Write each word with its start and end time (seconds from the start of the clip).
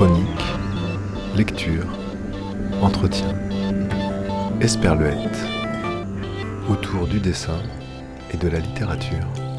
chronique, 0.00 0.46
lecture, 1.36 1.84
entretien, 2.80 3.34
esperluette, 4.58 5.36
autour 6.70 7.06
du 7.06 7.20
dessin 7.20 7.60
et 8.32 8.38
de 8.38 8.48
la 8.48 8.60
littérature. 8.60 9.49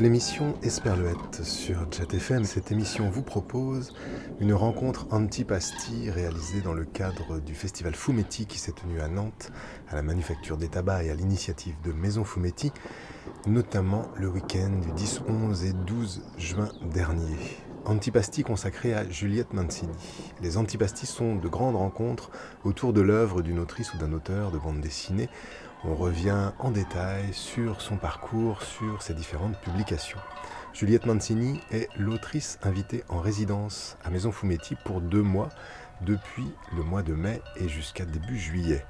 C'est 0.00 0.04
l'émission 0.04 0.54
Esperluette 0.62 1.44
sur 1.44 1.92
JetFM. 1.92 2.44
Cette 2.44 2.72
émission 2.72 3.10
vous 3.10 3.20
propose 3.20 3.92
une 4.40 4.54
rencontre 4.54 5.06
antipasti 5.10 6.08
réalisée 6.08 6.62
dans 6.62 6.72
le 6.72 6.86
cadre 6.86 7.38
du 7.38 7.54
festival 7.54 7.94
Fumetti 7.94 8.46
qui 8.46 8.58
s'est 8.58 8.72
tenu 8.72 9.02
à 9.02 9.08
Nantes, 9.08 9.52
à 9.90 9.96
la 9.96 10.00
Manufacture 10.00 10.56
des 10.56 10.68
Tabacs 10.68 11.04
et 11.04 11.10
à 11.10 11.14
l'initiative 11.14 11.74
de 11.84 11.92
Maison 11.92 12.24
Fumetti, 12.24 12.72
notamment 13.46 14.06
le 14.16 14.28
week-end 14.28 14.70
du 14.70 14.90
10, 14.92 15.20
11 15.28 15.64
et 15.66 15.74
12 15.74 16.22
juin 16.38 16.70
dernier. 16.94 17.36
Antipasti 17.84 18.42
consacré 18.42 18.94
à 18.94 19.06
Juliette 19.06 19.52
Mancini. 19.52 19.92
Les 20.40 20.56
antipastis 20.56 21.06
sont 21.06 21.36
de 21.36 21.48
grandes 21.48 21.76
rencontres 21.76 22.30
autour 22.64 22.94
de 22.94 23.02
l'œuvre 23.02 23.42
d'une 23.42 23.58
autrice 23.58 23.92
ou 23.92 23.98
d'un 23.98 24.12
auteur 24.14 24.50
de 24.50 24.58
bande 24.58 24.80
dessinée 24.80 25.28
on 25.84 25.94
revient 25.94 26.52
en 26.58 26.70
détail 26.70 27.32
sur 27.32 27.80
son 27.80 27.96
parcours, 27.96 28.62
sur 28.62 29.02
ses 29.02 29.14
différentes 29.14 29.58
publications. 29.58 30.18
Juliette 30.72 31.06
Mancini 31.06 31.60
est 31.70 31.88
l'autrice 31.96 32.58
invitée 32.62 33.02
en 33.08 33.20
résidence 33.20 33.96
à 34.04 34.10
Maison 34.10 34.30
Fumetti 34.30 34.76
pour 34.84 35.00
deux 35.00 35.22
mois, 35.22 35.48
depuis 36.02 36.50
le 36.76 36.82
mois 36.82 37.02
de 37.02 37.14
mai 37.14 37.42
et 37.56 37.68
jusqu'à 37.68 38.04
début 38.04 38.38
juillet. 38.38 38.84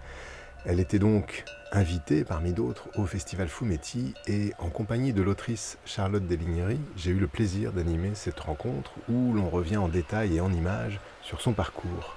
Elle 0.64 0.80
était 0.80 0.98
donc 0.98 1.44
invitée 1.72 2.24
parmi 2.24 2.52
d'autres 2.52 2.88
au 2.96 3.06
Festival 3.06 3.48
Fumetti 3.48 4.14
et 4.26 4.52
en 4.58 4.68
compagnie 4.68 5.12
de 5.12 5.22
l'autrice 5.22 5.78
Charlotte 5.84 6.26
Delignery, 6.26 6.78
j'ai 6.96 7.12
eu 7.12 7.18
le 7.18 7.28
plaisir 7.28 7.72
d'animer 7.72 8.10
cette 8.14 8.40
rencontre 8.40 8.92
où 9.08 9.32
l'on 9.32 9.48
revient 9.48 9.78
en 9.78 9.88
détail 9.88 10.36
et 10.36 10.40
en 10.40 10.52
images 10.52 11.00
sur 11.22 11.40
son 11.40 11.52
parcours. 11.52 12.16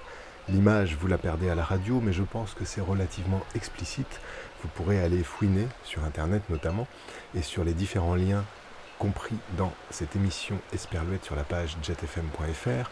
L'image, 0.50 0.94
vous 1.00 1.06
la 1.06 1.16
perdez 1.16 1.48
à 1.48 1.54
la 1.54 1.64
radio, 1.64 2.02
mais 2.02 2.12
je 2.12 2.22
pense 2.22 2.52
que 2.52 2.66
c'est 2.66 2.82
relativement 2.82 3.40
explicite 3.54 4.20
vous 4.64 4.70
pourrez 4.70 5.00
aller 5.00 5.22
fouiner 5.22 5.68
sur 5.84 6.02
Internet 6.04 6.42
notamment 6.48 6.86
et 7.36 7.42
sur 7.42 7.64
les 7.64 7.74
différents 7.74 8.14
liens 8.14 8.44
compris 8.98 9.36
dans 9.58 9.72
cette 9.90 10.16
émission 10.16 10.58
Esperluette 10.72 11.24
sur 11.24 11.36
la 11.36 11.44
page 11.44 11.76
jetfm.fr 11.82 12.90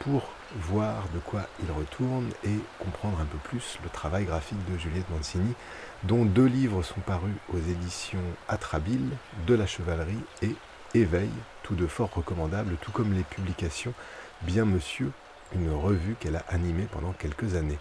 pour 0.00 0.28
voir 0.56 1.04
de 1.14 1.18
quoi 1.20 1.46
il 1.62 1.72
retourne 1.72 2.28
et 2.44 2.58
comprendre 2.78 3.18
un 3.20 3.24
peu 3.24 3.38
plus 3.38 3.78
le 3.82 3.88
travail 3.88 4.24
graphique 4.26 4.58
de 4.70 4.76
Juliette 4.76 5.08
Mancini, 5.10 5.54
dont 6.02 6.26
deux 6.26 6.44
livres 6.44 6.82
sont 6.82 7.00
parus 7.00 7.34
aux 7.52 7.58
éditions 7.58 8.18
Atrabile, 8.48 9.16
De 9.46 9.54
la 9.54 9.66
chevalerie 9.66 10.18
et 10.42 10.54
Éveil, 10.94 11.30
tous 11.62 11.74
deux 11.74 11.86
fort 11.86 12.12
recommandables, 12.12 12.76
tout 12.82 12.92
comme 12.92 13.14
les 13.14 13.22
publications 13.22 13.94
Bien 14.42 14.64
Monsieur, 14.64 15.10
une 15.54 15.72
revue 15.72 16.16
qu'elle 16.20 16.36
a 16.36 16.44
animée 16.48 16.86
pendant 16.90 17.12
quelques 17.12 17.54
années. 17.54 17.78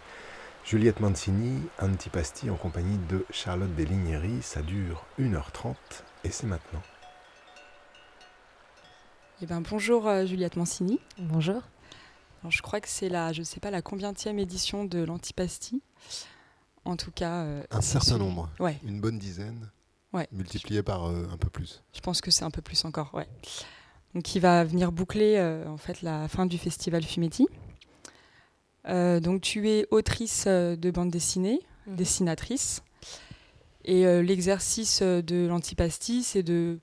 Juliette 0.65 1.01
Mancini, 1.01 1.61
Antipasti 1.81 2.49
en 2.49 2.55
compagnie 2.55 2.97
de 3.09 3.25
Charlotte 3.29 3.75
Deslignery. 3.75 4.41
Ça 4.41 4.61
dure 4.61 5.05
1h30 5.19 5.75
et 6.23 6.29
c'est 6.29 6.47
maintenant. 6.47 6.81
Eh 9.41 9.45
ben, 9.45 9.59
bonjour 9.59 10.07
euh, 10.07 10.25
Juliette 10.25 10.55
Mancini. 10.55 11.01
Bonjour. 11.19 11.61
je 12.47 12.61
crois 12.61 12.79
que 12.79 12.87
c'est 12.87 13.09
la, 13.09 13.33
je 13.33 13.43
sais 13.43 13.59
pas, 13.59 13.71
la 13.71 13.81
combienième 13.81 14.39
édition 14.39 14.85
de 14.85 15.03
l'Antipasti. 15.03 15.81
En 16.85 16.95
tout 16.95 17.11
cas. 17.11 17.43
Euh, 17.43 17.63
un 17.69 17.81
certain 17.81 18.17
nombre. 18.17 18.49
Ouais. 18.59 18.79
Une 18.85 19.01
bonne 19.01 19.19
dizaine. 19.19 19.69
Ouais. 20.13 20.29
Multiplié 20.31 20.81
par 20.81 21.09
euh, 21.09 21.27
un 21.29 21.37
peu 21.37 21.49
plus. 21.49 21.83
Je 21.93 21.99
pense 21.99 22.21
que 22.21 22.31
c'est 22.31 22.45
un 22.45 22.51
peu 22.51 22.61
plus 22.61 22.85
encore, 22.85 23.13
ouais. 23.13 23.27
Donc, 24.15 24.23
qui 24.23 24.39
va 24.39 24.63
venir 24.63 24.93
boucler 24.93 25.41
en 25.67 25.77
fait 25.77 26.03
la 26.03 26.27
fin 26.29 26.45
du 26.45 26.57
festival 26.57 27.03
Fumetti. 27.03 27.47
Euh, 28.87 29.19
donc 29.19 29.41
tu 29.41 29.69
es 29.69 29.87
autrice 29.91 30.45
euh, 30.47 30.75
de 30.75 30.91
bande 30.91 31.09
dessinée, 31.09 31.61
mhm. 31.87 31.95
dessinatrice. 31.95 32.83
Et 33.85 34.05
euh, 34.05 34.21
l'exercice 34.21 35.01
de 35.01 35.47
l'antipasti, 35.47 36.23
c'est 36.23 36.43
de, 36.43 36.79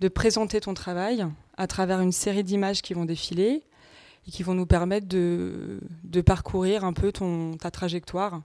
de, 0.00 0.08
présenter 0.08 0.60
ton 0.60 0.74
travail 0.74 1.26
à 1.56 1.66
travers 1.66 2.00
une 2.00 2.12
série 2.12 2.44
d'images 2.44 2.82
qui 2.82 2.92
vont 2.92 3.06
défiler 3.06 3.62
et 4.26 4.30
qui 4.30 4.42
vont 4.42 4.54
nous 4.54 4.66
permettre 4.66 5.06
de, 5.06 5.80
de 6.02 6.20
parcourir 6.20 6.84
un 6.84 6.92
peu 6.92 7.12
ton, 7.12 7.56
ta 7.56 7.70
trajectoire 7.70 8.42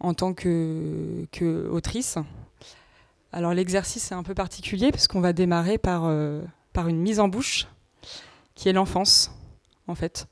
en 0.00 0.12
tant 0.12 0.34
que, 0.34 1.26
que 1.32 1.68
autrice. 1.68 2.18
Alors 3.32 3.54
l'exercice 3.54 4.12
est 4.12 4.14
un 4.14 4.22
peu 4.22 4.34
particulier 4.34 4.90
parce 4.90 5.08
qu'on 5.08 5.20
va 5.20 5.32
démarrer 5.32 5.78
par, 5.78 6.12
par 6.72 6.88
une 6.88 6.98
mise 6.98 7.20
en 7.20 7.28
bouche 7.28 7.68
qui 8.54 8.68
est 8.68 8.72
l'enfance 8.72 9.30
en 9.86 9.94
fait. 9.94 10.26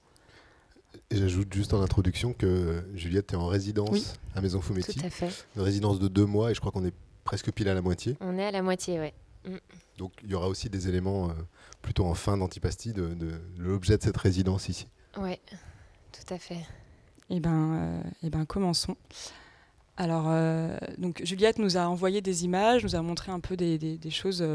J'ajoute 1.10 1.54
juste 1.54 1.72
en 1.72 1.80
introduction 1.80 2.34
que 2.34 2.84
Juliette 2.94 3.32
est 3.32 3.36
en 3.36 3.46
résidence 3.46 4.14
à 4.34 4.42
Maison 4.42 4.60
Fumetti. 4.60 4.98
Tout 4.98 5.06
à 5.06 5.10
fait. 5.10 5.30
Une 5.56 5.62
résidence 5.62 5.98
de 5.98 6.06
deux 6.06 6.26
mois 6.26 6.50
et 6.50 6.54
je 6.54 6.60
crois 6.60 6.70
qu'on 6.70 6.84
est 6.84 6.92
presque 7.24 7.50
pile 7.50 7.68
à 7.70 7.74
la 7.74 7.80
moitié. 7.80 8.16
On 8.20 8.36
est 8.36 8.44
à 8.44 8.50
la 8.50 8.60
moitié, 8.60 9.00
oui. 9.00 9.50
Mm. 9.50 9.56
Donc 9.96 10.12
il 10.22 10.30
y 10.30 10.34
aura 10.34 10.48
aussi 10.48 10.68
des 10.68 10.86
éléments 10.86 11.30
euh, 11.30 11.32
plutôt 11.80 12.04
en 12.04 12.14
fin 12.14 12.36
d'antipasti 12.36 12.92
de, 12.92 13.16
l'objet 13.56 13.96
de 13.96 14.02
cette 14.02 14.18
résidence 14.18 14.68
ici. 14.68 14.86
Oui, 15.16 15.38
tout 16.12 16.34
à 16.34 16.38
fait. 16.38 16.60
Eh 17.30 17.40
bien, 17.40 17.74
euh, 17.74 18.02
eh 18.22 18.28
ben, 18.28 18.44
commençons. 18.44 18.96
Alors, 19.96 20.26
euh, 20.28 20.76
donc 20.98 21.22
Juliette 21.24 21.58
nous 21.58 21.78
a 21.78 21.88
envoyé 21.88 22.20
des 22.20 22.44
images, 22.44 22.84
nous 22.84 22.96
a 22.96 23.02
montré 23.02 23.32
un 23.32 23.40
peu 23.40 23.56
des, 23.56 23.78
des 23.78 24.10
choses 24.10 24.46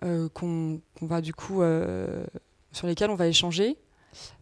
qu'on 0.00 0.80
va 1.02 1.20
du 1.20 1.34
coup 1.34 1.62
sur 2.72 2.86
lesquelles 2.86 3.10
on 3.10 3.16
va 3.16 3.26
échanger. 3.26 3.76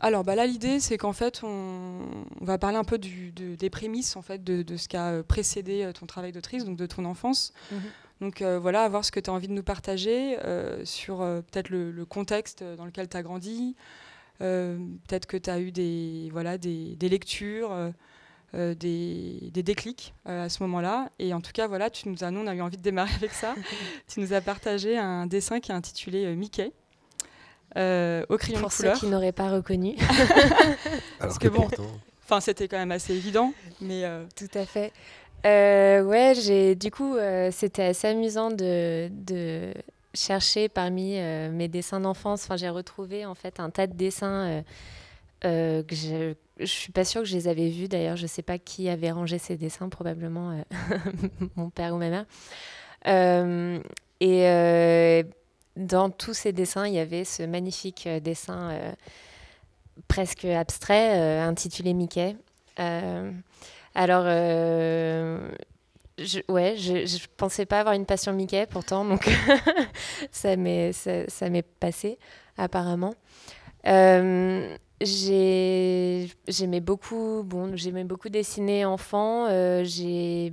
Alors 0.00 0.24
bah 0.24 0.34
là 0.34 0.46
l'idée 0.46 0.80
c'est 0.80 0.98
qu'en 0.98 1.12
fait 1.12 1.42
on, 1.42 2.00
va 2.40 2.58
parler 2.58 2.76
un 2.76 2.84
peu 2.84 2.98
des 2.98 3.70
prémices 3.70 4.16
en 4.16 4.22
fait 4.22 4.42
de, 4.42 4.76
ce 4.76 4.88
qui 4.88 4.96
a 4.96 5.22
précédé 5.22 5.82
euh, 5.82 5.92
ton 5.92 6.06
travail 6.06 6.32
d'autrice, 6.32 6.64
donc 6.64 6.76
de 6.76 6.86
ton 6.86 7.04
enfance. 7.04 7.52
Mhm. 7.70 7.80
Donc 8.20 8.42
euh, 8.42 8.58
voilà, 8.58 8.88
voir 8.88 9.04
ce 9.04 9.10
que 9.10 9.20
tu 9.20 9.30
as 9.30 9.32
envie 9.32 9.48
de 9.48 9.52
nous 9.52 9.62
partager 9.62 10.38
euh, 10.44 10.84
sur 10.84 11.18
peut-être 11.18 11.70
le, 11.70 12.04
contexte 12.04 12.62
dans 12.62 12.84
lequel 12.84 13.08
tu 13.08 13.16
as 13.16 13.22
grandi, 13.22 13.76
peut-être 14.38 15.26
que 15.26 15.36
tu 15.36 15.50
as 15.50 15.60
eu 15.60 15.72
des, 15.72 16.28
voilà, 16.32 16.56
des, 16.58 16.96
lectures, 17.00 17.92
des, 18.52 19.50
déclics 19.52 20.14
à 20.24 20.48
ce 20.48 20.62
moment-là. 20.62 21.10
Et 21.18 21.34
en 21.34 21.40
tout 21.40 21.52
cas, 21.52 21.66
voilà, 21.66 21.90
tu 21.90 22.08
nous 22.08 22.22
as, 22.22 22.30
nous, 22.30 22.40
on 22.40 22.46
a 22.46 22.54
eu 22.54 22.60
envie 22.60 22.76
de 22.76 22.82
démarrer 22.82 23.14
avec 23.14 23.32
ça. 23.32 23.54
tu 24.08 24.20
nous 24.20 24.32
as 24.32 24.40
partagé 24.40 24.96
un 24.96 25.26
dessin 25.26 25.60
qui 25.60 25.72
est 25.72 25.74
intitulé 25.74 26.34
Mickey. 26.36 26.72
Euh, 27.76 28.24
au 28.28 28.36
crayon 28.36 28.60
Pour 28.60 28.68
de 28.70 28.74
couleur. 28.74 28.94
ceux 28.96 29.00
qui 29.06 29.10
n'auraient 29.10 29.32
pas 29.32 29.50
reconnu. 29.50 29.96
Parce 31.18 31.38
que 31.38 31.48
bon, 31.48 31.68
enfin 32.24 32.40
c'était 32.40 32.68
quand 32.68 32.78
même 32.78 32.92
assez 32.92 33.14
évident, 33.14 33.52
mais 33.80 34.04
euh, 34.04 34.24
tout 34.36 34.50
à 34.54 34.64
fait. 34.64 34.92
Euh, 35.44 36.02
ouais, 36.02 36.34
j'ai 36.40 36.74
du 36.74 36.90
coup 36.90 37.16
c'était 37.50 37.82
assez 37.84 38.08
amusant 38.08 38.50
de, 38.50 39.08
de 39.10 39.74
chercher 40.14 40.68
parmi 40.68 41.18
mes 41.18 41.68
dessins 41.68 42.00
d'enfance. 42.00 42.44
Enfin, 42.44 42.56
j'ai 42.56 42.68
retrouvé 42.70 43.26
en 43.26 43.34
fait 43.34 43.58
un 43.60 43.70
tas 43.70 43.86
de 43.86 43.94
dessins 43.94 44.62
que 45.42 45.84
je 45.90 46.34
je 46.60 46.66
suis 46.66 46.92
pas 46.92 47.04
sûre 47.04 47.22
que 47.22 47.26
je 47.26 47.34
les 47.34 47.48
avais 47.48 47.68
vus 47.68 47.88
d'ailleurs. 47.88 48.16
Je 48.16 48.28
sais 48.28 48.42
pas 48.42 48.58
qui 48.58 48.88
avait 48.88 49.10
rangé 49.10 49.38
ces 49.38 49.56
dessins, 49.56 49.88
probablement 49.88 50.64
mon 51.56 51.69
père 51.69 51.93
ou 51.94 51.99
ma 51.99 52.08
mère. 52.08 52.26
et 54.20 55.25
dans 55.76 56.11
tous 56.11 56.35
ces 56.35 56.53
dessins, 56.53 56.87
il 56.87 56.94
y 56.94 56.99
avait 56.99 57.25
ce 57.25 57.43
magnifique 57.43 58.06
euh, 58.06 58.21
dessin 58.21 58.71
euh, 58.71 58.93
presque 60.09 60.44
abstrait 60.44 61.19
euh, 61.19 61.43
intitulé 61.43 61.94
Mickey. 61.94 62.37
alors, 63.94 64.25
je, 66.19 66.41
ouais, 66.49 66.76
je, 66.76 66.93
ne 66.93 67.26
pensais 67.37 67.67
pas 67.67 67.81
avoir 67.81 67.94
une 67.94 68.06
passion 68.06 68.32
Mickey 68.32 68.67
pourtant, 68.67 69.05
donc 69.05 69.29
ça 70.31 70.56
m'est 70.56 70.93
passé 71.81 72.19
apparemment. 72.56 73.15
j'aimais 73.85 74.71
beaucoup, 76.81 77.43
bon, 77.44 77.76
j'aimais 77.76 78.05
beaucoup 78.05 78.29
dessiner 78.29 78.85
enfant. 78.85 79.49
j'ai 79.85 80.53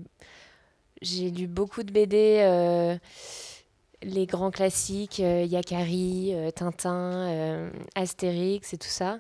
lu 1.04 1.48
beaucoup 1.48 1.84
de 1.84 1.92
BD 1.92 3.00
les 4.03 4.25
grands 4.25 4.51
classiques, 4.51 5.19
euh, 5.19 5.45
Yakari, 5.45 6.31
euh, 6.33 6.51
Tintin, 6.51 7.12
euh, 7.13 7.69
Astérix 7.95 8.74
et 8.74 8.77
tout 8.77 8.88
ça. 8.88 9.19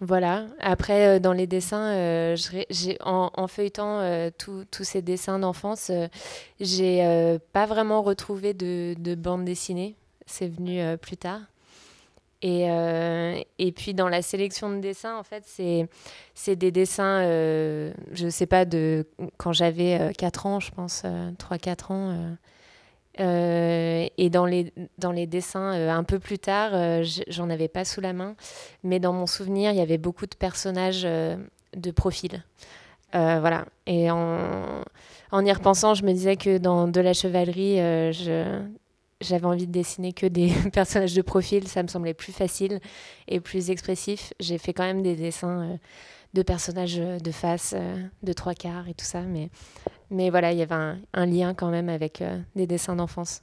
Voilà. 0.00 0.46
Après, 0.60 1.20
dans 1.20 1.32
les 1.32 1.46
dessins, 1.46 2.34
j'ai, 2.68 2.98
en, 3.00 3.46
feuilletant 3.48 4.30
tous 4.36 4.84
ces 4.84 5.00
dessins 5.00 5.38
d'enfance, 5.38 5.90
j'ai 6.60 7.38
pas 7.54 7.64
vraiment 7.64 8.02
retrouvé 8.02 8.52
de, 8.52 8.94
de 8.98 9.14
bande 9.14 9.46
dessinée. 9.46 9.96
C'est 10.26 10.48
venu 10.48 10.98
plus 10.98 11.16
tard. 11.16 11.40
Et, 12.42 12.70
euh, 12.70 13.40
et 13.58 13.72
puis 13.72 13.94
dans 13.94 14.08
la 14.08 14.22
sélection 14.22 14.70
de 14.70 14.80
dessins, 14.80 15.16
en 15.16 15.22
fait, 15.22 15.44
c'est, 15.46 16.56
des 16.56 16.70
dessins, 16.70 17.22
euh, 17.22 17.92
je 18.12 18.26
ne 18.26 18.30
sais 18.30 18.46
pas, 18.46 18.64
de 18.64 19.06
quand 19.38 19.52
j'avais 19.52 20.12
4 20.18 20.46
euh, 20.46 20.48
ans, 20.48 20.60
je 20.60 20.70
pense, 20.70 21.04
3-4 21.38 21.92
ans. 21.92 22.36
et 23.18 24.30
dans 24.30 24.44
les, 24.44 24.72
dans 24.98 25.12
les 25.12 25.26
dessins 25.26 25.88
un 25.88 26.04
peu 26.04 26.18
plus 26.18 26.38
tard, 26.38 27.02
j'en 27.28 27.48
avais 27.48 27.68
pas 27.68 27.84
sous 27.84 28.02
la 28.02 28.12
main, 28.12 28.36
mais 28.82 29.00
dans 29.00 29.14
mon 29.14 29.26
souvenir, 29.26 29.70
il 29.70 29.78
y 29.78 29.82
avait 29.82 29.98
beaucoup 29.98 30.26
de 30.26 30.36
personnages 30.36 31.04
de 31.04 31.90
profil. 31.90 32.44
voilà. 33.12 33.64
Et 33.86 34.10
en, 34.10 34.82
en 35.30 35.44
y 35.44 35.52
repensant, 35.52 35.94
je 35.94 36.04
me 36.04 36.12
disais 36.12 36.36
que 36.36 36.58
dans 36.58 36.86
De 36.86 37.00
la 37.00 37.14
chevalerie, 37.14 37.78
je, 38.12 38.62
j'avais 39.20 39.46
envie 39.46 39.66
de 39.66 39.72
dessiner 39.72 40.12
que 40.12 40.26
des 40.26 40.52
personnages 40.72 41.14
de 41.14 41.22
profil, 41.22 41.68
ça 41.68 41.82
me 41.82 41.88
semblait 41.88 42.14
plus 42.14 42.32
facile 42.32 42.80
et 43.28 43.40
plus 43.40 43.70
expressif. 43.70 44.32
J'ai 44.40 44.58
fait 44.58 44.72
quand 44.72 44.84
même 44.84 45.02
des 45.02 45.16
dessins 45.16 45.62
euh, 45.62 45.76
de 46.34 46.42
personnages 46.42 46.98
euh, 46.98 47.18
de 47.18 47.30
face, 47.30 47.74
euh, 47.76 48.02
de 48.22 48.32
trois 48.32 48.54
quarts 48.54 48.88
et 48.88 48.94
tout 48.94 49.04
ça, 49.04 49.22
mais, 49.22 49.50
mais 50.10 50.30
voilà, 50.30 50.52
il 50.52 50.58
y 50.58 50.62
avait 50.62 50.74
un, 51.14 51.26
lien 51.26 51.54
quand 51.54 51.70
même 51.70 51.88
avec 51.88 52.22
des 52.54 52.66
dessins 52.66 52.96
d'enfance. 52.96 53.42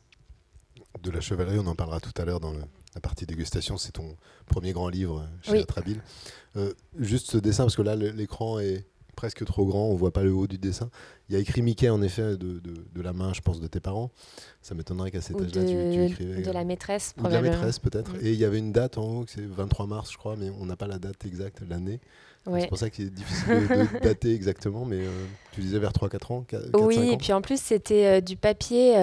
De 1.01 1.09
la 1.09 1.21
chevalerie, 1.21 1.59
on 1.59 1.67
en 1.67 1.75
parlera 1.75 1.99
tout 1.99 2.13
à 2.21 2.25
l'heure 2.25 2.39
dans 2.39 2.53
la 2.53 3.01
partie 3.01 3.25
dégustation, 3.25 3.77
c'est 3.77 3.93
ton 3.93 4.15
premier 4.45 4.71
grand 4.71 4.89
livre 4.89 5.27
chez 5.41 5.59
Atrabile. 5.59 6.01
juste 6.97 7.31
ce 7.31 7.37
dessin, 7.37 7.63
parce 7.63 7.75
que 7.75 7.81
là, 7.81 7.95
l'écran 7.95 8.59
est 8.59 8.85
presque 9.15 9.45
trop 9.45 9.65
grand, 9.65 9.87
on 9.87 9.95
voit 9.95 10.11
pas 10.11 10.23
le 10.23 10.33
haut 10.33 10.47
du 10.47 10.57
dessin. 10.57 10.89
Il 11.29 11.35
y 11.35 11.37
a 11.37 11.39
écrit 11.39 11.61
Mickey 11.61 11.89
en 11.89 12.01
effet 12.01 12.37
de, 12.37 12.59
de, 12.59 13.01
la 13.01 13.13
main, 13.13 13.33
je 13.33 13.41
pense, 13.41 13.59
de 13.59 13.67
tes 13.67 13.79
parents. 13.79 14.11
Ça 14.61 14.75
m'étonnerait 14.75 15.11
qu'à 15.11 15.21
cet 15.21 15.39
âge-là 15.39 15.61
tu, 15.61 15.67
tu, 15.67 16.03
écrivais. 16.05 16.41
De 16.41 16.51
la 16.51 16.59
euh, 16.59 16.65
maîtresse, 16.65 17.13
probablement. 17.13 17.41
de 17.41 17.47
la 17.47 17.51
maîtresse 17.53 17.79
peut-être. 17.79 18.11
Et 18.21 18.31
il 18.31 18.39
y 18.39 18.45
avait 18.45 18.59
une 18.59 18.71
date 18.71 18.97
en 18.97 19.03
haut, 19.03 19.25
c'est 19.27 19.45
23 19.45 19.87
mars, 19.87 20.11
je 20.11 20.17
crois, 20.17 20.35
mais 20.35 20.49
on 20.59 20.65
n'a 20.65 20.75
pas 20.75 20.87
la 20.87 20.99
date 20.99 21.25
exacte, 21.25 21.61
l'année. 21.67 21.99
C'est 22.45 22.67
pour 22.67 22.77
ça 22.77 22.89
qu'il 22.89 23.05
est 23.05 23.09
difficile 23.09 23.67
de, 23.69 23.99
dater 24.03 24.33
exactement, 24.33 24.83
mais 24.83 24.99
euh, 24.99 25.25
tu 25.53 25.61
disais 25.61 25.79
vers 25.79 25.93
3-4 25.93 26.33
ans 26.33 26.41
4, 26.41 26.81
Oui, 26.81 27.13
et 27.13 27.17
puis 27.17 27.31
en 27.31 27.41
plus 27.41 27.57
c'était 27.57 28.05
euh, 28.05 28.21
du 28.21 28.35
papier, 28.35 28.95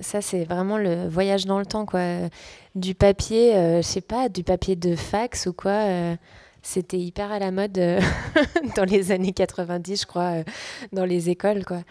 ça 0.00 0.22
c'est 0.22 0.44
vraiment 0.44 0.78
le 0.78 1.06
voyage 1.06 1.44
dans 1.44 1.58
le 1.58 1.66
temps, 1.66 1.84
quoi. 1.84 2.28
Du 2.74 2.94
papier, 2.94 3.52
je 3.82 3.86
sais 3.86 4.00
pas, 4.00 4.30
du 4.30 4.42
papier 4.42 4.74
de 4.74 4.96
fax 4.96 5.46
ou 5.46 5.52
quoi 5.52 6.16
c'était 6.62 6.98
hyper 6.98 7.32
à 7.32 7.38
la 7.38 7.50
mode 7.50 7.76
euh, 7.78 8.00
dans 8.76 8.84
les 8.84 9.10
années 9.10 9.32
90, 9.32 10.02
je 10.02 10.06
crois, 10.06 10.38
euh, 10.38 10.44
dans 10.92 11.04
les 11.04 11.28
écoles, 11.28 11.64
quoi. 11.64 11.82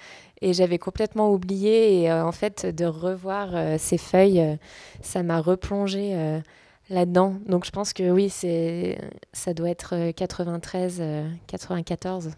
Et 0.42 0.54
j'avais 0.54 0.80
complètement 0.80 1.32
oublié. 1.32 2.02
Et 2.02 2.12
euh, 2.12 2.26
en 2.26 2.32
fait, 2.32 2.66
de 2.66 2.86
revoir 2.86 3.50
ces 3.78 3.98
feuilles, 3.98 4.58
ça 5.02 5.22
m'a 5.22 5.40
replongé 5.40 6.42
là-dedans. 6.90 7.36
Donc 7.46 7.66
je 7.66 7.70
pense 7.70 7.94
que 7.94 8.10
oui, 8.10 8.30
c'est, 8.30 8.98
ça 9.34 9.54
doit 9.54 9.70
être 9.70 10.12
93, 10.12 11.04
94. 11.46 12.32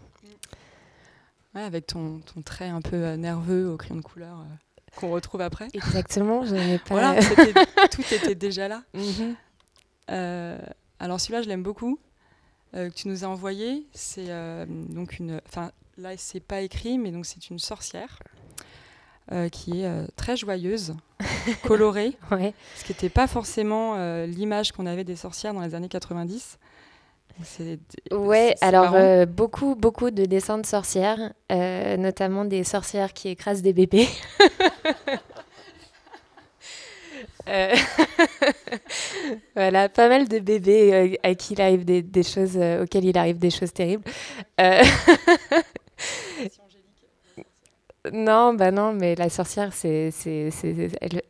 Ouais, 1.54 1.62
avec 1.62 1.86
ton, 1.86 2.18
ton, 2.18 2.42
trait 2.42 2.68
un 2.68 2.82
peu 2.82 3.14
nerveux 3.14 3.70
au 3.70 3.78
crayon 3.78 3.96
de 3.96 4.02
couleur 4.02 4.44
qu'on 4.96 5.10
retrouve 5.10 5.40
après. 5.40 5.68
Exactement, 5.72 6.44
je 6.44 6.56
n'ai 6.56 6.78
pas. 6.78 7.14
Voilà, 7.14 7.20
tout 7.90 8.02
était 8.12 8.34
déjà 8.34 8.68
là. 8.68 8.82
Mhm. 10.10 10.58
alors 11.00 11.18
celui-là, 11.18 11.40
je 11.40 11.48
l'aime 11.48 11.62
beaucoup. 11.62 11.98
Euh, 12.74 12.88
que 12.88 12.94
tu 12.94 13.08
nous 13.08 13.24
as 13.24 13.28
envoyé. 13.28 13.86
C'est 13.92 14.26
euh, 14.28 14.64
donc 14.68 15.18
une. 15.18 15.40
Enfin, 15.46 15.70
là, 15.96 16.10
c'est 16.16 16.40
pas 16.40 16.60
écrit, 16.60 16.98
mais 16.98 17.10
donc 17.10 17.26
c'est 17.26 17.50
une 17.50 17.58
sorcière. 17.58 18.20
Euh, 19.32 19.48
qui 19.48 19.80
est 19.80 20.16
très 20.16 20.36
joyeuse, 20.36 20.94
colorée, 21.64 22.14
ce 22.30 22.84
qui 22.84 22.92
n'était 22.92 23.08
pas 23.08 23.26
forcément 23.26 23.96
l'image 24.26 24.72
qu'on 24.72 24.84
avait 24.84 25.02
des 25.02 25.16
sorcières 25.16 25.54
dans 25.54 25.62
les 25.62 25.74
années 25.74 25.88
90. 25.88 26.58
Ouais, 28.12 28.54
alors 28.60 29.26
beaucoup, 29.26 29.76
beaucoup 29.76 30.10
de 30.10 30.26
dessins 30.26 30.58
de 30.58 30.66
sorcières, 30.66 31.32
notamment 31.48 32.44
des 32.44 32.64
sorcières 32.64 33.14
qui 33.14 33.30
écrasent 33.30 33.62
des 33.62 33.72
bébés. 33.72 34.08
Euh, 37.48 37.74
voilà, 39.54 39.88
pas 39.88 40.08
mal 40.08 40.28
de 40.28 40.38
bébés 40.38 40.94
euh, 40.94 41.14
à 41.22 41.34
qui 41.34 41.54
il 41.54 41.60
arrive 41.60 41.84
des, 41.84 42.22
choses, 42.22 42.56
euh, 42.56 42.84
auxquels 42.84 43.04
il 43.04 43.18
arrive 43.18 43.38
des 43.38 43.50
choses 43.50 43.72
terribles. 43.72 44.04
non, 48.12 48.54
bah 48.54 48.70
non, 48.70 48.92
mais 48.92 49.14
la 49.14 49.28
sorcière, 49.28 49.72
c'est, 49.72 50.10
c'est, 50.10 50.50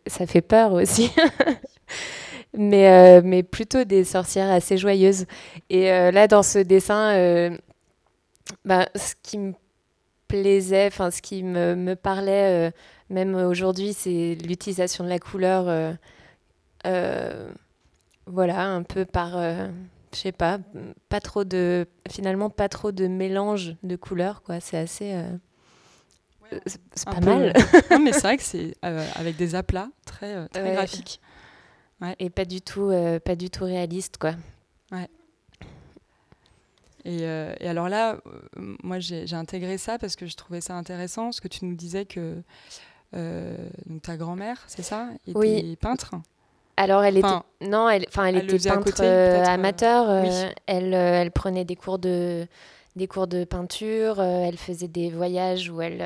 ça 0.06 0.26
fait 0.26 0.42
peur 0.42 0.72
aussi. 0.72 1.10
mais, 2.56 3.20
mais 3.22 3.42
plutôt 3.42 3.84
des 3.84 4.04
sorcières 4.04 4.50
assez 4.50 4.76
joyeuses. 4.76 5.26
Et 5.70 5.88
là, 5.88 6.28
dans 6.28 6.42
ce 6.42 6.58
dessin, 6.58 7.56
bah, 8.64 8.88
ce 8.94 9.14
qui 9.22 9.38
me 9.38 9.54
plaisait, 10.28 10.86
enfin, 10.86 11.10
ce 11.10 11.22
qui 11.22 11.42
me, 11.42 11.74
me 11.74 11.96
parlait 11.96 12.72
même 13.10 13.34
aujourd'hui, 13.34 13.92
c'est 13.92 14.36
l'utilisation 14.46 15.04
de 15.04 15.08
la 15.08 15.18
couleur, 15.18 15.68
euh, 15.68 15.92
euh, 16.86 17.50
voilà, 18.26 18.66
un 18.66 18.82
peu 18.82 19.04
par, 19.04 19.36
euh, 19.36 19.68
je 20.12 20.18
sais 20.18 20.32
pas, 20.32 20.58
pas 21.08 21.20
trop 21.20 21.44
de, 21.44 21.86
finalement 22.10 22.50
pas 22.50 22.68
trop 22.68 22.92
de 22.92 23.06
mélange 23.06 23.76
de 23.82 23.96
couleurs, 23.96 24.42
quoi. 24.42 24.60
C'est 24.60 24.78
assez, 24.78 25.22
c'est 26.66 27.04
pas 27.04 27.20
mal. 27.20 27.52
non, 27.90 27.98
mais 27.98 28.12
c'est 28.12 28.22
vrai 28.22 28.36
que 28.36 28.42
c'est 28.42 28.74
avec 28.82 29.36
des 29.36 29.54
aplats 29.54 29.90
très, 30.06 30.48
très 30.48 30.72
graphiques. 30.72 31.20
Et 32.18 32.28
pas 32.28 32.44
du 32.44 32.60
tout, 32.60 32.92
pas 33.24 33.36
du 33.36 33.50
tout 33.50 33.64
réaliste, 33.64 34.18
quoi. 34.18 34.34
Ouais. 34.92 35.08
Et, 37.06 37.20
et, 37.20 37.68
alors 37.68 37.90
là, 37.90 38.18
moi 38.56 38.98
j'ai 38.98 39.34
intégré 39.34 39.76
ça 39.76 39.98
parce 39.98 40.16
que 40.16 40.26
je 40.26 40.36
trouvais 40.36 40.62
ça 40.62 40.74
intéressant, 40.74 41.32
ce 41.32 41.42
que 41.42 41.48
tu 41.48 41.66
nous 41.66 41.76
disais 41.76 42.06
que 42.06 42.20
euh, 42.20 42.42
donc 43.14 44.02
ta 44.02 44.16
grand-mère, 44.16 44.62
c'est 44.66 44.82
ça? 44.82 45.08
Était 45.26 45.38
oui. 45.38 45.76
peintre 45.80 46.14
alors, 46.76 47.04
elle 47.04 47.18
était, 47.18 47.28
non, 47.60 47.88
elle, 47.88 48.04
enfin, 48.08 48.26
elle, 48.26 48.36
était 48.38 48.68
peintre 48.68 49.00
euh, 49.00 49.44
amateur. 49.44 50.06
Euh, 50.08 50.50
elle, 50.66 50.92
elle 50.92 51.30
prenait 51.30 51.64
des 51.64 51.76
cours 51.76 51.98
de, 51.98 52.48
des 52.96 53.06
cours 53.06 53.28
de 53.28 53.44
peinture. 53.44 54.20
elle 54.20 54.58
faisait 54.58 54.88
des 54.88 55.10
voyages 55.10 55.70
où 55.70 55.80
elle, 55.80 56.02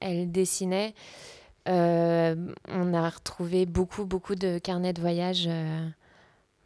elle 0.00 0.30
dessinait. 0.30 0.94
on 1.66 2.94
a 2.94 3.08
retrouvé 3.08 3.64
beaucoup, 3.64 4.04
beaucoup 4.04 4.34
de 4.34 4.58
carnets 4.58 4.92
de 4.92 5.00
voyage. 5.00 5.48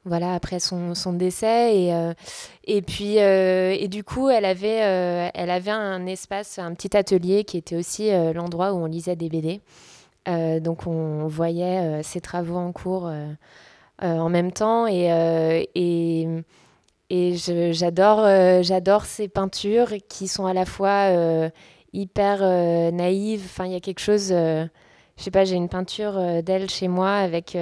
Voilà, 0.04 0.34
après 0.34 0.60
son, 0.60 0.94
son 0.94 1.12
décès. 1.12 1.76
Et, 1.76 2.12
et 2.64 2.82
puis, 2.82 3.16
et 3.16 3.88
du 3.88 4.04
coup, 4.04 4.28
elle 4.28 4.44
avait, 4.44 5.30
elle 5.34 5.50
avait 5.50 5.70
un 5.70 6.06
espace, 6.06 6.58
un 6.58 6.74
petit 6.74 6.96
atelier 6.96 7.44
qui 7.44 7.56
était 7.56 7.76
aussi 7.76 8.10
l'endroit 8.34 8.72
où 8.72 8.76
on 8.76 8.86
lisait 8.86 9.16
des 9.16 9.28
BD. 9.28 9.60
Euh, 10.26 10.58
donc 10.60 10.86
on 10.86 11.26
voyait 11.26 11.80
euh, 11.80 12.02
ses 12.02 12.22
travaux 12.22 12.56
en 12.56 12.72
cours 12.72 13.08
euh, 13.08 13.26
en 14.00 14.30
même 14.30 14.52
temps 14.52 14.86
et, 14.86 15.06
et, 15.74 16.28
et 17.10 17.34
j'adore 17.72 18.26
j'adore 18.62 19.04
ces 19.04 19.28
peintures 19.28 19.92
qui 20.08 20.26
sont 20.26 20.46
à 20.46 20.52
la 20.52 20.66
fois 20.66 21.10
hyper 21.92 22.40
naïves. 22.92 23.42
Enfin, 23.44 23.66
il 23.66 23.72
y 23.72 23.76
a 23.76 23.80
quelque 23.80 24.00
chose 24.00 24.34
je 25.16 25.22
sais 25.22 25.30
pas, 25.30 25.44
j'ai 25.44 25.56
une 25.56 25.68
peinture 25.68 26.42
d'elle 26.42 26.68
chez 26.68 26.88
moi 26.88 27.12
avec, 27.12 27.56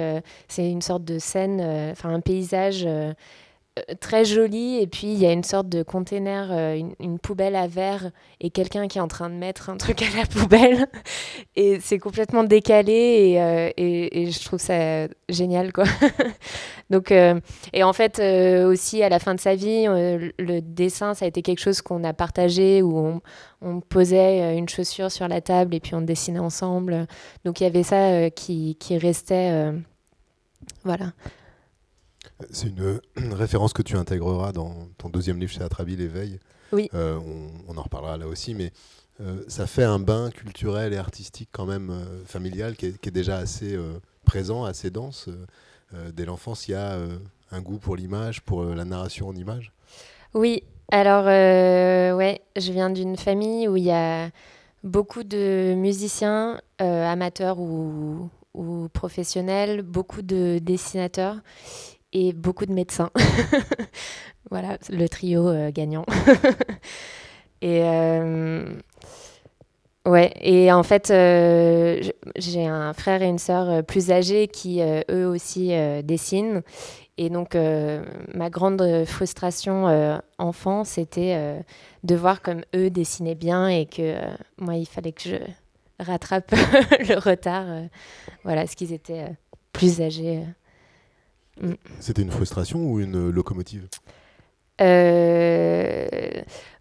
c'est 0.47 0.69
une 0.69 0.81
sorte 0.81 1.03
de 1.03 1.19
scène, 1.19 1.61
enfin 1.91 2.09
un 2.09 2.19
paysage 2.19 2.83
euh, 2.85 3.13
très 3.99 4.23
joli 4.23 4.79
et 4.79 4.87
puis 4.87 5.07
il 5.07 5.17
y 5.17 5.25
a 5.25 5.31
une 5.31 5.43
sorte 5.43 5.67
de 5.67 5.81
container, 5.81 6.49
euh, 6.51 6.79
une, 6.99 7.17
poubelle 7.17 7.55
à 7.55 7.67
verre 7.67 8.11
et 8.39 8.51
quelqu'un 8.51 8.87
qui 8.87 8.99
est 8.99 9.01
en 9.01 9.07
train 9.07 9.29
de 9.29 9.35
mettre 9.35 9.69
un 9.71 9.77
truc 9.77 10.03
à 10.03 10.17
la 10.17 10.25
poubelle 10.27 10.87
et 11.55 11.79
c'est 11.79 11.97
complètement 11.97 12.43
décalé 12.43 12.93
et, 12.93 13.41
euh, 13.41 13.71
et, 13.77 14.29
je 14.29 14.43
trouve 14.45 14.59
ça 14.59 15.07
génial 15.27 15.73
quoi. 15.73 15.85
Donc 16.91 17.11
et 17.11 17.83
en 17.83 17.93
fait 17.93 18.19
aussi 18.19 19.01
à 19.01 19.09
la 19.09 19.17
fin 19.17 19.33
de 19.33 19.39
sa 19.39 19.55
vie 19.55 19.85
le 19.87 20.59
dessin 20.59 21.15
ça 21.15 21.25
a 21.25 21.27
été 21.27 21.41
quelque 21.41 21.61
chose 21.61 21.81
qu'on 21.81 22.03
a 22.03 22.13
partagé 22.13 22.83
où 22.83 22.97
on, 22.97 23.21
on, 23.61 23.79
posait 23.79 24.55
une 24.55 24.69
chaussure 24.69 25.11
sur 25.11 25.27
la 25.27 25.41
table 25.41 25.73
et 25.73 25.79
puis 25.79 25.95
on 25.95 26.01
dessinait 26.01 26.39
ensemble. 26.39 27.07
Donc 27.45 27.59
il 27.59 27.63
y 27.63 27.67
avait 27.67 27.83
ça 27.83 28.29
qui, 28.29 28.75
qui 28.79 28.97
restait 28.97 29.71
voilà. 30.83 31.13
C'est 32.51 32.67
une 33.17 33.33
référence 33.33 33.73
que 33.73 33.81
tu 33.81 33.95
intégreras 33.95 34.51
dans 34.51 34.87
ton 34.97 35.09
deuxième 35.09 35.39
livre 35.39 35.51
chez 35.51 35.61
Atrabi, 35.61 35.95
L'éveil. 35.95 36.39
Oui. 36.73 36.89
Euh, 36.93 37.19
on, 37.67 37.77
en 37.77 37.81
reparlera 37.83 38.17
là 38.17 38.27
aussi, 38.27 38.55
mais 38.55 38.71
euh, 39.21 39.43
ça 39.47 39.67
fait 39.67 39.83
un 39.83 39.99
bain 39.99 40.31
culturel 40.31 40.91
et 40.93 40.97
artistique 40.97 41.49
quand 41.51 41.65
même 41.65 41.91
euh, 41.91 42.25
familial 42.25 42.75
qui 42.75 42.87
est, 42.87 43.11
déjà 43.11 43.37
assez 43.37 43.77
présent, 44.25 44.63
assez 44.65 44.89
dense. 44.89 45.29
dès 46.13 46.25
l'enfance, 46.25 46.67
il 46.67 46.71
y 46.71 46.75
a 46.75 46.97
un 47.51 47.61
goût 47.61 47.77
pour 47.77 47.95
l'image, 47.95 48.41
pour 48.41 48.63
la 48.63 48.85
narration 48.85 49.27
en 49.27 49.35
image. 49.35 49.71
Oui, 50.33 50.63
alors 50.91 51.25
ouais, 51.25 52.41
je 52.55 52.71
viens 52.71 52.89
d'une 52.89 53.17
famille 53.17 53.67
où 53.67 53.77
il 53.77 53.83
y 53.83 53.91
a 53.91 54.29
beaucoup 54.83 55.23
de 55.23 55.75
musiciens, 55.75 56.59
amateurs 56.79 57.59
ou, 57.59 58.29
ou 58.55 58.87
professionnels, 58.89 59.83
beaucoup 59.83 60.23
de 60.23 60.57
dessinateurs 60.59 61.37
et 62.13 62.31
beaucoup 62.31 62.65
de 62.65 62.73
médecins. 62.73 63.09
voilà, 64.49 64.77
le 64.89 65.07
trio 65.09 65.49
euh, 65.49 65.71
gagnant. 65.71 66.05
et 67.61 67.81
euh, 67.83 68.65
ouais, 70.05 70.31
et 70.39 70.71
en 70.71 70.83
fait, 70.83 71.09
euh, 71.09 72.01
j'ai 72.35 72.65
un 72.65 72.93
frère 72.93 73.21
et 73.21 73.27
une 73.27 73.39
sœur 73.39 73.83
plus 73.83 74.11
âgés 74.11 74.47
qui 74.47 74.81
eux 74.81 75.27
aussi 75.27 75.73
dessinent. 76.03 76.61
Et 77.17 77.29
donc, 77.29 77.55
ma 78.33 78.49
grande 78.49 79.05
frustration 79.05 80.19
enfant, 80.39 80.83
c'était 80.83 81.63
de 82.03 82.15
voir 82.15 82.41
comme 82.41 82.61
eux 82.75 82.89
dessinaient 82.89 83.35
bien 83.35 83.67
et 83.67 83.85
que 83.85 84.15
moi, 84.57 84.75
il 84.75 84.87
fallait 84.87 85.11
que 85.11 85.29
je 85.29 85.35
rattrape 85.99 86.51
le 87.07 87.19
retard. 87.19 87.65
voilà, 88.43 88.65
ce 88.65 88.75
qu'ils 88.75 88.93
étaient 88.93 89.27
plus 89.73 90.01
âgés. 90.01 90.43
C'était 91.99 92.21
une 92.21 92.31
frustration 92.31 92.79
ou 92.79 92.99
une 92.99 93.29
locomotive? 93.29 93.87
Euh, 94.81 96.07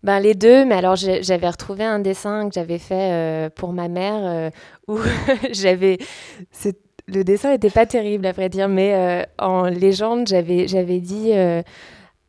ben 0.03 0.19
les 0.21 0.35
deux, 0.35 0.65
mais 0.65 0.75
alors 0.75 0.97
j'avais 0.97 1.49
retrouvé 1.49 1.85
un 1.85 1.99
dessin 1.99 2.49
que 2.49 2.55
j'avais 2.55 2.79
fait 2.79 3.13
euh, 3.13 3.51
pour 3.51 3.73
ma 3.73 3.89
mère 3.89 4.21
euh, 4.25 4.51
où 4.89 4.99
j'avais. 5.53 5.99
Le 7.09 7.25
dessin 7.25 7.51
n'était 7.51 7.71
pas 7.71 7.85
terrible, 7.85 8.27
à 8.27 8.33
vrai 8.33 8.49
dire, 8.49 8.69
mais 8.69 9.27
en 9.39 9.65
légende, 9.65 10.29
j'avais 10.29 11.01
dit 11.01 11.33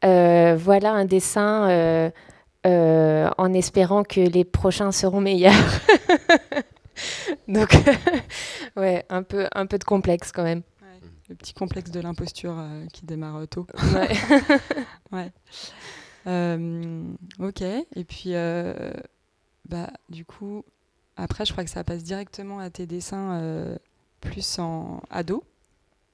voilà 0.02 0.92
un 0.92 1.06
dessin 1.06 2.12
en 2.66 3.54
espérant 3.54 4.04
que 4.04 4.20
les 4.20 4.44
prochains 4.44 4.92
seront 4.92 5.22
meilleurs. 5.22 5.54
Donc, 7.48 7.76
ouais, 8.78 9.06
un 9.10 9.24
peu, 9.24 9.48
un 9.54 9.66
peu 9.66 9.78
de 9.78 9.84
complexe 9.84 10.32
quand 10.32 10.44
même 10.44 10.62
le 11.30 11.36
petit 11.36 11.54
complexe 11.54 11.92
de 11.92 12.00
l'imposture 12.00 12.56
euh, 12.58 12.86
qui 12.92 13.06
démarre 13.06 13.38
euh, 13.38 13.46
tôt. 13.46 13.66
Ouais. 13.94 14.10
ouais. 15.12 15.32
Euh, 16.28 17.04
ok. 17.40 17.62
Et 17.62 18.04
puis, 18.04 18.34
bah, 19.68 19.90
du 20.10 20.26
coup, 20.26 20.64
après, 21.16 21.46
je 21.46 21.52
crois 21.52 21.64
que 21.64 21.70
ça 21.70 21.84
passe 21.84 22.04
directement 22.04 22.60
à 22.60 22.70
tes 22.70 22.86
dessins 22.86 23.78
plus 24.22 24.60
en 24.60 25.02
ado. 25.10 25.44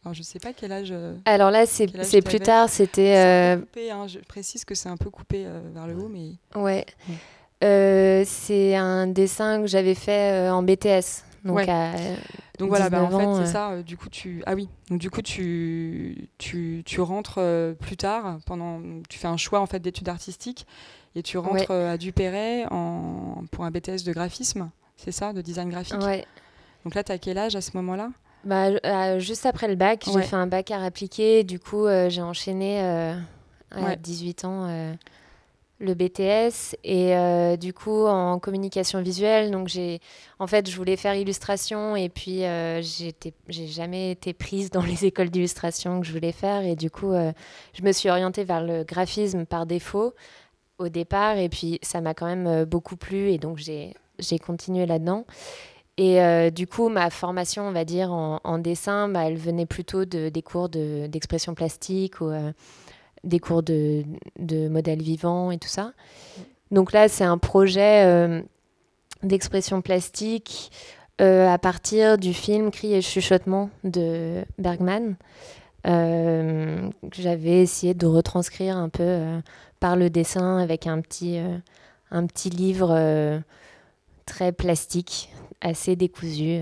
Alors, 0.04 0.14
je 0.14 0.24
sais 0.24 0.40
pas 0.40 0.54
quel 0.54 0.72
âge. 0.72 0.94
Alors 1.26 1.52
là, 1.52 1.66
c'est 1.66 2.22
plus 2.22 2.40
tard. 2.40 2.70
C'était. 2.70 3.16
Hein, 3.92 4.08
je 4.08 4.20
précise 4.20 4.66
que 4.66 4.76
c'est 4.76 4.90
un 4.90 4.98
peu 4.98 5.10
coupé 5.10 5.46
vers 5.74 5.88
le 5.88 5.96
haut, 5.96 6.10
mais. 6.10 6.34
Ouais. 6.56 6.86
c'est 8.26 8.76
un 8.76 9.08
dessin 9.08 9.62
que 9.62 9.68
j'avais 9.68 9.96
fait 9.96 10.50
en 10.50 10.64
BTS. 10.64 11.29
Donc, 11.44 11.58
donc 12.58 12.70
voilà, 12.70 12.90
bah, 12.90 13.04
en 13.04 13.18
fait, 13.18 13.46
c'est 13.46 13.52
ça. 13.52 13.72
Euh, 13.72 13.84
du 13.84 13.98
coup, 13.98 14.10
tu 14.10 14.44
ah 14.46 14.54
oui, 14.56 14.70
donc 14.90 15.00
du 15.00 15.10
coup, 15.10 15.22
tu 15.22 16.30
tu, 16.38 16.84
tu 16.86 17.02
rentres 17.02 17.36
euh, 17.38 17.74
plus 17.74 17.98
tard 17.98 18.40
pendant, 18.46 18.82
tu 19.08 19.18
fais 19.18 19.28
un 19.28 19.38
choix 19.38 19.60
en 19.60 19.66
fait 19.66 19.80
d'études 19.80 20.10
artistiques 20.10 20.68
et 21.16 21.24
tu 21.24 21.38
rentres 21.38 21.72
euh, 21.72 21.94
à 21.94 21.98
Dupéret 21.98 22.66
en 22.72 23.44
pour 23.52 23.64
un 23.64 23.72
BTS 23.72 24.04
de 24.06 24.12
graphisme, 24.12 24.70
c'est 24.98 25.12
ça, 25.12 25.34
de 25.34 25.42
design 25.42 25.70
graphique. 25.70 26.02
Ouais. 26.02 26.26
Donc 26.84 26.96
là, 26.96 27.04
tu 27.04 27.12
as 27.12 27.18
quel 27.18 27.38
âge 27.38 27.56
à 27.56 27.62
ce 27.62 27.72
moment-là? 27.78 28.12
Bah, 28.44 29.20
juste 29.20 29.46
après 29.46 29.68
le 29.68 29.76
bac, 29.76 30.06
j'ai 30.14 30.22
fait 30.22 30.36
un 30.36 30.48
bac 30.48 30.72
à 30.72 30.84
appliquer. 30.84 31.44
Du 31.44 31.60
coup, 31.60 31.88
j'ai 32.08 32.22
enchaîné 32.22 32.82
à 33.72 33.96
18 33.96 34.46
ans 34.46 34.96
le 35.80 35.94
BTS 35.94 36.76
et 36.84 37.16
euh, 37.16 37.56
du 37.56 37.74
coup 37.74 38.06
en 38.06 38.38
communication 38.40 39.02
visuelle. 39.02 39.50
Donc 39.50 39.68
j'ai 39.70 40.00
en 40.38 40.48
fait 40.48 40.70
je 40.70 40.76
voulais 40.76 40.98
faire 40.98 41.16
illustration 41.16 41.96
et 41.96 42.10
puis 42.10 42.44
euh, 42.44 42.82
j'ai 42.82 43.68
jamais 43.68 44.12
été 44.12 44.34
prise 44.34 44.70
dans 44.70 44.82
les 44.82 45.06
écoles 45.06 45.30
d'illustration 45.30 46.02
que 46.02 46.06
je 46.06 46.12
voulais 46.12 46.34
faire 46.34 46.64
et 46.64 46.76
du 46.76 46.92
coup 46.92 47.14
euh, 47.14 47.32
je 47.74 47.84
me 47.84 47.92
suis 47.92 48.10
orientée 48.10 48.44
vers 48.44 48.62
le 48.62 48.84
graphisme 48.84 49.46
par 49.46 49.66
défaut 49.66 50.14
au 50.78 50.90
départ 50.90 51.38
et 51.38 51.50
puis 51.50 51.80
ça 51.82 52.02
m'a 52.02 52.14
quand 52.14 52.28
même 52.28 52.66
beaucoup 52.66 52.96
plu 52.96 53.32
et 53.32 53.38
donc 53.38 53.58
j'ai 53.58 53.94
continué 54.40 54.86
là-dedans. 54.86 55.26
Et 55.98 56.52
du 56.52 56.66
coup 56.66 56.88
ma 56.88 57.10
formation 57.10 57.68
on 57.68 57.74
va 57.74 57.84
dire 57.84 58.14
en, 58.14 58.58
dessin 58.60 59.10
bah, 59.10 59.26
elle 59.26 59.36
venait 59.36 59.66
plutôt 59.66 60.06
de, 60.06 60.30
des 60.30 60.42
cours 60.42 60.70
d'expression 60.70 61.54
plastique 61.54 62.22
des 63.24 63.40
cours 63.40 63.64
de, 63.64 64.04
modèles 64.70 65.02
vivants 65.02 65.52
et 65.52 65.58
tout 65.58 65.68
ça. 65.70 65.94
Donc 66.72 66.92
là, 66.92 67.08
c'est 67.08 67.24
un 67.24 67.38
projet 67.38 68.06
euh, 68.06 68.42
d'expression 69.24 69.82
plastique 69.82 70.72
euh, 71.22 71.48
à 71.48 71.58
partir 71.58 72.18
du 72.18 72.34
film 72.34 72.72
Cris 72.72 72.94
et 72.94 73.02
chuchotements 73.02 73.70
de 73.84 74.46
Bergman. 74.58 75.16
Euh, 75.88 76.90
j'avais 77.14 77.62
essayé 77.62 77.94
de 77.94 78.06
retranscrire 78.06 78.78
un 78.78 78.90
peu 78.90 79.42
par 79.80 79.96
le 79.96 80.10
dessin 80.10 80.58
avec 80.58 80.88
un 80.88 81.02
petit, 81.02 81.40
un 82.12 82.26
petit 82.26 82.50
livre 82.50 83.42
très 84.26 84.52
plastique, 84.52 85.30
assez 85.62 85.96
décousu. 85.96 86.60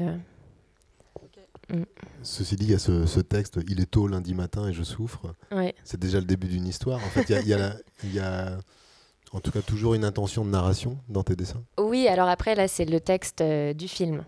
Mm. 1.70 1.84
Ceci 2.24 2.56
dit, 2.56 2.66
il 2.66 2.72
y 2.72 2.76
a 2.76 2.80
ce, 2.80 3.20
texte 3.20 3.60
Il 3.68 3.82
est 3.82 3.92
tôt 3.92 4.08
lundi 4.08 4.34
matin 4.34 4.68
et 4.68 4.74
je 4.74 4.84
souffre. 4.84 5.34
C'est 5.84 6.00
déjà 6.00 6.20
le 6.20 6.26
début 6.26 6.48
d'une 6.48 6.68
histoire. 6.68 7.00
En 7.00 7.10
fait, 7.10 7.30
il 7.30 8.14
y 8.14 8.20
a, 8.20 8.58
en 9.34 9.40
tout 9.40 9.52
cas 9.52 9.62
toujours 9.62 9.94
une 9.94 10.06
intention 10.06 10.46
de 10.46 10.50
narration 10.50 10.98
dans 11.10 11.24
tes 11.24 11.36
dessins. 11.36 11.64
Oui, 11.78 12.08
alors 12.08 12.30
après, 12.30 12.56
là, 12.56 12.68
c'est 12.68 12.86
le 12.86 13.00
texte 13.00 13.42
euh, 13.42 13.74
du 13.74 13.88
film. 13.88 14.24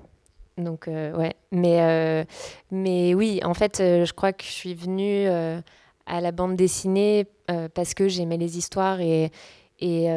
Donc, 0.58 0.88
euh, 0.88 1.16
ouais. 1.16 1.36
Mais, 1.52 1.82
euh, 1.82 2.26
mais 2.72 3.14
oui, 3.14 3.40
en 3.44 3.54
fait, 3.54 3.78
je 3.78 4.12
crois 4.14 4.34
que 4.34 4.44
je 4.44 4.52
suis 4.52 4.76
venue 4.76 5.28
à 5.28 6.22
la 6.22 6.32
bande 6.32 6.56
dessinée 6.56 7.28
parce 7.74 7.94
que 7.94 8.08
j'aimais 8.08 8.38
les 8.38 8.58
histoires 8.58 9.00
et. 9.00 9.32
et 9.80 10.08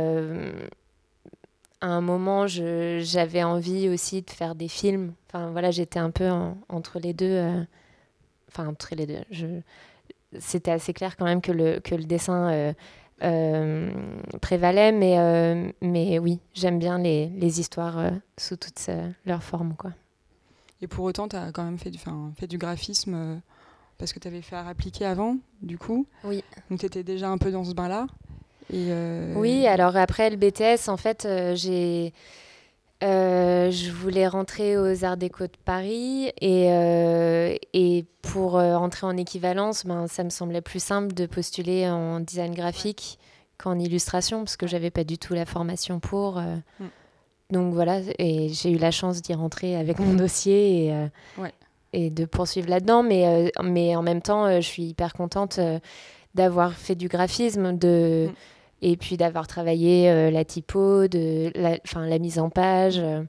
à 1.83 1.89
un 1.89 2.01
moment, 2.01 2.47
j'avais 2.47 3.43
envie 3.43 3.89
aussi 3.89 4.23
de 4.23 4.31
faire 4.31 4.55
des 4.55 4.69
films. 4.69 5.15
Enfin, 5.27 5.51
voilà, 5.51 5.73
j'étais 5.73 5.99
un 5.99 6.13
peu 6.13 6.31
entre 6.69 7.01
les 7.01 7.13
deux. 7.13 7.27
Euh, 7.27 7.65
enfin, 8.49 8.69
entre 8.69 8.95
les 8.95 9.05
deux. 9.05 9.63
C'était 10.39 10.71
assez 10.71 10.93
clair 10.93 11.17
quand 11.17 11.25
même 11.25 11.43
que 11.43 11.51
le, 11.51 11.81
que 11.81 11.97
le 11.97 12.05
dessin 12.05 12.51
euh, 12.53 12.73
euh, 13.25 13.91
prévalait, 14.41 14.93
mais, 14.93 15.73
mais 15.83 16.21
oui, 16.21 16.39
j'aime 16.55 16.79
bien 16.79 16.99
les, 16.99 17.29
les 17.31 17.61
histoires 17.61 18.13
sous 18.39 18.57
toutes 18.57 18.89
leurs 19.27 19.43
formes. 19.43 19.75
Quoi. 19.75 19.91
Et 20.81 20.87
pour 20.87 21.05
autant, 21.05 21.27
tu 21.27 21.35
as 21.35 21.51
quand 21.51 21.65
même 21.65 21.79
fait 21.79 21.91
du, 21.91 21.99
fait 22.37 22.47
du 22.47 22.59
graphisme 22.59 23.43
parce 23.99 24.13
que 24.13 24.21
tu 24.21 24.29
avais 24.29 24.43
fait 24.43 24.57
à 24.57 24.67
appliquer 24.69 25.05
avant, 25.05 25.37
du 25.61 25.79
coup. 25.79 26.07
Oui. 26.23 26.45
Donc 26.71 26.79
tu 26.79 26.87
étais 26.87 27.03
déjà 27.03 27.29
un 27.29 27.39
peu 27.39 27.51
dans 27.51 27.65
ce 27.65 27.75
bain-là. 27.75 28.07
Euh, 28.73 29.35
oui, 29.37 29.67
alors 29.67 29.97
après 29.97 30.31
le 30.31 30.37
BTS, 30.37 30.89
en 30.89 30.97
fait, 30.97 31.25
euh, 31.25 31.55
j'ai. 31.55 32.13
Euh, 33.03 33.73
je 33.73 33.91
voulais 33.91 34.29
rentrer 34.29 34.79
aux 34.79 35.05
Arts 35.05 35.17
Déco 35.17 35.45
de 35.45 35.57
Paris 35.65 36.31
et, 36.41 36.69
et 37.73 38.05
pour 38.23 38.55
entrer 38.55 39.09
en 39.09 39.17
équivalence, 39.17 39.85
ben, 39.85 40.07
ça 40.07 40.23
me 40.23 40.31
semblait 40.31 40.61
plus 40.61 40.81
simple 40.81 41.13
de 41.13 41.27
postuler 41.27 41.89
en 41.89 42.21
design 42.21 42.55
graphique 42.55 43.19
qu'en 43.59 43.77
illustration 43.77 44.45
parce 44.45 44.57
que 44.57 44.69
j'avais 44.69 44.93
pas 44.93 45.03
du 45.03 45.19
tout 45.19 45.35
la 45.35 45.47
formation 45.47 45.99
pour. 45.99 46.41
Mm. 46.41 46.87
Donc 47.51 47.75
voilà, 47.75 47.99
et 48.21 48.51
j'ai 48.51 48.71
eu 48.71 48.79
la 48.79 48.93
chance 48.93 49.21
d'y 49.21 49.35
rentrer 49.35 49.75
avec 49.75 49.99
mon 49.99 50.15
dossier 50.15 50.87
et, 50.87 51.09
et 51.93 52.09
de 52.09 52.25
poursuivre 52.25 52.71
là-dedans. 52.71 53.03
Mais, 53.03 53.51
mais 53.65 53.97
en 53.97 54.03
même 54.03 54.23
temps, 54.23 54.61
je 54.61 54.65
suis 54.65 54.85
hyper 54.85 55.13
contente 55.13 55.59
d'avoir 56.35 56.73
fait 56.75 56.95
du 56.95 57.09
graphisme, 57.09 57.77
de, 57.77 58.29
mm 58.29 58.35
et 58.83 58.97
puis 58.97 59.17
d'avoir 59.17 59.47
travaillé 59.47 60.11
euh, 60.11 60.31
la 60.31 60.45
typo, 60.45 61.07
de 61.07 61.53
la, 61.55 61.79
la 61.95 62.19
mise 62.19 62.39
en 62.39 62.51
page. 62.51 62.99
Euh, 62.99 63.23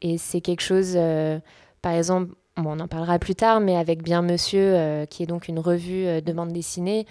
et 0.00 0.18
c'est 0.18 0.40
quelque 0.40 0.62
chose, 0.62 0.94
euh, 0.94 1.38
par 1.82 1.92
exemple, 1.92 2.32
on 2.56 2.78
en 2.78 2.86
parlera 2.86 3.18
plus 3.18 3.34
tard, 3.34 3.60
mais 3.60 3.76
avec 3.76 4.02
Bien 4.02 4.22
Monsieur, 4.22 5.04
qui 5.10 5.24
est 5.24 5.26
donc 5.26 5.48
une 5.48 5.58
revue 5.58 6.22
de 6.22 6.32
bande 6.32 6.52
dessinée, 6.52 7.04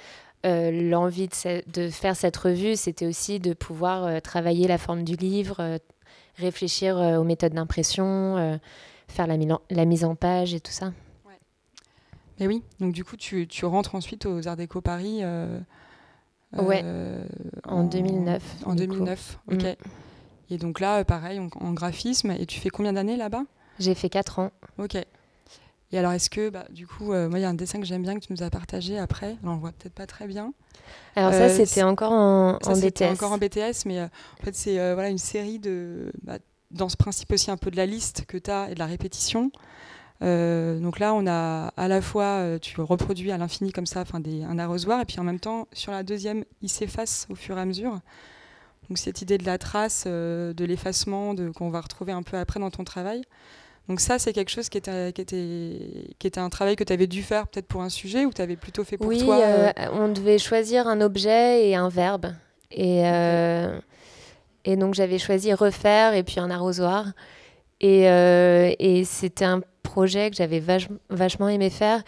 l'envie 0.46 1.28
de, 1.28 1.70
de, 1.70 1.90
faire 1.90 2.16
cette 2.16 2.38
revue, 2.38 2.78
c'était 2.78 3.06
aussi 3.06 3.42
de 3.42 3.54
pouvoir 3.54 4.22
travailler 4.22 4.70
la 4.70 4.78
forme 4.78 5.04
du 5.04 5.18
livre, 5.18 5.80
réfléchir 6.38 6.96
aux 6.96 7.25
méthodes 7.25 7.52
d'impression, 7.52 8.58
faire 9.10 9.28
la, 9.28 9.36
la, 9.70 9.84
mise 9.84 10.06
en 10.06 10.16
page 10.16 10.54
et 10.54 10.62
tout 10.62 10.72
ça. 10.72 10.94
Mais 12.40 12.48
oui, 12.48 12.63
donc 12.80 12.94
du 12.94 13.04
coup, 13.04 13.18
tu, 13.18 13.48
tu 13.48 13.66
rentres 13.66 13.96
ensuite 13.96 14.25
aux 14.25 14.48
Arts 14.48 14.58
Déco 14.58 14.82
Paris 14.82 15.22
Ouais, 16.58 16.82
euh, 16.84 17.24
en, 17.66 17.84
2009. 17.84 18.44
En 18.66 18.75
2009, 18.75 19.40
ok. 19.52 19.63
Mm. 19.63 19.74
Et 20.50 20.58
donc 20.58 20.80
là, 20.80 21.04
pareil, 21.04 21.40
en, 21.40 21.74
graphisme. 21.74 22.32
Et 22.32 22.46
tu 22.46 22.60
fais 22.60 22.70
combien 22.70 22.94
d'années 22.94 23.18
là-bas? 23.18 23.44
J'ai 23.80 23.96
fait 23.96 24.10
4 24.10 24.40
ans. 24.40 24.52
Ok. 24.78 24.96
Et 24.96 25.98
alors, 25.98 26.12
est-ce 26.12 26.30
que, 26.30 26.50
bah, 26.50 26.66
du 26.72 26.86
coup, 26.86 27.06
moi, 27.06 27.40
il 27.40 27.42
y 27.42 27.46
a 27.46 27.50
un 27.50 27.54
dessin 27.54 27.80
que 27.80 27.86
j'aime 27.86 28.04
bien 28.04 28.16
que 28.20 28.25
tu 28.25 28.34
nous 28.34 28.44
as 28.44 28.50
partagé 28.50 28.98
après. 29.00 29.38
on 29.44 29.54
le 29.54 29.60
voit 29.60 29.72
peut-être 29.72 29.94
pas 29.94 30.08
très 30.08 30.28
bien. 30.28 30.54
Alors 31.16 31.34
ça, 31.34 31.50
c'était 31.50 31.84
encore 31.84 32.12
en, 32.12 32.58
ça, 32.62 32.72
en 32.72 32.78
BTS. 32.78 33.04
encore 33.12 33.32
en 33.32 33.38
BTS, 33.38 33.86
mais 33.86 34.02
en 34.02 34.44
fait, 34.44 34.56
c'est 34.56 34.94
voilà, 34.94 35.10
une 35.10 35.18
série 35.18 35.60
de... 35.60 36.12
Bah, 36.24 36.38
dans 36.72 36.90
ce 36.90 36.98
principe 36.98 37.32
aussi 37.32 37.52
un 37.52 37.58
peu 37.58 37.70
de 37.70 37.78
la 37.78 37.86
liste 37.86 38.25
que 38.25 38.36
tu 38.36 38.50
as 38.50 38.72
et 38.72 38.74
de 38.74 38.80
la 38.80 38.88
répétition. 38.88 39.52
Euh, 40.22 40.79
donc 40.79 41.00
là, 41.00 41.13
on 41.13 41.25
a 41.27 41.74
à 41.75 41.88
la 41.88 42.01
fois, 42.01 42.39
euh, 42.39 42.60
tu 42.60 42.79
reproduis 42.79 43.32
à 43.32 43.38
l'infini 43.38 43.72
comme 43.72 43.86
ça, 43.86 44.01
enfin 44.01 44.22
un 44.25 44.60
arrosoir, 44.60 45.01
et 45.01 45.05
puis 45.05 45.20
en 45.20 45.24
même 45.24 45.39
temps, 45.39 45.67
sur 45.74 45.91
la 45.91 46.03
deuxième, 46.03 46.46
il 46.62 46.70
s'efface 46.70 47.27
au 47.29 47.36
fur 47.36 47.58
et 47.58 47.62
à 47.62 47.65
mesure. 47.65 48.00
Donc 48.89 48.98
cette 48.98 49.22
idée 49.22 49.38
de 49.38 49.46
la 49.46 49.58
trace, 49.58 50.05
euh, 50.08 50.53
de 50.53 50.65
l'effacement, 50.65 51.36
qu'on 51.55 51.70
va 51.70 51.82
retrouver 51.82 52.12
un 52.12 52.24
peu 52.24 52.38
après 52.38 52.60
dans 52.60 52.70
ton 52.70 52.84
travail. 52.84 53.24
Donc 53.89 54.00
ça, 54.00 54.17
c'est 54.17 54.32
quelque 54.32 54.51
chose 54.51 54.70
qui 54.70 54.77
était, 54.77 55.12
qui 55.12 55.22
était, 55.22 56.15
qui 56.17 56.27
était 56.27 56.39
un 56.39 56.50
travail 56.50 56.77
que 56.77 56.86
tu 56.86 56.93
avais 56.93 57.08
dû 57.08 57.22
faire 57.22 57.48
peut-être 57.48 57.67
pour 57.67 57.82
un 57.82 57.89
sujet 57.89 58.25
ou 58.25 58.32
tu 58.32 58.41
avais 58.41 58.55
plutôt 58.55 58.86
fait 58.86 58.98
pour 58.98 59.08
toi 59.08 59.38
Oui, 59.38 59.86
on 59.91 60.08
devait 60.08 60.38
choisir 60.38 60.88
un 60.88 61.01
objet 61.01 61.67
et 61.67 61.75
un 61.75 61.89
verbe. 61.89 62.27
Et, 62.72 63.03
et 64.63 64.77
donc 64.77 64.93
j'avais 64.93 65.20
choisi 65.20 65.53
refaire 65.53 66.13
et 66.13 66.24
puis 66.24 66.39
un 66.39 66.50
arrosoir. 66.50 67.08
Et, 67.84 68.06
et 68.80 69.04
c'était 69.04 69.46
un 69.46 69.62
projet 69.84 70.32
que 70.32 70.36
j'avais 70.38 70.63
vachement 71.10 71.50
aimé 71.50 71.70
faire. 71.70 72.02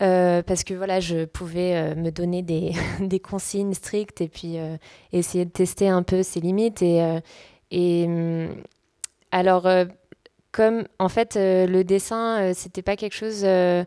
Euh, 0.00 0.42
parce 0.42 0.62
que 0.62 0.74
voilà, 0.74 1.00
je 1.00 1.24
pouvais 1.24 1.74
euh, 1.74 1.94
me 1.96 2.10
donner 2.10 2.42
des, 3.00 3.20
consignes 3.20 3.74
strictes 3.74 4.20
et 4.20 4.28
puis 4.28 4.58
euh, 4.58 4.76
essayer 5.12 5.44
de 5.44 5.50
tester 5.50 5.88
un 5.88 6.02
peu 6.02 6.22
ses 6.22 6.40
limites. 6.40 6.82
Et, 6.82 7.20
et 7.70 8.04
hum, 8.06 8.54
alors, 9.32 9.68
comme 10.52 10.84
en 10.98 11.08
fait, 11.08 11.36
le 11.36 11.82
dessin, 11.82 12.52
c'était 12.54 12.82
pas 12.82 12.96
quelque 12.96 13.14
chose. 13.14 13.40
je 13.42 13.84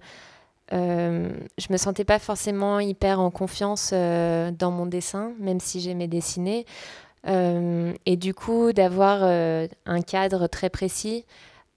me 0.71 1.77
sentais 1.77 2.05
pas 2.05 2.19
forcément 2.19 2.79
hyper 2.79 3.19
en 3.19 3.31
confiance 3.31 3.91
dans 3.91 4.71
mon 4.71 4.85
dessin, 4.85 5.31
même 5.39 5.59
si 5.59 5.79
j'aimais 5.79 6.07
dessiner. 6.07 6.65
Et 7.25 8.17
du 8.17 8.33
coup, 8.33 8.73
d'avoir 8.73 9.23
un 9.23 10.01
cadre 10.01 10.47
très 10.47 10.69
précis, 10.69 11.25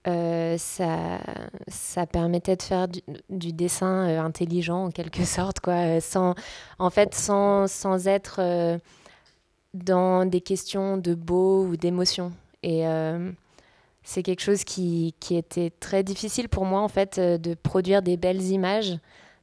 euh, 0.07 0.55
ça, 0.59 1.19
ça 1.67 2.05
permettait 2.05 2.55
de 2.55 2.61
faire 2.61 2.87
du, 2.87 3.53
dessin 3.53 4.07
euh, 4.07 4.21
intelligent 4.21 4.85
en 4.85 4.91
quelque 4.91 5.23
sorte, 5.25 5.59
quoi, 5.59 5.73
euh, 5.73 5.99
sans, 5.99 6.35
en 6.77 6.89
fait, 6.89 7.15
sans, 7.15 7.67
sans 7.67 8.07
être 8.07 8.79
dans 9.73 10.25
des 10.25 10.41
questions 10.41 10.97
de 10.97 11.15
beau 11.15 11.65
ou 11.65 11.75
d'émotion. 11.75 12.31
Et 12.63 12.83
c'est 14.03 14.23
quelque 14.23 14.41
chose 14.41 14.63
qui, 14.63 15.13
qui, 15.19 15.35
était 15.35 15.71
très 15.79 16.03
difficile 16.03 16.49
pour 16.49 16.65
moi, 16.65 16.81
en 16.81 16.87
fait, 16.87 17.19
de 17.19 17.53
produire 17.55 18.01
des 18.01 18.17
belles 18.17 18.41
images. 18.43 18.97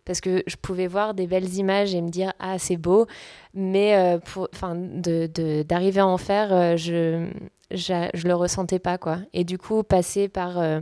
Parce 0.04 0.20
que 0.20 0.42
je 0.46 0.56
pouvais 0.56 0.88
voir 0.88 1.14
des 1.14 1.26
belles 1.26 1.54
images 1.54 1.94
et 1.94 2.02
me 2.02 2.10
dire, 2.10 2.32
ah, 2.40 2.58
c'est 2.58 2.76
beau. 2.76 3.06
Mais 3.54 4.18
d'arriver 4.24 5.28
de, 5.28 5.62
d'arriver 5.62 6.00
à 6.00 6.06
en 6.06 6.18
faire, 6.18 6.76
je, 6.76 7.30
je 7.74 8.28
le 8.28 8.34
ressentais 8.34 8.78
pas 8.78 8.98
quoi. 8.98 9.18
Et 9.32 9.44
du 9.44 9.58
coup, 9.58 9.82
passer 9.82 10.28
par 10.28 10.58
euh, 10.58 10.80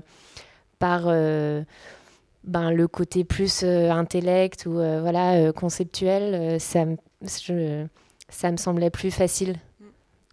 par 0.78 1.04
euh, 1.06 1.62
ben, 2.44 2.70
le 2.70 2.88
côté 2.88 3.24
plus 3.24 3.62
euh, 3.62 3.90
intellect 3.90 4.66
ou 4.66 4.72
voilà 4.72 5.52
conceptuel, 5.52 6.60
ça 6.60 6.84
me, 6.84 6.96
ça 8.28 8.50
me 8.50 8.56
semblait 8.56 8.90
plus 8.90 9.10
facile. 9.10 9.56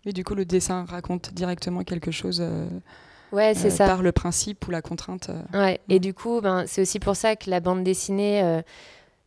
Et 0.06 0.14
du 0.14 0.24
coup, 0.24 0.36
le 0.36 0.46
dessin 0.46 0.86
raconte 0.86 1.34
directement 1.34 1.84
quelque 1.84 2.12
chose. 2.12 2.42
Ouais, 3.32 3.54
c'est 3.56 3.70
ça. 3.70 3.88
Par 3.88 4.02
le 4.02 4.12
principe 4.12 4.68
ou 4.68 4.72
la 4.72 4.82
contrainte. 4.82 5.30
Ouais. 5.54 5.80
Et 5.90 6.00
du 6.00 6.14
coup, 6.14 6.40
ben, 6.42 6.66
c'est 6.68 6.82
aussi 6.82 7.00
pour 7.00 7.16
ça 7.16 7.36
que 7.36 7.50
la 7.50 7.60
bande 7.60 7.84
dessinée, 7.84 8.62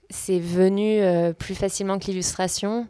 c'est 0.09 0.39
venu 0.39 1.03
plus 1.35 1.55
facilement 1.55 1.99
que 1.99 2.07
l'illustration. 2.07 2.87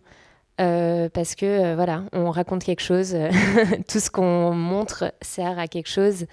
Euh, 0.60 1.08
parce 1.08 1.34
que 1.34 1.46
euh, 1.46 1.74
voilà, 1.74 2.04
on 2.12 2.30
raconte 2.30 2.62
quelque 2.62 2.82
chose, 2.82 3.16
tout 3.88 3.98
ce 3.98 4.10
qu'on 4.10 4.52
montre 4.52 5.12
sert 5.22 5.58
à 5.58 5.68
quelque 5.68 5.88
chose. 5.88 6.26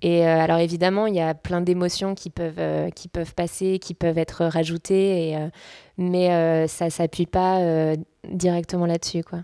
Et 0.00 0.26
euh, 0.26 0.40
alors 0.40 0.58
évidemment, 0.58 1.06
il 1.06 1.14
y 1.14 1.20
a 1.20 1.32
plein 1.32 1.60
d'émotions 1.60 2.16
qui 2.16 2.28
peuvent 2.28 2.90
qui 2.96 3.06
peuvent 3.06 3.34
passer, 3.34 3.78
qui 3.78 3.94
peuvent 3.94 4.18
être 4.18 4.44
rajoutées, 4.46 5.30
et, 5.30 5.48
mais 5.96 6.66
ça 6.66 6.90
s'appuie 6.90 7.26
pas 7.26 7.94
directement 8.28 8.86
là-dessus, 8.86 9.22
quoi. 9.22 9.40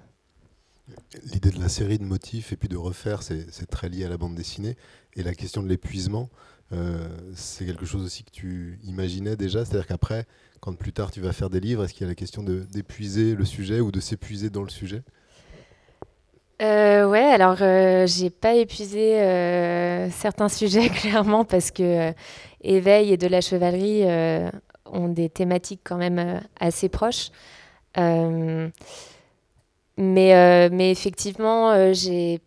L'idée 1.33 1.51
de 1.51 1.61
la 1.61 1.69
série 1.69 1.99
de 1.99 2.05
motifs 2.05 2.53
et 2.53 2.57
puis 2.57 2.69
de 2.69 2.77
refaire, 2.77 3.23
c'est 3.23 3.67
très 3.71 3.89
lié 3.89 4.05
à 4.05 4.09
la 4.09 4.17
bande 4.17 4.35
dessinée. 4.35 4.77
Et 5.15 5.23
la 5.23 5.35
question 5.35 5.63
de 5.63 5.69
l'épuisement, 5.69 6.31
c'est 7.35 7.67
quelque 7.67 7.87
chose 7.87 8.05
aussi 8.05 8.25
que 8.25 8.31
tu 8.31 8.79
imaginais 8.85 9.37
déjà. 9.37 9.65
C'est-à-dire 9.65 9.87
qu'après, 9.87 10.27
quand 10.61 10.75
plus 10.75 10.93
tard 10.93 11.11
tu 11.11 11.21
vas 11.21 11.33
faire 11.33 11.51
des 11.51 11.61
livres, 11.61 11.85
est-ce 11.85 11.95
qu'il 11.95 12.03
y 12.03 12.05
a 12.05 12.09
la 12.09 12.15
question 12.15 12.43
d'épuiser 12.43 13.35
le 13.35 13.45
sujet 13.45 13.81
ou 13.81 13.91
de 13.91 14.01
s'épuiser 14.01 14.51
dans 14.51 14.63
le 14.63 14.71
sujet? 14.71 15.03
Euh, 16.61 17.07
ouais, 17.07 17.23
alors 17.23 17.59
euh, 17.61 18.05
j'ai 18.07 18.31
pas 18.31 18.55
épuisé 18.55 19.21
euh, 19.21 20.11
certains 20.11 20.49
sujets 20.49 20.89
clairement 20.89 21.45
parce 21.45 21.71
que 21.71 22.13
éveil 22.63 23.13
et 23.13 23.17
de 23.17 23.29
la 23.29 23.41
chevalerie 23.41 24.05
ont 24.87 25.09
des 25.09 25.29
thématiques 25.29 25.83
quand 25.85 25.99
même 25.99 26.41
assez 26.59 26.89
proches. 26.89 27.31
Mais, 29.99 30.69
mais 30.71 30.91
effectivement, 30.91 31.93
j'ai 31.93 32.41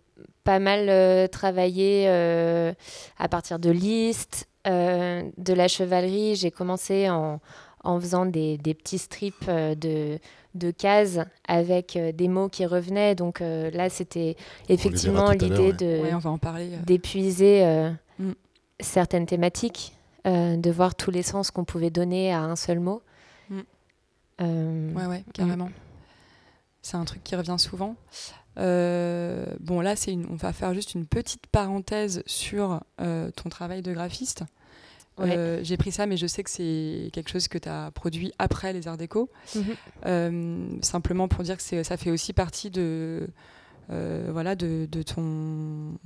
pas 0.43 0.59
mal 0.59 1.29
travaillé 1.29 2.07
à 2.07 3.27
partir 3.29 3.59
de 3.59 3.69
listes, 3.69 4.47
de 4.65 5.53
la 5.53 5.67
chevalerie. 5.67 6.35
J'ai 6.35 6.49
commencé 6.49 7.09
en, 7.09 7.39
en 7.83 7.99
faisant 7.99 8.25
des, 8.25 8.57
petits 8.57 8.97
strips 8.97 9.47
euh, 9.47 9.75
de, 9.75 10.19
de 10.55 10.71
cases 10.71 11.19
avec 11.47 11.95
euh, 11.95 12.11
des 12.11 12.27
mots 12.27 12.49
qui 12.49 12.65
revenaient. 12.65 13.15
Donc 13.15 13.41
euh, 13.41 13.71
là, 13.71 13.89
c'était 13.89 14.35
effectivement 14.69 15.31
l'idée 15.31 15.73
de 15.73 16.01
d'épuiser 16.85 17.91
mm. 18.19 18.31
certaines 18.79 19.25
thématiques, 19.25 19.93
de 20.25 20.71
voir 20.71 20.95
tous 20.95 21.11
les 21.11 21.23
sens 21.23 21.51
qu'on 21.51 21.65
pouvait 21.65 21.89
donner 21.89 22.31
à 22.31 22.41
un 22.41 22.55
seul 22.55 22.79
mot. 22.79 23.01
Mm. 23.49 24.95
ouais, 24.95 25.05
ouais, 25.07 25.23
carrément. 25.33 25.69
C'est 26.81 26.97
un 26.97 27.05
truc 27.05 27.23
qui 27.23 27.35
revient 27.35 27.57
souvent. 27.57 27.95
bon, 28.55 29.81
là, 29.81 29.95
c'est 29.95 30.17
on 30.29 30.35
va 30.35 30.53
faire 30.53 30.73
juste 30.73 30.95
une 30.95 31.05
petite 31.05 31.47
parenthèse 31.47 32.23
sur 32.25 32.81
ton 32.97 33.49
travail 33.49 33.81
de 33.81 33.93
graphiste. 33.93 34.43
Euh, 35.19 35.59
j'ai 35.63 35.77
pris 35.77 35.91
ça, 35.91 36.05
mais 36.05 36.17
je 36.17 36.27
sais 36.27 36.43
que 36.43 36.49
c'est 36.49 37.09
quelque 37.13 37.29
chose 37.29 37.47
que 37.47 37.57
tu 37.57 37.69
as 37.69 37.91
produit 37.91 38.31
après 38.39 38.73
les 38.73 38.87
Arts 38.87 38.97
Déco. 38.97 39.29
Mhm. 39.55 39.63
Euh, 40.05 40.65
simplement 40.81 41.27
pour 41.27 41.43
dire 41.43 41.57
que 41.57 41.83
ça 41.83 41.97
fait 41.97 42.11
aussi 42.11 42.33
partie 42.33 42.71
de, 42.71 43.27
euh, 43.91 44.29
voilà, 44.31 44.55
de, 44.55 44.87
ton, 45.03 45.97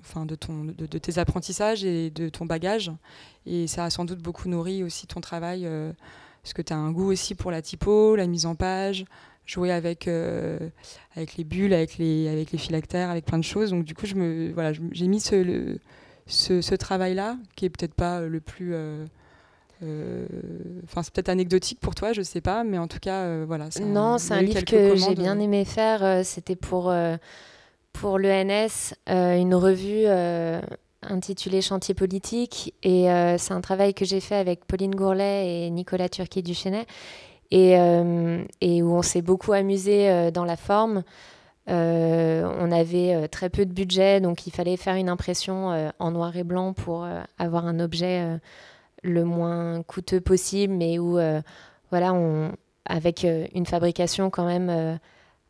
enfin 0.00 0.26
de, 0.26 0.34
ton, 0.34 0.64
de, 0.64 0.98
tes 0.98 1.18
apprentissages 1.18 1.84
et 1.84 2.10
de 2.10 2.28
ton 2.28 2.46
bagage. 2.46 2.92
Et 3.46 3.66
ça 3.66 3.84
a 3.84 3.90
sans 3.90 4.04
doute 4.04 4.20
beaucoup 4.20 4.48
nourri 4.48 4.82
aussi 4.82 5.06
ton 5.06 5.20
travail, 5.20 5.68
parce 6.42 6.52
que 6.52 6.62
tu 6.62 6.72
as 6.72 6.76
un 6.76 6.92
goût 6.92 7.10
aussi 7.10 7.34
pour 7.34 7.50
la 7.50 7.62
typo, 7.62 8.14
la 8.16 8.26
mise 8.26 8.46
en 8.46 8.54
page, 8.54 9.04
jouer 9.46 9.72
avec, 9.72 10.08
avec 11.16 11.36
les 11.36 11.44
bulles, 11.44 11.74
avec 11.74 11.98
les, 11.98 12.28
avec 12.28 12.52
les 12.52 12.58
phylactères, 12.58 13.10
avec 13.10 13.24
plein 13.24 13.38
de 13.38 13.44
choses. 13.44 13.70
Donc 13.70 13.84
du 13.84 13.94
coup, 13.94 14.06
je 14.06 14.14
me, 14.14 14.52
voilà, 14.52 14.72
j'ai 14.92 15.06
mis 15.06 15.20
ce... 15.20 15.34
Le, 15.34 15.78
ce, 16.30 16.74
travail-là, 16.74 17.36
qui 17.56 17.64
est 17.64 17.70
peut-être 17.70 17.94
pas 17.94 18.20
le 18.20 18.40
plus. 18.40 18.74
Euh, 18.74 19.04
euh, 19.82 20.26
enfin, 20.84 21.02
c'est 21.02 21.12
peut-être 21.12 21.28
anecdotique 21.28 21.80
pour 21.80 21.94
toi, 21.94 22.12
je 22.12 22.22
sais 22.22 22.40
pas, 22.40 22.64
mais 22.64 22.78
en 22.78 22.86
tout 22.88 22.98
cas, 22.98 23.22
euh, 23.22 23.44
voilà. 23.46 23.68
Non, 23.82 24.18
c'est 24.18 24.34
un 24.34 24.42
livre 24.42 24.64
que 24.64 24.96
j'ai 24.96 25.14
bien 25.14 25.38
aimé 25.38 25.64
faire. 25.64 26.24
C'était 26.24 26.56
pour, 26.56 26.92
pour 27.92 28.18
l'ENS, 28.18 28.94
une 29.06 29.54
revue 29.54 30.06
intitulée 31.02 31.62
Chantier 31.62 31.94
politique. 31.94 32.74
Et 32.82 33.06
c'est 33.38 33.52
un 33.52 33.60
travail 33.60 33.94
que 33.94 34.04
j'ai 34.04 34.20
fait 34.20 34.36
avec 34.36 34.66
Pauline 34.66 34.94
Gourlet 34.94 35.66
et 35.66 35.70
Nicolas 35.70 36.08
Turquet-Duchesnay. 36.08 36.86
Et, 37.50 37.72
et 38.60 38.82
où 38.82 38.94
on 38.94 39.02
s'est 39.02 39.22
beaucoup 39.22 39.52
amusé 39.52 40.30
dans 40.30 40.44
la 40.44 40.56
forme. 40.56 41.02
Euh, 41.70 42.50
on 42.58 42.72
avait 42.72 43.14
euh, 43.14 43.26
très 43.28 43.48
peu 43.48 43.64
de 43.64 43.72
budget, 43.72 44.20
donc 44.20 44.46
il 44.46 44.50
fallait 44.50 44.76
faire 44.76 44.96
une 44.96 45.08
impression 45.08 45.70
euh, 45.70 45.90
en 45.98 46.10
noir 46.10 46.36
et 46.36 46.42
blanc 46.42 46.72
pour 46.72 47.06
avoir 47.38 47.66
un 47.66 47.78
objet 47.80 48.38
le 49.02 49.24
moins 49.24 49.82
coûteux 49.82 50.20
possible, 50.20 50.74
mais 50.74 50.98
où, 50.98 51.18
voilà, 51.90 52.14
avec 52.86 53.26
une 53.54 53.66
fabrication 53.66 54.30
quand 54.30 54.46
même 54.46 54.98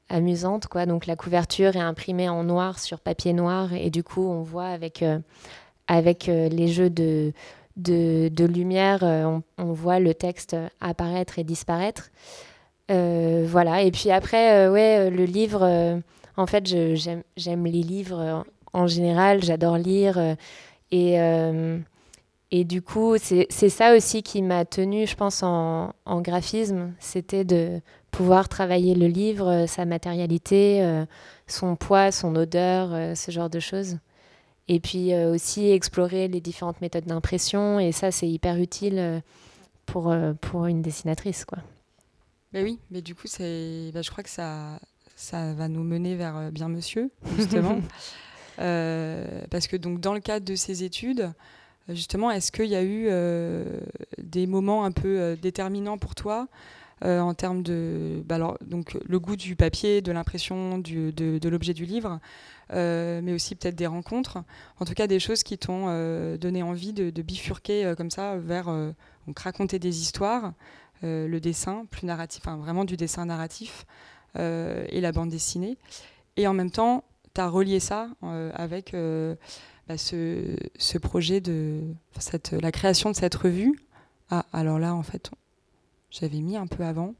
amusante. 0.09 0.67
Quoi. 0.67 0.87
Donc 0.87 1.07
la 1.07 1.17
couverture 1.17 1.77
est 1.77 1.81
imprimée 1.81 2.29
en 2.29 2.45
noir 2.45 2.79
sur 2.79 3.01
papier 3.01 3.33
noir, 3.33 3.73
et 3.73 3.91
du 3.91 4.03
coup, 4.03 4.27
on 4.27 4.43
voit 4.43 4.67
avec, 4.67 5.05
avec 5.87 6.27
les 6.27 6.69
jeux 6.69 6.91
de, 6.91 7.33
de, 7.77 8.45
lumière, 8.45 9.03
on, 9.03 9.43
on, 9.59 9.73
voit 9.73 10.01
le 10.01 10.15
texte 10.15 10.57
apparaître 10.81 11.39
et 11.39 11.45
disparaître. 11.45 12.11
Euh, 12.91 13.45
voilà, 13.49 13.83
et 13.83 13.91
puis 13.91 14.11
après, 14.11 14.67
euh, 14.67 14.73
ouais, 14.73 14.99
euh, 14.99 15.11
le 15.11 15.25
livre, 15.25 16.01
en 16.37 16.47
fait, 16.47 16.67
j'aime 16.67 17.67
les 17.67 17.83
livres 17.83 18.45
en 18.73 18.87
général, 18.87 19.43
j'adore 19.43 19.79
lire. 19.79 20.19
et, 20.91 21.17
et 22.53 22.65
du 22.65 22.83
coup, 22.83 23.17
c'est 23.19 23.69
ça 23.69 23.95
aussi 23.95 24.23
qui 24.23 24.43
m'a 24.43 24.65
tenue, 24.65 25.07
je 25.07 25.15
pense, 25.15 25.43
en, 25.43 25.93
en 26.05 26.21
graphisme. 26.21 26.93
C'était 26.99 27.45
de 27.45 27.81
pouvoir 28.11 28.49
travailler 28.49 28.95
le 28.97 29.07
livre, 29.07 29.67
sa 29.67 29.85
matérialité, 29.85 30.85
son 31.47 31.77
poids, 31.77 32.11
son 32.11 32.35
odeur, 32.35 33.17
ce 33.17 33.31
genre 33.31 33.51
de 33.51 33.61
choses. 33.61 33.99
Et 34.69 34.79
puis 34.79 35.15
aussi 35.15 35.71
explorer 35.71 36.29
les 36.29 36.41
différentes 36.41 36.81
méthodes 36.81 37.05
d'impression. 37.05 37.81
Et 37.81 37.91
ça, 37.91 38.13
c'est 38.13 38.29
hyper 38.29 38.57
utile 38.57 39.21
pour, 39.85 40.15
pour 40.41 40.67
une 40.67 40.81
dessinatrice. 40.81 41.45
Quoi. 41.45 41.59
Ben 42.53 42.63
oui, 42.63 42.79
mais 42.91 43.03
du 43.03 43.17
coup, 43.17 43.27
bah, 43.27 44.03
je 44.03 44.11
crois 44.11 44.23
que 44.23 44.31
ça, 44.31 44.79
ça 45.17 45.55
va 45.55 45.67
nous 45.67 45.83
mener 45.83 46.15
vers 46.15 46.53
Bien 46.53 46.69
Monsieur, 46.69 47.11
justement. 47.37 47.81
parce 48.57 49.67
que 49.67 49.77
donc, 49.77 50.01
dans 50.01 50.15
le 50.15 50.21
cadre 50.21 50.47
de 50.47 50.55
ces 50.55 50.85
études, 50.85 51.33
Justement, 51.95 52.31
est-ce 52.31 52.53
qu'il 52.53 52.67
y 52.67 52.77
a 52.77 52.83
eu 52.83 53.07
euh, 53.09 53.65
des 54.19 54.47
moments 54.47 54.85
un 54.85 54.93
peu 54.93 55.21
euh, 55.21 55.37
déterminants 55.37 55.99
pour 55.99 56.15
toi 56.15 56.49
euh, 57.05 57.21
en 57.21 57.35
termes 57.35 57.63
de 57.63 58.23
bah 58.27 58.39
donc, 58.61 58.99
le 59.07 59.19
goût 59.19 59.37
du 59.37 59.57
papier, 59.57 60.03
de 60.03 60.13
l'impression 60.13 60.79
de, 60.79 61.49
l'objet 61.49 61.75
du 61.75 61.85
livre, 61.85 62.21
mais 62.73 63.33
aussi 63.33 63.55
peut-être 63.55 63.77
des 63.77 63.87
rencontres, 63.87 64.39
en 64.79 64.85
tout 64.85 64.95
cas 64.95 65.07
des 65.07 65.19
choses 65.19 65.43
qui 65.43 65.59
t'ont 65.59 65.87
donné 66.37 66.63
envie 66.63 66.93
de, 66.93 67.23
bifurquer 67.23 67.95
comme 67.97 68.11
ça 68.11 68.37
vers 68.37 68.67
donc, 69.27 69.39
raconter 69.39 69.79
des 69.79 70.01
histoires, 70.01 70.53
le 71.03 71.39
dessin 71.39 71.87
plus 71.91 72.07
narratif, 72.07 72.43
enfin, 72.45 72.57
vraiment 72.57 72.85
du 72.85 72.97
dessin 72.97 73.25
narratif 73.27 73.87
et 74.37 75.01
la 75.01 75.13
bande 75.13 75.31
dessinée. 75.31 75.79
Et 76.37 76.47
en 76.47 76.55
même 76.55 76.71
temps, 76.71 77.05
tu 77.35 77.41
as 77.41 77.49
relié 77.49 77.81
ça 77.81 78.09
avec 78.55 78.95
bah, 79.91 79.99
ce, 79.99 80.99
projet 80.99 81.41
de 81.41 81.83
la 82.61 82.71
création 82.71 83.11
de 83.11 83.17
cette 83.17 83.35
revue. 83.35 83.77
Ah, 84.31 84.47
alors 84.53 84.79
là, 84.79 84.95
en 84.95 85.03
fait, 85.03 85.33
j'avais 86.11 86.41
mis 86.41 86.57
un 86.57 86.67
peu 86.67 86.85
avant. 86.85 87.15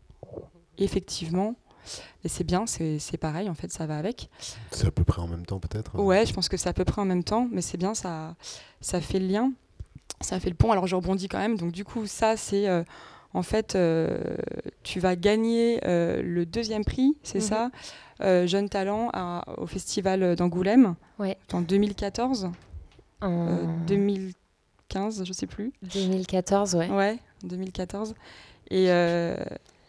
Effectivement, 0.79 1.55
et 2.25 2.29
c'est 2.29 2.45
bien, 2.45 2.67
c'est 2.67 3.17
pareil, 3.19 3.49
en 3.49 3.55
fait, 3.55 3.73
ça 3.73 3.87
va 3.87 3.99
avec. 3.99 4.31
C'est 4.71 4.87
à 4.87 4.91
peu 4.91 5.05
près 5.05 5.21
en 5.21 5.27
même 5.27 5.45
temps, 5.47 5.61
peut-être 5.61 5.97
hein 5.97 6.03
Ouais, 6.03 6.27
je 6.27 6.33
pense 6.33 6.49
que 6.49 6.57
c'est 6.57 6.69
à 6.69 6.73
peu 6.73 6.85
près 6.85 7.03
en 7.03 7.07
même 7.07 7.25
temps, 7.25 7.49
mais 7.51 7.63
c'est 7.63 7.79
bien, 7.79 7.95
ça, 7.95 8.35
ça 8.81 9.01
fait 9.01 9.19
le 9.19 9.27
lien, 9.27 9.53
ça 10.21 10.41
fait 10.41 10.51
le 10.51 10.57
pont. 10.57 10.73
Alors, 10.73 10.87
je 10.87 10.97
rebondis 10.97 11.29
quand 11.29 11.39
même. 11.39 11.57
Donc, 11.57 11.73
du 11.73 11.85
coup, 11.85 12.07
ça, 12.07 12.37
c'est. 12.37 12.69
Euh, 12.69 12.83
en 13.33 13.43
fait, 13.43 13.75
euh, 13.75 14.37
tu 14.83 14.99
vas 14.99 15.15
gagner 15.17 15.81
euh, 15.85 16.21
le 16.23 16.47
deuxième 16.47 16.85
prix, 16.85 17.17
c'est 17.23 17.39
mhm. 17.39 17.45
ça 17.45 17.71
euh, 18.23 18.47
Jeune 18.47 18.69
Talent 18.69 19.11
au 19.57 19.67
Festival 19.67 20.37
d'Angoulême 20.37 20.95
en 21.53 21.61
2014. 21.61 22.51
En 23.23 23.67
2015, 23.87 25.25
je 25.25 25.33
sais 25.33 25.47
plus. 25.47 25.73
2014, 25.83 26.75
ouais. 26.75 26.91
Ouais, 26.91 27.19
2014. 27.45 28.15
Et, 28.71 28.87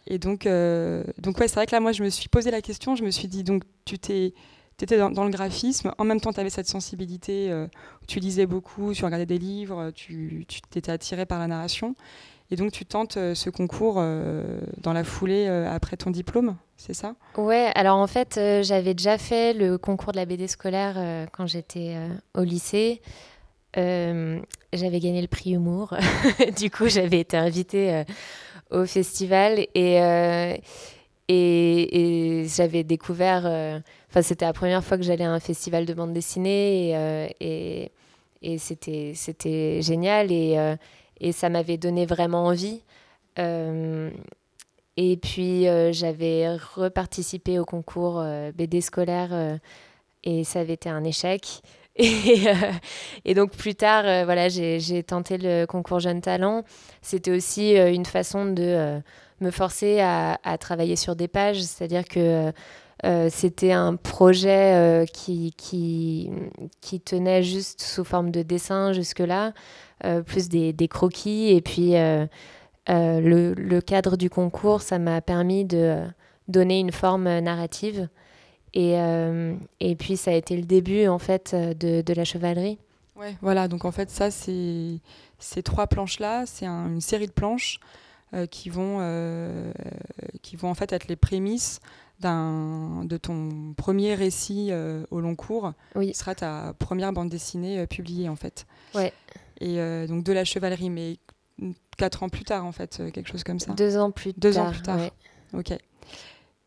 et 0.07 0.17
donc, 0.17 0.47
donc 1.17 1.39
ouais, 1.39 1.47
c'est 1.47 1.55
vrai 1.55 1.65
que 1.65 1.71
là, 1.71 1.79
moi, 1.79 1.91
je 1.91 2.03
me 2.03 2.09
suis 2.09 2.29
posé 2.29 2.51
la 2.51 2.61
question, 2.61 2.95
je 2.95 3.03
me 3.03 3.11
suis 3.11 3.27
dit, 3.27 3.43
donc, 3.43 3.63
tu 3.85 3.99
t'es 3.99 4.33
étais 4.81 4.97
dans, 4.97 5.23
le 5.23 5.29
graphisme, 5.29 5.93
en 5.99 6.03
même 6.03 6.19
temps 6.19 6.33
tu 6.33 6.39
avais 6.39 6.49
cette 6.49 6.67
sensibilité, 6.67 7.53
tu 8.07 8.19
lisais 8.19 8.47
beaucoup, 8.47 8.93
tu 8.93 9.05
regardais 9.05 9.27
des 9.27 9.37
livres, 9.37 9.91
tu 9.91 10.43
t'étais 10.71 10.91
attiré 10.91 11.27
par 11.27 11.37
la 11.37 11.45
narration. 11.45 11.95
Et 12.51 12.57
donc 12.57 12.73
tu 12.73 12.85
tentes 12.85 13.15
euh, 13.15 13.33
ce 13.33 13.49
concours 13.49 13.95
euh, 13.97 14.59
dans 14.77 14.91
la 14.91 15.05
foulée 15.05 15.47
euh, 15.47 15.73
après 15.73 15.95
ton 15.95 16.11
diplôme, 16.11 16.57
c'est 16.75 16.93
ça? 16.93 17.15
Ouais, 17.37 17.71
alors 17.75 17.97
en 17.97 18.07
fait 18.07 18.39
j'avais 18.61 18.93
déjà 18.93 19.17
fait 19.17 19.53
le 19.53 19.77
concours 19.77 20.11
de 20.11 20.17
la 20.17 20.25
BD 20.25 20.47
scolaire 20.47 21.27
quand 21.31 21.47
j'étais 21.47 21.95
au 22.35 22.43
lycée. 22.43 23.01
j'avais 23.75 24.99
gagné 24.99 25.21
le 25.21 25.27
prix 25.27 25.51
humour. 25.51 25.95
du 26.57 26.69
coup 26.69 26.89
j'avais 26.89 27.21
été 27.21 27.37
invitée 27.37 28.03
au 28.71 28.85
festival 28.85 29.67
et, 29.75 30.59
et, 31.27 32.45
j'avais 32.47 32.83
découvert... 32.83 33.45
Enfin 34.09 34.21
c'était 34.21 34.45
la 34.45 34.53
première 34.53 34.83
fois 34.83 34.97
que 34.97 35.03
j'allais 35.03 35.23
à 35.23 35.31
un 35.31 35.39
festival 35.39 35.85
de 35.85 35.93
bande 35.93 36.13
dessinée 36.13 36.89
et, 36.89 37.35
et, 37.39 37.91
et 38.41 38.57
c'était 38.57 39.81
génial. 39.81 40.31
Et 40.31 40.57
et 41.21 41.31
ça 41.31 41.49
m'avait 41.49 41.77
donné 41.77 42.05
vraiment 42.05 42.47
envie. 42.47 42.81
Euh, 43.39 44.09
et 44.97 45.15
puis 45.15 45.67
euh, 45.67 45.93
j'avais 45.93 46.53
reparticipé 46.55 47.59
au 47.59 47.65
concours 47.65 48.19
euh, 48.19 48.51
BD 48.51 48.81
scolaire 48.81 49.59
et 50.23 50.43
ça 50.43 50.59
avait 50.59 50.73
été 50.73 50.89
un 50.89 51.03
échec. 51.05 51.61
Et, 51.97 52.43
et 53.25 53.33
donc 53.33 53.51
plus 53.51 53.75
tard, 53.75 54.03
voilà, 54.25 54.47
j'ai 54.49 55.03
tenté 55.03 55.37
le 55.37 55.65
concours 55.65 55.99
Jeune 55.99 56.21
Talent. 56.21 56.63
C'était 57.01 57.31
aussi 57.31 57.75
une 57.75 58.05
façon 58.05 58.45
de 58.45 59.01
me 59.41 59.51
forcer 59.51 59.99
à, 59.99 60.37
travailler 60.59 60.95
sur 60.95 61.15
des 61.15 61.27
pages, 61.27 61.61
c'est-à-dire 61.61 62.05
que 62.05 62.51
c'était 63.29 63.73
un 63.73 63.97
projet 63.97 65.05
qui, 65.13 65.53
tenait 67.03 67.43
juste 67.43 67.81
sous 67.81 68.05
forme 68.05 68.31
de 68.31 68.41
dessin 68.41 68.93
jusque-là. 68.93 69.51
Euh, 70.03 70.21
plus 70.23 70.49
des, 70.49 70.87
croquis. 70.87 71.49
Et 71.49 71.61
puis, 71.61 71.95
euh, 71.95 72.25
euh, 72.89 73.53
le, 73.55 73.79
cadre 73.81 74.17
du 74.17 74.29
concours, 74.29 74.81
ça 74.81 74.97
m'a 74.97 75.21
permis 75.21 75.65
de 75.65 76.03
donner 76.47 76.79
une 76.79 76.91
forme 76.91 77.39
narrative. 77.39 78.09
Et, 78.73 78.95
et 79.79 79.95
puis, 79.95 80.17
ça 80.17 80.31
a 80.31 80.33
été 80.33 80.55
le 80.55 80.63
début, 80.63 81.07
en 81.07 81.19
fait, 81.19 81.53
de, 81.53 82.13
la 82.13 82.23
chevalerie. 82.23 82.77
Ouais, 83.15 83.35
voilà. 83.41 83.67
Donc, 83.67 83.85
en 83.85 83.91
fait, 83.91 84.09
ça, 84.09 84.31
c'est 84.31 84.99
ces 85.39 85.63
trois 85.63 85.87
planches-là, 85.87 86.45
c'est 86.45 86.65
une 86.65 87.01
série 87.01 87.27
de 87.27 87.31
planches 87.31 87.79
qui 88.49 88.69
vont, 88.69 88.99
qui 90.41 90.55
vont 90.55 90.69
en 90.69 90.73
fait 90.73 90.93
être 90.93 91.07
les 91.09 91.17
prémices 91.17 91.79
de 92.21 93.17
ton 93.17 93.73
premier 93.75 94.15
récit 94.15 94.71
au 95.09 95.19
long 95.19 95.35
cours, 95.35 95.73
oui. 95.95 96.11
qui 96.11 96.17
sera 96.17 96.33
ta 96.35 96.73
première 96.79 97.11
bande 97.11 97.29
dessinée 97.29 97.85
publiée 97.87 98.29
en 98.29 98.37
fait. 98.37 98.65
Ouais 98.95 99.11
et 99.61 99.79
euh, 99.79 100.07
donc 100.07 100.23
de 100.23 100.33
la 100.33 100.43
chevalerie, 100.43 100.89
mais 100.89 101.17
quatre 101.97 102.23
ans 102.23 102.29
plus 102.29 102.43
tard 102.43 102.65
en 102.65 102.71
fait, 102.71 102.99
euh, 102.99 103.11
quelque 103.11 103.29
chose 103.29 103.43
comme 103.43 103.59
ça. 103.59 103.73
Deux 103.73 103.95
ans 103.95 104.11
plus 104.11 104.33
Deux 104.33 104.53
tard. 104.53 104.67
ans 104.67 104.71
plus 104.71 104.81
tard. 104.81 104.99
Ok. 105.53 105.71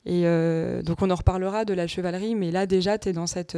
Et 0.07 0.23
euh, 0.25 0.83
donc 0.83 1.01
on 1.01 1.11
en 1.11 1.15
reparlera 1.15 1.65
de 1.65 1.73
la 1.75 1.87
chevalerie, 1.87 2.35
mais 2.35 2.51
là 2.51 2.67
déjà 2.67 2.99
tu 2.99 3.09
es 3.09 3.13
dans 3.13 3.27
cette 3.27 3.57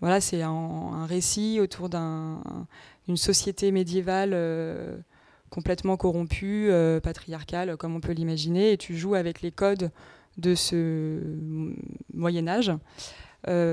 voilà, 0.00 0.20
c'est 0.20 0.42
un, 0.42 1.06
récit 1.06 1.60
autour 1.60 1.88
d'une 1.88 3.16
société 3.16 3.70
médiévale 3.70 4.36
complètement 5.50 5.96
corrompue, 5.96 6.70
patriarcale, 7.02 7.76
comme 7.76 7.94
on 7.94 8.00
peut 8.00 8.12
l'imaginer, 8.12 8.72
et 8.72 8.76
tu 8.76 8.96
joues 8.96 9.14
avec 9.14 9.40
les 9.40 9.52
codes 9.52 9.90
de 10.36 10.54
ce 10.56 11.20
Moyen 12.12 12.48
Âge. 12.48 12.72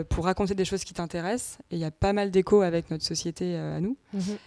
pour 0.09 0.25
raconter 0.25 0.53
des 0.53 0.63
choses 0.63 0.83
qui 0.83 0.93
t'intéressent. 0.93 1.57
Et 1.71 1.75
il 1.75 1.79
y 1.79 1.85
a 1.85 1.91
pas 1.91 2.13
mal 2.13 2.31
d'échos 2.31 2.61
avec 2.61 2.91
notre 2.91 3.03
société 3.03 3.57
à 3.57 3.81
nous. 3.81 3.97
Mhm. 4.13 4.37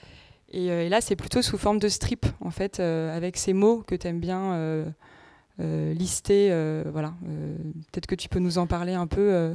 Euh, 0.55 0.83
et, 0.83 0.88
là, 0.88 1.01
c'est 1.01 1.16
plutôt 1.16 1.42
sous 1.42 1.59
forme 1.59 1.79
de 1.79 1.88
strip, 1.88 2.27
en 2.40 2.51
fait, 2.51 2.81
euh, 2.81 3.14
avec 3.14 3.37
ces 3.37 3.53
mots 3.53 3.83
que 3.87 3.94
tu 3.94 4.07
aimes 4.07 4.20
bien 4.20 4.85
euh, 5.61 5.95
lister. 5.95 6.49
voilà. 6.90 7.14
Peut-être 7.93 8.07
que 8.07 8.14
tu 8.14 8.29
peux 8.29 8.38
nous 8.38 8.59
en 8.59 8.67
parler 8.67 8.95
un 8.95 9.07
peu. 9.07 9.53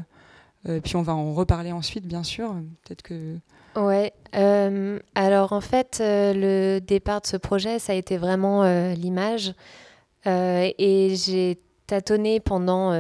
puis 0.84 0.96
on 0.96 1.02
va 1.02 1.14
en 1.14 1.34
reparler 1.34 1.72
ensuite, 1.72 2.06
bien 2.06 2.24
sûr. 2.24 2.56
Peut-être 2.86 3.02
que. 3.02 3.36
Ouais. 3.76 4.14
alors 5.16 5.54
en 5.54 5.62
fait, 5.62 6.00
le 6.02 6.80
départ 6.80 7.22
de 7.22 7.28
ce 7.28 7.38
projet, 7.38 7.80
ça 7.80 7.94
a 7.94 7.96
été 7.96 8.18
vraiment 8.18 8.64
l'image. 8.94 9.54
et 10.26 11.16
j'ai 11.16 11.60
tâtonné 11.88 12.40
pendant 12.40 12.92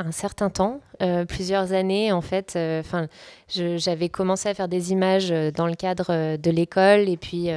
un 0.00 0.12
certain 0.12 0.50
temps, 0.50 0.80
euh, 1.02 1.24
plusieurs 1.24 1.72
années 1.72 2.12
en 2.12 2.20
fait. 2.20 2.54
Euh, 2.56 2.80
enfin, 2.80 3.08
j'avais 3.48 4.08
commencé 4.08 4.48
à 4.48 4.54
faire 4.54 4.68
des 4.68 4.92
images 4.92 5.30
euh, 5.30 5.50
dans 5.50 5.66
le 5.66 5.74
cadre 5.74 6.36
de 6.36 6.50
l'école 6.50 7.08
et 7.08 7.16
puis 7.16 7.48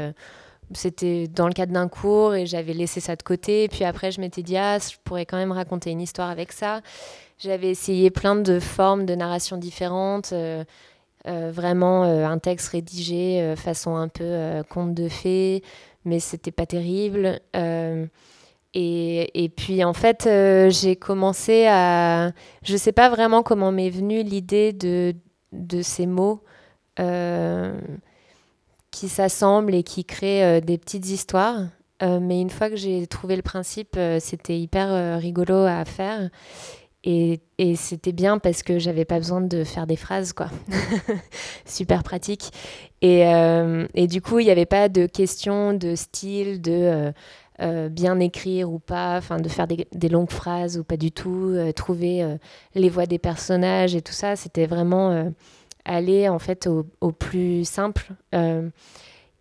c'était 0.76 1.28
dans 1.28 1.48
le 1.48 1.54
cadre 1.54 1.74
d'un 1.74 1.88
cours 1.88 2.36
et 2.36 2.46
j'avais 2.46 2.74
laissé 2.74 3.00
ça 3.00 3.16
de 3.16 3.24
côté. 3.24 3.68
Puis 3.68 3.84
après, 3.84 4.12
je 4.12 4.22
m'étais 4.22 4.44
dit 4.44 4.58
ah, 4.58 4.78
je 4.80 4.96
pourrais 5.04 5.26
quand 5.26 5.38
même 5.38 5.52
raconter 5.52 5.92
une 5.92 6.02
histoire 6.02 6.30
avec 6.30 6.52
ça. 6.52 6.82
J'avais 7.40 7.70
essayé 7.70 8.12
plein 8.12 8.36
de 8.36 8.60
formes 8.60 9.06
de 9.06 9.16
narration 9.16 9.58
différentes. 9.58 10.34
vraiment 11.26 12.04
un 12.04 12.38
texte 12.38 12.70
rédigé 12.70 13.54
façon 13.58 13.96
un 13.96 14.08
peu 14.08 14.64
conte 14.70 14.94
de 14.94 15.10
fées, 15.10 15.64
mais 16.06 16.20
c'était 16.20 16.52
pas 16.52 16.66
terrible. 16.66 17.40
Et, 18.74 19.44
et, 19.44 19.50
puis 19.50 19.84
en 19.84 19.94
fait, 19.94 20.26
euh, 20.26 20.70
j'ai 20.70 20.96
commencé 20.96 21.68
à... 21.68 22.32
Je 22.64 22.76
sais 22.76 22.92
pas 22.92 23.10
vraiment 23.10 23.44
comment 23.44 23.72
m'est 23.72 23.92
venue 23.92 24.24
l'idée 24.24 24.74
de, 24.74 25.14
de 25.52 25.84
ces 25.84 26.08
mots 26.08 26.44
euh, 27.00 27.80
qui 28.94 29.10
s'assemblent 29.10 29.76
et 29.76 29.84
qui 29.84 30.06
créent 30.06 30.60
euh, 30.60 30.62
des 30.62 30.78
petites 30.78 31.10
histoires. 31.10 31.68
mais 32.02 32.42
une 32.42 32.50
fois 32.50 32.70
que 32.70 32.76
j'ai 32.76 33.08
trouvé 33.08 33.38
le 33.38 33.42
principe, 33.42 33.98
c'était 34.20 34.60
hyper 34.60 35.20
rigolo 35.22 35.56
à 35.56 35.86
faire. 35.86 36.30
et, 37.06 37.40
c'était 37.76 38.12
bien 38.12 38.40
parce 38.40 38.62
que 38.62 38.78
j'avais 38.80 39.06
pas 39.06 39.20
besoin 39.20 39.40
de 39.42 39.64
faire 39.64 39.88
des 39.88 39.96
phrases, 39.96 40.34
quoi. 40.34 40.50
Super 41.66 42.04
pratique. 42.04 42.52
Et, 43.04 43.28
euh, 43.28 43.86
du 44.08 44.22
coup, 44.22 44.40
il 44.40 44.46
n'y 44.46 44.52
avait 44.52 44.66
pas 44.66 44.88
de 44.88 45.06
question 45.06 45.74
de 45.74 45.94
style, 45.96 46.62
de 46.62 46.72
euh, 46.72 47.12
euh, 47.62 47.90
bien 47.90 48.18
écrire 48.22 48.72
ou 48.72 48.80
pas, 48.80 49.18
enfin 49.18 49.38
de 49.38 49.50
faire 49.50 49.68
des, 49.68 50.10
longues 50.10 50.32
phrases 50.32 50.78
ou 50.78 50.86
pas 50.86 50.96
du 50.96 51.12
tout, 51.12 51.54
trouver 51.76 52.26
les 52.76 52.90
voix 52.90 53.06
des 53.06 53.20
personnages 53.20 53.94
et 53.94 54.02
tout 54.02 54.14
ça. 54.14 54.38
C'était 54.38 54.68
vraiment 54.68 55.32
aller 55.86 56.30
en 56.30 56.40
fait 56.40 56.68
au, 56.68 57.12
plus 57.12 57.66
simple. 57.66 58.14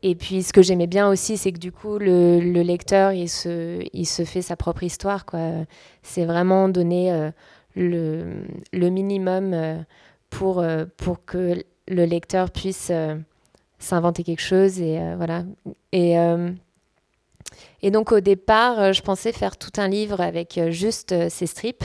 Et 0.03 0.17
puis, 0.17 0.43
ce 0.43 0.53
que 0.53 0.63
j'aimais 0.63 0.89
bien 0.89 1.09
aussi, 1.09 1.37
c'est 1.37 1.53
que 1.53 1.59
du 1.59 1.71
coup, 1.71 1.99
le, 1.99 2.41
le, 2.41 2.63
lecteur, 2.63 3.13
il 3.13 3.29
se, 3.29 3.81
il 3.93 4.07
se 4.07 4.25
fait 4.25 4.43
sa 4.43 4.57
propre 4.57 4.83
histoire. 4.83 5.25
C'est 6.03 6.25
vraiment 6.25 6.69
donner 6.69 7.13
euh, 7.13 7.31
le, 7.77 8.45
le, 8.73 8.91
minimum 8.91 9.55
euh, 9.55 9.77
pour, 10.29 10.59
euh, 10.59 10.87
pour 10.97 11.25
que 11.25 11.63
le 11.87 12.05
lecteur 12.05 12.51
puisse 12.51 12.91
s'inventer 13.79 14.25
quelque 14.25 14.43
chose. 14.43 14.81
Et, 14.81 14.99
voilà. 15.17 15.45
et, 15.93 16.17
et 17.83 17.91
donc, 17.93 18.11
au 18.11 18.21
départ, 18.21 18.93
je 18.93 19.03
pensais 19.03 19.33
faire 19.33 19.57
tout 19.57 19.81
un 19.81 19.87
livre 19.87 20.21
avec 20.21 20.59
juste 20.71 21.29
ces 21.29 21.47
strips. 21.47 21.85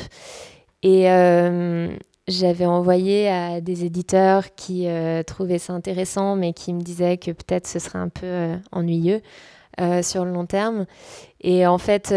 Et, 0.82 1.08
j'avais 2.28 2.66
envoyé 2.66 3.30
à 3.30 3.62
des 3.62 3.86
éditeurs 3.86 4.54
qui 4.56 4.88
euh, 4.88 5.24
trouvaient 5.24 5.60
ça 5.60 5.74
intéressant, 5.74 6.36
mais 6.36 6.52
qui 6.54 6.74
me 6.74 6.82
disaient 6.82 7.18
que 7.18 7.32
peut-être 7.32 7.68
ce 7.68 7.80
serait 7.80 8.00
un 8.00 8.10
peu 8.10 8.26
euh, 8.26 8.56
ennuyeux 8.74 9.22
euh, 9.80 10.02
sur 10.02 10.26
le 10.26 10.32
long 10.32 10.46
terme. 10.46 10.86
Et 11.40 11.66
en 11.66 11.78
fait, 11.78 12.14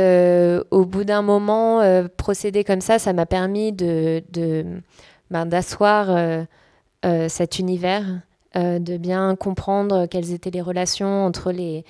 au 0.71 0.85
bout 0.85 1.05
d'un 1.05 1.23
moment, 1.23 1.83
procéder 2.17 2.65
comme 2.65 2.81
ça, 2.81 2.99
ça 2.99 3.13
m'a 3.13 3.27
permis 3.27 3.71
de, 3.73 4.23
ben, 5.31 5.45
d'asseoir 5.45 6.47
cet 7.29 7.59
univers, 7.59 8.07
de 8.55 8.97
bien 8.97 9.37
comprendre 9.37 10.07
quelles 10.07 10.33
étaient 10.33 10.51
les 10.51 10.63
relations 10.63 11.27
entre 11.27 11.53
les, 11.53 11.85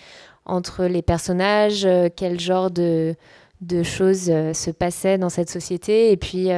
entre 0.44 0.86
les 0.86 1.02
personnages, 1.02 1.86
quel 2.16 2.40
genre 2.40 2.72
de, 2.72 3.14
de 3.60 3.84
choses 3.84 4.24
se 4.24 4.70
passaient 4.72 5.16
dans 5.16 5.30
cette 5.30 5.50
société, 5.50 6.10
et 6.10 6.16
puis 6.16 6.48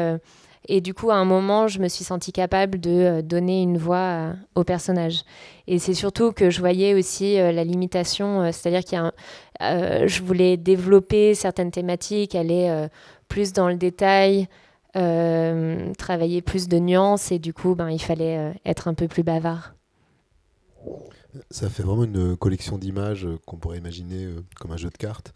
et 0.68 0.81
du 0.81 0.94
coup, 0.94 1.11
à 1.11 1.16
un 1.16 1.25
moment, 1.25 1.66
je 1.66 1.81
me 1.81 1.88
suis 1.88 2.05
sentie 2.05 2.33
capable 2.33 2.79
de 2.79 2.90
euh, 2.90 3.22
donner 3.22 3.62
une 3.62 3.79
voix 3.79 3.96
euh, 3.96 4.33
au 4.55 4.64
personnage. 4.64 5.22
Et 5.66 5.79
c'est 5.79 5.94
surtout 5.94 6.33
que 6.33 6.51
je 6.51 6.61
voyais 6.61 6.94
aussi 6.94 7.38
euh, 7.38 7.51
la 7.51 7.64
limitation, 7.64 8.51
c'est-à-dire 8.53 8.85
qu'il 8.85 9.12
je 9.61 10.22
voulais 10.22 10.57
développer 10.57 11.35
certaines 11.35 11.70
thématiques, 11.70 12.35
aller 12.35 12.88
plus 13.29 13.53
dans 13.53 13.68
le 13.68 13.77
détail, 13.77 14.48
travailler 14.92 16.42
plus 16.42 16.66
de 16.66 16.81
nuances, 16.81 17.31
et 17.31 17.38
du 17.38 17.55
coup, 17.55 17.77
ben, 17.77 17.88
il 17.88 18.01
fallait 18.01 18.55
être 18.64 18.88
un 18.88 18.94
peu 18.94 19.07
plus 19.07 19.22
bavard. 19.22 19.75
Ça 21.53 21.68
fait 21.68 21.85
vraiment 21.85 22.03
une 22.03 22.37
collection 22.37 22.77
d'images 22.77 23.29
qu'on 23.46 23.57
pourrait 23.57 23.79
imaginer 23.79 24.27
comme 24.59 24.72
un 24.72 24.77
jeu 24.77 24.90
de 24.90 24.96
cartes. 24.96 25.33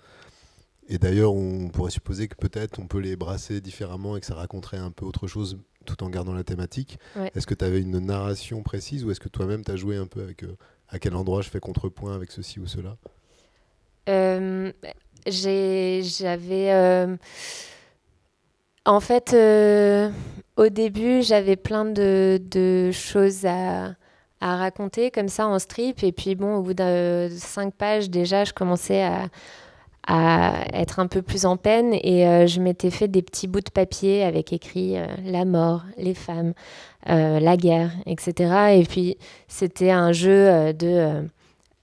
Et 0.89 0.99
d'ailleurs, 0.99 1.35
on 1.35 1.69
pourrait 1.69 1.91
supposer 1.91 2.29
que 2.29 2.37
peut-être 2.37 2.79
on 2.79 2.87
peut 2.87 2.99
les 2.99 3.17
brasser 3.17 3.61
différemment 3.61 4.17
et 4.17 4.21
que 4.21 4.27
ça 4.27 4.35
raconterait 4.35 4.77
un 4.77 4.91
peu 4.91 5.05
autre 5.05 5.27
chose 5.27 5.59
tout 5.85 6.03
en 6.05 6.11
gardant 6.11 6.33
la 6.33 6.45
thématique. 6.45 6.99
Est-ce 7.35 7.47
que 7.47 7.55
tu 7.55 7.65
avais 7.65 7.81
une 7.81 7.99
narration 7.99 8.63
précise 8.63 9.05
ou 9.05 9.11
est-ce 9.11 9.21
que 9.21 9.29
toi-même 9.29 9.65
tu 9.65 9.71
as 9.71 9.77
joué 9.77 9.97
un 9.97 10.07
peu 10.07 10.23
avec 10.23 10.43
euh, 10.43 10.57
à 10.89 10.99
quel 10.99 11.15
endroit 11.15 11.43
je 11.43 11.49
fais 11.49 11.61
contrepoint 11.61 12.15
avec 12.15 12.31
ceci 12.31 12.61
ou 12.61 12.67
cela? 12.67 12.97
Euh, 14.09 14.73
J'avais. 15.27 16.73
Euh, 16.73 17.17
en 18.85 19.01
fait, 19.01 19.35
au 20.57 20.69
début, 20.69 21.23
j'avais 21.23 21.57
plein 21.57 21.85
de, 21.85 22.41
de 22.51 22.91
choses 22.93 23.45
à, 23.45 23.97
à, 24.41 24.57
raconter 24.57 25.11
comme 25.11 25.29
ça 25.29 25.49
en 25.49 25.59
strip. 25.59 26.05
Et 26.05 26.13
puis, 26.13 26.37
bon, 26.37 26.57
au 26.57 26.63
bout 26.63 26.75
de 26.75 27.29
cinq 27.37 27.75
pages, 27.75 28.11
déjà, 28.11 28.45
je 28.45 28.53
commençais 28.53 29.03
à 29.03 29.29
à 30.07 30.65
être 30.73 31.01
un 31.01 31.09
peu 31.09 31.21
plus 31.21 31.47
en 31.47 31.57
peine 31.57 31.93
et 31.93 32.27
euh, 32.27 32.47
je 32.47 32.61
m'étais 32.61 32.91
fait 32.91 33.09
des 33.09 33.23
petits 33.23 33.49
bouts 33.49 33.61
de 33.61 33.71
papier 33.71 34.23
avec 34.23 34.53
écrit 34.53 34.97
euh, 34.97 35.07
la 35.25 35.45
mort, 35.45 35.83
les 35.99 36.15
femmes, 36.15 36.55
euh, 37.09 37.41
la 37.41 37.57
guerre, 37.57 37.91
etc. 38.07 38.79
Et 38.79 38.85
puis 38.85 39.19
c'était 39.49 39.91
un 39.91 40.13
jeu 40.13 40.73
de 40.73 41.29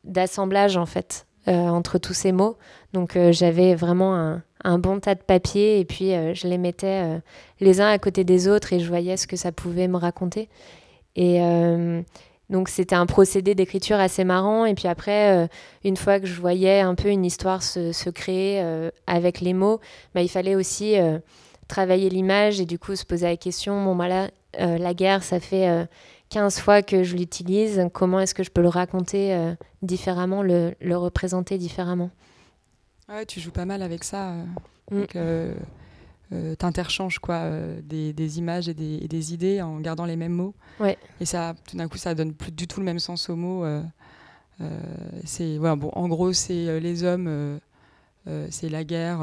d'assemblage 0.04 0.78
en 0.78 0.86
fait 0.86 1.26
entre 1.48 1.98
tous 1.98 2.14
ces 2.14 2.32
mots. 2.32 2.58
Donc 2.94 3.18
j'avais 3.32 3.76
vraiment 3.76 4.16
un, 4.16 4.44
un, 4.64 4.80
bon 4.80 5.00
tas 5.00 5.16
de 5.16 5.22
papier 5.22 5.80
et 5.80 5.86
puis 5.86 6.12
je 6.12 6.48
les 6.48 6.58
mettais 6.58 7.22
les 7.60 7.82
uns 7.82 7.90
à 7.90 7.98
côté 8.00 8.24
des 8.24 8.48
autres 8.48 8.72
et 8.74 8.80
je 8.80 8.88
voyais 8.88 9.18
ce 9.18 9.28
que 9.28 9.36
ça 9.36 9.52
pouvait 9.52 9.88
me 9.90 9.98
raconter. 9.98 10.50
Et 11.16 11.42
donc 12.50 12.70
c'était 12.70 12.96
un 12.96 13.06
procédé 13.06 13.56
d'écriture 13.56 13.98
assez 13.98 14.24
marrant. 14.24 14.66
Et 14.66 14.76
puis 14.76 14.88
après, 14.88 15.32
euh, 15.32 15.48
une 15.84 15.98
fois 15.98 16.20
que 16.20 16.26
je 16.26 16.40
voyais 16.40 16.82
un 16.82 16.96
peu 16.96 17.10
une 17.10 17.26
histoire 17.26 17.64
se, 17.64 18.10
créer 18.10 18.62
euh, 18.62 18.92
avec 19.08 19.42
les 19.42 19.54
mots, 19.54 19.80
bah, 20.14 20.22
il 20.22 20.30
fallait 20.30 20.56
aussi 20.56 21.00
euh, 21.00 21.20
travailler 21.68 22.10
l'image 22.10 22.60
et 22.60 22.66
du 22.66 22.78
coup 22.78 22.96
se 22.96 23.06
poser 23.06 23.28
la 23.28 23.38
question, 23.38 23.84
bon 23.84 23.96
voilà, 23.96 24.30
bah 24.60 24.78
la 24.78 24.94
guerre, 24.94 25.24
ça 25.24 25.40
fait 25.40 25.88
15 26.30 26.60
fois 26.60 26.84
que 26.84 27.02
je 27.02 27.16
l'utilise, 27.16 27.88
comment 27.92 28.20
est-ce 28.20 28.36
que 28.36 28.44
je 28.44 28.52
peux 28.52 28.62
le 28.62 28.68
raconter 28.68 29.56
différemment, 29.82 30.44
le, 30.44 30.76
le, 30.80 30.96
représenter 30.96 31.58
différemment? 31.58 32.12
Ouais, 33.10 33.26
tu 33.26 33.40
joues 33.40 33.50
pas 33.50 33.66
mal 33.66 33.82
avec 33.82 34.04
ça. 34.04 34.34
Mm. 34.92 35.06
Euh, 36.34 36.56
t'interchanges 36.56 37.20
quoi 37.20 37.36
euh, 37.36 37.80
des, 37.84 38.12
des, 38.12 38.40
images 38.40 38.68
et 38.68 38.74
des, 38.74 38.98
et 39.02 39.08
des, 39.08 39.34
idées 39.34 39.62
en 39.62 39.80
gardant 39.80 40.06
les 40.06 40.16
mêmes 40.16 40.34
mots. 40.34 40.56
Ouais. 40.80 40.98
Et 41.20 41.26
ça, 41.26 41.54
tout 41.70 41.78
d'un 41.78 41.88
coup, 41.88 41.98
ça 41.98 42.16
donne 42.16 42.34
plus 42.34 42.52
du 42.52 42.66
tout 42.68 42.80
le 42.80 42.86
même 42.86 42.98
sens 43.00 43.30
aux 43.30 43.36
mots. 43.36 43.64
Euh, 43.66 43.84
c'est 45.26 45.58
voilà, 45.58 45.76
bon, 45.76 45.90
en 45.94 46.08
gros, 46.08 46.34
c'est 46.34 46.80
les 46.80 47.04
hommes, 47.04 47.60
c'est 48.50 48.70
la 48.70 48.84
guerre, 48.84 49.20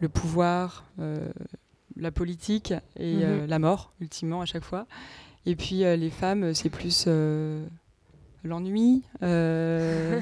le 0.00 0.08
pouvoir, 0.08 0.84
la 1.96 2.10
politique 2.10 2.72
et 2.96 3.16
mm-hmm. 3.16 3.46
la 3.46 3.58
mort, 3.58 3.92
ultimement 4.00 4.40
à 4.40 4.46
chaque 4.46 4.64
fois. 4.64 4.86
Et 5.46 5.54
puis 5.54 5.80
les 5.80 6.10
femmes, 6.10 6.54
c'est 6.54 6.70
plus 6.70 7.06
l'ennui, 8.44 9.02
les 9.20 10.20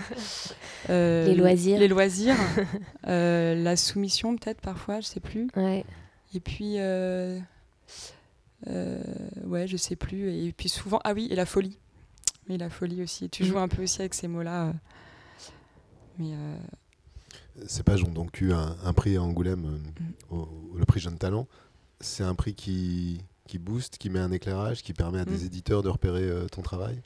loisirs, 1.34 1.78
les 1.78 1.88
loisirs 1.88 2.36
la 3.04 3.76
soumission 3.76 4.36
peut-être 4.36 4.60
parfois, 4.60 5.00
je 5.00 5.06
sais 5.06 5.20
plus. 5.20 5.48
Ouais. 5.54 5.84
Et 6.34 6.40
puis, 6.40 6.74
euh, 6.78 7.38
euh, 8.68 9.02
ouais, 9.44 9.66
je 9.66 9.76
sais 9.76 9.96
plus. 9.96 10.32
Et 10.32 10.52
puis 10.52 10.68
souvent, 10.68 11.00
ah 11.04 11.12
oui, 11.12 11.28
et 11.30 11.34
la 11.34 11.46
folie. 11.46 11.78
Mais 12.48 12.58
la 12.58 12.70
folie 12.70 13.02
aussi. 13.02 13.28
tu 13.28 13.44
joues 13.44 13.56
mhm. 13.56 13.62
un 13.62 13.68
peu 13.68 13.82
aussi 13.82 14.00
avec 14.00 14.14
ces 14.14 14.28
mots-là. 14.28 14.68
Euh. 14.68 14.72
Mais. 16.18 16.34
Ces 17.66 17.82
pages 17.82 18.04
ont 18.04 18.10
donc 18.10 18.40
eu 18.40 18.52
un, 18.52 18.92
prix 18.92 19.16
à 19.16 19.22
Angoulême, 19.22 19.80
mhm. 20.30 20.46
le 20.76 20.84
prix 20.84 21.00
Jeune 21.00 21.18
Talent. 21.18 21.46
C'est 22.00 22.24
un 22.24 22.34
prix 22.34 22.54
qui, 22.54 23.22
qui 23.48 23.58
booste, 23.58 23.96
qui 23.96 24.10
met 24.10 24.18
un 24.18 24.30
éclairage, 24.30 24.82
qui 24.82 24.92
permet 24.92 25.20
à 25.20 25.24
des 25.24 25.38
mhm. 25.38 25.46
éditeurs 25.46 25.82
de 25.82 25.88
repérer 25.88 26.28
ton 26.52 26.60
travail? 26.62 27.00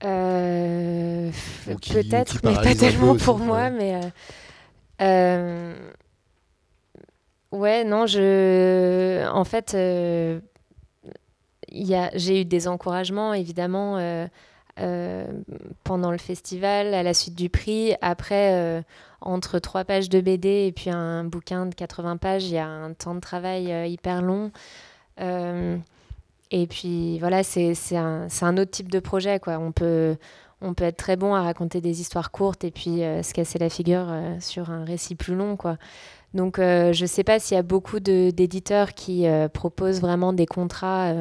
Peut-être, 0.00 2.40
mais 2.42 2.54
pas 2.54 2.74
tellement 2.74 3.16
pour 3.16 3.38
moi. 3.38 3.70
Mais 3.70 4.00
Ouais, 7.52 7.84
non, 7.84 8.06
je. 8.06 9.28
En 9.28 9.44
fait, 9.44 9.74
euh, 9.74 10.40
j'ai 11.68 12.40
eu 12.40 12.44
des 12.46 12.66
encouragements, 12.66 13.34
évidemment, 13.34 13.98
euh, 13.98 14.26
euh, 14.80 15.26
pendant 15.84 16.10
le 16.10 16.18
festival, 16.18 16.94
à 16.94 17.02
la 17.02 17.12
suite 17.12 17.34
du 17.34 17.50
prix. 17.50 17.94
Après, 18.00 18.82
entre 19.20 19.58
trois 19.58 19.84
pages 19.84 20.08
de 20.08 20.20
BD 20.22 20.66
et 20.66 20.72
puis 20.72 20.90
un 20.90 21.24
bouquin 21.24 21.66
de 21.66 21.74
80 21.74 22.16
pages, 22.16 22.44
il 22.44 22.54
y 22.54 22.58
a 22.58 22.66
un 22.66 22.94
temps 22.94 23.14
de 23.14 23.20
travail 23.20 23.90
hyper 23.90 24.22
long. 24.22 24.50
et 25.18 26.66
puis, 26.66 27.18
voilà, 27.18 27.42
c'est 27.42 27.74
un, 27.96 28.28
un, 28.40 28.56
autre 28.56 28.70
type 28.70 28.90
de 28.90 29.00
projet, 29.00 29.38
quoi. 29.40 29.58
On 29.58 29.72
peut. 29.72 30.16
On 30.64 30.74
peut 30.74 30.84
être 30.84 30.96
très 30.96 31.16
bon 31.16 31.34
à 31.34 31.42
raconter 31.42 31.80
des 31.80 32.00
histoires 32.00 32.30
courtes 32.30 32.62
et 32.62 32.70
puis 32.70 32.98
se 32.98 33.34
casser 33.34 33.58
la 33.58 33.68
figure 33.68 34.06
sur 34.38 34.70
un 34.70 34.84
récit 34.84 35.16
plus 35.16 35.34
long, 35.34 35.56
quoi. 35.56 35.76
Donc, 36.34 36.58
euh, 36.58 36.92
je 36.92 37.02
ne 37.02 37.06
sais 37.06 37.24
pas 37.24 37.38
s'il 37.38 37.56
y 37.56 37.58
a 37.58 37.62
beaucoup 37.62 38.00
d'éditeurs 38.00 38.94
qui 38.94 39.26
euh, 39.26 39.48
proposent 39.48 40.00
vraiment 40.00 40.32
des 40.32 40.46
contrats 40.46 41.14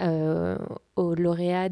euh, 0.00 0.58
aux 0.96 1.14
lauréats 1.14 1.70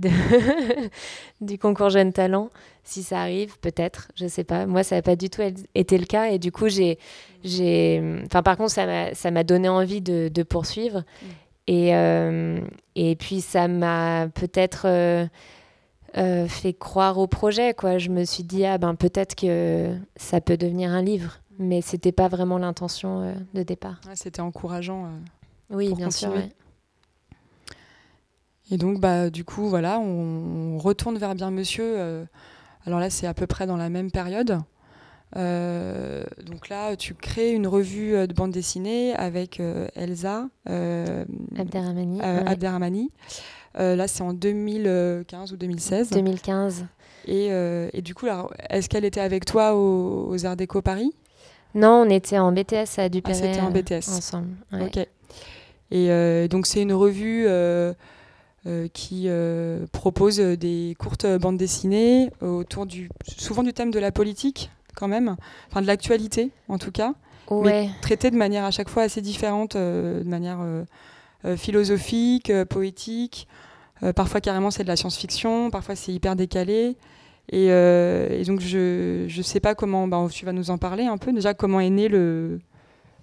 du 1.40 1.59
concours 1.59 1.90
Jeune 1.90 2.12
Talent. 2.12 2.50
Si 2.83 3.03
ça 3.03 3.20
arrive, 3.20 3.59
peut-être, 3.61 4.09
je 4.14 4.24
ne 4.24 4.29
sais 4.29 4.44
pas. 4.44 4.66
Moi, 4.66 4.83
ça 4.83 4.96
n'a 4.96 5.03
pas 5.03 5.16
du 5.16 5.29
tout 5.29 5.42
été 5.74 5.98
le 5.98 6.07
cas. 6.07 6.31
Et 6.31 6.38
du 6.38 6.53
coup, 6.53 6.68
j'ai. 6.68 6.98
Enfin, 8.27 8.42
par 8.42 8.57
contre, 8.57 8.72
ça 8.72 9.31
m'a 9.31 9.44
donné 9.44 9.68
envie 9.68 10.00
de, 10.00 10.29
de 10.29 10.42
poursuivre. 10.42 11.00
Mm. 11.00 11.27
Et, 11.66 11.90
et 12.94 13.16
puis, 13.16 13.40
ça 13.40 13.68
m'a 13.68 14.29
peut-être. 14.29 15.29
fait 16.14 16.74
croire 16.74 17.18
au 17.18 17.27
projet 17.27 17.74
quoi 17.74 17.98
je 17.98 18.09
me 18.09 18.24
suis 18.24 18.44
dit 18.44 18.64
ah 18.64 18.79
ben 18.79 18.94
peut-être 18.94 19.35
que 19.35 19.96
ça 20.14 20.40
peut 20.40 20.57
devenir 20.57 20.92
un 20.92 21.03
livre 21.03 21.40
mais 21.59 21.81
c'était 21.81 22.12
pas 22.12 22.29
vraiment 22.29 22.59
l'intention 22.59 23.23
euh, 23.23 23.35
de 23.55 23.62
départ. 23.62 24.01
c'était 24.14 24.40
encourageant. 24.40 25.07
Euh. 25.07 25.09
Oui, 25.71 25.95
bien 25.95 26.11
sûr. 26.11 26.33
Et 28.71 28.79
donc, 28.79 29.01
bah, 29.01 29.31
du 29.31 29.45
coup, 29.45 29.69
voilà, 29.69 29.99
on, 29.99 30.79
retourne 30.79 31.19
vers 31.19 31.35
Bien 31.35 31.51
Monsieur. 31.51 32.27
alors 32.87 32.99
là, 32.99 33.11
c'est 33.11 33.27
à 33.27 33.35
peu 33.35 33.47
près 33.47 33.67
dans 33.67 33.77
la 33.77 33.88
même 33.88 34.11
période. 34.11 34.61
donc 35.35 36.69
là, 36.71 36.97
tu 36.97 37.14
crées 37.14 37.53
une 37.53 37.67
revue 37.67 38.27
de 38.27 38.33
bande 38.33 38.53
dessinée 38.53 39.14
avec 39.14 39.61
Elsa 39.95 40.49
Abderrahmani. 40.67 42.21
Abderrahmani. 42.21 43.11
là, 43.75 44.09
c'est 44.09 44.23
en 44.23 44.33
2015 44.33 45.53
ou 45.53 45.57
2016. 45.57 46.11
2015. 46.11 46.87
Et, 47.27 47.49
et 47.93 48.03
du 48.03 48.14
coup, 48.14 48.27
est-ce 48.71 48.88
qu'elle 48.88 49.05
était 49.05 49.21
avec 49.21 49.45
toi 49.45 49.75
aux, 49.75 50.27
aux 50.29 50.47
Arts 50.47 50.57
Déco 50.57 50.81
Paris? 50.81 51.12
Non, 51.74 52.04
on 52.06 52.10
était 52.10 52.38
en 52.38 52.52
BTS 52.52 52.98
à 52.98 53.08
Dupéret. 53.08 53.37
Ah, 53.37 53.46
c'était 53.46 53.60
en 53.60 53.70
BTS. 53.70 54.08
ensemble. 54.08 54.48
Ok. 54.72 55.06
Et 55.90 56.10
euh, 56.10 56.48
donc 56.48 56.66
c'est 56.66 56.82
une 56.82 56.92
revue 56.92 57.44
euh, 57.46 57.92
euh, 58.66 58.88
qui 58.92 59.28
propose 59.92 60.38
des 60.38 60.96
courtes 60.98 61.26
bandes 61.38 61.56
dessinées 61.56 62.30
autour 62.40 62.87
du, 62.87 63.08
souvent 63.38 63.62
du 63.62 63.72
thème 63.72 63.90
de 63.90 63.98
la 63.98 64.10
politique 64.12 64.70
quand 64.96 65.08
même, 65.08 65.37
enfin 65.70 65.82
de 65.82 65.87
l'actualité 65.87 66.50
en 66.68 66.78
tout 66.78 66.92
cas, 66.92 67.14
ouais. 67.50 67.64
mais 67.64 67.90
traité 68.00 68.30
de 68.30 68.37
manière 68.37 68.64
à 68.64 68.70
chaque 68.70 68.88
fois 68.88 69.02
assez 69.02 69.20
différente, 69.20 69.76
de 69.76 70.22
manière 70.24 70.60
philosophique, 71.56 72.52
poétique. 72.70 73.48
parfois 74.14 74.40
carrément 74.40 74.70
c'est 74.70 74.84
de 74.84 74.88
la 74.88 74.96
science-fiction, 74.96 75.70
parfois 75.70 75.96
c'est 75.96 76.12
hyper 76.12 76.37
décalé. 76.37 76.96
Euh, 77.52 78.28
et, 78.30 78.44
donc, 78.44 78.61
je 78.61 79.24
ne 79.24 79.42
sais 79.42 79.61
pas 79.61 79.74
comment, 79.74 80.09
bah, 80.09 80.26
tu 80.30 80.44
vas 80.44 80.52
nous 80.52 80.70
en 80.70 80.78
parler 80.78 81.04
un 81.04 81.18
peu, 81.18 81.33
déjà, 81.33 81.54
comment 81.54 81.80
est 81.80 81.90
née 81.90 82.09
le, 82.09 82.61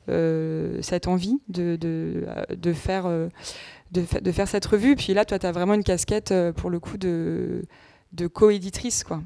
euh, 0.10 0.78
cette 0.82 1.08
envie 1.08 1.40
de, 1.50 1.76
de, 1.76 2.26
de 2.56 2.74
faire, 2.74 3.06
euh, 3.06 3.30
de, 3.92 4.32
faire 4.32 4.48
cette 4.48 4.66
revue. 4.66 4.96
Puis 4.96 5.14
là, 5.14 5.26
toi, 5.26 5.40
tu 5.40 5.46
as 5.46 5.52
vraiment 5.52 5.74
une 5.74 5.84
casquette, 5.84 6.34
pour 6.56 6.70
le 6.70 6.80
coup, 6.80 6.98
de, 6.98 7.64
de 8.14 8.28
co-éditrice. 8.28 9.04
Quoi. 9.04 9.22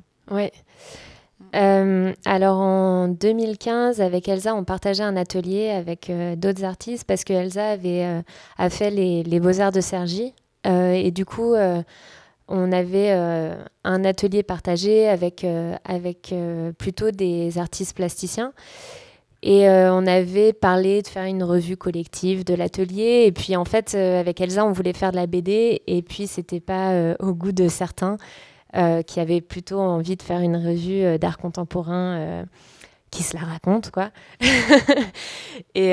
Alors 1.53 2.57
en 2.57 3.07
2015, 3.07 4.01
avec 4.01 4.27
Elsa, 4.27 4.55
on 4.55 4.63
partageait 4.63 5.03
un 5.03 5.15
atelier 5.15 5.69
avec 5.69 6.11
d'autres 6.37 6.63
artistes 6.63 7.05
parce 7.05 7.23
que 7.23 7.33
Elsa 7.33 7.69
avait 7.69 8.23
a 8.57 8.69
fait 8.69 8.89
les, 8.89 9.23
les 9.23 9.39
Beaux-Arts 9.39 9.71
de 9.71 9.81
Sergi. 9.81 10.33
et 10.65 11.11
du 11.11 11.25
coup, 11.25 11.53
on 12.47 12.71
avait 12.71 13.11
euh, 13.11 13.55
un 13.83 14.05
atelier 14.05 14.43
partagé 14.43 15.07
avec, 15.07 15.43
euh, 15.43 15.75
avec 15.83 16.31
euh, 16.31 16.71
plutôt 16.73 17.11
des 17.11 17.57
artistes 17.57 17.95
plasticiens. 17.95 18.53
Et 19.47 19.69
on 19.69 20.07
avait 20.07 20.53
parlé 20.53 21.03
de 21.03 21.07
faire 21.07 21.25
une 21.25 21.43
revue 21.43 21.77
collective 21.77 22.43
de 22.43 22.55
l'atelier. 22.55 23.25
Et 23.27 23.31
puis 23.31 23.55
en 23.55 23.63
fait, 23.63 23.93
avec 23.93 24.41
Elsa, 24.41 24.65
on 24.65 24.71
voulait 24.71 24.93
faire 24.93 25.11
de 25.11 25.17
la 25.17 25.27
BD. 25.27 25.83
Et 25.85 26.01
puis 26.01 26.25
c'était 26.25 26.59
pas 26.59 27.13
au 27.19 27.35
goût 27.35 27.51
de 27.51 27.67
certains 27.67 28.17
qui 29.05 29.19
avaient 29.19 29.41
plutôt 29.41 29.79
envie 29.79 30.15
de 30.15 30.23
faire 30.23 30.39
une 30.39 30.57
revue 30.57 31.19
d'art 31.19 31.37
contemporain 31.37 32.43
qui 33.11 33.21
se 33.21 33.37
la 33.37 33.43
raconte, 33.43 33.91
quoi. 33.91 34.09
et, 35.75 35.91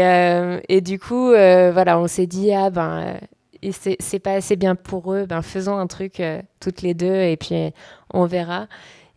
et, 0.70 0.80
du 0.80 0.98
coup, 0.98 1.26
voilà, 1.26 1.98
on 1.98 2.06
s'est 2.06 2.26
dit, 2.26 2.54
ah 2.54 2.70
ben, 2.70 3.18
et 3.62 3.70
c'est 3.72 4.18
pas 4.18 4.32
assez 4.34 4.56
bien 4.56 4.74
pour 4.74 5.12
eux, 5.12 5.24
ben 5.26 5.40
faisons 5.40 5.76
un 5.76 5.86
truc 5.86 6.18
euh, 6.18 6.42
toutes 6.60 6.82
les 6.82 6.94
deux 6.94 7.14
et 7.14 7.36
puis 7.36 7.72
on 8.12 8.26
verra. 8.26 8.66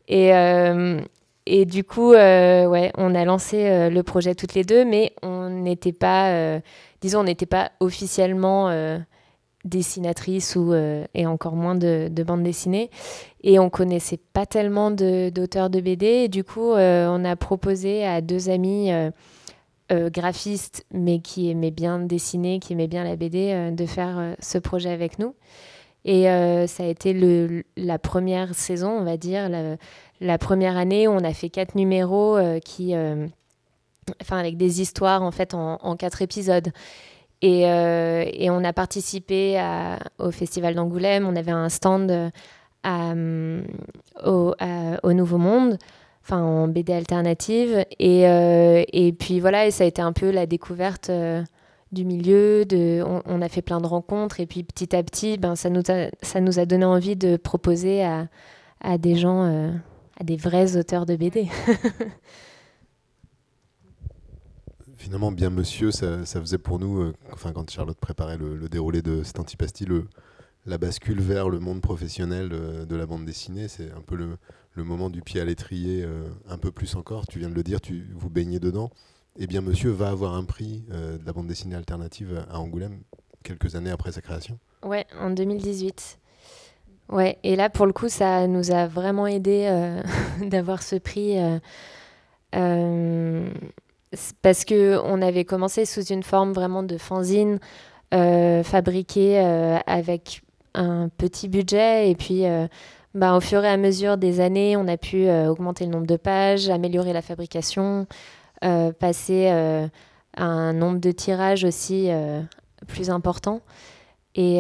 Et, 0.08 0.36
euh, 0.36 1.02
et 1.48 1.66
du 1.66 1.84
coup, 1.84 2.14
euh, 2.14 2.68
ouais, 2.68 2.92
on 2.96 3.16
a 3.16 3.26
lancé 3.26 3.90
le 3.90 4.04
projet 4.04 4.36
toutes 4.36 4.54
les 4.54 4.64
deux, 4.64 4.86
mais 4.86 5.14
on 5.24 5.50
n'était 5.50 5.94
pas, 5.94 6.60
disons, 7.02 7.22
on 7.22 7.24
n'était 7.24 7.48
pas 7.48 7.72
officiellement 7.80 8.72
dessinatrice 9.64 10.56
ou, 10.56 10.74
et 10.76 11.26
encore 11.26 11.56
moins 11.56 11.76
de, 11.76 12.08
de 12.12 12.24
bande 12.24 12.44
dessinée. 12.44 12.92
Et 13.42 13.58
on 13.58 13.72
connaissait 13.72 14.20
pas 14.34 14.46
tellement 14.46 14.92
d'auteurs 14.92 15.72
de, 15.72 15.80
de, 15.80 15.84
BD. 15.84 16.06
Et 16.06 16.28
du 16.28 16.44
coup, 16.44 16.72
on 16.72 17.26
a 17.26 17.36
proposé 17.36 18.06
à 18.06 18.22
deux 18.22 18.50
amis 18.50 18.92
graphiste, 19.91 20.86
mais 20.91 21.19
qui 21.19 21.50
aimait 21.50 21.71
bien 21.71 22.00
dessiner, 22.00 22.60
qui 22.60 22.74
aimait 22.74 22.88
bien 22.88 23.04
la 23.04 23.15
BD, 23.15 23.52
euh, 23.52 23.71
de 23.71 23.86
faire 23.86 24.17
euh, 24.17 24.34
ce 24.39 24.58
projet 24.58 24.89
avec 24.89 25.19
nous. 25.19 25.36
Et 26.08 26.26
ça 26.67 26.84
a 26.84 26.86
été 26.86 27.63
la 27.78 27.98
première 27.98 28.54
saison, 28.54 28.91
on 28.91 29.04
va 29.04 29.17
dire, 29.17 29.50
la, 30.21 30.38
première 30.38 30.78
année 30.78 31.08
où 31.08 31.12
on 31.12 31.24
a 31.24 31.34
fait 31.34 31.50
quatre 31.50 31.74
numéros 31.74 32.38
qui, 32.63 32.93
enfin, 34.21 34.38
avec 34.38 34.56
des 34.56 34.82
histoires 34.82 35.24
en 35.24 35.32
fait 35.32 35.56
en, 35.56 35.95
quatre 35.95 36.21
épisodes. 36.21 36.71
Et, 37.41 37.65
on 37.65 38.63
a 38.63 38.71
participé 38.71 39.60
au 40.19 40.30
Festival 40.30 40.76
d'Angoulême. 40.76 41.26
On 41.28 41.36
avait 41.36 41.50
un 41.50 41.69
stand 41.69 42.32
au, 42.86 44.54
au, 45.02 45.13
Nouveau 45.13 45.38
Monde 45.39 45.80
en 46.34 46.68
BD 46.68 46.94
alternative. 46.94 47.86
Et, 48.00 48.28
euh, 48.28 48.84
et 48.92 49.14
puis 49.14 49.40
voilà, 49.40 49.68
et 49.68 49.72
ça 49.72 49.84
a 49.84 49.88
été 49.88 50.02
un 50.02 50.14
peu 50.14 50.32
la 50.32 50.46
découverte 50.46 51.10
euh, 51.10 51.44
du 51.92 52.06
milieu. 52.06 52.66
De, 52.66 53.04
on, 53.26 53.42
a 53.42 53.50
fait 53.50 53.62
plein 53.62 53.82
de 53.82 53.88
rencontres 53.88 54.40
et 54.40 54.46
puis 54.46 54.64
petit 54.64 54.96
à 54.96 55.04
petit, 55.04 55.38
ben, 55.38 55.56
ça, 55.56 55.70
nous 55.70 55.84
a, 55.90 56.10
ça 56.22 56.42
nous 56.42 56.60
a 56.60 56.66
donné 56.66 56.86
envie 56.86 57.16
de 57.16 57.38
proposer 57.38 58.04
à, 58.04 58.28
à 58.82 58.98
des 58.98 59.16
gens, 59.16 59.46
euh, 59.46 59.72
à 60.20 60.24
des 60.24 60.38
vrais 60.38 60.78
auteurs 60.78 61.06
de 61.06 61.16
BD. 61.16 61.48
Finalement, 64.98 65.32
bien 65.32 65.52
monsieur, 65.52 65.92
ça, 65.92 66.26
ça 66.26 66.40
faisait 66.40 66.58
pour 66.58 66.80
nous, 66.80 67.14
enfin 67.32 67.52
quand 67.52 67.70
Charlotte 67.70 68.00
préparait 68.00 68.38
le, 68.38 68.56
le 68.56 68.68
déroulé 68.70 69.04
de 69.04 69.22
cet 69.22 69.40
antipasti, 69.40 69.86
le, 69.86 70.08
la 70.65 70.78
bascule 70.78 71.21
vers 71.21 71.49
le 71.49 71.60
monde 71.60 71.82
professionnel 71.82 72.49
de 72.49 72.95
la 72.95 73.06
bande 73.06 73.25
dessinée, 73.25 73.67
c'est 73.67 73.91
un 73.91 74.01
peu 74.01 74.15
le, 74.15 74.38
moment 74.84 75.10
du 75.10 75.21
pied 75.21 75.39
à 75.39 75.45
l'étrier 75.45 76.04
euh, 76.04 76.28
un 76.49 76.58
peu 76.58 76.71
plus 76.71 76.95
encore. 76.95 77.28
Tu 77.28 77.39
viens 77.39 77.49
de 77.49 77.54
le 77.54 77.63
dire, 77.63 77.80
tu 77.82 78.08
vous 78.15 78.30
baignez 78.30 78.60
dedans. 78.60 78.89
Eh 79.38 79.47
bien, 79.47 79.62
monsieur 79.62 79.91
va 79.91 80.10
avoir 80.10 80.34
un 80.34 80.43
prix 80.43 80.84
euh, 80.91 81.17
de 81.17 81.25
la 81.25 81.34
bande 81.34 81.47
dessinée 81.47 81.75
alternative 81.75 82.45
à 82.49 82.60
Angoulême 82.60 83.01
quelques 83.43 83.75
années 83.75 83.91
après 83.91 84.12
sa 84.12 84.21
création. 84.21 84.58
Ouais, 84.84 85.06
en 85.19 85.30
2018. 85.30 86.19
Ouais, 87.10 87.38
et 87.43 87.56
là, 87.56 87.69
pour 87.69 87.86
le 87.86 87.93
coup, 87.93 88.10
ça 88.10 88.47
nous 88.47 88.71
a 88.71 88.88
vraiment 88.88 89.28
aidé 89.28 89.67
euh, 89.69 90.01
d'avoir 90.49 90.82
ce 90.82 90.95
prix. 90.95 91.38
parce 94.41 94.65
que 94.65 94.99
on 95.04 95.21
avait 95.21 95.45
commencé 95.45 95.86
sous 95.86 96.06
une 96.06 96.23
forme 96.23 96.54
vraiment 96.54 96.82
de 96.84 96.97
fanzine 96.97 97.60
fabriquée 98.12 99.38
avec 99.86 100.41
un 100.76 101.10
petit 101.10 101.48
budget 101.48 102.10
et 102.10 102.16
puis 102.16 102.46
bah, 103.16 103.38
au 103.38 103.40
fur 103.40 103.64
et 103.64 103.70
à 103.70 103.78
mesure 103.78 104.18
des 104.18 104.42
années, 104.42 104.76
on 104.76 104.90
a 104.90 104.98
pu 104.98 105.28
euh, 105.28 105.48
augmenter 105.48 105.86
le 105.86 105.92
nombre 105.92 106.06
de 106.06 106.18
pages, 106.18 106.70
améliorer 106.70 107.14
la 107.14 107.22
fabrication, 107.22 108.08
euh, 108.66 108.92
passer 108.92 109.48
euh, 109.52 109.88
à 110.36 110.44
un 110.44 110.74
nombre 110.74 111.00
de 111.00 111.12
tirages 111.12 111.64
aussi 111.64 112.10
plus 112.88 113.10
important. 113.10 113.62
Et, 114.38 114.60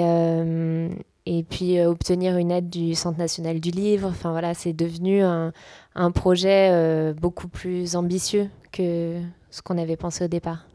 et 1.25 1.43
puis 1.43 1.81
obtenir 1.81 2.37
une 2.37 2.49
aide 2.49 2.69
du 2.69 2.95
Centre 2.95 3.19
national 3.19 3.59
du 3.59 3.71
livre. 3.71 4.07
Enfin 4.07 4.31
voilà, 4.31 4.53
c'est 4.53 4.71
devenu 4.71 5.21
un, 5.21 5.51
un 5.95 6.11
projet 6.11 7.13
beaucoup 7.15 7.49
plus 7.49 7.97
ambitieux 7.97 8.49
que 8.71 9.19
ce 9.51 9.61
qu'on 9.61 9.77
avait 9.77 9.97
pensé 9.97 10.23
au 10.23 10.29
départ. 10.29 10.65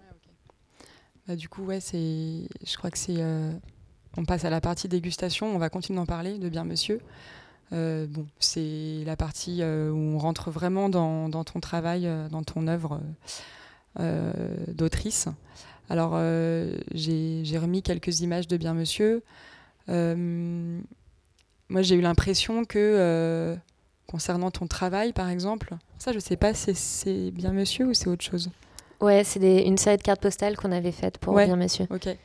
Bah, 1.26 1.34
du 1.34 1.48
coup, 1.48 1.62
ouais, 1.62 1.80
c'est, 1.80 1.96
je 1.96 2.76
crois 2.76 2.90
que 2.90 2.98
c'est. 2.98 3.24
On 4.16 4.24
passe 4.24 4.44
à 4.44 4.50
la 4.50 4.60
partie 4.60 4.88
dégustation. 4.88 5.54
On 5.54 5.58
va 5.58 5.68
continuer 5.68 5.98
d'en 5.98 6.06
parler 6.06 6.38
de 6.38 6.48
bien 6.48 6.64
monsieur. 6.64 7.00
Euh, 7.72 8.06
bon, 8.08 8.26
c'est 8.40 9.04
la 9.06 9.16
partie 9.16 9.58
euh, 9.60 9.90
où 9.90 9.96
on 9.96 10.18
rentre 10.18 10.50
vraiment 10.50 10.88
dans, 10.88 11.30
ton 11.44 11.60
travail, 11.60 12.06
euh, 12.06 12.28
dans 12.28 12.42
ton 12.42 12.66
œuvre 12.66 13.00
d'autrice. 14.68 15.28
Alors, 15.88 16.12
j'ai 16.94 17.58
remis 17.58 17.82
quelques 17.82 18.20
images 18.20 18.46
de 18.46 18.56
Bien 18.56 18.74
Monsieur. 18.74 19.24
moi, 19.88 21.82
j'ai 21.82 21.96
eu 21.96 22.00
l'impression 22.00 22.64
que, 22.64 23.56
concernant 24.06 24.52
ton 24.52 24.68
travail, 24.68 25.12
par 25.12 25.28
exemple, 25.28 25.74
ça, 25.98 26.12
je 26.12 26.20
sais 26.20 26.36
pas, 26.36 26.54
c'est 26.54 27.32
Bien 27.32 27.52
Monsieur 27.52 27.86
ou 27.86 27.94
c'est 27.94 28.06
autre 28.06 28.24
chose? 28.24 28.50
Ouais, 29.00 29.24
c'est 29.24 29.62
une 29.64 29.78
série 29.78 29.96
de 29.96 30.02
cartes 30.02 30.22
postales 30.22 30.56
qu'on 30.56 30.70
avait 30.70 30.92
faites 30.92 31.18
pour 31.18 31.34
Bien 31.34 31.56
Monsieur. 31.56 31.86
Ok. 31.90 32.16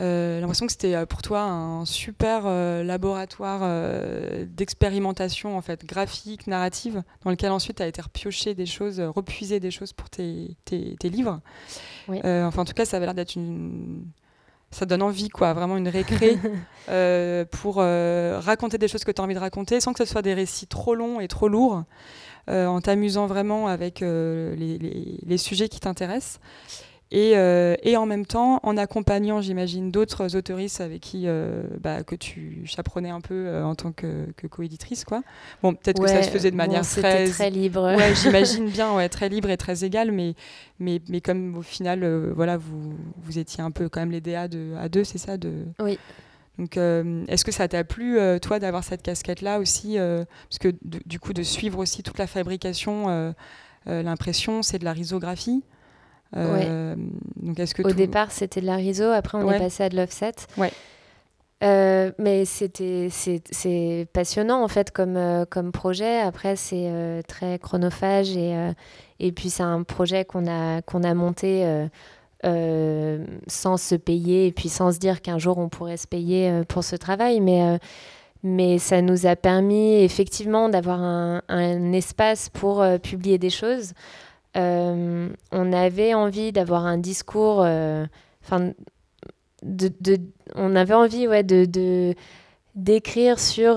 Euh, 0.00 0.40
l'impression 0.40 0.66
que 0.66 0.72
c'était 0.72 0.94
euh, 0.94 1.06
pour 1.06 1.22
toi 1.22 1.42
un 1.42 1.84
super 1.84 2.42
euh, 2.44 2.84
laboratoire 2.84 3.60
d'expérimentation 4.46 5.56
en 5.56 5.62
fait 5.62 5.84
graphique, 5.84 6.46
narrative, 6.46 7.02
dans 7.24 7.30
lequel 7.30 7.50
ensuite 7.50 7.78
tu 7.78 7.82
as 7.82 7.86
été 7.86 8.00
repioché 8.00 8.54
des 8.54 8.66
choses, 8.66 9.00
repuiser 9.00 9.60
des 9.60 9.70
choses 9.70 9.92
pour 9.92 10.08
tes, 10.08 10.56
tes, 10.64 10.96
livres. 11.08 11.40
enfin, 12.08 12.62
en 12.62 12.64
tout 12.64 12.74
cas, 12.74 12.84
ça 12.84 12.96
avait 12.96 13.06
l'air 13.06 13.14
d'être 13.14 13.34
une. 13.34 14.04
Ça 14.70 14.84
donne 14.84 15.00
envie, 15.00 15.30
quoi, 15.30 15.54
vraiment 15.54 15.78
une 15.78 15.88
récré 15.88 16.36
pour 17.50 17.76
raconter 17.76 18.78
des 18.78 18.88
choses 18.88 19.04
que 19.04 19.10
tu 19.10 19.20
as 19.20 19.24
envie 19.24 19.34
de 19.34 19.40
raconter 19.40 19.80
sans 19.80 19.94
que 19.94 20.04
ce 20.04 20.10
soit 20.10 20.22
des 20.22 20.34
récits 20.34 20.66
trop 20.66 20.94
longs 20.94 21.20
et 21.20 21.28
trop 21.28 21.48
lourds, 21.48 21.84
en 22.48 22.80
t'amusant 22.82 23.26
vraiment 23.26 23.66
avec 23.66 24.00
les, 24.00 24.78
les, 24.78 25.18
les, 25.24 25.38
sujets 25.38 25.70
qui 25.70 25.80
t'intéressent. 25.80 26.38
Et, 27.10 27.32
et, 27.82 27.96
en 27.96 28.04
même 28.04 28.26
temps, 28.26 28.60
en 28.62 28.76
accompagnant, 28.76 29.40
j'imagine, 29.40 29.90
d'autres 29.90 30.36
autoristes 30.36 30.82
avec 30.82 31.00
qui 31.00 31.26
bah, 31.80 32.02
que 32.02 32.14
tu 32.14 32.62
chaperonnais 32.66 33.08
un 33.08 33.22
peu 33.22 33.62
en 33.62 33.74
tant 33.74 33.92
que, 33.92 34.26
que 34.36 34.46
co-éditrice, 34.46 35.04
quoi. 35.04 35.22
Bon, 35.62 35.74
peut-être 35.74 36.02
que 36.02 36.08
ça 36.08 36.22
se 36.22 36.28
faisait 36.28 36.50
de 36.50 36.56
manière 36.56 36.82
très... 36.82 37.26
très 37.28 37.48
libre. 37.48 37.96
Ouais, 37.96 38.14
j'imagine 38.22 38.68
bien, 38.68 38.94
ouais, 38.94 39.08
très 39.08 39.30
libre 39.30 39.48
et 39.48 39.56
très 39.56 39.84
égale, 39.84 40.12
mais, 40.12 40.34
mais, 40.80 41.00
mais 41.08 41.22
comme 41.22 41.56
au 41.56 41.62
final, 41.62 42.06
voilà, 42.32 42.58
vous, 42.58 42.94
vous 43.22 43.38
étiez 43.38 43.62
un 43.62 43.70
peu 43.70 43.88
quand 43.88 44.00
même 44.00 44.12
les 44.12 44.20
DA 44.20 44.46
de, 44.48 44.74
à 44.78 44.90
deux, 44.90 45.04
c'est 45.04 45.18
ça 45.18 45.38
de... 45.38 45.64
Oui. 45.80 45.98
Donc, 46.58 46.76
euh, 46.76 47.24
est-ce 47.28 47.44
que 47.44 47.52
ça 47.52 47.68
t'a 47.68 47.84
plu, 47.84 48.18
euh, 48.18 48.38
toi, 48.38 48.58
d'avoir 48.58 48.82
cette 48.82 49.02
casquette-là 49.02 49.60
aussi 49.60 49.96
euh, 49.98 50.24
Parce 50.48 50.58
que 50.58 50.74
du 50.82 51.20
coup, 51.20 51.32
de 51.32 51.44
suivre 51.44 51.78
aussi 51.78 52.02
toute 52.02 52.18
la 52.18 52.26
fabrication, 52.26 53.34
l'impression, 53.86 54.62
c'est 54.62 54.78
de 54.78 54.84
la 54.84 54.92
risographie. 54.92 55.62
Donc, 56.32 57.58
est-ce 57.58 57.74
que 57.74 57.82
Au 57.82 57.92
départ, 57.92 58.30
c'était 58.30 58.60
de 58.60 58.66
la 58.66 58.76
riso, 58.76 59.04
après, 59.04 59.38
on 59.38 59.50
est 59.50 59.58
passé 59.58 59.84
à 59.84 59.88
de 59.88 59.96
l'offset. 59.96 60.34
Ouais. 60.56 60.72
mais 62.18 62.44
c'était 62.44 63.08
c'est 63.10 64.06
passionnant 64.12 64.62
en 64.62 64.68
fait 64.68 64.90
comme, 64.90 65.46
comme 65.50 65.72
projet. 65.72 66.20
Après, 66.20 66.56
c'est 66.56 67.22
très 67.26 67.58
chronophage 67.58 68.36
et, 68.36 68.72
et 69.20 69.32
puis 69.32 69.50
c'est 69.50 69.62
un 69.62 69.82
projet 69.82 70.24
qu'on 70.24 70.46
a, 70.46 70.82
qu'on 70.82 71.02
a 71.02 71.14
monté 71.14 71.88
euh, 72.44 73.24
sans 73.48 73.76
se 73.76 73.96
payer 73.96 74.46
et 74.46 74.52
puis 74.52 74.68
sans 74.68 74.92
se 74.92 74.98
dire 75.00 75.22
qu'un 75.22 75.38
jour 75.38 75.58
on 75.58 75.68
pourrait 75.68 75.96
se 75.96 76.06
payer 76.06 76.48
euh, 76.48 76.62
pour 76.62 76.84
ce 76.84 76.94
travail. 76.94 77.40
Mais, 77.40 77.62
euh, 77.62 77.78
mais 78.44 78.78
ça 78.78 79.02
nous 79.02 79.26
a 79.26 79.34
permis 79.34 79.94
effectivement 80.04 80.68
d'avoir 80.68 81.00
un, 81.00 81.92
espace 81.92 82.48
pour 82.48 82.84
publier 83.02 83.38
des 83.38 83.50
choses. 83.50 83.92
On 84.58 85.72
avait 85.72 86.14
envie 86.14 86.52
d'avoir 86.52 86.86
un 86.86 86.98
discours, 86.98 87.60
enfin, 87.60 88.72
de, 89.62 89.92
on 90.54 90.76
avait 90.76 90.94
envie 90.94 91.28
ouais, 91.28 91.42
de, 91.42 92.14
d'écrire 92.74 93.38
sur, 93.38 93.76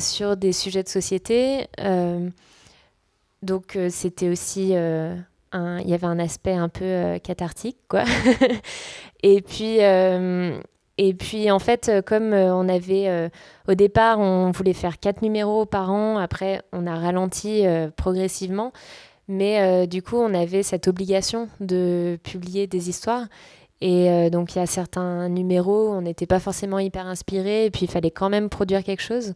sur 0.00 0.36
des 0.36 0.52
sujets 0.52 0.82
de 0.82 0.88
société. 0.88 1.68
donc 3.42 3.78
c'était 3.88 4.28
aussi 4.28 4.74
il 5.54 5.88
y 5.88 5.94
avait 5.94 6.06
un 6.06 6.18
aspect 6.18 6.54
un 6.54 6.68
peu 6.68 6.84
euh, 6.84 7.18
cathartique, 7.18 7.78
quoi. 7.88 8.04
et 9.22 9.42
puis, 9.42 9.82
euh, 9.82 10.58
et 10.98 11.14
puis 11.14 11.50
en 11.50 11.58
fait, 11.58 11.88
euh, 11.88 12.02
comme 12.02 12.32
on 12.32 12.68
avait 12.68 13.30
au 13.68 13.74
départ, 13.74 14.18
on 14.18 14.50
voulait 14.50 14.72
faire 14.72 14.98
quatre 14.98 15.22
numéros 15.22 15.66
par 15.66 15.90
an. 15.90 16.18
Après, 16.18 16.62
on 16.72 16.86
a 16.86 16.94
ralenti 16.94 17.64
progressivement, 17.96 18.72
mais 19.28 19.86
du 19.86 20.02
coup, 20.02 20.16
on 20.16 20.34
avait 20.34 20.62
cette 20.62 20.88
obligation 20.88 21.48
de 21.60 22.18
publier 22.22 22.66
des 22.66 22.88
histoires. 22.88 23.26
Et 23.80 24.30
donc, 24.30 24.54
il 24.54 24.58
y 24.58 24.62
a 24.62 24.66
certains 24.66 25.28
numéros, 25.28 25.90
on 25.90 26.02
n'était 26.02 26.26
pas 26.26 26.38
forcément 26.38 26.78
hyper 26.78 27.06
inspiré, 27.06 27.66
et 27.66 27.70
puis 27.70 27.86
il 27.86 27.90
fallait 27.90 28.10
quand 28.10 28.28
même 28.28 28.48
produire 28.48 28.84
quelque 28.84 29.02
chose. 29.02 29.34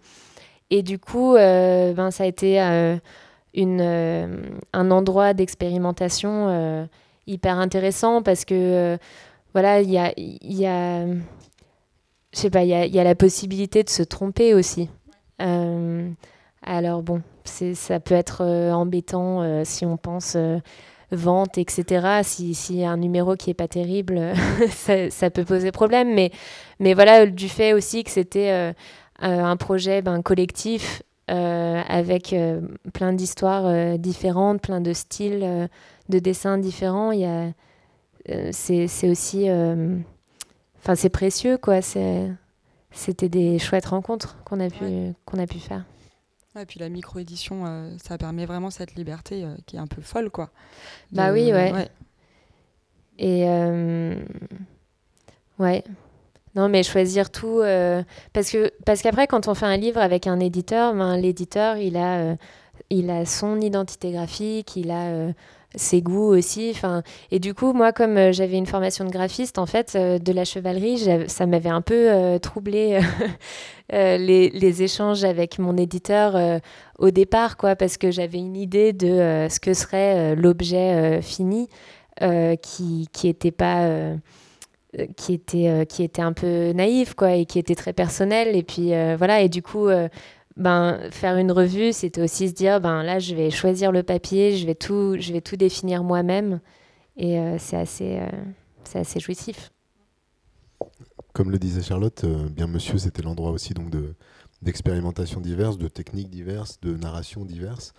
Et 0.71 0.83
du 0.83 0.99
coup, 0.99 1.35
ben, 1.35 2.11
ça 2.11 2.25
a 2.25 2.27
été 2.27 2.61
euh, 3.59 4.27
un 4.75 4.91
endroit 4.91 5.33
d'expérimentation 5.33 6.49
euh, 6.49 6.87
hyper 7.27 7.59
intéressant 7.59 8.23
parce 8.23 8.45
que 8.45 8.55
euh, 8.55 8.99
voilà, 9.55 9.81
il 9.81 9.91
y 9.91 9.97
a, 10.67 11.07
je 11.07 12.39
sais 12.39 12.51
pas, 12.51 12.65
il 12.65 12.69
y 12.69 12.99
a, 12.99 13.05
la 13.05 13.15
possibilité 13.15 13.83
de 13.83 13.89
se 13.89 14.03
tromper 14.03 14.53
aussi. 14.53 14.91
alors 15.39 17.03
bon, 17.03 17.23
ça 17.49 18.01
peut 18.01 18.15
être 18.15 18.45
embêtant 18.45 19.65
si 19.65 19.87
on 19.87 19.97
pense 19.97 20.37
vente, 21.13 21.59
etc. 21.59 22.21
Si, 22.23 22.55
si 22.55 22.85
un 22.85 22.97
numéro 22.97 23.37
qui 23.37 23.51
est 23.51 23.55
pas 23.55 23.69
terrible, 23.69 24.33
ça, 24.71 25.11
ça, 25.11 25.31
peut 25.31 25.45
poser 25.45 25.73
problème. 25.73 26.15
Mais, 26.15 26.31
mais 26.81 26.95
voilà, 26.95 27.27
du 27.27 27.49
fait 27.49 27.73
aussi 27.73 28.05
que 28.05 28.11
c'était 28.11 28.75
un 29.21 29.57
projet 29.57 30.03
ben, 30.03 30.23
collectif, 30.23 31.03
euh, 31.29 31.83
avec 31.89 32.33
euh, 32.33 32.61
plein 32.93 33.13
d'histoires 33.13 33.67
euh, 33.67 33.97
différentes, 33.97 34.63
plein 34.63 34.81
de 34.81 34.93
styles 34.93 35.69
de 36.09 36.19
dessins 36.21 36.57
différents. 36.57 37.11
Y 37.11 37.25
a, 37.25 37.53
c'est, 38.53 38.87
c'est 38.87 39.09
aussi, 39.09 39.49
enfin 40.79 40.95
c'est 40.95 41.11
précieux 41.11 41.59
quoi. 41.59 41.83
C'est, 41.83 42.31
c'était 42.93 43.29
des 43.29 43.59
chouettes 43.59 43.87
rencontres 43.87 44.37
qu'on 44.45 44.61
a 44.61 44.71
pu 44.71 45.13
qu'on 45.25 45.39
a 45.39 45.47
pu 45.47 45.59
faire. 45.59 45.85
Et 46.63 46.67
puis 46.67 46.81
la 46.81 46.89
micro-édition, 46.89 47.97
ça 48.03 48.19
permet 48.19 48.47
vraiment 48.47 48.71
cette 48.71 48.95
liberté 48.95 49.47
qui 49.67 49.77
est 49.77 49.79
un 49.79 49.87
peu 49.87 50.03
folle, 50.03 50.31
quoi. 50.31 50.51
bah 51.13 51.33
oui, 51.33 51.53
ouais. 51.53 51.73
ouais. 51.73 51.89
Et 53.19 53.45
ouais, 55.59 55.85
non, 56.57 56.71
mais 56.71 56.83
choisir 56.83 57.31
tout. 57.31 57.61
Euh, 57.61 58.03
parce 58.33 58.51
que 58.51 58.73
parce 58.87 59.03
qu'après, 59.03 59.27
quand 59.27 59.47
on 59.47 59.55
fait 59.55 59.67
un 59.67 59.77
livre 59.77 60.01
avec 60.01 60.27
un 60.27 60.41
éditeur, 60.41 60.95
ben, 60.95 61.17
l'éditeur, 61.19 61.77
il, 61.77 61.99
a, 61.99 62.19
euh, 62.21 62.37
il 62.89 63.11
a 63.11 63.27
son 63.27 63.61
identité 63.61 64.11
graphique, 64.11 64.75
il 64.75 64.91
a 64.91 65.09
euh, 65.09 65.33
ses 65.77 66.03
goûts 66.03 66.35
aussi. 66.35 66.75
Et 67.31 67.39
du 67.39 67.55
coup, 67.55 67.73
moi, 67.73 67.93
comme 67.93 68.33
j'avais 68.33 68.57
une 68.57 68.67
formation 68.67 69.05
de 69.05 69.11
graphiste, 69.11 69.59
en 69.59 69.67
fait, 69.67 69.97
de 69.97 70.33
la 70.33 70.45
chevalerie, 70.45 71.29
ça 71.29 71.47
m'avait 71.47 71.71
un 71.71 71.83
peu 71.83 72.39
troublé 72.43 73.01
les, 73.93 74.51
les, 74.51 74.83
échanges 74.83 75.25
avec 75.25 75.59
mon 75.59 75.77
éditeur 75.77 76.61
au 76.99 77.11
départ, 77.11 77.57
quoi, 77.57 77.77
parce 77.77 77.97
que 77.97 78.11
j'avais 78.11 78.39
une 78.39 78.57
idée 78.57 78.93
de 78.93 79.47
ce 79.49 79.61
que 79.61 79.75
serait 79.75 80.35
l'objet 80.35 81.21
fini 81.23 81.69
qui 82.19 83.09
pas 83.57 84.17
euh, 84.99 85.07
qui 85.17 85.35
était 85.35 85.69
euh, 85.69 85.85
qui 85.85 86.03
était 86.03 86.23
un 86.23 86.33
peu 86.33 86.73
naïf 86.73 87.15
quoi 87.15 87.33
et 87.33 87.45
qui 87.45 87.59
était 87.59 87.75
très 87.75 87.93
personnel 87.93 88.57
et 88.57 88.63
puis 88.63 88.95
euh, 88.95 89.17
voilà 89.19 89.41
et 89.43 89.49
du 89.49 89.61
coup 89.61 89.89
ben 90.57 91.11
faire 91.11 91.37
une 91.37 91.53
revue 91.53 91.93
c'était 91.93 92.23
aussi 92.23 92.49
se 92.49 92.55
dire 92.55 92.81
ben 92.81 93.03
là 93.03 93.19
je 93.19 93.35
vais 93.35 93.51
choisir 93.51 93.93
le 93.93 94.03
papier 94.03 94.57
je 94.57 94.67
vais 94.67 94.75
tout 94.75 95.17
je 95.19 95.33
vais 95.33 95.41
tout 95.41 95.57
définir 95.57 96.03
moi-même. 96.03 96.61
Et 97.19 97.39
c'est 97.59 97.77
assez 97.77 98.21
c'est 98.85 98.99
assez 98.99 99.21
jouissif. 99.21 99.71
Comme 101.33 101.51
le 101.51 101.59
disait 101.59 101.83
Charlotte 101.83 102.25
bien 102.51 102.67
monsieur 102.67 102.99
c'était 102.99 103.23
l'endroit 103.23 103.51
aussi 103.51 103.75
donc 103.75 103.91
de 103.91 104.15
d'expérimentation 104.63 105.41
diverses 105.41 105.79
de 105.79 105.89
techniques 105.89 106.31
diverses 106.31 106.81
de 106.81 106.95
narrations 106.95 107.45
diverses. 107.45 107.95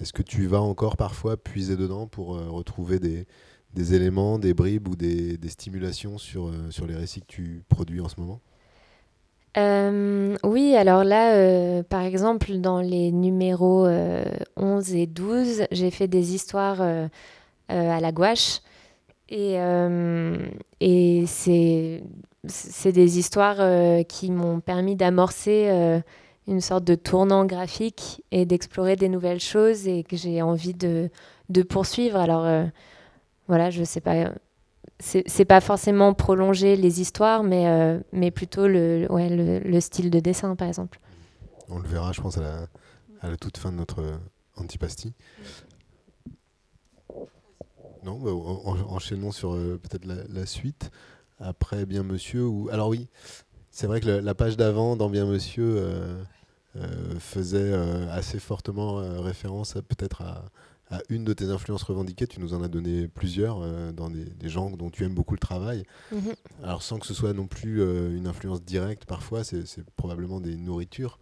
Est-ce 0.00 0.12
que 0.12 0.22
tu 0.22 0.46
vas 0.46 0.60
encore 0.60 0.96
parfois 0.96 1.36
puiser 1.36 1.76
dedans 1.76 2.06
pour 2.06 2.38
retrouver 2.50 2.98
des 2.98 3.26
des 3.74 3.94
éléments, 3.94 4.38
des 4.38 4.54
bribes 4.54 4.88
ou 4.88 4.96
des, 4.96 5.38
stimulations 5.48 6.18
sur, 6.18 6.48
euh, 6.48 6.70
sur 6.70 6.86
les 6.86 6.94
récits 6.94 7.20
que 7.20 7.26
tu 7.26 7.62
produis 7.68 8.00
en 8.00 8.08
ce 8.08 8.20
moment? 8.20 8.40
Euh, 9.56 10.36
oui, 10.44 10.74
alors 10.76 11.04
là, 11.04 11.34
euh, 11.34 11.82
par 11.82 12.02
exemple, 12.02 12.52
dans 12.58 12.80
les 12.80 13.12
numéros 13.12 13.86
11 14.56 14.94
et 14.94 15.06
12, 15.06 15.64
j'ai 15.70 15.90
fait 15.90 16.08
des 16.08 16.34
histoires 16.34 16.80
à 17.68 18.00
la 18.00 18.12
gouache. 18.12 18.60
Et, 19.28 19.56
c'est, 21.26 22.02
des 22.92 23.18
histoires 23.18 24.04
qui 24.06 24.30
m'ont 24.30 24.60
permis 24.60 24.96
d'amorcer 24.96 26.02
une 26.48 26.60
sorte 26.60 26.84
de 26.84 26.94
tournant 26.94 27.44
graphique 27.44 28.24
et 28.30 28.46
d'explorer 28.46 28.96
des 28.96 29.08
nouvelles 29.08 29.40
choses 29.40 29.86
et 29.86 30.02
que 30.02 30.16
j'ai 30.16 30.42
envie 30.42 30.74
de, 30.74 31.10
poursuivre. 31.68 32.16
Alors, 32.16 32.46
voilà, 33.48 33.70
je 33.70 33.84
sais 33.84 34.00
pas. 34.00 34.32
C'est 35.04 35.44
pas 35.44 35.60
forcément 35.60 36.14
prolonger 36.14 36.76
les 36.76 37.00
histoires, 37.00 37.42
mais, 37.42 37.66
euh, 37.66 37.98
mais 38.12 38.30
plutôt 38.30 38.68
le, 38.68 39.08
ouais, 39.10 39.28
le, 39.28 39.80
style 39.80 40.10
de 40.10 40.20
dessin, 40.20 40.54
par 40.54 40.68
exemple. 40.68 41.00
On 41.68 41.80
le 41.80 41.88
verra, 41.88 42.12
je 42.12 42.20
pense, 42.20 42.38
à 42.38 42.68
la, 43.22 43.36
toute 43.36 43.56
fin 43.56 43.72
de 43.72 43.78
notre 43.78 44.00
antipasti. 44.56 45.12
Non, 48.04 48.18
bah, 48.20 48.30
enchaînons 48.30 49.32
sur 49.32 49.54
euh, 49.54 49.80
peut-être 49.82 50.04
la, 50.06 50.46
suite. 50.46 50.92
Après 51.40 51.84
Bien 51.84 52.04
Monsieur, 52.04 52.46
ou 52.46 52.68
alors 52.70 52.86
oui, 52.86 53.08
c'est 53.72 53.88
vrai 53.88 54.00
que 54.00 54.06
la 54.06 54.34
page 54.34 54.56
d'avant 54.56 54.94
dans 54.94 55.10
Bien 55.10 55.26
Monsieur 55.26 55.74
euh, 55.78 56.22
faisait 57.18 57.74
assez 58.08 58.38
fortement 58.38 58.96
référence 59.20 59.74
peut-être 59.88 60.22
à, 60.22 60.44
une 61.08 61.24
de 61.24 61.32
tes 61.32 61.46
influences 61.46 61.82
revendiquées. 61.82 62.26
Tu 62.26 62.40
nous 62.40 62.54
en 62.54 62.62
as 62.62 62.68
donné 62.68 63.08
plusieurs 63.08 63.62
euh, 63.62 63.92
dans 63.92 64.10
des, 64.10 64.48
gens 64.48 64.70
dont 64.70 64.90
tu 64.90 65.04
aimes 65.04 65.14
beaucoup 65.14 65.34
le 65.34 65.40
travail. 65.40 65.84
Mhm. 66.12 66.34
Alors 66.62 66.82
sans 66.82 66.98
que 66.98 67.06
ce 67.06 67.14
soit 67.14 67.32
non 67.32 67.46
plus 67.46 67.80
euh, 67.80 68.16
une 68.16 68.26
influence 68.26 68.62
directe, 68.62 69.04
parfois 69.06 69.44
c'est 69.44 69.64
probablement 69.96 70.40
des 70.40 70.56
nourritures. 70.56 71.18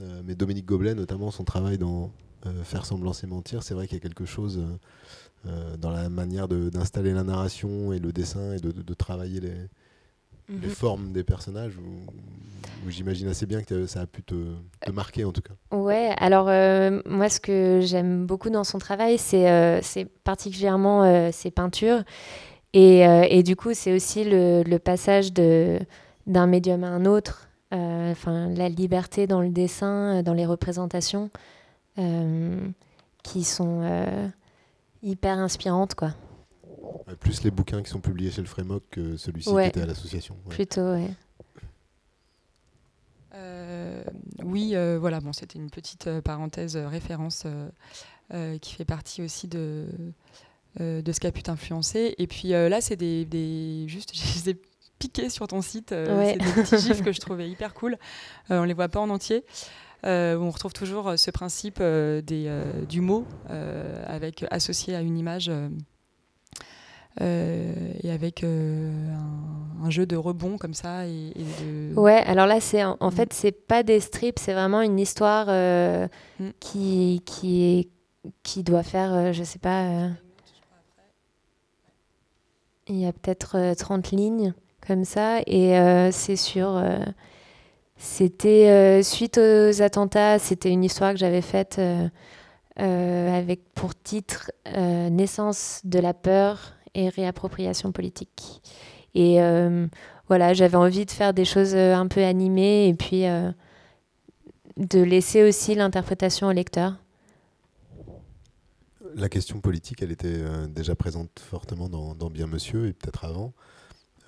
Euh, 0.00 0.22
mais 0.24 0.34
Dominique 0.34 0.66
Goblet, 0.66 0.94
notamment 0.94 1.30
son 1.30 1.44
travail 1.44 1.78
dans 1.78 2.12
Faire 2.64 2.84
semblant 2.84 3.12
et 3.12 3.26
mentir, 3.26 3.62
c'est 3.62 3.72
vrai 3.72 3.86
qu'il 3.88 3.96
y 3.96 4.00
a 4.00 4.02
quelque 4.02 4.26
chose 4.26 4.62
dans 5.78 5.90
la 5.90 6.10
manière 6.10 6.46
d'installer 6.46 7.14
la 7.14 7.24
narration 7.24 7.94
et 7.94 7.98
le 7.98 8.12
dessin 8.12 8.52
et 8.52 8.58
de 8.58 8.94
travailler 8.94 9.40
les, 9.40 9.54
les 10.48 10.68
mhm. 10.68 10.74
formes 10.74 11.12
des 11.12 11.24
personnages 11.24 11.76
où, 11.78 12.90
j'imagine 12.90 13.28
assez 13.28 13.46
bien 13.46 13.62
que 13.62 13.86
ça 13.86 14.02
a 14.02 14.06
pu 14.06 14.22
te, 14.22 14.34
marquer 14.92 15.24
en 15.24 15.32
tout 15.32 15.40
cas. 15.40 15.54
Ouais, 15.74 16.12
alors 16.18 16.48
euh, 16.48 17.00
moi 17.06 17.30
ce 17.30 17.40
que 17.40 17.80
j'aime 17.82 18.26
beaucoup 18.26 18.50
dans 18.50 18.64
son 18.64 18.76
travail, 18.78 19.16
c'est 19.16 19.50
euh, 19.50 19.80
particulièrement 20.22 21.02
euh, 21.02 21.30
ses 21.32 21.50
peintures. 21.50 22.02
Et, 22.74 23.02
et 23.02 23.44
du 23.44 23.54
coup, 23.54 23.72
c'est 23.72 23.94
aussi 23.94 24.24
le, 24.24 24.64
le 24.64 24.78
passage 24.80 25.32
d'un 25.32 26.46
médium 26.48 26.82
à 26.82 26.88
un 26.88 27.04
autre, 27.04 27.48
enfin 27.70 28.48
la 28.48 28.68
liberté 28.68 29.28
dans 29.28 29.40
le 29.40 29.50
dessin, 29.50 30.24
dans 30.24 30.34
les 30.34 30.44
représentations, 30.44 31.30
qui 33.22 33.44
sont 33.44 34.18
hyper 35.04 35.38
inspirantes, 35.38 35.94
quoi. 35.94 36.14
Plus 37.20 37.42
les 37.42 37.50
bouquins 37.50 37.82
qui 37.82 37.90
sont 37.90 38.00
publiés 38.00 38.30
chez 38.30 38.40
le 38.40 38.46
Frémoc 38.46 38.82
que 38.90 39.16
celui-ci 39.16 39.50
qui 39.50 39.60
était 39.60 39.82
à 39.82 39.86
l'association. 39.86 40.36
Plutôt, 40.48 40.94
oui. 40.94 41.08
Euh, 43.34 44.04
oui, 44.44 44.72
euh, 44.74 44.98
voilà, 45.00 45.20
bon, 45.20 45.32
c'était 45.32 45.58
une 45.58 45.70
petite 45.70 46.06
euh, 46.06 46.20
parenthèse 46.20 46.76
référence 46.76 47.46
qui 48.60 48.74
fait 48.74 48.86
partie 48.86 49.22
aussi 49.22 49.46
de, 49.46 49.86
de 50.80 51.12
ce 51.12 51.20
qui 51.20 51.26
a 51.26 51.32
pu 51.32 51.42
t'influencer. 51.42 52.14
Et 52.18 52.26
puis 52.26 52.48
là, 52.48 52.80
c'est 52.80 52.96
des, 52.96 53.24
des, 53.24 53.84
Juste, 53.86 54.12
je 54.14 54.22
les 54.34 54.50
ai 54.50 54.60
piqués 54.98 55.28
sur 55.28 55.46
ton 55.46 55.62
site. 55.62 55.90
C'est 55.90 56.38
des 56.38 56.62
petits 56.62 56.78
gifs 56.78 57.02
que 57.02 57.12
je 57.12 57.20
trouvais 57.20 57.48
hyper 57.48 57.74
cool. 57.74 57.96
on 58.48 58.64
les 58.64 58.74
voit 58.74 58.88
pas 58.88 59.00
en 59.00 59.10
entier. 59.10 59.44
on 60.02 60.50
retrouve 60.50 60.72
toujours 60.72 61.16
ce 61.16 61.30
principe 61.30 61.80
des, 61.80 62.62
du 62.88 63.00
mot 63.00 63.26
avec 64.06 64.44
associé 64.50 64.96
à 64.96 65.00
une 65.00 65.18
image 65.18 65.50
euh, 65.50 65.68
et 67.20 68.10
avec 68.10 68.42
euh, 68.42 68.90
un, 69.82 69.90
jeu 69.90 70.06
de 70.06 70.16
rebond 70.16 70.58
comme 70.58 70.74
ça. 70.74 71.06
Et, 71.06 71.32
de... 71.34 71.94
Ouais, 71.94 72.22
alors 72.26 72.46
là, 72.46 72.60
c'est 72.60 72.82
en, 72.84 72.96
mm. 73.00 73.10
fait, 73.10 73.32
c'est 73.32 73.52
pas 73.52 73.82
des 73.82 74.00
strips, 74.00 74.38
c'est 74.38 74.54
vraiment 74.54 74.80
une 74.80 74.98
histoire 74.98 75.46
euh, 75.48 76.08
mm. 76.40 76.48
qui, 76.60 77.22
qui, 77.24 77.64
est, 77.64 78.30
qui 78.42 78.62
doit 78.62 78.82
faire, 78.82 79.32
je 79.32 79.42
sais 79.44 79.58
pas. 79.58 80.08
Il 82.86 82.96
y 82.96 83.06
a 83.06 83.12
peut-être 83.12 83.74
30 83.76 84.10
lignes 84.10 84.54
comme 84.86 85.04
ça, 85.04 85.40
et 85.46 85.78
c'est 86.12 86.36
sur. 86.36 86.82
c'était 87.96 89.02
suite 89.02 89.38
aux 89.38 89.80
attentats, 89.80 90.38
c'était 90.38 90.70
une 90.70 90.84
histoire 90.84 91.12
que 91.12 91.18
j'avais 91.18 91.40
faite 91.40 91.80
avec 92.76 93.72
pour 93.72 93.94
titre 93.94 94.50
Naissance 94.76 95.80
de 95.84 95.98
la 95.98 96.12
peur 96.12 96.73
et 96.94 97.08
réappropriation 97.08 97.92
politique. 97.92 98.60
Et 99.14 99.40
euh, 99.40 99.86
voilà, 100.28 100.54
j'avais 100.54 100.76
envie 100.76 101.06
de 101.06 101.10
faire 101.10 101.34
des 101.34 101.44
choses 101.44 101.74
euh, 101.74 101.94
un 101.94 102.08
peu 102.08 102.22
animées 102.22 102.88
et 102.88 102.94
puis 102.94 103.26
euh, 103.26 103.50
de 104.76 105.00
laisser 105.00 105.42
aussi 105.42 105.74
l'interprétation 105.74 106.48
au 106.48 106.52
lecteur. 106.52 106.98
La 109.14 109.28
question 109.28 109.60
politique, 109.60 110.02
elle 110.02 110.10
était 110.10 110.42
déjà 110.68 110.96
présente 110.96 111.38
fortement 111.38 111.88
dans, 111.88 112.30
Bien 112.30 112.48
Monsieur 112.48 112.88
et 112.88 112.92
peut-être 112.92 113.24
avant. 113.24 113.52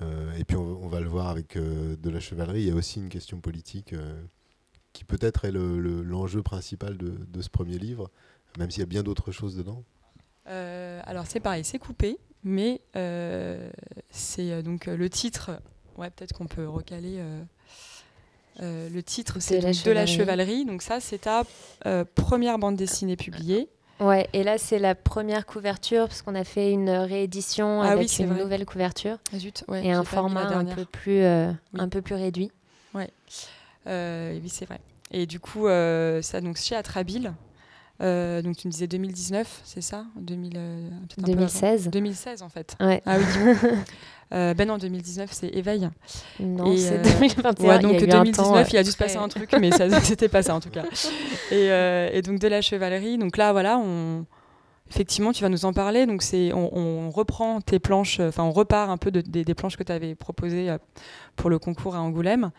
et 0.00 0.44
puis 0.44 0.56
on, 0.56 0.86
va 0.86 1.00
le 1.00 1.08
voir 1.08 1.26
avec 1.26 1.58
de 1.58 2.08
la 2.08 2.20
chevalerie. 2.20 2.60
Il 2.60 2.68
y 2.68 2.70
a 2.70 2.74
aussi 2.76 3.00
une 3.00 3.08
question 3.08 3.40
politique 3.40 3.96
qui 4.92 5.02
peut-être 5.02 5.44
est 5.44 5.50
l'enjeu 5.50 6.40
principal 6.40 6.96
de, 6.98 7.18
de, 7.26 7.42
ce 7.42 7.50
premier 7.50 7.78
livre, 7.78 8.12
même 8.60 8.70
s'il 8.70 8.78
y 8.78 8.84
a 8.84 8.86
bien 8.86 9.02
d'autres 9.02 9.32
choses 9.32 9.56
dedans. 9.56 9.82
alors 10.44 11.26
c'est 11.26 11.40
pareil, 11.40 11.64
c'est 11.64 11.80
coupé 11.80 12.16
mais 12.46 12.80
euh, 12.94 13.68
c'est 14.10 14.52
euh, 14.52 14.62
donc 14.62 14.86
euh, 14.86 14.96
le 14.96 15.10
titre. 15.10 15.50
Ouais, 15.98 16.08
peut-être 16.10 16.32
qu'on 16.32 16.46
peut 16.46 16.68
recaler. 16.68 17.20
le 18.60 19.00
titre, 19.02 19.38
c'est 19.40 19.58
de, 19.58 19.90
la 19.90 20.06
chevalerie. 20.06 20.64
Donc 20.64 20.82
ça, 20.82 21.00
c'est 21.00 21.18
ta 21.18 21.42
première 22.14 22.58
bande 22.58 22.76
dessinée 22.76 23.16
publiée. 23.16 23.68
Ouais, 23.98 24.28
et 24.34 24.44
là 24.44 24.58
c'est 24.58 24.78
la 24.78 24.94
première 24.94 25.46
couverture 25.46 26.06
parce 26.06 26.20
qu'on 26.20 26.34
a 26.34 26.44
fait 26.44 26.70
une 26.70 26.90
réédition 26.90 27.80
ah 27.80 27.88
avec 27.88 28.18
une 28.18 28.36
nouvelle 28.36 28.66
couverture 28.66 29.16
ah, 29.32 29.38
zut, 29.38 29.64
et 29.72 29.90
un 29.90 30.04
format 30.04 30.48
un 30.48 30.66
peu 30.66 30.84
plus 30.84 31.24
un 31.24 31.88
peu 31.88 32.02
plus 32.02 32.14
réduit. 32.14 32.52
Ouais, 32.94 33.10
oui 33.86 34.48
c'est 34.48 34.66
vrai. 34.66 34.80
Et 35.12 35.24
du 35.24 35.40
coup, 35.40 35.66
ça 35.66 36.40
donc 36.42 36.58
chez 36.58 36.76
Atrabile, 36.76 37.32
euh, 38.02 38.42
donc 38.42 38.56
tu 38.56 38.66
me 38.66 38.72
disais 38.72 38.86
2019, 38.86 39.60
c'est 39.64 39.80
ça? 39.80 40.04
2000, 40.16 40.58
2016 41.18 41.88
2016 41.88 42.42
en 42.42 42.48
fait. 42.48 42.76
Ouais. 42.80 43.02
Ah 43.06 43.16
oui. 43.18 43.24
euh, 44.34 44.54
ben 44.54 44.68
non, 44.68 44.76
2019 44.76 45.30
c'est 45.32 45.48
Éveil. 45.48 45.88
Non, 46.40 46.76
c'est 46.76 47.00
2021. 47.00 47.68
Ouais, 47.68 47.78
donc 47.78 47.94
il 47.94 48.00
y 48.00 48.12
a 48.12 48.18
2019 48.18 48.72
il 48.72 48.76
a 48.76 48.82
dû 48.82 48.90
se 48.90 48.96
passer 48.96 49.16
un 49.16 49.28
truc, 49.28 49.50
mais 49.58 49.70
ça 49.70 49.88
c'était 50.02 50.28
pas 50.28 50.42
ça 50.42 50.54
en 50.54 50.60
tout 50.60 50.70
cas. 50.70 50.84
Et, 51.50 51.70
euh, 51.70 52.10
et, 52.12 52.20
donc 52.20 52.38
de 52.38 52.48
la 52.48 52.60
chevalerie, 52.60 53.16
donc 53.16 53.38
là 53.38 53.52
voilà, 53.52 53.78
on, 53.78 54.26
effectivement 54.90 55.32
tu 55.32 55.42
vas 55.42 55.48
nous 55.48 55.64
en 55.64 55.72
parler. 55.72 56.04
Donc 56.04 56.22
c'est, 56.22 56.52
on, 56.52 56.76
on, 56.76 57.10
reprend 57.10 57.62
tes 57.62 57.78
planches, 57.78 58.20
enfin 58.20 58.42
on 58.42 58.52
repart 58.52 58.90
un 58.90 58.98
peu 58.98 59.10
de, 59.10 59.22
des, 59.22 59.44
des, 59.44 59.54
planches 59.54 59.78
que 59.78 59.84
tu 59.84 59.92
avais 59.92 60.14
proposées 60.14 60.68
euh, 60.68 60.76
pour 61.34 61.48
le 61.48 61.58
concours 61.58 61.96
à 61.96 62.00
Angoulême. 62.00 62.50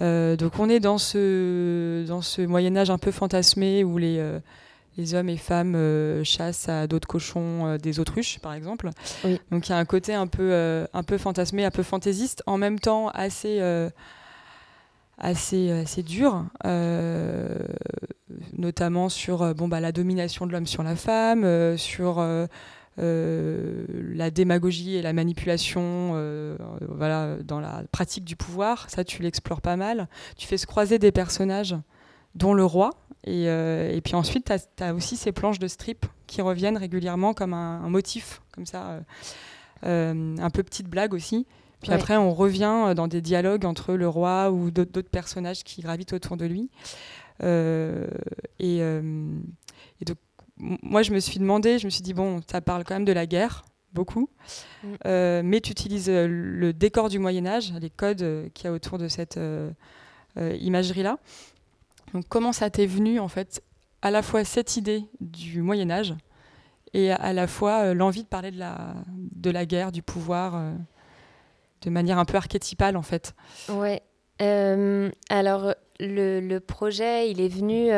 Euh, 0.00 0.34
donc 0.34 0.58
on 0.58 0.68
est 0.68 0.80
dans 0.80 0.98
ce, 0.98 2.04
dans 2.08 2.22
ce 2.22 2.42
Moyen 2.42 2.76
Âge 2.76 2.90
un 2.90 2.98
peu 2.98 3.12
fantasmé 3.12 3.84
où 3.84 3.98
les 3.98 4.18
les 5.00 5.14
hommes 5.14 5.30
et 5.30 5.36
femmes 5.36 5.74
euh, 5.74 6.22
chassent 6.24 6.68
à 6.68 6.86
d'autres 6.86 7.08
cochons 7.08 7.66
euh, 7.66 7.78
des 7.78 7.98
autruches, 8.00 8.38
par 8.38 8.52
exemple. 8.52 8.90
Donc 9.50 9.68
il 9.68 9.70
y 9.70 9.74
a 9.74 9.78
un 9.78 9.84
côté 9.84 10.14
un 10.14 10.26
peu, 10.26 10.50
euh, 10.52 10.86
un 10.92 11.02
peu 11.02 11.16
fantasmé, 11.16 11.64
un 11.64 11.70
peu 11.70 11.82
fantaisiste, 11.82 12.42
en 12.46 12.58
même 12.58 12.78
temps 12.78 13.08
assez, 13.08 13.60
assez, 15.18 15.70
assez 15.70 16.02
dur, 16.02 16.44
notamment 18.56 19.08
sur 19.08 19.54
bon, 19.54 19.68
bah, 19.68 19.80
la 19.80 19.92
domination 19.92 20.46
de 20.46 20.52
l'homme 20.52 20.66
sur 20.66 20.82
la 20.82 20.96
femme, 20.96 21.76
sur 21.78 22.22
la 22.98 24.30
démagogie 24.30 24.96
et 24.96 25.02
la 25.02 25.12
manipulation 25.12 26.56
voilà, 26.88 27.36
dans 27.42 27.60
la 27.60 27.84
pratique 27.90 28.24
du 28.24 28.36
pouvoir. 28.36 28.90
Ça, 28.90 29.04
tu 29.04 29.22
l'explores 29.22 29.62
pas 29.62 29.76
mal. 29.76 30.08
Tu 30.36 30.46
fais 30.46 30.58
se 30.58 30.66
croiser 30.66 30.98
des 30.98 31.12
personnages 31.12 31.76
dont 32.34 32.54
le 32.54 32.64
roi. 32.64 32.90
Et, 33.24 33.48
euh, 33.48 33.90
et 33.90 34.00
puis 34.00 34.14
ensuite, 34.14 34.50
tu 34.76 34.82
as, 34.82 34.94
aussi 34.94 35.16
ces 35.16 35.32
planches 35.32 35.58
de 35.58 35.68
strip 35.68 36.06
qui 36.26 36.40
reviennent 36.40 36.78
régulièrement 36.78 37.34
comme 37.34 37.52
un, 37.52 37.88
motif, 37.88 38.40
comme 38.52 38.66
ça, 38.66 38.90
euh, 38.90 39.00
euh, 39.84 40.36
un 40.38 40.50
peu 40.50 40.62
petite 40.62 40.88
blague 40.88 41.12
aussi. 41.12 41.46
Puis 41.82 41.92
après, 41.92 42.16
on 42.16 42.34
revient 42.34 42.92
dans 42.94 43.08
des 43.08 43.22
dialogues 43.22 43.64
entre 43.64 43.94
le 43.94 44.06
roi 44.06 44.50
ou 44.50 44.70
d'autres 44.70 45.00
personnages 45.02 45.64
qui 45.64 45.80
gravitent 45.80 46.12
autour 46.12 46.36
de 46.36 46.44
lui. 46.44 46.68
et, 47.42 48.78
et 48.78 50.04
donc, 50.04 50.16
moi, 50.58 51.02
je 51.02 51.10
me 51.12 51.20
suis 51.20 51.38
demandé, 51.38 51.78
je 51.78 51.86
me 51.86 51.90
suis 51.90 52.02
dit, 52.02 52.12
bon, 52.12 52.40
ça 52.50 52.60
parle 52.60 52.84
quand 52.84 52.94
même 52.94 53.06
de 53.06 53.12
la 53.12 53.24
guerre, 53.24 53.64
beaucoup, 53.94 54.28
mm. 54.84 55.40
mais 55.42 55.60
tu 55.62 55.72
utilises 55.72 56.10
le 56.10 56.72
décor 56.74 57.08
du 57.08 57.18
Moyen 57.18 57.46
Âge, 57.46 57.72
les 57.80 57.88
codes 57.88 58.50
qu'il 58.52 58.66
y 58.66 58.68
a 58.68 58.72
autour 58.72 58.98
de 58.98 59.08
cette 59.08 59.40
imagerie-là. 60.38 61.18
Donc 62.14 62.24
comment 62.28 62.52
ça 62.52 62.70
t'est 62.70 62.86
venu 62.86 63.18
en 63.20 63.28
fait 63.28 63.62
à 64.02 64.10
la 64.10 64.22
fois 64.22 64.44
cette 64.44 64.76
idée 64.76 65.04
du 65.20 65.62
Moyen 65.62 65.90
Âge 65.90 66.14
et 66.92 67.12
à 67.12 67.32
la 67.32 67.46
fois 67.46 67.84
euh, 67.84 67.94
l'envie 67.94 68.22
de 68.22 68.28
parler 68.28 68.50
de 68.50 68.58
la, 68.58 68.94
de 69.16 69.50
la 69.50 69.64
guerre, 69.64 69.92
du 69.92 70.02
pouvoir, 70.02 70.56
euh, 70.56 70.72
de 71.82 71.90
manière 71.90 72.18
un 72.18 72.24
peu 72.24 72.36
archétypale 72.36 72.96
en 72.96 73.02
fait? 73.02 73.34
Ouais. 73.68 74.02
Euh, 74.42 75.10
alors 75.28 75.74
le, 76.00 76.58
projet, 76.58 77.30
il 77.30 77.40
est 77.40 77.48
venu 77.48 77.90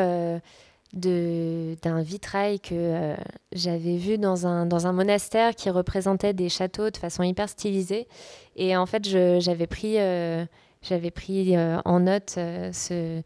d'un 0.93 2.03
vitrail 2.03 2.61
que 2.61 3.15
j'avais 3.53 3.97
vu 3.97 4.19
dans 4.19 4.47
un, 4.47 4.67
dans 4.67 4.87
un 4.87 4.93
monastère 4.93 5.55
qui 5.55 5.71
représentait 5.71 6.35
des 6.35 6.49
châteaux 6.49 6.91
de 6.91 6.97
façon 6.97 7.23
hyper 7.23 7.49
stylisée. 7.49 8.09
Et 8.57 8.77
en 8.77 8.87
fait, 8.87 9.07
j'avais 9.41 9.69
pris, 9.69 9.99
j'avais 10.83 11.11
pris 11.13 11.57
en 11.57 12.01
note 12.01 12.31
ce 12.31 13.23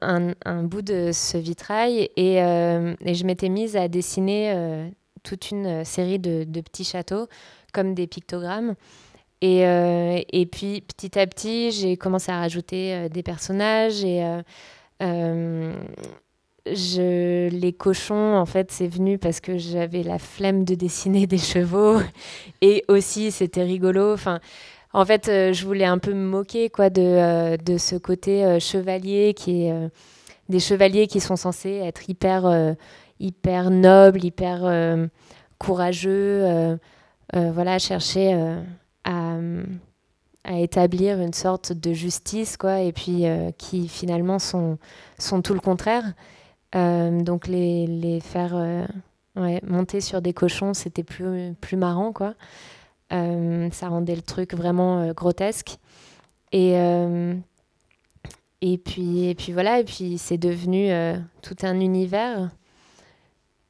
un, 0.00 0.62
bout 0.62 0.82
de 0.82 1.10
ce 1.12 1.38
vitrail 1.38 2.10
et, 2.16 2.42
euh, 2.42 2.94
je 3.04 3.24
m'étais 3.24 3.48
mise 3.48 3.76
à 3.76 3.88
dessiner 3.88 4.52
euh, 4.54 4.88
toute 5.22 5.50
une 5.50 5.84
série 5.84 6.18
de, 6.18 6.44
petits 6.60 6.84
châteaux 6.84 7.28
comme 7.72 7.94
des 7.94 8.06
pictogrammes. 8.06 8.74
Et, 9.40 9.66
euh, 9.66 10.20
et 10.32 10.46
puis 10.46 10.80
petit 10.80 11.18
à 11.18 11.26
petit, 11.26 11.70
j'ai 11.70 11.96
commencé 11.96 12.32
à 12.32 12.38
rajouter 12.38 13.08
des 13.08 13.22
personnages 13.22 14.04
et 14.04 14.24
je, 16.74 17.48
les 17.48 17.72
cochons, 17.72 18.36
en 18.36 18.46
fait, 18.46 18.70
c'est 18.70 18.88
venu 18.88 19.18
parce 19.18 19.40
que 19.40 19.58
j'avais 19.58 20.02
la 20.02 20.18
flemme 20.18 20.64
de 20.64 20.74
dessiner 20.74 21.26
des 21.28 21.38
chevaux 21.38 22.00
et 22.60 22.84
aussi 22.88 23.30
c'était 23.30 23.62
rigolo. 23.62 24.12
Enfin, 24.12 24.40
en 24.98 25.04
fait, 25.04 25.28
euh, 25.28 25.52
je 25.52 25.64
voulais 25.64 25.84
un 25.84 25.98
peu 25.98 26.12
me 26.12 26.26
moquer 26.26 26.70
quoi, 26.70 26.90
de, 26.90 27.02
euh, 27.02 27.78
ce 27.78 27.94
côté 27.94 28.44
euh, 28.44 28.58
chevalier 28.58 29.32
qui 29.32 29.62
est 29.62 29.90
des 30.48 30.58
chevaliers 30.58 31.06
qui 31.06 31.20
sont 31.20 31.36
censés 31.36 31.74
être 31.74 32.10
hyper, 32.10 32.74
hyper 33.20 33.70
nobles, 33.70 34.24
hyper 34.24 35.08
courageux, 35.58 36.78
voilà, 37.34 37.78
chercher 37.78 38.56
à, 39.04 39.36
établir 40.50 41.20
une 41.20 41.34
sorte 41.34 41.74
de 41.74 41.92
justice, 41.92 42.56
quoi, 42.56 42.80
et 42.80 42.92
puis 42.92 43.26
qui 43.58 43.88
finalement 43.88 44.38
sont, 44.38 44.78
tout 45.44 45.52
le 45.52 45.60
contraire. 45.60 46.14
donc 46.72 47.46
les, 47.46 47.86
les 47.86 48.20
faire 48.20 48.56
monter 49.36 50.00
sur 50.00 50.22
des 50.22 50.32
cochons, 50.32 50.72
c'était 50.72 51.04
plus, 51.04 51.52
plus 51.60 51.76
marrant, 51.76 52.14
quoi. 52.14 52.34
Ça 53.10 53.88
rendait 53.88 54.16
le 54.16 54.22
truc 54.22 54.54
vraiment 54.54 55.12
grotesque. 55.12 55.78
Et, 56.52 56.74
et, 58.60 58.78
puis, 58.78 59.28
et 59.28 59.34
puis 59.34 59.52
voilà, 59.52 59.80
et 59.80 59.84
puis 59.84 60.18
c'est 60.18 60.38
devenu 60.38 60.90
tout 61.42 61.56
un 61.62 61.80
univers. 61.80 62.50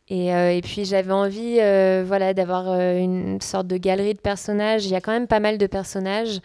Et, 0.09 0.29
et, 0.29 0.61
puis 0.63 0.85
j'avais 0.85 1.13
envie 1.13 1.57
voilà, 2.05 2.35
d'avoir 2.35 2.73
une 2.79 3.41
sorte 3.41 3.67
de 3.67 3.77
galerie 3.77 4.15
de 4.15 4.21
personnages. 4.21 4.87
Il 4.87 4.91
y 4.91 4.97
a 4.97 5.01
quand 5.01 5.13
même 5.13 5.27
pas 5.27 5.41
mal 5.41 5.59
de 5.59 5.67
personnages, 5.67 6.41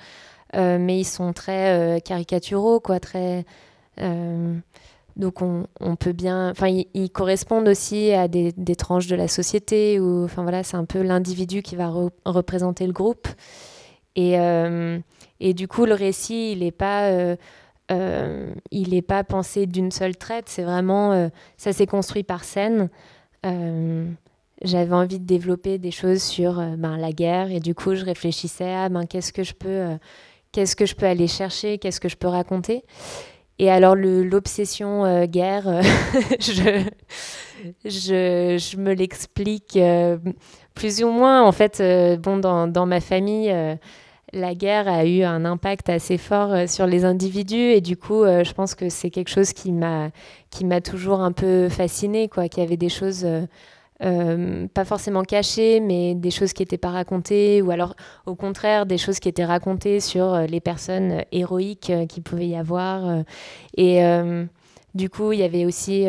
mais 0.53 0.99
ils 0.99 1.05
sont 1.05 1.33
très 1.33 2.01
caricaturaux, 2.03 2.79
quoi, 2.79 2.99
très, 2.99 3.45
donc 5.15 5.41
on, 5.41 5.95
peut 5.95 6.11
bien, 6.11 6.49
enfin 6.49 6.67
ils, 6.93 7.11
correspondent 7.11 7.67
aussi 7.67 8.11
à 8.13 8.27
des, 8.27 8.75
tranches 8.75 9.07
de 9.07 9.15
la 9.15 9.27
société 9.27 9.99
ou, 9.99 10.23
enfin 10.23 10.41
voilà, 10.41 10.63
c'est 10.63 10.77
un 10.77 10.85
peu 10.85 11.01
l'individu 11.01 11.61
qui 11.61 11.75
va 11.75 11.91
représenter 12.25 12.87
le 12.87 12.93
groupe. 12.93 13.27
Et, 14.15 14.39
euh, 14.39 14.99
et, 15.39 15.53
du 15.53 15.67
coup 15.67 15.85
le 15.85 15.93
récit 15.93 16.51
il 16.53 16.59
n'est 16.59 16.71
pas, 16.71 17.09
euh, 17.09 17.35
euh, 17.91 18.53
il 18.71 19.01
pas 19.03 19.23
pensé 19.23 19.67
d'une 19.67 19.91
seule 19.91 20.15
traite, 20.17 20.49
c'est 20.49 20.63
vraiment, 20.63 21.29
ça 21.57 21.73
s'est 21.73 21.87
construit 21.87 22.23
par 22.23 22.43
scène. 22.43 22.89
j'avais 23.43 24.95
envie 24.95 25.19
de 25.19 25.25
développer 25.25 25.77
des 25.77 25.91
choses 25.91 26.23
sur 26.23 26.55
ben, 26.55 26.97
la 26.97 27.11
guerre 27.11 27.51
et 27.51 27.59
du 27.59 27.75
coup 27.75 27.93
je 27.93 28.03
réfléchissais 28.03 28.73
à 28.73 28.89
ben, 28.89 29.05
qu'est-ce 29.05 29.31
que 29.31 29.43
je 29.43 29.53
peux, 29.53 29.95
qu'est-ce 30.51 30.75
que 30.75 30.87
je 30.87 30.95
peux 30.95 31.05
aller 31.05 31.27
chercher, 31.27 31.77
qu'est-ce 31.77 31.99
que 31.99 32.09
je 32.09 32.17
peux 32.17 32.27
raconter. 32.27 32.83
Et 33.59 33.69
alors, 33.69 33.95
l'obsession 33.95 35.05
euh, 35.05 35.25
guerre, 35.25 35.67
euh, 35.67 35.81
je, 36.39 36.83
je, 37.85 38.57
je, 38.57 38.77
me 38.77 38.93
l'explique 38.93 39.77
euh, 39.77 40.17
plus 40.73 41.03
ou 41.03 41.09
moins. 41.09 41.43
En 41.43 41.51
fait, 41.51 41.81
bon, 42.19 42.37
dans, 42.37 42.67
dans, 42.67 42.85
ma 42.85 42.99
famille, 42.99 43.53
la 44.33 44.55
guerre 44.55 44.87
a 44.87 45.05
eu 45.05 45.21
un 45.21 45.45
impact 45.45 45.89
assez 45.89 46.17
fort 46.17 46.67
sur 46.67 46.87
les 46.87 47.05
individus. 47.05 47.55
Et 47.73 47.81
du 47.81 47.95
coup, 47.95 48.23
je 48.25 48.53
pense 48.53 48.73
que 48.73 48.89
c'est 48.89 49.11
quelque 49.11 49.29
chose 49.29 49.53
qui 49.53 49.71
m'a 49.71 50.81
toujours 50.83 51.19
un 51.21 51.31
peu 51.31 51.69
fascinée, 51.69 52.29
quoi, 52.29 52.49
qu'il 52.49 52.63
y 52.63 52.65
avait 52.65 52.77
des 52.77 52.89
choses 52.89 53.25
euh, 54.03 54.67
pas 54.73 54.83
forcément 54.83 55.23
cachées, 55.23 55.79
mais 55.79 56.13
des 56.13 56.31
choses 56.31 56.51
qui 56.51 56.61
n'étaient 56.61 56.77
pas 56.77 56.89
racontées, 56.89 57.61
ou 57.61 57.71
alors 57.71 57.95
au 58.25 58.35
contraire 58.35 58.85
des 58.85 58.97
choses 58.97 59.19
qui 59.19 59.29
étaient 59.29 59.45
racontées 59.45 60.01
sur 60.01 60.33
euh, 60.33 60.45
les 60.45 60.59
personnes 60.59 61.23
héroïques 61.31 61.89
euh, 61.89 62.05
qu'il 62.05 62.21
pouvait 62.23 62.47
y 62.47 62.55
avoir. 62.55 63.23
Et 63.77 64.01
du 64.93 65.09
coup, 65.09 65.31
il 65.31 65.39
y 65.39 65.43
avait 65.43 65.65
aussi 65.65 66.05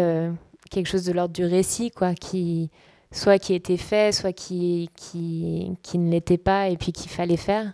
quelque 0.70 0.86
chose 0.86 1.04
de 1.04 1.12
l'ordre 1.12 1.32
du 1.32 1.44
récit, 1.44 1.90
quoi, 1.90 2.14
qui 2.14 2.70
soit 3.10 3.38
qui 3.38 3.54
était 3.54 3.76
fait, 3.76 4.12
soit 4.12 4.32
qui, 4.32 4.90
qui, 4.96 5.72
qui 5.82 5.98
ne 5.98 6.10
l'était 6.10 6.38
pas, 6.38 6.68
et 6.68 6.76
puis 6.76 6.92
qu'il 6.92 7.10
fallait 7.10 7.36
faire. 7.36 7.72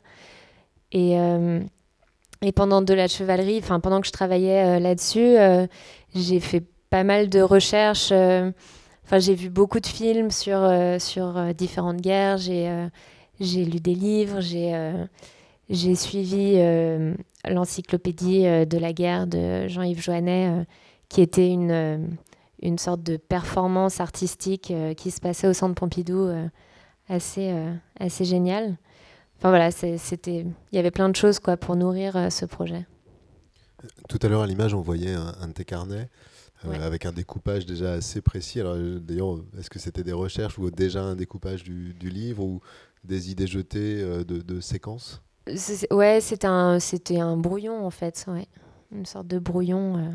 Et, 0.92 1.16
pendant 2.54 2.82
de 2.82 2.94
la 2.94 3.08
chevalerie, 3.08 3.60
pendant 3.60 4.00
que 4.00 4.06
je 4.06 4.12
travaillais 4.12 4.78
là-dessus, 4.80 5.36
j'ai 6.14 6.40
fait 6.40 6.62
pas 6.90 7.04
mal 7.04 7.28
de 7.28 7.40
recherches 7.40 8.12
j'ai 9.18 9.34
vu 9.34 9.50
beaucoup 9.50 9.80
de 9.80 9.86
films 9.86 10.30
sur, 10.30 10.58
euh, 10.58 10.98
sur 10.98 11.36
euh, 11.36 11.52
différentes 11.52 12.00
guerres, 12.00 12.38
j'ai 12.38 12.68
euh, 12.68 12.88
j'ai 13.40 13.64
lu 13.64 13.80
des 13.80 13.94
livres, 13.94 14.40
j'ai 14.40 14.92
j'ai 15.70 15.94
suivi 15.94 16.58
l'encyclopédie 17.48 18.42
de 18.42 18.76
la 18.76 18.92
guerre 18.92 19.26
de 19.26 19.66
Jean-Yves 19.66 20.02
Joannet, 20.02 20.66
qui 21.08 21.22
était 21.22 21.48
une, 21.48 22.18
une 22.60 22.76
sorte 22.76 23.02
de 23.02 23.16
performance 23.16 23.98
artistique 24.00 24.74
qui 24.98 25.10
se 25.10 25.20
passait 25.22 25.46
au 25.46 25.54
Centre 25.54 25.74
Pompidou, 25.74 26.28
assez, 27.08 27.54
assez 27.98 28.26
génial. 28.26 28.76
Enfin 29.38 29.48
voilà, 29.48 29.70
c'était, 29.70 30.44
il 30.70 30.76
y 30.76 30.78
avait 30.78 30.90
plein 30.90 31.08
de 31.08 31.16
choses 31.16 31.38
quoi 31.38 31.56
pour 31.56 31.76
nourrir 31.76 32.30
ce 32.30 32.44
projet. 32.44 32.84
Tout 34.10 34.18
à 34.20 34.28
l'heure 34.28 34.42
à 34.42 34.46
l'image, 34.46 34.74
on 34.74 34.82
voyait 34.82 35.14
un, 35.14 35.34
un 35.40 35.48
de 35.48 35.52
tes 35.52 35.64
carnets 35.64 36.10
euh, 36.66 36.86
avec 36.86 37.06
un 37.06 37.12
découpage 37.12 37.64
déjà 37.64 37.92
assez 37.92 38.20
précis. 38.20 38.60
Alors 38.60 38.74
euh, 38.74 38.98
d'ailleurs, 38.98 39.38
est-ce 39.58 39.70
que 39.70 39.78
c'était 39.78 40.02
des 40.02 40.12
recherches 40.12 40.58
ou 40.58 40.70
déjà 40.70 41.02
un 41.02 41.16
découpage 41.16 41.64
du, 41.64 41.94
livre 42.02 42.44
ou 42.44 42.60
des 43.02 43.30
idées 43.30 43.46
jetées 43.46 44.02
euh, 44.02 44.24
de, 44.24 44.40
de, 44.40 44.60
séquences? 44.60 45.22
Ouais, 45.90 46.20
c'était 46.20 46.46
un, 46.46 47.36
brouillon 47.36 47.84
en 47.84 47.90
fait, 47.90 48.26
ouais. 48.28 48.46
une 48.92 49.06
sorte 49.06 49.26
de 49.26 49.38
brouillon 49.38 50.12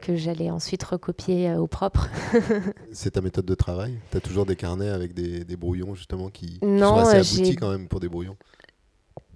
que 0.00 0.16
j'allais 0.16 0.50
ensuite 0.50 0.82
recopier 0.82 1.52
au 1.54 1.66
propre. 1.66 2.08
c'est 2.92 3.10
ta 3.10 3.20
méthode 3.20 3.44
de 3.44 3.54
travail? 3.54 3.98
Tu 4.10 4.16
as 4.16 4.20
toujours 4.20 4.46
des 4.46 4.56
carnets 4.56 4.88
avec 4.88 5.12
des, 5.12 5.44
des 5.44 5.56
brouillons 5.56 5.94
justement 5.94 6.30
qui, 6.30 6.58
sont 6.60 6.96
assez 6.96 7.36
aboutis 7.36 7.56
quand 7.56 7.70
même 7.70 7.88
pour 7.88 8.00
des 8.00 8.08
brouillons? 8.08 8.36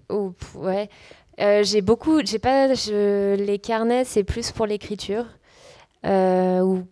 Oh, 0.09 0.33
Ouais. 0.55 0.89
j'ai 1.39 1.83
beaucoup, 1.83 2.25
j'ai 2.25 2.39
pas, 2.39 2.73
je, 2.73 3.35
les 3.35 3.59
carnets, 3.59 4.05
c'est 4.05 4.25
plus 4.25 4.51
pour 4.51 4.67
l'écriture. 4.67 5.27
Euh, 6.05 6.83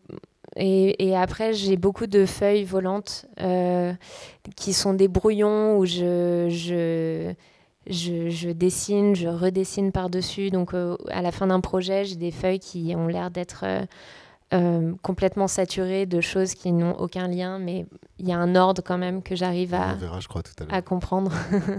et, 0.57 1.17
après, 1.17 1.53
j'ai 1.55 1.77
beaucoup 1.77 2.07
de 2.07 2.27
feuilles 2.27 2.65
volantes 2.65 3.27
euh, 3.41 3.93
qui 4.57 4.73
sont 4.73 4.95
des 4.95 5.09
brouillons 5.09 5.79
où 5.79 5.87
je, 5.87 6.49
je, 6.51 7.33
je, 7.87 8.51
dessine, 8.51 9.15
je 9.15 9.29
redessine 9.29 9.93
par-dessus. 9.93 10.51
Donc, 10.51 10.75
euh, 10.75 10.97
à 11.11 11.23
la 11.23 11.33
fin 11.33 11.47
d'un 11.47 11.61
projet, 11.61 12.05
j'ai 12.05 12.17
des 12.17 12.31
feuilles 12.31 12.61
qui 12.61 12.95
ont 12.97 13.07
l'air 13.07 13.31
d'être 13.31 13.65
complètement 15.01 15.49
saturées 15.49 16.05
de 16.05 16.21
choses 16.21 16.53
qui 16.53 16.73
n'ont 16.73 16.93
aucun 16.99 17.27
lien, 17.27 17.59
mais 17.59 17.87
il 18.19 18.29
y 18.29 18.35
a 18.35 18.39
un 18.39 18.55
ordre 18.55 18.83
quand 18.85 18.99
même 18.99 19.23
que 19.23 19.35
j'arrive 19.35 19.73
à, 19.73 19.97
à, 20.69 20.83
comprendre. 20.83 21.33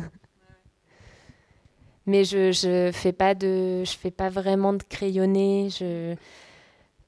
mais 2.08 2.24
je 2.24 2.52
je 2.52 2.90
fais 2.92 3.14
pas 3.14 3.36
de 3.36 3.84
je 3.84 3.96
fais 3.96 4.10
pas 4.10 4.30
vraiment 4.30 4.74
de 4.74 4.82
crayonné 4.82 5.70
je 5.70 6.16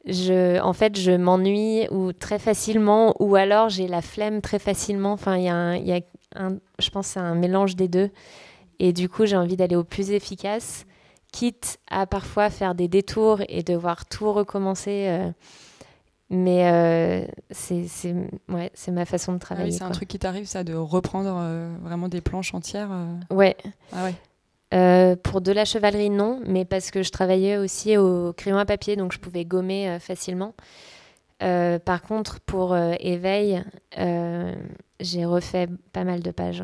je, 0.08 0.60
en 0.62 0.74
fait, 0.74 0.98
je 1.00 1.12
m'ennuie 1.12 1.88
ou 1.90 2.14
très 2.14 2.40
facilement, 2.40 3.16
ou 3.20 3.36
alors 3.36 3.70
j'ai 3.70 3.88
la 3.88 4.02
flemme 4.02 4.42
très 4.42 4.60
facilement. 4.60 5.14
Enfin, 5.14 5.38
il 5.38 5.44
y 5.44 5.50
a, 5.50 5.78
y 5.78 5.94
a 5.94 6.02
un, 6.36 6.58
je 6.80 6.90
pense, 6.90 7.08
c'est 7.08 7.20
un 7.20 7.36
mélange 7.36 7.76
des 7.76 7.88
deux. 7.88 8.12
Et 8.80 8.94
du 8.94 9.10
coup, 9.10 9.26
j'ai 9.26 9.38
envie 9.38 9.56
d'aller 9.58 9.76
au 9.76 9.84
plus 9.84 10.12
efficace, 10.12 10.86
quitte 11.32 11.80
à 11.90 12.06
parfois 12.06 12.50
faire 12.50 12.76
des 12.76 12.88
détours 12.88 13.42
et 13.50 13.64
devoir 13.64 14.06
tout 14.06 14.32
recommencer. 14.32 15.06
Euh, 15.08 15.32
mais 16.30 16.70
euh, 16.72 17.26
c'est 17.52 17.86
ouais, 18.50 18.72
ma 18.92 19.06
façon 19.06 19.32
de 19.32 19.38
ah 19.38 19.46
travailler. 19.46 19.72
c'est 19.72 19.84
un 19.84 19.92
truc 19.92 20.10
qui 20.10 20.20
t'arrive, 20.20 20.46
ça, 20.46 20.64
de 20.64 20.74
reprendre 20.74 21.38
euh, 21.40 21.76
vraiment 21.82 22.10
des 22.10 22.22
planches 22.22 22.54
entières 22.54 22.90
Ouais. 23.30 23.56
Ah 23.92 24.04
ouais. 24.04 24.16
Euh, 24.74 25.16
pour 25.16 25.42
de 25.42 25.52
la 25.52 25.64
chevalerie, 25.64 26.10
non, 26.10 26.42
mais 26.46 26.66
parce 26.66 26.92
que 26.92 27.04
je 27.04 27.12
travaillais 27.12 27.58
aussi 27.58 27.98
au 27.98 28.34
crayon 28.34 28.58
à 28.58 28.66
papier, 28.66 28.96
donc 28.96 29.14
je 29.14 29.20
pouvais 29.20 29.46
gommer 29.46 29.90
euh, 29.90 30.00
facilement. 30.00 30.56
Euh, 31.44 31.80
par 31.80 32.02
contre, 32.02 32.40
pour 32.40 32.76
éveil, 32.76 33.64
j'ai 35.00 35.26
refait 35.26 35.68
pas 35.92 36.04
mal 36.04 36.22
de 36.22 36.32
pages. 36.32 36.64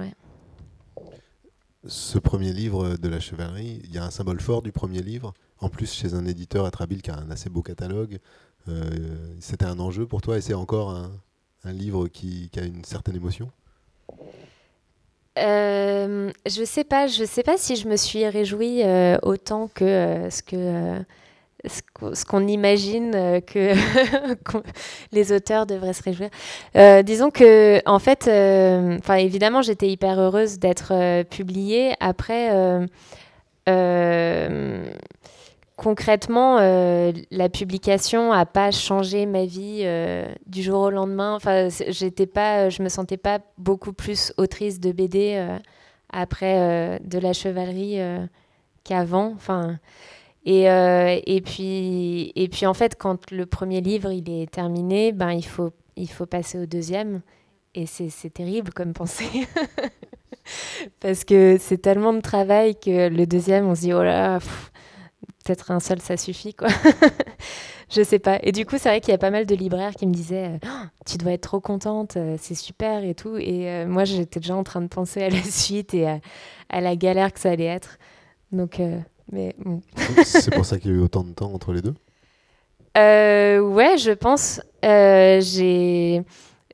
Ce 1.86 2.18
premier 2.18 2.54
livre 2.54 2.96
de 2.96 3.10
la 3.10 3.20
chevalerie, 3.20 3.82
il 3.84 3.94
y 3.94 3.98
a 3.98 4.04
un 4.04 4.12
symbole 4.12 4.40
fort 4.40 4.62
du 4.62 4.72
premier 4.72 5.02
livre. 5.02 5.34
En 5.60 5.70
plus, 5.70 5.92
chez 5.92 6.14
un 6.14 6.26
éditeur 6.26 6.66
à 6.66 6.72
qui 6.72 7.12
a 7.12 7.16
un 7.16 7.30
assez 7.32 7.50
beau 7.50 7.62
catalogue, 7.62 8.20
c'était 9.40 9.66
un 9.66 9.80
enjeu 9.80 10.08
pour 10.08 10.22
toi 10.22 10.38
et 10.38 10.42
c'est 10.42 10.54
encore 10.54 10.92
un, 10.92 11.72
livre 11.72 12.08
qui, 12.08 12.50
a 12.56 12.62
une 12.62 12.86
certaine 12.86 13.18
émotion? 13.18 13.52
Euh, 15.38 16.32
je 16.46 16.64
sais 16.66 16.84
pas, 16.84 17.08
je 17.08 17.24
sais 17.24 17.44
pas 17.44 17.58
si 17.58 17.76
je 17.76 17.88
me 17.88 17.96
suis 17.96 18.28
réjouie 18.28 18.84
euh, 18.84 19.18
autant 19.24 19.70
que 19.74 19.86
euh, 19.86 20.30
ce 20.30 20.42
que 20.44 21.04
ce 22.14 22.26
qu'on 22.26 22.48
imagine 22.48 23.12
que 23.46 23.74
les 25.12 25.32
auteurs 25.32 25.68
devraient 25.68 25.94
se 25.94 26.02
réjouir. 26.02 26.32
disons 27.04 27.30
que 27.30 27.80
en 27.86 28.00
fait, 28.00 28.22
enfin 28.24 29.16
évidemment, 29.16 29.62
j'étais 29.62 29.88
hyper 29.88 30.20
heureuse 30.20 30.58
d'être 30.58 31.22
publiée. 31.30 31.94
Après 32.00 32.50
concrètement, 35.82 36.60
euh, 36.60 37.12
la 37.32 37.50
publication 37.50 38.34
n'a 38.34 38.46
pas 38.46 38.70
changé 38.70 39.26
ma 39.26 39.46
vie 39.46 39.82
euh, 39.82 40.32
du 40.46 40.62
jour 40.62 40.80
au 40.80 40.90
lendemain. 40.92 41.34
Enfin, 41.34 41.70
j'étais 41.88 42.28
pas, 42.28 42.70
je 42.70 42.84
me 42.84 42.90
sentais 42.90 43.18
pas 43.18 43.40
beaucoup 43.58 43.92
plus 43.92 44.32
autrice 44.38 44.80
de 44.80 44.92
BD 44.92 45.34
euh, 45.38 45.58
après 46.14 47.00
de 47.04 47.18
la 47.18 47.34
chevalerie 47.34 47.98
qu'avant. 48.84 49.34
Enfin, 49.36 49.80
et, 50.46 50.66
et, 50.66 51.42
puis, 51.42 52.32
et 52.36 52.48
puis 52.48 52.68
en 52.68 52.76
fait, 52.76 52.96
quand 52.96 53.32
le 53.32 53.48
premier 53.48 53.82
livre 53.82 54.12
il 54.12 54.30
est 54.30 54.52
terminé, 54.52 55.14
ben 55.14 55.32
il 55.32 55.46
faut, 55.46 55.72
il 55.96 56.10
faut 56.12 56.28
passer 56.28 56.60
au 56.60 56.68
deuxième. 56.68 57.22
Et 57.74 57.88
c'est 57.88 58.30
terrible 58.30 58.72
comme 58.72 58.94
pensée. 58.94 59.48
Parce 61.00 61.24
que 61.24 61.58
c'est 61.60 61.78
tellement 61.78 62.14
de 62.14 62.22
travail 62.22 62.76
que 62.76 63.08
le 63.08 63.26
deuxième, 63.26 63.68
on 63.68 63.74
se 63.74 63.82
dit, 63.82 63.94
oh 63.94 64.04
là, 64.04 64.40
peut-être 65.44 65.72
un 65.72 65.80
seul, 65.80 66.00
ça 66.00 66.18
suffit, 66.18 66.54
quoi. 66.54 66.68
je 67.90 68.04
sais 68.04 68.20
pas. 68.20 68.40
Et 68.44 68.52
du 68.52 68.66
coup, 68.66 68.78
c'est 68.78 68.90
vrai 68.90 69.02
qu'il 69.02 69.12
y 69.12 69.16
a 69.16 69.18
pas 69.18 69.32
mal 69.32 69.46
de 69.46 69.56
libraires 69.56 69.94
qui 69.96 70.08
me 70.08 70.14
disaient 70.14 70.60
oh, 70.66 70.86
Tu 71.06 71.18
dois 71.18 71.34
être 71.34 71.42
trop 71.42 71.60
contente, 71.60 72.18
c'est 72.38 72.56
super 72.56 73.04
et 73.04 73.16
tout. 73.16 73.38
Et 73.38 73.86
moi, 73.86 74.06
j'étais 74.06 74.40
déjà 74.40 74.56
en 74.56 74.64
train 74.64 74.82
de 74.82 74.88
penser 74.88 75.24
à 75.24 75.30
la 75.30 75.44
suite 75.44 75.94
et 75.94 76.08
à, 76.70 76.82
la 76.82 76.96
galère 76.96 77.34
que 77.34 77.40
ça 77.40 77.52
allait 77.52 77.66
être. 77.66 77.98
Donc, 78.52 78.82
mais 79.32 79.56
C'est 80.24 80.54
pour 80.54 80.66
ça 80.66 80.80
qu'il 80.80 80.92
y 80.92 80.94
a 80.94 80.98
eu 80.98 81.02
autant 81.02 81.24
de 81.24 81.34
temps 81.34 81.54
entre 81.54 81.74
les 81.74 81.82
deux? 81.82 81.96
Ouais, 82.96 83.98
je 83.98 84.12
pense. 84.12 84.62
j'ai 84.84 86.24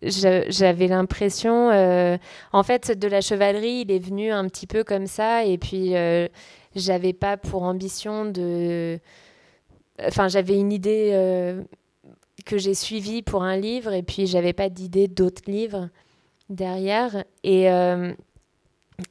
j'avais 0.01 0.87
l'impression, 0.87 1.69
euh, 1.71 2.17
en 2.51 2.63
fait, 2.63 2.97
de 2.97 3.07
la 3.07 3.21
chevalerie, 3.21 3.83
il 3.85 3.91
est 3.91 3.99
venu 3.99 4.31
un 4.31 4.47
petit 4.47 4.67
peu 4.67 4.83
comme 4.83 5.07
ça, 5.07 5.43
et 5.43 5.57
puis 5.57 5.95
euh, 5.95 6.27
j'avais 6.75 7.13
pas 7.13 7.37
pour 7.37 7.63
ambition 7.63 8.25
de. 8.25 8.99
Enfin, 10.03 10.27
j'avais 10.27 10.59
une 10.59 10.71
idée 10.71 11.11
euh, 11.13 11.63
que 12.45 12.57
j'ai 12.57 12.73
suivie 12.73 13.21
pour 13.21 13.43
un 13.43 13.57
livre, 13.57 13.93
et 13.93 14.03
puis 14.03 14.27
j'avais 14.27 14.53
pas 14.53 14.69
d'idée 14.69 15.07
d'autres 15.07 15.49
livres 15.49 15.89
derrière. 16.49 17.23
Et, 17.43 17.65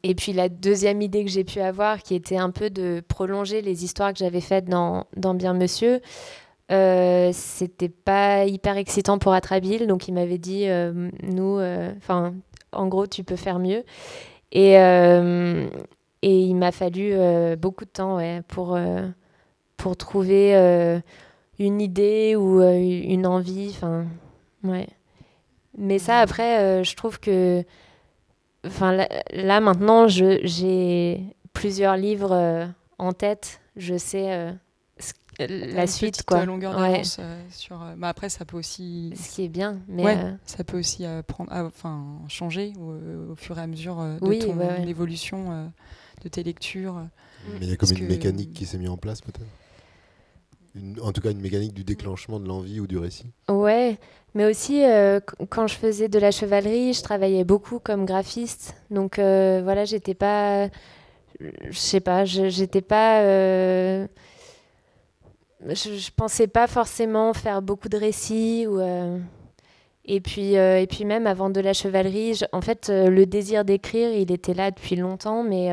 et 0.02 0.14
puis 0.14 0.32
la 0.32 0.48
deuxième 0.48 1.02
idée 1.02 1.24
que 1.24 1.30
j'ai 1.30 1.44
pu 1.44 1.60
avoir, 1.60 2.02
qui 2.02 2.14
était 2.14 2.36
un 2.36 2.50
peu 2.50 2.70
de 2.70 3.02
prolonger 3.06 3.62
les 3.62 3.84
histoires 3.84 4.12
que 4.12 4.18
j'avais 4.18 4.40
faites 4.40 4.66
dans, 4.66 5.06
dans 5.16 5.34
Bien 5.34 5.52
Monsieur, 5.52 6.00
euh, 6.72 7.30
c'était 7.32 7.88
pas 7.88 8.44
hyper 8.44 8.76
excitant 8.76 9.18
pour 9.18 9.32
Atrabile, 9.32 9.86
donc 9.86 10.08
il 10.08 10.14
m'avait 10.14 10.38
dit 10.38 10.68
euh, 10.68 11.10
nous, 11.22 11.58
euh, 11.58 11.92
enfin, 11.96 12.34
en 12.72 12.88
gros, 12.88 13.06
tu 13.06 13.22
peux 13.22 13.36
faire 13.36 13.58
mieux. 13.58 13.84
Et, 14.52 14.76
et 16.28 16.40
il 16.40 16.54
m'a 16.54 16.72
fallu 16.72 17.14
beaucoup 17.56 17.84
de 17.84 17.90
temps 17.90 18.16
ouais, 18.16 18.42
pour, 18.48 18.76
pour 19.76 19.96
trouver 19.96 21.00
une 21.58 21.80
idée 21.80 22.34
ou 22.34 22.60
une 22.60 23.26
envie. 23.26 23.70
Enfin, 23.70 24.06
ouais. 24.64 24.88
Mais 25.78 25.98
ça, 25.98 26.18
après, 26.18 26.82
je 26.82 26.96
trouve 26.96 27.20
que. 27.20 27.62
Enfin, 28.66 28.90
là, 28.90 29.08
là, 29.30 29.60
maintenant, 29.60 30.08
j'ai 30.08 31.20
plusieurs 31.52 31.96
livres 31.96 32.66
en 32.98 33.12
tête. 33.12 33.60
Je 33.76 33.96
sais 33.96 34.56
la 35.38 35.86
suite 35.86 36.22
quoi 36.24 36.44
longueur 36.44 36.78
d'avance 36.78 37.18
euh, 37.20 37.42
sur 37.50 37.82
euh, 37.82 37.94
bah, 37.96 38.08
après 38.08 38.28
ça 38.28 38.44
peut 38.44 38.56
aussi 38.56 39.12
ce 39.16 39.34
qui 39.34 39.44
est 39.44 39.48
bien 39.48 39.80
mais 39.88 40.06
euh, 40.06 40.32
ça 40.44 40.64
peut 40.64 40.78
aussi 40.78 41.04
prendre 41.26 41.52
enfin 41.52 42.04
changer 42.28 42.72
au, 42.78 43.34
fur 43.34 43.58
et 43.58 43.62
à 43.62 43.66
mesure 43.66 43.96
de 43.96 44.18
oui, 44.22 44.38
ton 44.38 44.58
évolution 44.86 45.70
de 46.22 46.28
tes 46.28 46.42
lectures 46.42 47.06
mais 47.52 47.66
il 47.66 47.70
y 47.70 47.72
a 47.72 47.76
comme 47.76 47.92
une 47.96 48.06
mécanique 48.06 48.52
qui 48.52 48.66
s'est 48.66 48.78
mise 48.78 48.88
en 48.88 48.96
place 48.96 49.20
peut-être 49.20 49.46
en 51.02 51.12
tout 51.12 51.20
cas 51.20 51.30
une 51.30 51.40
mécanique 51.40 51.72
du 51.72 51.84
déclenchement 51.84 52.38
de 52.38 52.46
l'envie 52.46 52.80
ou 52.80 52.86
du 52.86 52.98
récit. 52.98 53.30
Ouais 53.48 53.96
mais 54.34 54.44
aussi 54.44 54.82
quand 55.48 55.66
je 55.66 55.74
faisais 55.74 56.08
de 56.08 56.18
la 56.18 56.30
chevalerie 56.30 56.92
je 56.92 57.02
travaillais 57.02 57.44
beaucoup 57.44 57.78
comme 57.78 58.04
graphiste. 58.04 58.74
Donc 58.90 59.16
voilà 59.16 59.86
j'étais 59.86 60.14
pas 60.14 60.68
je 61.40 61.78
sais 61.78 62.00
pas 62.00 62.24
j'étais 62.26 62.82
pas 62.82 63.22
je, 65.60 65.90
ne 65.90 66.10
pensais 66.16 66.46
pas 66.46 66.66
forcément 66.66 67.32
faire 67.32 67.62
beaucoup 67.62 67.88
de 67.88 67.96
récits 67.96 68.66
ou 68.66 68.78
euh, 68.78 69.18
et 70.06 70.20
puis 70.20 70.56
euh, 70.56 70.80
et 70.80 70.86
puis 70.86 71.04
même 71.04 71.26
avant 71.26 71.50
de 71.50 71.60
la 71.60 71.72
chevalerie 71.72 72.40
en 72.52 72.60
fait 72.60 72.88
euh, 72.88 73.08
le 73.08 73.26
désir 73.26 73.64
d'écrire 73.64 74.12
il 74.12 74.32
était 74.32 74.54
là 74.54 74.70
depuis 74.70 74.96
longtemps 74.96 75.42
mais 75.42 75.70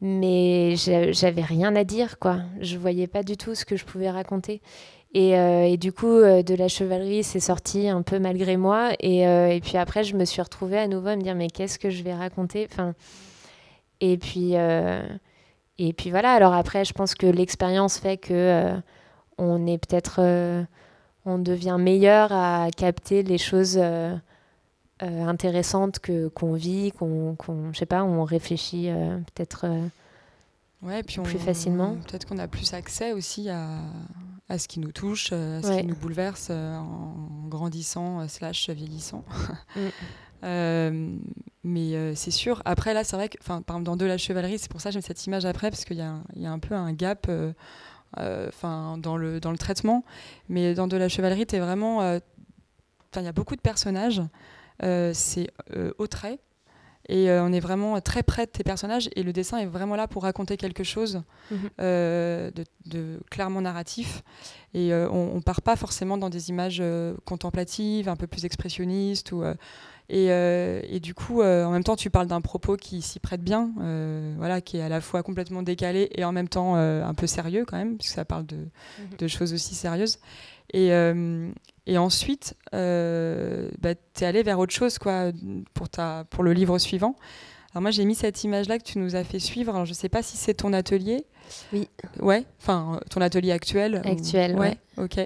mais 0.00 0.74
j'avais 0.76 1.42
rien 1.42 1.74
à 1.76 1.84
dire 1.84 2.18
quoi. 2.18 2.40
Je 2.60 2.76
voyais 2.76 3.06
pas 3.06 3.22
du 3.22 3.38
tout 3.38 3.54
ce 3.54 3.64
que 3.64 3.76
je 3.76 3.86
pouvais 3.86 4.10
raconter. 4.10 4.60
Et, 5.14 5.30
et 5.30 5.76
du 5.78 5.92
coup 5.92 6.18
de 6.20 6.54
la 6.54 6.68
chevalerie 6.68 7.22
c'est 7.22 7.40
sorti 7.40 7.88
un 7.88 8.02
peu 8.02 8.18
malgré 8.18 8.58
moi. 8.58 8.90
Et, 9.00 9.20
et, 9.20 9.60
puis 9.62 9.78
après 9.78 10.04
je 10.04 10.14
me 10.16 10.26
suis 10.26 10.42
retrouvée 10.42 10.78
à 10.78 10.88
nouveau 10.88 11.08
à 11.08 11.16
me 11.16 11.22
dire 11.22 11.34
mais 11.34 11.48
qu'est-ce 11.48 11.78
que 11.78 11.88
je 11.88 12.02
vais 12.02 12.12
raconter? 12.12 12.68
Enfin 12.70 12.94
et 14.02 14.18
puis 14.18 14.54
et 15.78 15.92
puis 15.94 16.10
voilà. 16.10 16.32
Alors 16.32 16.52
après 16.52 16.84
je 16.84 16.92
pense 16.92 17.14
que 17.14 17.26
l'expérience 17.26 17.98
fait 17.98 18.18
que 18.18 18.74
on 19.38 19.66
est 19.66 19.78
peut-être, 19.78 20.16
euh, 20.20 20.64
on 21.24 21.38
devient 21.38 21.76
meilleur 21.78 22.32
à 22.32 22.68
capter 22.76 23.22
les 23.22 23.38
choses 23.38 23.78
euh, 23.78 24.14
euh, 25.02 25.26
intéressantes 25.26 25.98
que 25.98 26.28
qu'on 26.28 26.54
vit, 26.54 26.92
qu'on, 26.92 27.36
je 27.72 27.78
sais 27.78 27.86
pas, 27.86 28.04
on 28.04 28.24
réfléchit 28.24 28.90
peut-être. 29.34 29.66
Ouais, 30.82 31.02
puis 31.02 31.18
plus 31.20 31.38
facilement. 31.38 31.96
Peut-être 32.06 32.26
qu'on 32.26 32.38
a 32.38 32.46
plus 32.46 32.74
accès 32.74 33.12
aussi 33.12 33.48
à, 33.48 33.78
à 34.50 34.58
ce 34.58 34.68
qui 34.68 34.80
nous 34.80 34.92
touche, 34.92 35.32
à 35.32 35.62
ce 35.62 35.80
qui 35.80 35.86
nous 35.86 35.96
bouleverse 35.96 36.50
en 36.50 37.14
grandissant 37.48 38.28
slash 38.28 38.68
vieillissant. 38.68 39.24
Mm. 39.76 39.88
mais 41.64 42.14
c'est 42.14 42.30
sûr. 42.30 42.60
Après, 42.66 42.92
là, 42.92 43.02
c'est 43.02 43.16
vrai 43.16 43.30
que, 43.30 43.38
par 43.42 43.56
exemple, 43.56 43.84
dans 43.84 43.96
De 43.96 44.04
la 44.04 44.18
chevalerie, 44.18 44.58
c'est 44.58 44.70
pour 44.70 44.82
ça 44.82 44.90
que 44.90 44.92
j'aime 44.92 45.02
cette 45.02 45.24
image 45.26 45.46
après, 45.46 45.70
parce 45.70 45.86
qu'il 45.86 45.96
y, 45.96 46.40
y, 46.40 46.46
a 46.46 46.52
un 46.52 46.58
peu 46.58 46.74
un 46.74 46.92
gap 46.92 47.26
euh, 47.30 47.54
enfin 48.16 48.98
dans 48.98 49.16
le, 49.16 49.40
dans 49.40 49.50
le 49.50 49.58
traitement. 49.58 50.04
Mais 50.48 50.74
dans 50.74 50.86
de 50.86 50.96
la 50.96 51.08
chevalerie, 51.08 51.46
es 51.52 51.58
vraiment, 51.58 52.02
euh, 52.02 52.18
il 53.16 53.22
y 53.22 53.28
a 53.28 53.32
beaucoup 53.32 53.56
de 53.56 53.60
personnages. 53.60 54.22
Euh, 54.82 55.12
c'est 55.14 55.48
au 55.98 56.06
trait. 56.06 56.38
Et 57.10 57.30
on 57.30 57.52
est 57.52 57.60
vraiment 57.60 58.00
très 58.00 58.22
près 58.22 58.46
de 58.46 58.50
tes 58.50 58.64
personnages 58.64 59.10
et 59.14 59.22
le 59.22 59.34
dessin 59.34 59.58
est 59.58 59.66
vraiment 59.66 59.94
là 59.94 60.08
pour 60.08 60.22
raconter 60.22 60.56
quelque 60.56 60.82
chose 60.82 61.22
mhm. 61.50 61.68
de, 61.78 63.20
clairement 63.30 63.60
narratif. 63.60 64.22
Et 64.72 64.94
on, 64.94 65.34
ne 65.34 65.40
part 65.40 65.60
pas 65.60 65.76
forcément 65.76 66.16
dans 66.16 66.30
des 66.30 66.48
images 66.48 66.82
contemplatives, 67.26 68.08
un 68.08 68.16
peu 68.16 68.26
plus 68.26 68.46
expressionnistes 68.46 69.32
ou 69.32 69.44
euh, 70.12 70.80
et, 70.84 71.00
du 71.00 71.14
coup, 71.14 71.40
euh, 71.40 71.64
en 71.64 71.70
même 71.70 71.84
temps, 71.84 71.96
tu 71.96 72.10
parles 72.10 72.26
d'un 72.26 72.40
propos 72.40 72.76
qui 72.76 73.00
s'y 73.02 73.20
prête 73.20 73.42
bien, 73.42 73.72
euh, 73.80 74.34
voilà, 74.36 74.60
qui 74.60 74.76
est 74.76 74.82
à 74.82 74.88
la 74.88 75.00
fois 75.00 75.22
complètement 75.22 75.62
décalé 75.62 76.10
et 76.14 76.24
en 76.24 76.32
même 76.32 76.48
temps 76.48 76.74
un 76.76 77.14
peu 77.14 77.26
sérieux 77.26 77.64
quand 77.66 77.76
même, 77.76 77.96
puisque 77.96 78.14
ça 78.14 78.24
parle 78.24 78.46
de, 78.46 78.68
mhm. 79.20 79.28
choses 79.28 79.54
aussi 79.54 79.74
sérieuses. 79.74 80.18
Et, 80.72 80.88
et 81.86 81.98
ensuite, 81.98 82.54
bah, 82.72 83.94
tu 84.14 84.24
es 84.24 84.26
allé 84.26 84.42
vers 84.42 84.58
autre 84.58 84.74
chose 84.74 84.98
quoi, 84.98 85.30
pour, 85.72 85.88
ta, 85.88 86.24
pour 86.30 86.42
le 86.42 86.52
livre 86.52 86.78
suivant. 86.78 87.16
Alors 87.72 87.82
moi, 87.82 87.90
j'ai 87.90 88.04
mis 88.04 88.14
cette 88.14 88.44
image-là 88.44 88.78
que 88.78 88.84
tu 88.84 88.98
nous 88.98 89.16
as 89.16 89.24
fait 89.24 89.40
suivre. 89.40 89.74
Alors, 89.74 89.84
je 89.84 89.90
ne 89.90 89.96
sais 89.96 90.08
pas 90.08 90.22
si 90.22 90.36
c'est 90.36 90.54
ton 90.54 90.72
atelier. 90.72 91.26
Oui. 91.72 91.88
Ouais, 92.20 92.44
enfin, 92.60 93.00
ton 93.10 93.20
atelier 93.20 93.50
actuel. 93.50 94.00
Actuel, 94.04 94.56
ouais. 94.56 94.78
Ok. 94.96 95.18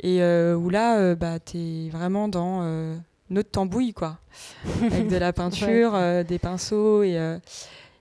Et 0.00 0.22
où 0.22 0.70
là, 0.70 1.14
bah, 1.14 1.38
tu 1.38 1.58
es 1.58 1.88
vraiment 1.90 2.28
dans 2.28 2.98
notre 3.30 3.50
tambouille, 3.50 3.92
quoi. 3.92 4.18
Avec 4.82 5.08
de 5.08 5.16
la 5.16 5.32
peinture, 5.32 5.94
euh, 5.94 6.22
des 6.22 6.38
pinceaux 6.38 7.02
et, 7.02 7.18
euh, 7.18 7.38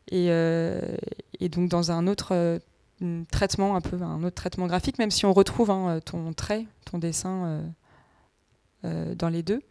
et, 0.09 0.28
euh, 0.30 0.80
et, 1.39 1.49
donc 1.49 1.69
dans 1.69 1.91
un 1.91 2.07
autre 2.07 2.59
traitement, 3.32 3.75
un 3.75 3.82
peu 3.82 4.01
un 4.01 4.23
autre 4.23 4.36
traitement 4.36 4.67
graphique, 4.67 4.97
même 4.97 5.11
si 5.11 5.25
on 5.25 5.34
retrouve 5.34 5.69
hein, 5.69 5.99
ton 6.03 6.34
trait, 6.34 6.65
ton 6.89 6.97
dessin 6.97 7.63
dans 8.84 9.30
les 9.30 9.43
deux. 9.43 9.61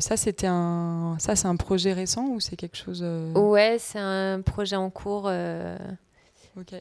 ça, 0.00 0.16
c'était 0.16 0.46
un, 0.46 1.16
ça, 1.18 1.36
c'est 1.36 1.48
un 1.48 1.56
projet 1.56 1.92
récent 1.92 2.28
ou 2.28 2.40
c'est 2.40 2.56
quelque 2.56 2.76
chose 2.76 3.04
Ouais, 3.34 3.76
c'est 3.78 3.98
un 3.98 4.40
projet 4.40 4.76
en 4.76 4.90
cours. 4.90 5.30
Ok. 6.56 6.72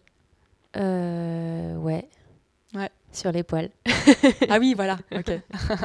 ouais. 0.76 2.08
Sur 3.14 3.32
les 3.32 3.44
poils. 3.44 3.70
ah 4.50 4.58
oui, 4.60 4.74
voilà, 4.76 4.98
ok. 5.16 5.32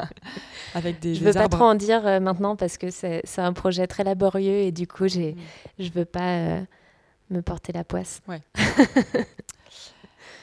Avec 0.73 0.99
des, 0.99 1.15
je 1.15 1.21
ne 1.21 1.27
veux 1.27 1.33
pas 1.33 1.47
trop 1.47 1.65
en 1.65 1.75
dire 1.75 2.05
euh, 2.05 2.19
maintenant 2.19 2.55
parce 2.55 2.77
que 2.77 2.89
c'est 2.89 3.23
un 3.37 3.53
projet 3.53 3.85
très 3.87 4.03
laborieux 4.03 4.59
et 4.59 4.71
du 4.71 4.87
coup, 4.87 5.07
j'ai, 5.07 5.33
mm. 5.33 5.37
je 5.79 5.89
ne 5.89 5.93
veux 5.93 6.05
pas 6.05 6.35
euh, 6.35 6.61
me 7.29 7.41
porter 7.41 7.71
la 7.71 7.83
poisse. 7.83 8.21
Ouais. 8.27 8.41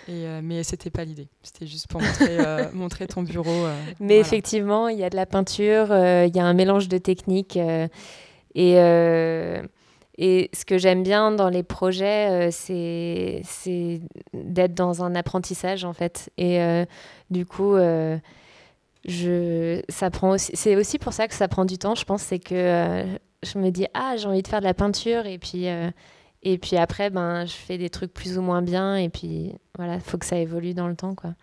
et, 0.09 0.27
euh, 0.27 0.41
mais 0.43 0.63
c'était 0.63 0.91
pas 0.91 1.05
l'idée, 1.05 1.27
c'était 1.43 1.67
juste 1.67 1.89
pour 1.89 2.01
montrer, 2.01 2.39
montrer 2.73 3.07
ton 3.09 3.23
bureau. 3.23 3.67
mais 3.99 4.19
effectivement, 4.19 4.89
il 4.89 4.99
y 4.99 5.05
a 5.05 5.11
de 5.11 5.17
la 5.17 5.27
peinture, 5.27 5.87
il 5.91 6.35
y 6.35 6.39
a 6.39 6.45
un 6.45 6.55
mélange 6.55 6.89
de 6.89 6.99
techniques 6.99 7.59
et 8.55 8.77
et 10.19 10.51
ce 10.55 10.65
que 10.65 10.79
j'aime 10.79 11.03
bien 11.03 11.31
dans 11.31 11.51
les 11.51 11.63
projets, 11.63 12.49
euh, 12.49 12.51
c'est 12.51 14.01
d'être 14.33 14.75
dans 14.75 15.03
un 15.03 15.15
apprentissage, 15.15 15.85
en 15.85 15.93
fait. 15.93 16.31
Et 16.39 16.61
euh, 16.63 16.87
du 17.31 17.45
coup, 17.45 17.75
euh, 17.75 18.17
c'est 19.09 20.77
aussi 20.77 20.99
pour 20.99 21.13
ça 21.13 21.29
que 21.29 21.35
ça 21.35 21.49
prend 21.49 21.67
du 21.67 21.77
temps, 21.77 21.95
je 21.95 22.05
pense. 22.05 22.23
C'est 22.23 22.39
que 22.39 23.05
je 23.43 23.59
me 23.59 23.71
dis, 23.71 23.87
ah, 23.93 24.17
j'ai 24.17 24.27
envie 24.27 24.43
de 24.43 24.49
faire 24.49 24.61
de 24.61 24.65
la 24.65 24.75
peinture. 24.75 25.27
Et 25.27 25.39
puis, 25.39 25.67
et 26.43 26.59
puis 26.59 26.77
après, 26.77 27.11
ben, 27.11 27.45
je 27.45 27.53
fais 27.53 27.77
des 27.77 27.91
trucs 27.91 28.15
plus 28.15 28.39
ou 28.39 28.43
moins 28.43 28.63
bien. 28.63 28.97
Et 28.97 29.11
puis, 29.11 29.53
voilà, 29.77 29.97
il 29.97 30.01
faut 30.01 30.17
que 30.17 30.27
ça 30.27 30.39
évolue 30.39 30.73
dans 30.73 30.89
le 30.89 30.97
temps, 30.97 31.15
quoi. 31.15 31.35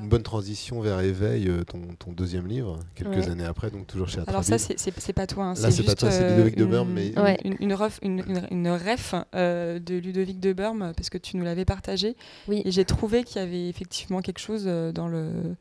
Une 0.00 0.08
bonne 0.08 0.22
transition 0.22 0.80
vers 0.80 1.00
Éveil, 1.00 1.48
euh, 1.48 1.64
ton, 1.64 1.80
ton 1.98 2.12
deuxième 2.12 2.46
livre, 2.46 2.78
quelques 2.94 3.28
années 3.28 3.44
après, 3.44 3.70
donc 3.70 3.86
toujours 3.86 4.08
chez 4.08 4.20
Alors 4.26 4.44
ça, 4.44 4.58
c'est 4.58 5.12
pas 5.12 5.26
toi. 5.26 5.44
Hein, 5.46 5.54
Là, 5.60 5.70
c'est 5.70 5.82
pas 5.82 5.94
toi, 5.94 6.10
c'est 6.10 6.30
Ludovic 6.30 6.56
de 6.56 6.64
Burme. 6.64 6.90
Mais... 6.90 7.12
Une, 7.44 7.56
une, 7.60 7.74
ref, 7.74 7.98
une, 8.02 8.22
une, 8.50 8.68
ref 8.68 9.14
euh, 9.34 9.78
de 9.78 9.96
Ludovic 9.96 10.40
de 10.40 10.52
Burme, 10.52 10.92
parce 10.96 11.10
que 11.10 11.18
tu 11.18 11.36
nous 11.36 11.44
l'avais 11.44 11.64
partagé. 11.64 12.16
Oui. 12.46 12.62
Et 12.64 12.70
j'ai 12.70 12.84
trouvé 12.84 13.24
qu'il 13.24 13.40
y 13.40 13.44
avait 13.44 13.68
effectivement 13.68 14.20
quelque 14.20 14.40
chose 14.40 14.64
euh, 14.66 14.92
dans 14.92 15.08
le, 15.08 15.56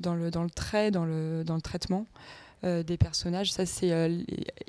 dans 0.00 0.14
le, 0.14 0.30
dans 0.30 0.42
le 0.42 0.50
trait, 0.50 0.90
dans 0.90 1.04
le, 1.04 1.44
dans 1.44 1.54
le 1.54 1.62
traitement 1.62 2.06
des 2.62 2.96
personnages. 2.96 3.52
Ça, 3.52 3.64
c'est 3.64 3.92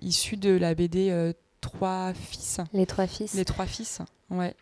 issu 0.04 0.38
de 0.38 0.52
la 0.52 0.76
BD 0.76 1.34
Trois 1.62 2.14
Fils. 2.14 2.60
Les 2.72 2.86
Trois 2.86 3.08
Fils. 3.08 3.34
Les 3.34 3.44
Trois 3.44 3.66
Fils, 3.66 4.02
ouais 4.30 4.56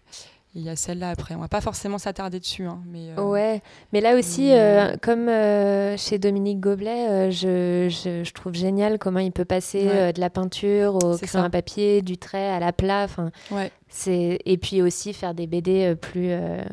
il 0.55 0.63
y 0.63 0.69
a 0.69 0.75
celle-là 0.77 1.09
après. 1.09 1.35
On 1.35 1.39
va 1.39 1.49
pas 1.49 1.59
forcément 1.59 1.97
s'attarder 1.97 2.39
dessus. 2.39 2.65
Hein, 2.65 2.79
mais, 2.87 3.09
euh, 3.17 3.21
ouais, 3.21 3.61
mais 3.91 3.99
là 3.99 4.15
aussi, 4.15 4.53
euh, 4.53 4.95
comme 5.01 5.27
euh, 5.27 5.97
chez 5.97 6.17
Dominique 6.17 6.61
Goblet, 6.61 7.29
je, 7.29 7.87
je, 7.89 8.31
trouve 8.31 8.53
génial 8.53 8.97
comment 8.97 9.19
il 9.19 9.33
peut 9.33 9.45
passer 9.45 9.83
de 10.13 10.19
la 10.19 10.29
peinture 10.29 10.95
au 10.95 11.17
crayon 11.17 11.43
à 11.43 11.49
papier, 11.49 12.01
du 12.01 12.17
trait 12.17 12.49
à 12.49 12.59
la 12.59 12.71
plat. 12.71 13.07
Ouais. 13.51 13.71
Et 14.07 14.57
puis 14.57 14.81
aussi 14.81 15.13
faire 15.13 15.33
des 15.33 15.45
BD 15.45 15.93
plus 15.95 16.31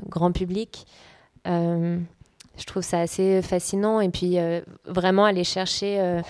grand 0.09 0.31
public. 0.31 0.87
je 1.45 2.65
trouve 2.67 2.85
ça 2.85 3.01
assez 3.01 3.43
fascinant. 3.43 4.01
Et 4.01 4.11
puis 4.11 4.39
vraiment 4.87 5.25
aller 5.25 5.45
chercher 5.45 6.23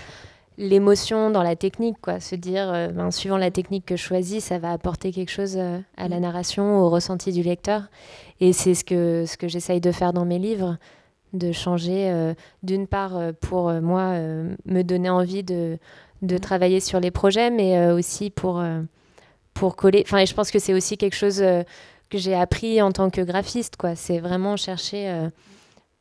l'émotion 0.58 1.30
dans 1.30 1.42
la 1.42 1.56
technique, 1.56 1.96
quoi. 2.00 2.20
Se 2.20 2.34
dire, 2.34 2.72
euh, 2.72 2.88
ben, 2.88 3.10
suivant 3.10 3.38
la 3.38 3.50
technique 3.50 3.86
que 3.86 3.96
je 3.96 4.02
choisis, 4.02 4.44
ça 4.44 4.58
va 4.58 4.72
apporter 4.72 5.12
quelque 5.12 5.30
chose 5.30 5.56
euh, 5.56 5.78
à 5.96 6.08
la 6.08 6.18
mm. 6.18 6.22
narration, 6.22 6.80
au 6.80 6.90
ressenti 6.90 7.32
du 7.32 7.42
lecteur. 7.42 7.82
Et 8.40 8.52
c'est 8.52 8.74
ce 8.74 8.84
que, 8.84 9.24
ce 9.26 9.36
que 9.36 9.48
j'essaye 9.48 9.80
de 9.80 9.92
faire 9.92 10.12
dans 10.12 10.24
mes 10.24 10.38
livres, 10.38 10.76
de 11.32 11.52
changer, 11.52 12.10
euh, 12.10 12.34
d'une 12.62 12.86
part, 12.86 13.18
pour 13.40 13.72
moi, 13.72 14.18
me 14.66 14.82
donner 14.82 15.08
envie 15.08 15.42
de, 15.42 15.78
de 16.22 16.36
mm. 16.36 16.40
travailler 16.40 16.80
sur 16.80 17.00
les 17.00 17.10
projets, 17.10 17.50
mais 17.50 17.90
aussi 17.90 18.30
pour, 18.30 18.62
pour 19.54 19.76
coller. 19.76 20.02
Enfin, 20.04 20.24
je 20.24 20.34
pense 20.34 20.50
que 20.50 20.58
c'est 20.58 20.74
aussi 20.74 20.98
quelque 20.98 21.16
chose 21.16 21.42
que 22.10 22.18
j'ai 22.18 22.34
appris 22.34 22.82
en 22.82 22.92
tant 22.92 23.10
que 23.10 23.22
graphiste, 23.22 23.76
quoi. 23.76 23.94
C'est 23.94 24.18
vraiment 24.18 24.56
chercher 24.56 25.28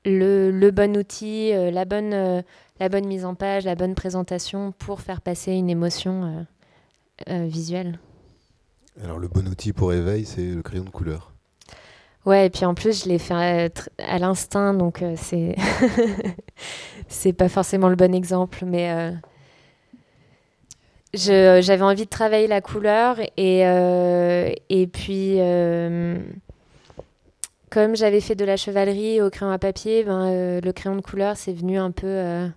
le, 0.04 0.52
le, 0.52 0.72
bon 0.72 0.98
outil, 0.98 1.52
la 1.54 1.86
bonne 1.86 2.44
la 2.82 2.90
bonne 2.90 3.06
mise 3.06 3.26
en 3.26 3.36
page, 3.36 3.66
la 3.66 3.76
bonne 3.76 3.94
présentation 3.94 4.72
pour 4.72 5.02
faire 5.02 5.22
passer 5.22 5.52
une 5.52 5.70
émotion 5.70 6.48
euh, 7.30 7.32
euh, 7.32 7.46
visuelle. 7.46 8.00
Alors 9.04 9.20
le 9.20 9.28
bon 9.28 9.48
outil 9.48 9.72
pour 9.72 9.94
éveil, 9.94 10.26
c'est 10.26 10.48
le 10.48 10.64
crayon 10.64 10.84
de 10.84 10.90
couleur. 10.90 11.32
Ouais, 12.26 12.48
et 12.48 12.50
puis 12.50 12.66
en 12.66 12.74
plus, 12.74 13.04
je 13.04 13.10
l'ai 13.10 13.20
fait 13.20 13.70
à, 14.00 14.18
l'instinct, 14.18 14.74
donc 14.74 15.04
euh, 15.04 15.14
c'est 15.16 15.56
c'est 17.08 17.34
pas 17.34 17.50
forcément 17.50 17.88
le 17.88 17.96
bon 17.96 18.16
exemple, 18.16 18.66
mais 18.66 19.14
j'avais 21.14 21.84
envie 21.84 22.06
de 22.06 22.10
travailler 22.10 22.48
la 22.48 22.62
couleur 22.62 23.18
et, 23.38 23.60
et 24.70 24.88
puis 24.88 25.38
comme 27.70 27.96
j'avais 27.96 28.22
fait 28.22 28.36
de 28.36 28.46
la 28.46 28.58
chevalerie 28.58 29.22
au 29.22 29.30
crayon 29.30 29.52
à 29.52 29.60
papier, 29.60 30.04
ben, 30.04 30.60
le 30.62 30.72
crayon 30.72 30.96
de 30.96 31.02
couleur 31.02 31.38
c'est 31.38 31.54
venu 31.54 31.78
un 31.78 31.92
peu 31.92 32.50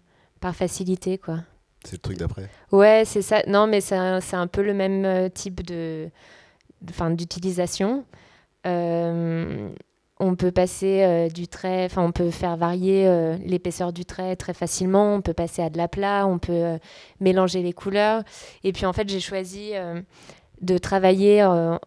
par 0.44 0.54
facilité, 0.54 1.16
quoi. 1.16 1.38
C'est 1.84 1.92
le 1.92 2.00
truc 2.00 2.18
d'après 2.18 2.50
Ouais, 2.70 3.04
c'est 3.06 3.22
ça. 3.22 3.42
Non, 3.46 3.66
mais 3.66 3.80
c'est 3.80 3.96
un, 3.96 4.20
un, 4.32 4.46
peu 4.46 4.62
le 4.62 4.74
même 4.74 5.06
euh, 5.06 5.30
type 5.30 5.62
de, 5.62 6.10
d'utilisation. 6.82 8.04
Euh, 8.66 9.70
on 10.20 10.34
peut 10.34 10.52
passer 10.52 11.02
euh, 11.02 11.28
du 11.30 11.48
trait, 11.48 11.86
enfin 11.86 12.02
on 12.02 12.12
peut 12.12 12.30
faire 12.30 12.58
varier 12.58 13.08
l'épaisseur 13.42 13.94
du 13.94 14.04
trait 14.04 14.36
très 14.36 14.52
facilement, 14.52 15.14
on 15.14 15.22
peut 15.22 15.32
passer 15.32 15.62
à 15.62 15.70
de 15.70 15.78
la 15.78 15.88
plat, 15.88 16.26
on 16.26 16.38
peut 16.38 16.78
mélanger 17.20 17.62
les 17.62 17.72
couleurs. 17.72 18.22
Et 18.64 18.72
puis 18.72 18.84
en 18.84 18.92
fait 18.92 19.08
j'ai 19.08 19.20
choisi 19.20 19.72
de 20.60 20.76
travailler 20.76 21.42
en, 21.42 21.78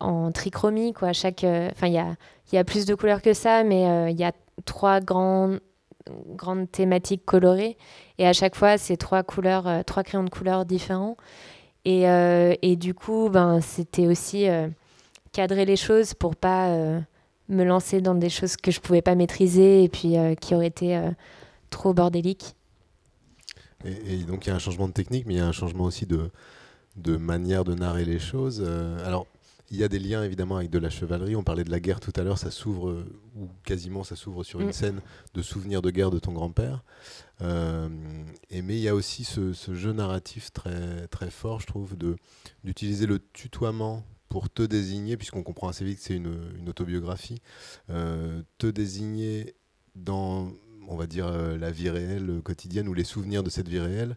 en, 0.00 0.32
trichromie. 0.32 0.92
Quoi. 0.92 1.14
Chaque, 1.14 1.44
enfin 1.44 1.86
il 1.86 1.94
y 1.94 1.98
a, 1.98 2.14
y 2.52 2.58
a, 2.58 2.64
plus 2.64 2.84
de 2.84 2.94
couleurs 2.94 3.22
que 3.22 3.32
ça, 3.32 3.64
mais 3.64 4.12
il 4.12 4.18
y 4.18 4.24
a 4.24 4.32
trois 4.66 5.00
grands 5.00 5.56
grande 6.36 6.70
thématique 6.70 7.24
colorée. 7.24 7.76
Et 8.18 8.26
à 8.26 8.32
chaque 8.32 8.54
fois, 8.54 8.78
c'est 8.78 8.96
trois 8.96 9.22
couleurs, 9.22 9.66
euh, 9.66 9.82
trois 9.82 10.02
crayons 10.02 10.24
de 10.24 10.30
couleurs 10.30 10.64
différents. 10.64 11.16
Et, 11.84 12.08
euh, 12.08 12.54
et 12.62 12.76
du 12.76 12.94
coup, 12.94 13.28
ben, 13.30 13.60
c'était 13.60 14.06
aussi 14.06 14.48
euh, 14.48 14.68
cadrer 15.32 15.64
les 15.64 15.76
choses 15.76 16.14
pour 16.14 16.36
pas 16.36 16.68
me 17.48 17.64
lancer 17.64 18.00
dans 18.00 18.14
des 18.14 18.28
choses 18.28 18.56
que 18.56 18.70
je 18.70 18.80
pouvais 18.80 19.00
pas 19.00 19.14
maîtriser 19.14 19.84
et 19.84 19.88
puis 19.88 20.16
qui 20.40 20.54
auraient 20.54 20.66
été 20.66 21.00
trop 21.70 21.94
bordéliques. 21.94 22.54
Et, 23.84 24.14
et, 24.14 24.16
donc 24.24 24.44
il 24.44 24.50
y 24.50 24.52
a 24.52 24.56
un 24.56 24.58
changement 24.58 24.88
de 24.88 24.92
technique, 24.92 25.24
mais 25.26 25.34
il 25.34 25.36
y 25.38 25.40
a 25.40 25.46
un 25.46 25.52
changement 25.52 25.84
aussi 25.84 26.04
de, 26.04 26.30
de 26.96 27.16
manière 27.16 27.64
de 27.64 27.74
narrer 27.74 28.04
les 28.04 28.18
choses. 28.18 28.62
alors, 29.06 29.26
il 29.70 29.76
y 29.76 29.84
a 29.84 29.88
des 29.88 29.98
liens 29.98 30.22
évidemment 30.22 30.56
avec 30.56 30.70
de 30.70 30.78
la 30.78 30.90
chevalerie. 30.90 31.36
On 31.36 31.42
parlait 31.42 31.64
de 31.64 31.70
la 31.70 31.80
guerre 31.80 32.00
tout 32.00 32.12
à 32.16 32.22
l'heure, 32.22 32.38
ça 32.38 32.50
s'ouvre, 32.50 32.90
euh, 32.90 33.20
ou 33.36 33.48
quasiment 33.64 34.02
ça 34.02 34.16
s'ouvre 34.16 34.42
sur 34.42 34.60
une 34.60 34.68
mm. 34.68 34.72
scène 34.72 35.00
de 35.34 35.42
souvenirs 35.42 35.82
de 35.82 35.90
guerre 35.90 36.10
de 36.10 36.18
ton 36.18 36.32
grand-père. 36.32 36.84
Euh, 37.42 37.88
et, 38.50 38.62
mais 38.62 38.76
il 38.76 38.82
y 38.82 38.88
a 38.88 38.94
aussi 38.94 39.24
ce, 39.24 39.52
jeu 39.52 39.92
narratif 39.92 40.52
très, 40.52 41.06
très 41.08 41.30
fort, 41.30 41.60
je 41.60 41.66
trouve, 41.66 41.96
d'utiliser 42.64 43.06
le 43.06 43.18
tutoiement 43.32 44.04
pour 44.28 44.50
te 44.50 44.62
désigner, 44.62 45.16
puisqu'on 45.16 45.42
comprend 45.42 45.68
assez 45.68 45.84
vite 45.84 45.98
que 45.98 46.04
c'est 46.04 46.16
une, 46.16 46.68
autobiographie, 46.68 47.40
euh, 47.90 48.42
te 48.58 48.66
désigner 48.66 49.54
dans, 49.94 50.50
on 50.86 50.96
va 50.96 51.06
dire, 51.06 51.30
la 51.30 51.70
vie 51.70 51.90
réelle 51.90 52.40
quotidienne 52.42 52.88
ou 52.88 52.94
les 52.94 53.04
souvenirs 53.04 53.42
de 53.42 53.50
cette 53.50 53.68
vie 53.68 53.80
réelle 53.80 54.16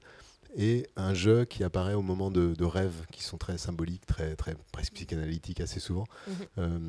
et 0.55 0.87
un 0.95 1.13
jeu 1.13 1.45
qui 1.45 1.63
apparaît 1.63 1.93
au 1.93 2.01
moment 2.01 2.31
de, 2.31 2.63
rêves 2.63 3.05
qui 3.11 3.23
sont 3.23 3.37
très 3.37 3.57
symboliques, 3.57 4.05
très, 4.05 4.35
très 4.35 4.55
presque 4.71 4.93
psychanalytiques 4.93 5.61
assez 5.61 5.79
souvent. 5.79 6.05
Mhm. 6.27 6.35
Euh, 6.57 6.79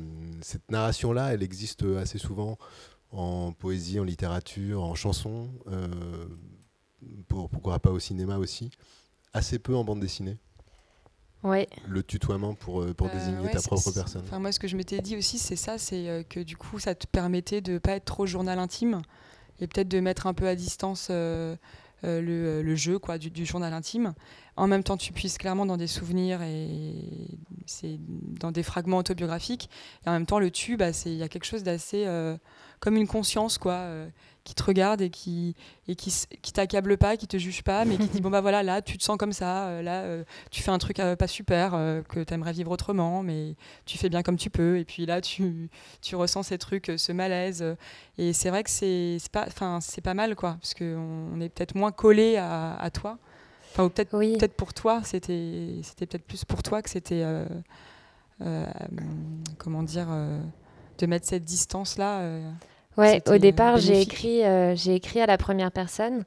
cette 0.41 0.69
narration-là, 0.71 1.33
elle 1.33 1.43
existe 1.43 1.83
assez 1.83 2.17
souvent 2.17 2.57
en 3.11 3.51
poésie, 3.51 3.99
en 3.99 4.03
littérature, 4.03 4.83
en 4.83 4.95
chanson, 4.95 5.49
euh, 5.67 5.87
pour, 7.27 7.49
pourquoi 7.49 7.79
pas 7.79 7.91
au 7.91 7.99
cinéma 7.99 8.37
aussi, 8.37 8.71
assez 9.33 9.59
peu 9.59 9.75
en 9.75 9.83
bande 9.83 9.99
dessinée. 9.99 10.37
Ouais. 11.43 11.67
Le 11.87 12.03
tutoiement 12.03 12.55
pour, 12.55 12.81
euh, 12.81 12.93
pour 12.93 13.09
désigner 13.09 13.51
ta 13.51 13.61
propre 13.61 13.91
personne. 13.91 14.23
Enfin, 14.25 14.39
moi, 14.39 14.53
ce 14.53 14.59
que 14.59 14.67
je 14.67 14.77
m'étais 14.77 14.99
dit 14.99 15.17
aussi, 15.17 15.37
c'est 15.37 15.57
ça, 15.57 15.77
c'est 15.77 16.25
que 16.29 16.39
du 16.39 16.55
coup, 16.55 16.79
ça 16.79 16.95
te 16.95 17.05
permettait 17.05 17.59
de 17.59 17.77
pas 17.77 17.91
être 17.91 18.05
trop 18.05 18.25
journal 18.25 18.59
intime 18.59 19.01
et 19.59 19.67
peut-être 19.67 19.87
de 19.87 19.99
mettre 19.99 20.27
un 20.27 20.33
peu 20.33 20.47
à 20.47 20.55
distance 20.55 21.07
euh, 21.09 21.55
le, 22.03 22.61
le, 22.61 22.75
jeu 22.75 22.99
quoi, 22.99 23.17
du, 23.17 23.45
journal 23.45 23.73
intime. 23.73 24.13
En 24.55 24.67
même 24.67 24.83
temps, 24.83 24.97
tu 24.97 25.13
puisses 25.13 25.37
clairement 25.37 25.65
dans 25.65 25.77
des 25.77 25.87
souvenirs 25.87 26.41
et 26.41 26.93
c'est 27.65 27.97
dans 27.99 28.51
des 28.51 28.63
fragments 28.63 28.97
autobiographiques. 28.97 29.69
Et 30.05 30.09
en 30.09 30.13
même 30.13 30.25
temps, 30.25 30.39
le 30.39 30.51
tube, 30.51 30.79
bah, 30.79 30.91
il 31.05 31.13
y 31.13 31.23
a 31.23 31.27
quelque 31.27 31.45
chose 31.45 31.63
d'assez 31.63 32.05
euh, 32.05 32.37
comme 32.79 32.97
une 32.97 33.07
conscience 33.07 33.57
quoi, 33.57 33.73
euh, 33.73 34.07
qui 34.43 34.55
te 34.55 34.63
regarde 34.63 35.01
et 35.01 35.09
qui 35.09 35.55
et 35.87 35.95
qui, 35.95 36.13
qui 36.41 36.51
t'accable 36.51 36.97
pas, 36.97 37.15
qui 37.17 37.27
te 37.27 37.37
juge 37.37 37.63
pas, 37.63 37.85
mais 37.85 37.97
qui 37.97 38.07
dit 38.07 38.21
bon 38.21 38.29
bah 38.29 38.41
voilà 38.41 38.61
là 38.61 38.81
tu 38.81 38.97
te 38.97 39.03
sens 39.03 39.17
comme 39.17 39.31
ça, 39.31 39.67
euh, 39.67 39.81
là 39.81 40.01
euh, 40.01 40.23
tu 40.51 40.61
fais 40.61 40.71
un 40.71 40.77
truc 40.77 40.97
pas 40.97 41.27
super 41.27 41.71
que 42.09 42.23
tu 42.23 42.33
aimerais 42.33 42.51
vivre 42.51 42.71
autrement, 42.71 43.23
mais 43.23 43.55
tu 43.85 43.97
fais 43.97 44.09
bien 44.09 44.21
comme 44.21 44.37
tu 44.37 44.49
peux. 44.49 44.77
Et 44.77 44.85
puis 44.85 45.05
là 45.05 45.21
tu, 45.21 45.69
tu 46.01 46.15
ressens 46.15 46.43
ces 46.43 46.57
trucs, 46.57 46.91
ce 46.97 47.11
malaise. 47.11 47.63
et 48.17 48.33
c'est 48.33 48.49
vrai 48.49 48.63
que 48.63 48.69
c'est 48.69 49.17
pas 49.31 49.45
enfin 49.47 49.79
c'est 49.81 50.01
pas 50.01 50.13
mal 50.13 50.35
quoi, 50.35 50.57
parce 50.59 50.73
qu'on 50.73 51.29
on 51.33 51.39
est 51.39 51.49
peut-être 51.49 51.75
moins 51.75 51.91
collé 51.91 52.37
à, 52.37 52.75
à 52.75 52.89
toi. 52.89 53.17
Enfin, 53.71 53.89
peut-être 53.89 54.15
oui. 54.15 54.37
peut 54.37 54.47
pour 54.49 54.73
toi, 54.73 55.01
c'était 55.03 55.79
c'était 55.83 56.05
peut-être 56.05 56.25
plus 56.25 56.45
pour 56.45 56.61
toi 56.61 56.81
que 56.81 56.89
c'était 56.89 57.25
comment 59.57 59.83
dire 59.83 60.07
de 60.97 61.05
mettre 61.05 61.27
cette 61.27 61.45
distance 61.45 61.97
là. 61.97 62.21
Ouais, 62.97 63.21
au 63.27 63.37
départ, 63.37 63.77
j'ai 63.77 64.01
écrit, 64.01 64.43
euh, 64.43 64.75
j'ai 64.75 64.95
écrit 64.95 65.19
à 65.19 65.25
la 65.25 65.37
première 65.37 65.71
personne. 65.71 66.23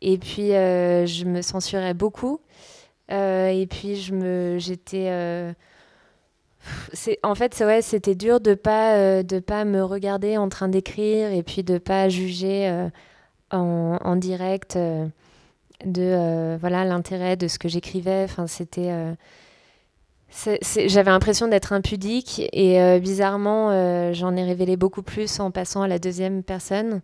Et 0.00 0.16
puis, 0.18 0.54
euh, 0.54 1.06
je 1.06 1.24
me 1.24 1.42
censurais 1.42 1.94
beaucoup. 1.94 2.40
Euh, 3.10 3.48
et 3.48 3.66
puis, 3.66 3.96
je 3.96 4.14
me, 4.14 4.58
j'étais. 4.58 5.10
en 7.22 7.34
fait, 7.34 7.56
ouais, 7.60 7.82
c'était 7.82 8.14
dur 8.14 8.40
de 8.40 8.54
pas, 8.54 9.22
de 9.22 9.38
pas 9.38 9.64
me 9.64 9.82
regarder 9.82 10.36
en 10.36 10.48
train 10.48 10.68
d'écrire 10.68 11.32
et 11.32 11.42
puis 11.42 11.62
de 11.62 11.78
pas 11.78 12.08
juger 12.08 12.88
en, 13.50 13.98
en, 14.02 14.16
direct 14.16 14.78
de 15.84 16.56
voilà 16.60 16.84
l'intérêt 16.84 17.36
de 17.36 17.48
ce 17.48 17.58
que 17.58 17.68
j'écrivais. 17.68 18.24
Enfin, 18.24 18.46
c'était 18.46 18.92
j'avais 20.30 21.10
l'impression 21.10 21.48
d'être 21.48 21.72
impudique 21.72 22.42
et 22.52 22.80
euh, 22.80 22.98
bizarrement, 22.98 23.70
euh, 23.70 24.12
j'en 24.12 24.36
ai 24.36 24.44
révélé 24.44 24.76
beaucoup 24.76 25.02
plus 25.02 25.40
en 25.40 25.50
passant 25.50 25.82
à 25.82 25.88
la 25.88 25.98
deuxième 25.98 26.42
personne. 26.42 27.00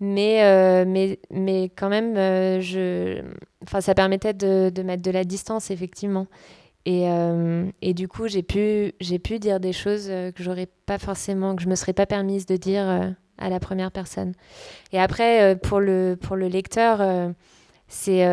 Mais, 0.00 0.44
euh, 0.44 0.84
mais, 0.86 1.18
mais 1.30 1.70
quand 1.74 1.88
même, 1.88 2.14
je... 2.60 3.20
enfin, 3.64 3.80
ça 3.80 3.96
permettait 3.96 4.32
de, 4.32 4.82
mettre 4.82 5.02
de 5.02 5.10
la 5.10 5.24
distance, 5.24 5.72
effectivement. 5.72 6.28
Et, 6.86 7.06
et 7.82 7.94
du 7.94 8.06
coup, 8.06 8.28
j'ai 8.28 8.44
pu, 8.44 8.94
pu 9.22 9.38
dire 9.40 9.58
des 9.58 9.72
choses 9.72 10.06
que 10.06 10.42
j'aurais 10.42 10.68
pas 10.86 10.98
forcément, 10.98 11.56
que 11.56 11.62
je 11.62 11.68
me 11.68 11.74
serais 11.74 11.92
pas 11.92 12.06
permise 12.06 12.46
de 12.46 12.56
dire 12.56 13.12
à 13.38 13.50
la 13.50 13.60
première 13.60 13.90
personne. 13.90 14.32
Et 14.92 15.00
après, 15.00 15.56
pour, 15.56 15.80
le, 15.80 16.16
pour 16.18 16.36
le 16.36 16.46
lecteur, 16.46 17.02
c'est 17.88 18.24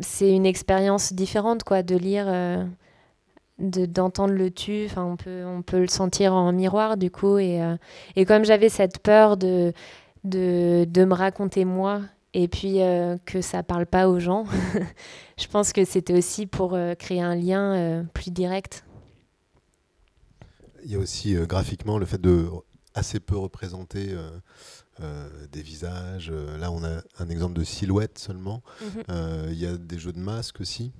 c'est 0.00 0.30
une 0.30 0.46
expérience 0.46 1.12
différente 1.12 1.64
quoi, 1.64 1.82
de 1.82 1.96
lire 1.96 2.26
d'entendre 3.58 4.34
le 4.34 4.50
tu, 4.50 4.86
enfin 4.86 5.04
on 5.04 5.16
peut 5.16 5.44
on 5.46 5.62
peut 5.62 5.80
le 5.80 5.86
sentir 5.86 6.34
en 6.34 6.52
miroir 6.52 6.96
du 6.96 7.10
coup 7.10 7.38
et, 7.38 7.60
et 8.16 8.24
comme 8.24 8.44
j'avais 8.44 8.68
cette 8.68 8.98
peur 8.98 9.36
de, 9.36 9.72
de, 10.24 10.86
de 10.88 11.04
me 11.04 11.14
raconter 11.14 11.64
moi 11.64 12.00
et 12.34 12.48
puis 12.48 12.82
euh, 12.82 13.16
que 13.24 13.40
ça 13.40 13.62
parle 13.62 13.86
pas 13.86 14.08
aux 14.08 14.18
gens. 14.18 14.44
je 15.38 15.46
pense 15.46 15.72
que 15.72 15.84
c'était 15.84 16.16
aussi 16.16 16.46
pour 16.46 16.74
euh, 16.74 16.94
créer 16.94 17.22
un 17.22 17.36
lien 17.36 17.74
euh, 17.74 18.02
plus 18.12 18.30
direct. 18.30 18.84
Il 20.84 20.90
y 20.90 20.96
a 20.96 20.98
aussi 20.98 21.34
graphiquement 21.34 21.96
le 21.98 22.04
fait 22.04 22.20
de 22.20 22.46
assez 22.92 23.18
peu 23.18 23.38
représenter 23.38 24.14
des 25.52 25.62
visages. 25.62 26.30
là, 26.30 26.70
on 26.70 26.84
a 26.84 27.02
un 27.18 27.28
exemple 27.28 27.54
de 27.54 27.64
silhouette 27.64 28.18
seulement. 28.18 28.62
Mhm. 28.80 29.48
Il 29.50 29.58
y 29.58 29.66
a 29.66 29.76
des 29.76 29.98
jeux 29.98 30.12
de 30.12 30.18
masques 30.18 30.60
aussi, 30.60 30.92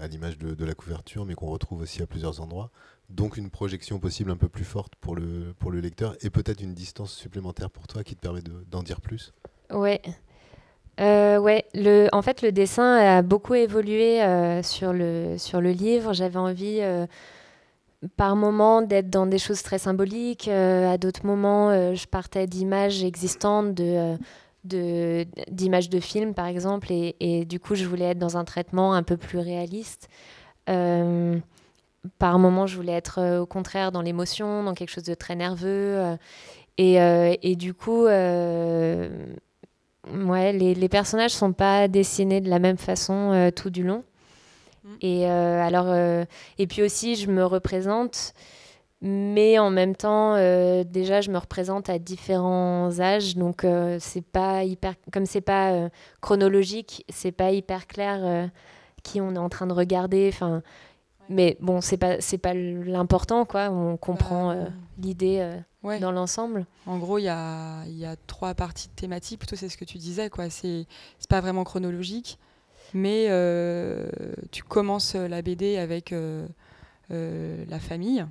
à 0.00 0.06
l'image 0.06 0.38
de, 0.38 0.54
de, 0.54 0.64
la 0.64 0.74
couverture, 0.74 1.24
mais 1.24 1.34
qu'on 1.34 1.48
retrouve 1.48 1.82
aussi 1.82 2.02
à 2.02 2.06
plusieurs 2.06 2.40
endroits. 2.40 2.70
Donc 3.10 3.36
une 3.36 3.50
projection 3.50 3.98
possible 3.98 4.30
un 4.30 4.36
peu 4.36 4.48
plus 4.48 4.64
forte 4.64 4.94
pour 4.96 5.14
le, 5.14 5.54
pour 5.58 5.70
le 5.70 5.80
lecteur 5.80 6.16
et 6.22 6.30
peut-être 6.30 6.62
une 6.62 6.74
distance 6.74 7.12
supplémentaire 7.12 7.70
pour 7.70 7.86
toi 7.86 8.02
qui 8.02 8.16
te 8.16 8.20
permet 8.20 8.40
d'en 8.70 8.82
dire 8.82 9.00
plus. 9.00 9.32
Ouais. 9.70 10.00
Euh, 11.00 11.38
ouais, 11.38 11.64
le, 11.74 12.08
en 12.12 12.22
fait, 12.22 12.42
le 12.42 12.52
dessin 12.52 12.96
a 12.96 13.22
beaucoup 13.22 13.54
évolué 13.54 14.22
euh, 14.22 14.62
sur, 14.62 14.92
le, 14.92 15.36
sur 15.38 15.60
le 15.60 15.70
livre. 15.70 16.12
J'avais 16.12 16.38
envie, 16.38 16.78
euh, 16.80 17.06
par 18.16 18.36
moments, 18.36 18.82
d'être 18.82 19.10
dans 19.10 19.26
des 19.26 19.38
choses 19.38 19.62
très 19.62 19.78
symboliques. 19.78 20.48
à 20.48 20.98
d'autres 20.98 21.26
moments, 21.26 21.70
je 21.94 22.06
partais 22.06 22.46
d'images 22.46 23.02
existantes, 23.04 23.74
de, 23.74 24.16
de, 24.64 25.26
d'images 25.50 25.88
de 25.90 26.00
films, 26.00 26.34
par 26.34 26.46
exemple. 26.46 26.88
Et, 26.90 27.44
du 27.44 27.60
coup, 27.60 27.74
je 27.74 27.84
voulais 27.84 28.10
être 28.10 28.18
dans 28.18 28.36
un 28.36 28.44
traitement 28.44 28.94
un 28.94 29.02
peu 29.02 29.16
plus 29.16 29.38
réaliste. 29.38 30.08
par 30.66 32.38
moments, 32.38 32.66
je 32.66 32.76
voulais 32.76 32.92
être, 32.92 33.38
au 33.40 33.46
contraire, 33.46 33.92
dans 33.92 34.02
l'émotion, 34.02 34.62
dans 34.64 34.74
quelque 34.74 34.90
chose 34.90 35.04
de 35.04 35.14
très 35.14 35.36
nerveux. 35.36 36.16
et, 36.78 37.56
du 37.56 37.74
coup 37.74 38.06
ouais, 40.12 40.52
les, 40.52 40.74
les 40.74 40.88
personnages 40.88 41.32
sont 41.32 41.52
pas 41.52 41.88
dessinés 41.88 42.40
de 42.40 42.50
la 42.50 42.58
même 42.58 42.76
façon 42.76 43.32
euh, 43.32 43.50
tout 43.50 43.70
du 43.70 43.82
long. 43.82 44.04
Mm. 44.84 44.88
Et 45.00 45.30
euh, 45.30 45.62
alors, 45.62 45.86
euh, 45.88 46.24
et 46.58 46.66
puis 46.66 46.82
aussi, 46.82 47.16
je 47.16 47.30
me 47.30 47.44
représente, 47.44 48.32
mais 49.00 49.58
en 49.58 49.70
même 49.70 49.96
temps, 49.96 50.36
déjà, 50.84 51.20
je 51.20 51.30
me 51.30 51.38
représente 51.38 51.90
à 51.90 51.98
différents 51.98 53.00
âges, 53.00 53.36
donc 53.36 53.66
c'est 53.98 54.24
pas 54.24 54.64
hyper, 54.64 54.94
comme 55.12 55.26
c'est 55.26 55.42
pas 55.42 55.90
chronologique, 56.22 57.04
c'est 57.10 57.32
pas 57.32 57.50
hyper 57.50 57.86
clair 57.86 58.48
qui 59.02 59.20
on 59.20 59.34
est 59.34 59.38
en 59.38 59.50
train 59.50 59.66
de 59.66 59.74
regarder. 59.74 60.30
Enfin, 60.32 60.62
mais 61.28 61.58
bon, 61.60 61.82
c'est 61.82 61.98
pas 61.98 62.18
c'est 62.22 62.38
pas 62.38 62.54
l'important, 62.54 63.44
quoi. 63.44 63.68
On 63.68 63.98
comprend 63.98 64.56
l'idée 64.96 65.60
dans 66.00 66.12
l'ensemble 66.12 66.66
En 66.86 66.98
gros, 66.98 67.18
il 67.18 67.24
y 67.24 67.28
a, 67.28 67.84
y 67.86 68.06
a, 68.06 68.16
trois 68.26 68.54
parties 68.54 68.88
thématiques, 68.88 69.38
plutôt 69.38 69.56
c'est 69.56 69.68
ce 69.68 69.76
que 69.76 69.84
tu 69.84 69.98
disais, 69.98 70.30
quoi. 70.30 70.48
C'est 70.48 70.86
pas 71.28 71.40
vraiment 71.40 71.64
chronologique, 71.64 72.38
mais 72.94 73.26
euh, 73.28 74.06
tu 74.52 74.62
commences 74.62 75.16
la 75.16 75.42
BD 75.42 75.76
avec 75.76 76.12
euh, 76.12 76.46
euh, 77.10 77.64
la 77.68 77.80
famille, 77.80 78.24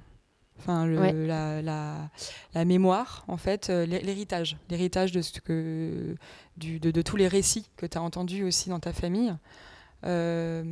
enfin 0.58 0.86
le, 0.86 1.26
la, 1.28 1.62
la, 1.62 2.10
la, 2.54 2.66
mémoire, 2.66 3.26
en 3.28 3.36
fait, 3.36 3.68
l'héritage, 3.68 4.58
l'héritage 4.70 5.12
de, 5.12 5.22
ce 5.22 5.42
que, 5.42 6.16
du, 6.56 6.80
de, 6.80 6.92
de, 6.92 7.02
tous 7.02 7.18
les 7.18 7.28
récits 7.28 7.70
que 7.76 7.86
tu 7.86 7.98
as 7.98 8.02
entendus 8.02 8.44
aussi 8.44 8.70
dans 8.70 8.80
ta 8.80 8.94
famille. 8.94 9.36
Euh, 10.06 10.64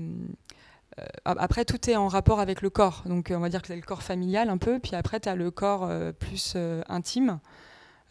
après, 1.26 1.66
tout 1.66 1.90
est 1.90 1.96
en 1.96 2.08
rapport 2.08 2.40
avec 2.40 2.62
le 2.62 2.70
corps. 2.70 3.04
Donc, 3.06 3.32
on 3.36 3.40
va 3.40 3.50
dire 3.50 3.62
que 3.62 3.68
c'est 3.68 3.76
le 3.76 3.82
corps 3.82 4.04
familial 4.04 4.50
un 4.50 4.58
peu. 4.58 4.80
Puis 4.80 4.96
après, 4.96 5.20
tu 5.20 5.30
as 5.30 5.36
le 5.36 5.50
corps 5.52 5.90
plus 6.20 6.58
intime. 6.88 7.40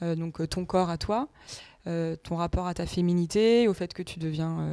donc, 0.00 0.48
ton 0.48 0.64
corps 0.64 0.90
à 0.90 0.98
toi. 0.98 1.28
Ton 1.84 2.36
rapport 2.36 2.66
à 2.66 2.74
ta 2.74 2.86
féminité, 2.86 3.66
au 3.68 3.74
fait 3.74 3.92
que 3.94 4.02
tu 4.02 4.18
deviens, 4.18 4.68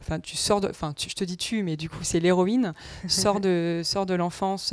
enfin 0.00 0.20
tu 0.20 0.36
sors 0.36 0.60
de, 0.60 0.68
enfin 0.68 0.94
je 0.96 1.14
te 1.14 1.24
dis 1.24 1.36
tu, 1.36 1.62
mais 1.62 1.76
du 1.76 1.88
coup 1.88 2.02
c'est 2.02 2.20
l'héroïne, 2.20 2.72
sort 3.08 3.40
de 3.40 3.82
sort 3.84 4.06
de 4.06 4.14
l'enfance, 4.14 4.72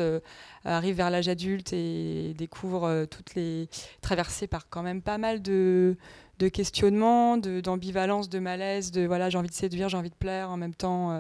arrive 0.66 0.96
vers 0.96 1.10
l'âge 1.10 1.28
adulte 1.28 1.74
et 1.74 2.34
découvre 2.38 3.06
toutes 3.06 3.36
les 3.36 3.70
traversées 4.02 4.48
par 4.48 4.70
quand 4.70 4.84
même 4.84 5.02
pas 5.02 5.18
mal 5.18 5.42
de, 5.42 5.98
de 6.40 6.48
questionnements, 6.48 7.38
d'ambivalence, 7.38 8.30
de, 8.30 8.40
malaise, 8.40 8.92
de 8.92 9.06
voilà 9.06 9.30
j'ai 9.30 9.38
envie 9.38 9.50
de 9.50 9.54
séduire, 9.54 9.90
j'ai 9.90 9.98
envie 9.98 10.12
de 10.12 10.16
plaire 10.16 10.52
en 10.52 10.58
même 10.58 10.76
temps. 10.76 11.20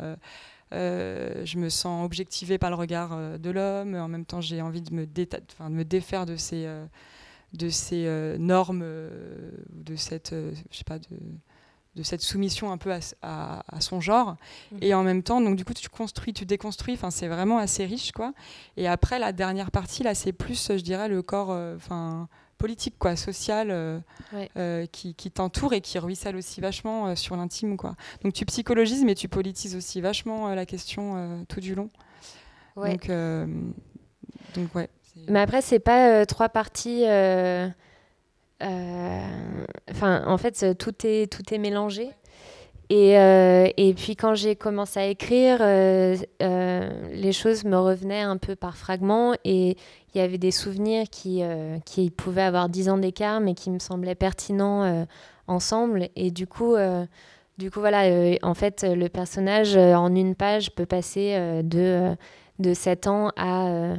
Euh, 0.73 1.45
je 1.45 1.57
me 1.57 1.69
sens 1.69 2.05
objectivée 2.05 2.57
par 2.57 2.69
le 2.69 2.75
regard 2.75 3.11
euh, 3.13 3.38
de 3.38 3.49
l'homme. 3.49 3.95
En 3.95 4.07
même 4.07 4.25
temps, 4.25 4.41
j'ai 4.41 4.61
envie 4.61 4.81
de 4.81 4.93
me, 4.93 5.05
de 5.05 5.27
me 5.69 5.83
défaire 5.83 6.25
de 6.25 6.35
ces, 6.35 6.65
euh, 6.65 6.85
de 7.53 7.69
ces 7.69 8.35
normes, 8.39 8.81
de 8.81 9.95
cette, 9.95 10.35
je 10.71 10.77
sais 10.77 10.83
pas, 10.83 10.99
de, 10.99 11.17
de 11.95 12.03
cette 12.03 12.21
soumission 12.21 12.71
un 12.71 12.77
peu 12.77 12.91
à, 12.91 13.63
à, 13.67 13.81
son 13.81 14.01
genre. 14.01 14.35
Mmh. 14.71 14.77
Et 14.81 14.93
en 14.93 15.03
même 15.03 15.23
temps, 15.23 15.41
donc 15.41 15.55
du 15.55 15.65
coup, 15.65 15.73
tu 15.73 15.89
construis, 15.89 16.33
tu 16.33 16.45
déconstruis. 16.45 16.93
Enfin, 16.93 17.09
c'est 17.09 17.27
vraiment 17.27 17.57
assez 17.57 17.85
riche, 17.85 18.11
quoi. 18.11 18.33
Et 18.75 18.87
après, 18.87 19.17
la 19.17 19.31
dernière 19.31 19.71
partie, 19.71 20.03
là, 20.03 20.13
c'est 20.13 20.33
plus, 20.33 20.67
je 20.69 20.83
dirais, 20.83 21.07
le 21.07 21.21
corps, 21.21 21.49
enfin 21.75 22.27
politique, 22.57 22.95
quoi, 22.99 23.15
sociale, 23.15 23.69
euh, 23.71 23.99
euh, 24.57 24.85
qui, 24.87 25.13
qui 25.13 25.31
t'entoure 25.31 25.73
et 25.73 25.81
qui 25.81 25.97
ruisselle 25.99 26.35
aussi 26.35 26.61
vachement 26.61 27.07
euh, 27.07 27.15
sur 27.15 27.35
l'intime. 27.35 27.77
quoi. 27.77 27.95
Donc 28.23 28.33
tu 28.33 28.45
psychologises, 28.45 29.03
mais 29.03 29.15
tu 29.15 29.27
politises 29.27 29.75
aussi 29.75 30.01
vachement 30.01 30.53
la 30.53 30.65
question 30.65 31.45
tout 31.47 31.59
du 31.59 31.75
long. 31.75 31.89
Donc, 32.75 33.09
donc, 34.55 34.75
ouais. 34.75 34.89
Mais 35.28 35.39
après, 35.39 35.61
c'est 35.61 35.80
pas 35.80 36.26
trois 36.26 36.49
parties. 36.49 37.03
Enfin, 38.59 40.24
en 40.26 40.38
fait, 40.38 40.78
tout 40.78 40.93
est, 41.05 41.32
tout 41.32 41.53
est 41.53 41.57
mélangé. 41.57 42.11
Et, 42.89 43.18
euh, 43.18 43.68
et, 43.76 43.93
puis 43.93 44.15
quand 44.15 44.34
j'ai 44.34 44.55
commencé 44.55 44.99
à 44.99 45.07
écrire, 45.07 45.57
euh, 45.59 46.15
euh, 46.41 46.89
les 47.11 47.34
choses 47.34 47.65
me 47.65 47.78
revenaient 47.78 48.22
un 48.22 48.38
peu 48.38 48.55
par 48.55 48.78
fragments 48.78 49.34
et 49.43 49.76
il 50.13 50.18
y 50.18 50.22
avait 50.22 50.38
des 50.38 50.51
souvenirs 50.51 51.09
qui, 51.11 51.41
qui 51.86 52.09
pouvaient 52.09 52.43
avoir 52.43 52.70
10 52.70 52.89
ans 52.89 52.97
d'écart 52.97 53.41
mais 53.41 53.53
qui 53.55 53.70
me 53.72 53.80
semblaient 53.80 54.15
pertinents 54.15 55.05
ensemble. 55.47 56.07
Et 56.15 56.32
du 56.32 56.47
coup, 56.47 56.76
du 57.57 57.70
coup 57.70 57.82
voilà, 57.82 58.38
en 58.41 58.53
fait, 58.53 58.84
le 58.84 59.09
personnage 59.09 59.78
en 59.78 60.15
une 60.15 60.34
page 60.34 60.72
peut 60.72 60.88
passer 60.88 61.61
de, 61.63 62.15
de 62.57 62.74
7 62.74 63.07
ans 63.07 63.32
à, 63.36 63.95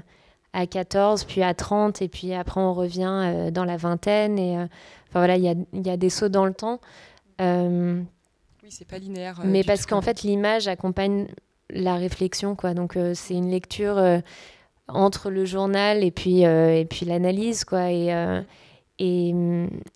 à 0.53 0.67
14, 0.67 1.25
puis 1.25 1.43
à 1.43 1.55
30 1.55 2.03
et 2.03 2.09
puis 2.09 2.33
après 2.35 2.61
on 2.61 2.73
revient 2.73 3.51
dans 3.53 3.65
la 3.65 3.77
vingtaine. 3.77 4.39
Et 4.39 4.57
enfin 4.57 5.21
voilà, 5.21 5.37
il 5.37 5.45
y 5.45 5.49
a, 5.49 5.55
y 5.73 5.91
a, 5.91 5.97
des 5.97 6.11
sauts 6.11 6.29
dans 6.29 6.47
le 6.47 6.55
temps 6.55 6.81
c'est 8.71 8.87
pas 8.87 8.99
linéaire. 8.99 9.41
Euh, 9.41 9.45
Mais 9.47 9.65
parce 9.65 9.87
qu'en 9.87 10.01
fait, 10.01 10.23
l'image 10.23 10.69
accompagne 10.69 11.27
la 11.71 11.97
réflexion, 11.97 12.55
quoi. 12.55 12.75
Donc, 12.75 12.97
euh, 12.97 13.13
c'est 13.15 13.35
une 13.35 13.51
lecture 13.51 13.99
euh, 13.99 14.19
entre 14.89 15.31
le 15.31 15.45
journal 15.45 16.03
et 16.03 16.11
puis, 16.11 16.43
et 16.43 16.87
puis 16.89 17.05
l'analyse, 17.05 17.65
quoi. 17.65 17.91
Et, 17.91 18.09
et, 18.99 19.35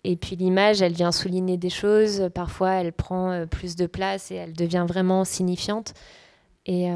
et, 0.03 0.15
puis 0.15 0.35
l'image, 0.35 0.83
elle 0.83 0.93
vient 0.93 1.11
souligner 1.11 1.57
des 1.57 1.71
choses. 1.71 2.29
Parfois, 2.35 2.73
elle 2.73 2.93
prend 2.93 3.47
plus 3.47 3.75
de 3.75 3.87
place 3.87 4.29
et 4.29 4.35
elle 4.35 4.53
devient 4.53 4.85
vraiment 4.87 5.25
signifiante. 5.25 5.95
Et 6.67 6.91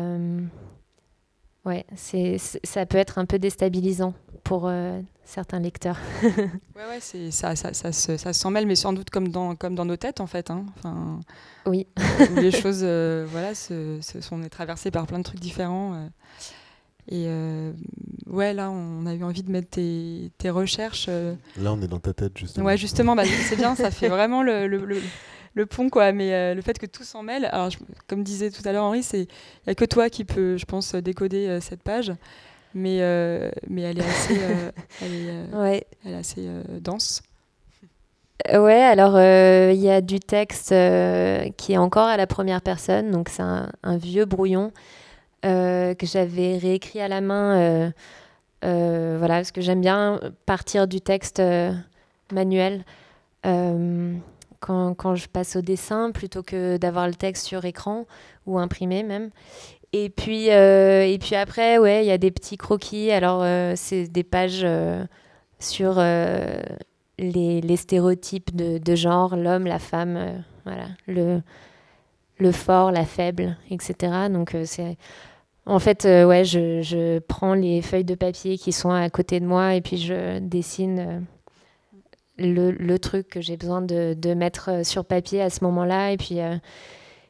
ouais, 1.67 1.85
c'est, 1.95 2.37
ça 2.63 2.85
peut 2.87 2.97
être 2.97 3.19
un 3.19 3.25
peu 3.25 3.37
déstabilisant 3.37 4.13
pour 4.43 4.67
certains 5.27 5.59
lecteurs. 5.59 5.99
ouais, 6.23 6.39
ouais, 6.75 6.99
c'est, 6.99 7.31
ça, 7.31 7.55
ça, 7.55 7.73
ça, 7.73 7.91
ça, 7.91 8.33
s'en 8.33 8.49
mêle, 8.49 8.65
mais 8.65 8.75
sans 8.75 8.93
doute 8.93 9.09
comme 9.09 9.27
dans, 9.27 9.55
comme 9.55 9.75
dans 9.75 9.85
nos 9.85 9.97
têtes, 9.97 10.21
en 10.21 10.27
fait. 10.27 10.49
Hein. 10.49 10.65
Enfin, 10.77 11.19
oui. 11.65 11.85
où 12.31 12.35
les 12.35 12.51
choses, 12.51 12.79
euh, 12.81 13.27
voilà, 13.29 13.53
se, 13.53 13.99
se, 14.01 14.21
sont 14.21 14.41
traversées 14.49 14.89
par 14.89 15.05
plein 15.05 15.19
de 15.19 15.23
trucs 15.23 15.39
différents. 15.39 15.93
Euh. 15.93 16.07
et 17.09 17.25
euh, 17.27 17.73
ouais, 18.25 18.53
là, 18.53 18.71
on 18.71 19.05
a 19.05 19.13
eu 19.13 19.23
envie 19.23 19.43
de 19.43 19.51
mettre 19.51 19.69
tes, 19.69 20.31
tes 20.37 20.49
recherches. 20.49 21.07
Là, 21.07 21.73
on 21.73 21.81
est 21.81 21.87
dans 21.87 21.99
ta 21.99 22.13
tête, 22.13 22.37
justement. 22.37 22.65
Ouais, 22.65 22.77
justement, 22.77 23.15
bah, 23.15 23.25
c'est 23.25 23.57
bien, 23.57 23.75
ça 23.75 23.91
fait 23.91 24.09
vraiment 24.09 24.43
le, 24.43 24.67
le, 24.67 24.85
le, 24.85 25.01
pont, 25.65 25.89
quoi. 25.89 26.11
Mais 26.11 26.53
le 26.53 26.61
fait 26.61 26.77
que 26.77 26.85
tout 26.85 27.03
s'en 27.03 27.23
mêle, 27.23 27.45
alors, 27.45 27.69
comme 28.07 28.23
disait 28.23 28.51
tout 28.51 28.61
à 28.65 28.71
l'heure 28.71 28.83
Henri, 28.83 29.05
il 29.13 29.19
n'y 29.19 29.71
a 29.71 29.75
que 29.75 29.85
toi 29.85 30.09
qui 30.09 30.23
peux, 30.23 30.57
je 30.57 30.65
pense, 30.65 30.95
décoder 30.95 31.59
cette 31.61 31.83
page 31.83 32.13
mais, 32.77 32.99
euh, 33.01 33.49
mais 33.67 33.81
elle 33.81 33.99
est 33.99 34.07
assez, 34.07 34.37
euh, 34.39 34.71
elle 35.01 35.13
est, 35.13 35.29
euh, 35.29 35.61
ouais. 35.63 35.87
elle 36.05 36.13
est 36.13 36.17
assez 36.17 36.47
dense. 36.79 37.21
Ouais, 38.53 38.83
alors 38.83 39.19
il 39.19 39.79
y 39.79 39.89
a 39.89 39.99
du 39.99 40.19
texte 40.19 40.69
qui 41.57 41.73
est 41.73 41.77
encore 41.77 42.07
à 42.07 42.17
la 42.17 42.27
première 42.27 42.61
personne, 42.61 43.11
donc 43.11 43.29
c'est 43.29 43.41
un, 43.41 43.97
vieux 43.97 44.25
brouillon 44.25 44.71
que 45.41 45.95
j'avais 46.03 46.57
réécrit 46.57 47.01
à 47.01 47.07
la 47.07 47.19
main 47.19 47.91
voilà, 48.61 49.35
parce 49.35 49.51
que 49.51 49.61
j'aime 49.61 49.81
bien 49.81 50.19
partir 50.45 50.87
du 50.87 51.01
texte 51.01 51.41
manuel 52.31 52.85
quand, 54.67 55.15
je 55.15 55.27
passe 55.27 55.55
au 55.55 55.61
dessin 55.61 56.11
plutôt 56.11 56.43
que 56.43 56.77
d'avoir 56.77 57.07
le 57.07 57.15
texte 57.15 57.45
sur 57.45 57.65
écran 57.65 58.05
ou 58.45 58.59
imprimé 58.59 59.03
même. 59.03 59.29
Et 59.93 60.09
puis, 60.09 60.47
et 60.47 61.17
puis 61.19 61.35
après, 61.35 61.77
ouais, 61.77 62.03
il 62.03 62.07
y 62.07 62.11
a 62.11 62.17
des 62.17 62.31
petits 62.31 62.57
croquis. 62.57 63.09
Alors, 63.11 63.45
c'est 63.77 64.07
des 64.07 64.23
pages 64.23 64.67
sur 65.59 65.95
les, 67.17 67.77
stéréotypes 67.77 68.55
de, 68.55 68.77
de 68.77 68.95
genre, 68.95 69.37
l'homme, 69.37 69.65
la 69.65 69.79
femme, 69.79 70.43
voilà, 70.65 70.87
le, 71.07 71.41
le 72.39 72.51
fort, 72.51 72.91
la 72.91 73.05
faible, 73.05 73.57
etc. 73.69 74.29
Donc 74.31 74.55
euh, 74.55 74.63
c'est 74.65 74.97
en 75.65 75.79
fait, 75.79 76.05
euh, 76.05 76.25
ouais, 76.25 76.45
je, 76.45 76.81
je, 76.81 77.19
prends 77.19 77.53
les 77.53 77.81
feuilles 77.81 78.05
de 78.05 78.15
papier 78.15 78.57
qui 78.57 78.71
sont 78.71 78.91
à 78.91 79.09
côté 79.09 79.41
de 79.41 79.45
moi 79.45 79.75
et 79.75 79.81
puis 79.81 79.97
je 79.97 80.39
dessine 80.39 80.99
euh, 80.99 81.19
le, 82.37 82.71
le, 82.71 82.99
truc 82.99 83.27
que 83.27 83.41
j'ai 83.41 83.57
besoin 83.57 83.81
de, 83.81 84.13
de, 84.13 84.33
mettre 84.33 84.85
sur 84.85 85.05
papier 85.05 85.41
à 85.41 85.49
ce 85.49 85.63
moment-là. 85.63 86.11
Et 86.11 86.17
puis, 86.17 86.39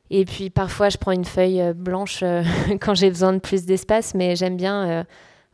et 0.10 0.26
puis 0.26 0.50
parfois, 0.50 0.90
je 0.90 0.98
prends 0.98 1.12
une 1.12 1.26
feuille 1.26 1.74
blanche 1.74 2.24
quand 2.82 2.96
j'ai 2.96 3.10
besoin 3.10 3.34
de 3.34 3.40
plus 3.40 3.66
d'espace, 3.66 4.14
mais 4.14 4.36
j'aime 4.36 4.58
bien 4.58 5.06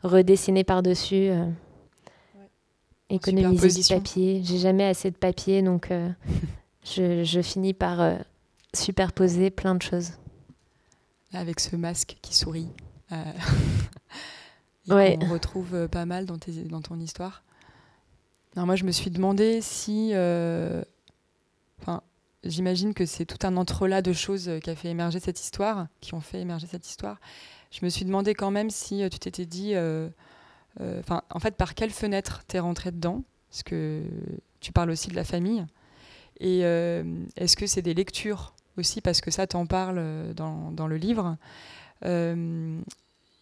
redessiner 0.02 0.64
par-dessus, 0.64 1.30
économiser 3.10 3.68
du 3.68 3.88
papier. 3.88 4.42
J'ai 4.44 4.58
jamais 4.58 4.84
assez 4.84 5.10
de 5.10 5.16
papier, 5.16 5.62
donc 5.62 5.90
je, 6.84 7.24
je, 7.24 7.40
finis 7.40 7.74
par 7.74 8.18
superposer 8.74 9.50
plein 9.50 9.74
de 9.74 9.82
choses. 9.82 10.12
Avec 11.32 11.60
ce 11.60 11.74
masque 11.76 12.16
qui 12.22 12.34
sourit. 12.34 12.68
Euh, 13.12 13.16
On 14.88 15.32
retrouve 15.32 15.74
euh, 15.74 15.88
pas 15.88 16.04
mal 16.04 16.26
dans, 16.26 16.38
tes, 16.38 16.52
dans 16.64 16.82
ton 16.82 16.98
histoire. 17.00 17.42
Alors 18.54 18.66
moi, 18.66 18.76
je 18.76 18.84
me 18.84 18.92
suis 18.92 19.10
demandé 19.10 19.60
si. 19.60 20.10
Euh, 20.12 20.82
enfin, 21.80 22.02
J'imagine 22.44 22.92
que 22.92 23.06
c'est 23.06 23.24
tout 23.24 23.46
un 23.46 23.56
entrelac 23.56 24.04
de 24.04 24.12
choses 24.12 24.50
qui 24.62 24.68
a 24.68 24.76
fait 24.76 24.88
émerger 24.88 25.18
cette 25.18 25.40
histoire, 25.40 25.86
qui 26.02 26.12
ont 26.12 26.20
fait 26.20 26.40
émerger 26.40 26.66
cette 26.66 26.86
histoire. 26.86 27.18
Je 27.70 27.82
me 27.82 27.88
suis 27.88 28.04
demandé 28.04 28.34
quand 28.34 28.50
même 28.50 28.68
si 28.68 29.02
tu 29.10 29.18
t'étais 29.18 29.46
dit. 29.46 29.74
Enfin, 30.78 31.22
en 31.30 31.38
fait, 31.40 31.56
par 31.56 31.74
quelle 31.74 31.88
fenêtre 31.88 32.42
t'es 32.46 32.58
rentré 32.58 32.90
dedans? 32.90 33.22
Parce 33.48 33.62
que 33.62 34.02
tu 34.60 34.72
parles 34.72 34.90
aussi 34.90 35.08
de 35.08 35.16
la 35.16 35.24
famille. 35.24 35.64
Et 36.38 36.60
est-ce 36.60 37.56
que 37.56 37.66
c'est 37.66 37.80
des 37.80 37.94
lectures 37.94 38.54
aussi? 38.76 39.00
Parce 39.00 39.20
que 39.20 39.30
ça 39.30 39.46
t'en 39.46 39.66
parle 39.66 39.96
euh, 39.98 40.34
dans, 40.34 40.70
dans, 40.70 40.86
le 40.86 40.96
livre. 40.96 41.36
Euh, 42.04 42.80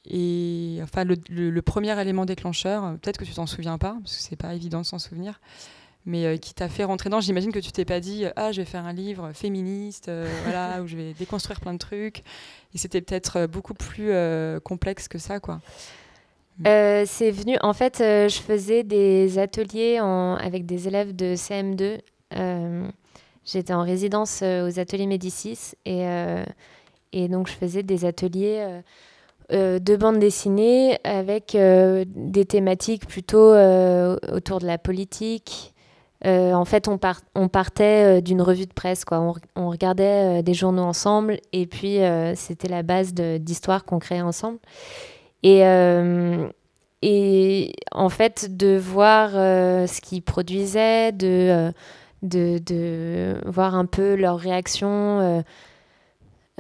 et 0.05 0.81
enfin, 0.83 1.05
le, 1.05 1.61
premier 1.61 1.99
élément 2.01 2.25
déclencheur, 2.25 2.97
peut-être 3.01 3.19
que 3.19 3.25
tu 3.25 3.33
t'en 3.33 3.47
souviens 3.47 3.79
pas, 3.79 3.97
parce 4.03 4.17
que 4.17 4.23
c'est 4.23 4.37
pas 4.37 4.55
évident 4.55 4.81
de 4.81 4.87
s'en 4.87 4.99
souvenir, 4.99 5.41
mais 6.05 6.27
euh, 6.27 6.37
qui 6.37 6.55
t'a 6.55 6.69
fait 6.69 6.85
rentrer 6.85 7.09
dans. 7.09 7.21
J'imagine 7.21 7.53
que 7.53 7.61
tu 7.61 7.71
t'es 7.71 7.85
pas 7.85 8.01
dit 8.01 8.25
ah 8.35 8.51
je 8.51 8.61
vais 8.61 8.67
faire 8.67 8.85
un 8.85 8.93
livre 8.93 9.33
féministe, 9.33 10.11
voilà 10.45 10.83
où 10.83 10.87
je 10.87 10.97
vais 10.97 11.15
déconstruire 11.15 11.61
plein 11.61 11.75
de 11.75 11.79
trucs. 11.79 12.23
Et 12.75 12.79
c'était 12.79 13.01
peut-être 13.01 13.47
beaucoup 13.47 13.75
plus 13.75 14.13
complexe 14.65 15.09
que 15.09 15.19
ça, 15.19 15.41
quoi. 15.41 15.61
c'est 16.65 17.31
venu. 17.31 17.57
En 17.63 17.73
fait, 17.73 17.99
je 17.99 18.41
faisais 18.41 18.83
des 18.83 19.39
ateliers 19.39 20.01
en, 20.01 20.37
avec 20.37 20.67
des 20.67 20.89
élèves 20.89 21.15
de 21.15 21.35
CM2 21.35 22.01
J'étais 23.45 23.73
en 23.73 23.83
résidence 23.83 24.41
euh, 24.43 24.69
aux 24.69 24.79
ateliers 24.79 25.07
Médicis 25.07 25.75
et, 25.85 26.07
euh, 26.07 26.45
et 27.13 27.29
donc 27.29 27.49
je 27.49 27.55
faisais 27.55 27.83
des 27.83 28.05
ateliers 28.05 28.81
euh, 29.53 29.79
de 29.79 29.97
bande 29.97 30.19
dessinée 30.19 30.99
avec 31.05 31.57
des 31.57 32.45
thématiques 32.45 33.07
plutôt 33.07 33.53
autour 34.33 34.59
de 34.61 34.67
la 34.67 34.79
politique. 34.79 35.75
en 36.25 36.65
fait, 36.65 36.89
on, 36.89 36.99
partait 37.49 38.23
d'une 38.23 38.43
revue 38.43 38.67
de 38.67 38.73
presse, 38.73 39.05
quoi. 39.05 39.35
On, 39.57 39.69
regardait 39.69 40.43
des 40.43 40.55
journaux 40.55 40.83
ensemble 40.83 41.39
et 41.53 41.67
puis 41.67 41.99
c'était 42.35 42.69
la 42.69 42.83
base 42.83 43.15
d'histoires 43.15 43.85
qu'on 43.85 43.99
créait 43.99 44.23
ensemble. 44.23 44.59
Et, 45.43 45.63
en 47.93 48.09
fait, 48.09 48.57
de 48.57 48.77
voir 48.77 49.31
ce 49.33 50.01
qu'ils 50.01 50.23
produisaient, 50.23 51.13
de 51.13 51.73
voir 53.47 53.75
un 53.75 53.87
peu 53.87 54.15
leur 54.15 54.39
réaction 54.39 55.21
euh, 55.21 55.43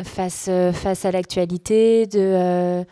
face, 0.02 0.46
euh, 0.48 0.72
face 0.72 1.04
à 1.04 1.10
l'actualité, 1.10 2.06
de, 2.06 2.18
euh, 2.18 2.84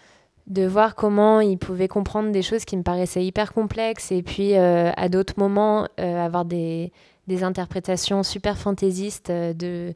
de 0.47 0.67
voir 0.67 0.95
comment 0.95 1.41
ils 1.41 1.59
pouvaient 1.59 1.89
comprendre 1.89 2.33
des 2.33 2.43
choses 2.43 2.65
qui 2.65 2.77
me 2.77 2.83
paraissaient 2.83 3.25
hyper 3.25 3.53
complexes 3.53 4.11
et 4.13 4.23
puis 4.23 4.57
à 4.57 5.09
d'autres 5.09 5.35
moments 5.37 5.87
avoir 5.97 6.45
des, 6.45 6.93
des, 7.29 7.45
interprétations 7.45 8.25
super 8.25 8.59
fantaisistes 8.59 9.31
de, 9.31 9.95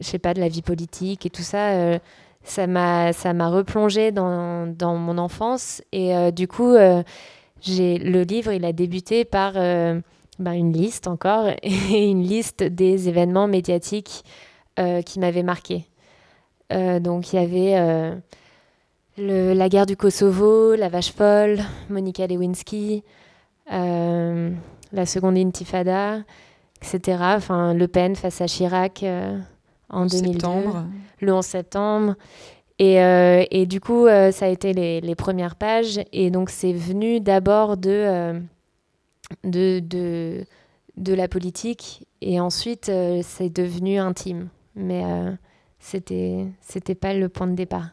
je 0.00 0.06
sais 0.06 0.18
pas, 0.18 0.34
de 0.34 0.40
la 0.40 0.48
vie 0.48 0.60
politique 0.60 1.24
et 1.24 1.30
tout 1.30 1.42
ça. 1.42 1.98
ça 2.42 2.66
m'a 2.66 3.14
ça 3.14 3.32
m'a 3.32 3.48
replongé 3.48 4.12
dans, 4.12 4.66
dans, 4.66 4.96
mon 4.96 5.16
enfance 5.16 5.82
et 5.92 6.30
du 6.30 6.46
coup 6.46 6.74
j'ai 7.62 7.96
le 7.96 8.22
livre 8.22 8.52
il 8.52 8.66
a 8.66 8.74
débuté 8.74 9.24
par 9.24 9.56
ben, 10.38 10.52
une 10.52 10.72
liste 10.72 11.06
encore, 11.06 11.48
et 11.62 12.10
une 12.10 12.22
liste 12.22 12.62
des 12.62 13.08
événements 13.08 13.48
médiatiques 13.48 14.24
euh, 14.78 15.02
qui 15.02 15.18
m'avaient 15.18 15.42
marqué. 15.42 15.86
Euh, 16.72 17.00
donc 17.00 17.32
il 17.32 17.36
y 17.36 17.38
avait 17.38 17.76
euh, 17.76 18.14
le, 19.18 19.52
la 19.52 19.68
guerre 19.68 19.86
du 19.86 19.96
Kosovo, 19.96 20.74
la 20.74 20.88
vache 20.88 21.12
folle, 21.12 21.60
Monica 21.88 22.26
Lewinsky, 22.26 23.02
la 23.68 25.06
seconde 25.06 25.36
intifada, 25.36 26.22
etc. 26.80 27.18
Enfin, 27.36 27.74
Le 27.74 27.88
Pen 27.88 28.14
face 28.14 28.40
à 28.40 28.46
Chirac 28.46 29.04
en 29.88 30.06
2002, 30.06 30.32
septembre. 30.32 30.84
le 31.20 31.32
11 31.32 31.44
septembre. 31.44 32.14
Et, 32.78 32.96
et 32.96 33.66
du 33.66 33.80
coup, 33.80 34.06
ça 34.06 34.44
a 34.44 34.48
été 34.48 34.72
les, 34.72 35.00
les, 35.00 35.14
premières 35.14 35.56
pages. 35.56 35.98
Et 36.12 36.30
donc, 36.30 36.50
c'est 36.50 36.72
venu 36.72 37.20
d'abord 37.20 37.76
de 37.76 38.40
de, 39.44 39.80
de, 39.80 40.44
de 40.96 41.14
la 41.14 41.28
politique. 41.28 42.06
Et 42.20 42.40
ensuite, 42.40 42.88
euh, 42.88 43.20
c'est 43.22 43.50
devenu 43.50 43.98
intime. 43.98 44.48
Mais 44.74 45.04
euh, 45.04 45.32
c'était 45.86 46.48
c'était 46.60 46.94
pas 46.96 47.14
le 47.14 47.28
point 47.28 47.46
de 47.46 47.54
départ. 47.54 47.90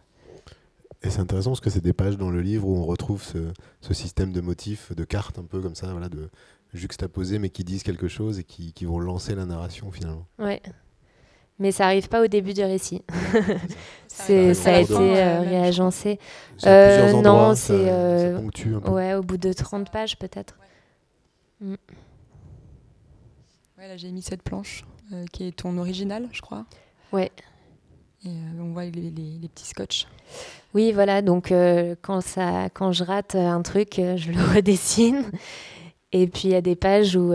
Et 1.04 1.10
c'est 1.10 1.20
intéressant 1.20 1.52
parce 1.52 1.60
que 1.60 1.70
c'est 1.70 1.84
des 1.84 1.94
pages 1.94 2.18
dans 2.18 2.32
le 2.32 2.42
livre 2.42 2.68
où 2.68 2.76
on 2.76 2.86
retrouve 2.86 3.22
ce, 3.22 3.52
ce, 3.82 3.94
système 3.94 4.32
de 4.32 4.40
motifs, 4.40 4.96
de 4.96 5.04
cartes 5.04 5.38
un 5.38 5.44
peu 5.44 5.60
comme 5.60 5.76
ça, 5.76 5.92
voilà, 5.92 6.08
de 6.08 6.30
juxtaposés, 6.74 7.40
mais 7.40 7.50
qui 7.50 7.66
disent 7.66 7.84
quelque 7.84 8.08
chose 8.08 8.40
et 8.40 8.46
qui, 8.46 8.72
qui 8.72 8.86
vont 8.86 9.00
lancer 9.00 9.36
la 9.36 9.46
narration 9.46 9.92
finalement. 9.92 10.26
Ouais. 10.40 10.62
Mais 11.60 11.72
ça 11.72 11.86
arrive 11.86 12.08
pas 12.08 12.24
au 12.24 12.28
début 12.28 12.54
du 12.54 12.64
récit. 12.64 13.04
c'est, 14.08 14.54
ça 14.54 14.76
a 14.76 14.80
été 14.80 14.94
euh, 14.94 15.42
réagencé. 15.42 16.20
non, 16.66 17.54
c'est 17.54 18.34
ouais, 18.88 19.14
au 19.14 19.22
bout 19.22 19.38
de 19.38 19.54
30 19.54 19.92
pages 19.92 20.18
peut-être. 20.18 20.58
Mm. 21.60 21.76
Ouais, 23.78 23.88
là 23.88 23.98
j'ai 23.98 24.10
mis 24.12 24.22
cette 24.22 24.42
planche 24.42 24.86
euh, 25.12 25.26
qui 25.32 25.48
est 25.48 25.52
ton 25.52 25.78
original, 25.78 26.30
je 26.32 26.42
crois. 26.42 26.66
Ouais. 27.12 27.32
Et 28.26 28.30
euh, 28.30 28.62
on 28.62 28.72
voit 28.72 28.86
les, 28.86 29.12
petits 29.54 29.68
scotch. 29.68 30.08
Oui, 30.74 30.92
voilà. 30.92 31.22
Donc 31.22 31.52
euh, 31.52 31.96
quand 32.02 32.22
ça, 32.22 32.70
quand 32.70 32.92
je 32.92 33.04
rate 33.04 33.36
un 33.36 33.62
truc, 33.62 33.96
je 33.98 34.32
le 34.32 34.42
redessine. 34.56 35.24
Et 36.12 36.28
puis 36.28 36.44
il 36.46 36.52
y 36.52 36.56
a 36.56 36.62
des 36.62 36.76
pages 36.76 37.16
où 37.16 37.34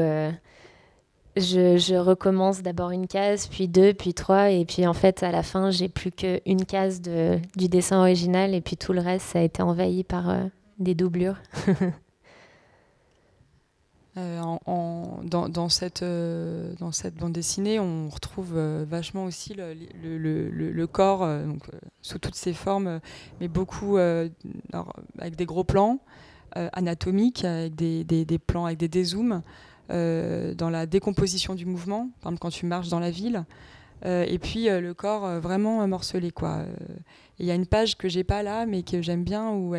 je, 1.36 1.96
recommence 1.96 2.62
d'abord 2.62 2.90
une 2.90 3.06
case, 3.06 3.48
puis 3.48 3.68
deux, 3.68 3.92
puis 3.92 4.14
trois, 4.14 4.50
et 4.50 4.64
puis 4.64 4.86
en 4.86 4.94
fait 4.94 5.22
à 5.22 5.32
la 5.32 5.42
fin 5.42 5.70
j'ai 5.72 5.88
plus 5.88 6.12
qu'une 6.12 6.64
case 6.64 7.00
du 7.00 7.68
dessin 7.68 7.98
original, 7.98 8.54
et 8.54 8.60
puis 8.60 8.76
tout 8.76 8.92
le 8.92 9.00
reste 9.00 9.26
ça 9.26 9.40
a 9.40 9.42
été 9.42 9.62
envahi 9.62 10.04
par 10.04 10.32
des 10.78 10.94
doublures. 10.94 11.38
Euh, 14.18 14.56
euh, 16.02 16.72
dans 16.78 16.92
cette 16.92 17.14
bande 17.16 17.32
dessinée, 17.32 17.78
on 17.78 18.08
retrouve 18.08 18.54
euh, 18.56 18.84
vachement 18.88 19.24
aussi 19.24 19.54
le, 19.54 20.86
corps 20.86 21.28
sous 22.02 22.18
toutes 22.18 22.34
ses 22.34 22.52
formes, 22.52 23.00
mais 23.40 23.48
beaucoup 23.48 23.96
avec 23.98 25.36
des 25.36 25.46
gros 25.46 25.64
plans 25.64 26.00
anatomiques, 26.54 27.44
avec 27.44 27.74
des, 27.74 28.38
plans 28.38 28.66
avec 28.66 28.78
des 28.78 28.88
dézooms, 28.88 29.42
dans 29.88 30.70
la 30.70 30.86
décomposition 30.86 31.54
du 31.54 31.66
mouvement, 31.66 32.10
par 32.20 32.32
exemple 32.32 32.38
quand 32.40 32.50
tu 32.50 32.66
marches 32.66 32.88
dans 32.88 33.00
la 33.00 33.10
ville. 33.10 33.44
et 34.04 34.38
puis 34.38 34.68
le 34.68 34.94
corps 34.94 35.40
vraiment 35.40 35.86
morcelé. 35.86 36.32
Il 37.38 37.46
y 37.46 37.50
a 37.50 37.54
une 37.54 37.66
page 37.66 37.96
que 37.96 38.08
j'ai 38.08 38.24
pas 38.24 38.42
là, 38.42 38.66
mais 38.66 38.82
que 38.82 39.02
j'aime 39.02 39.22
bien 39.22 39.50
où 39.50 39.74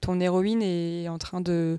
ton 0.00 0.18
héroïne 0.20 0.62
est 0.62 1.08
en 1.08 1.18
train 1.18 1.40
de 1.40 1.78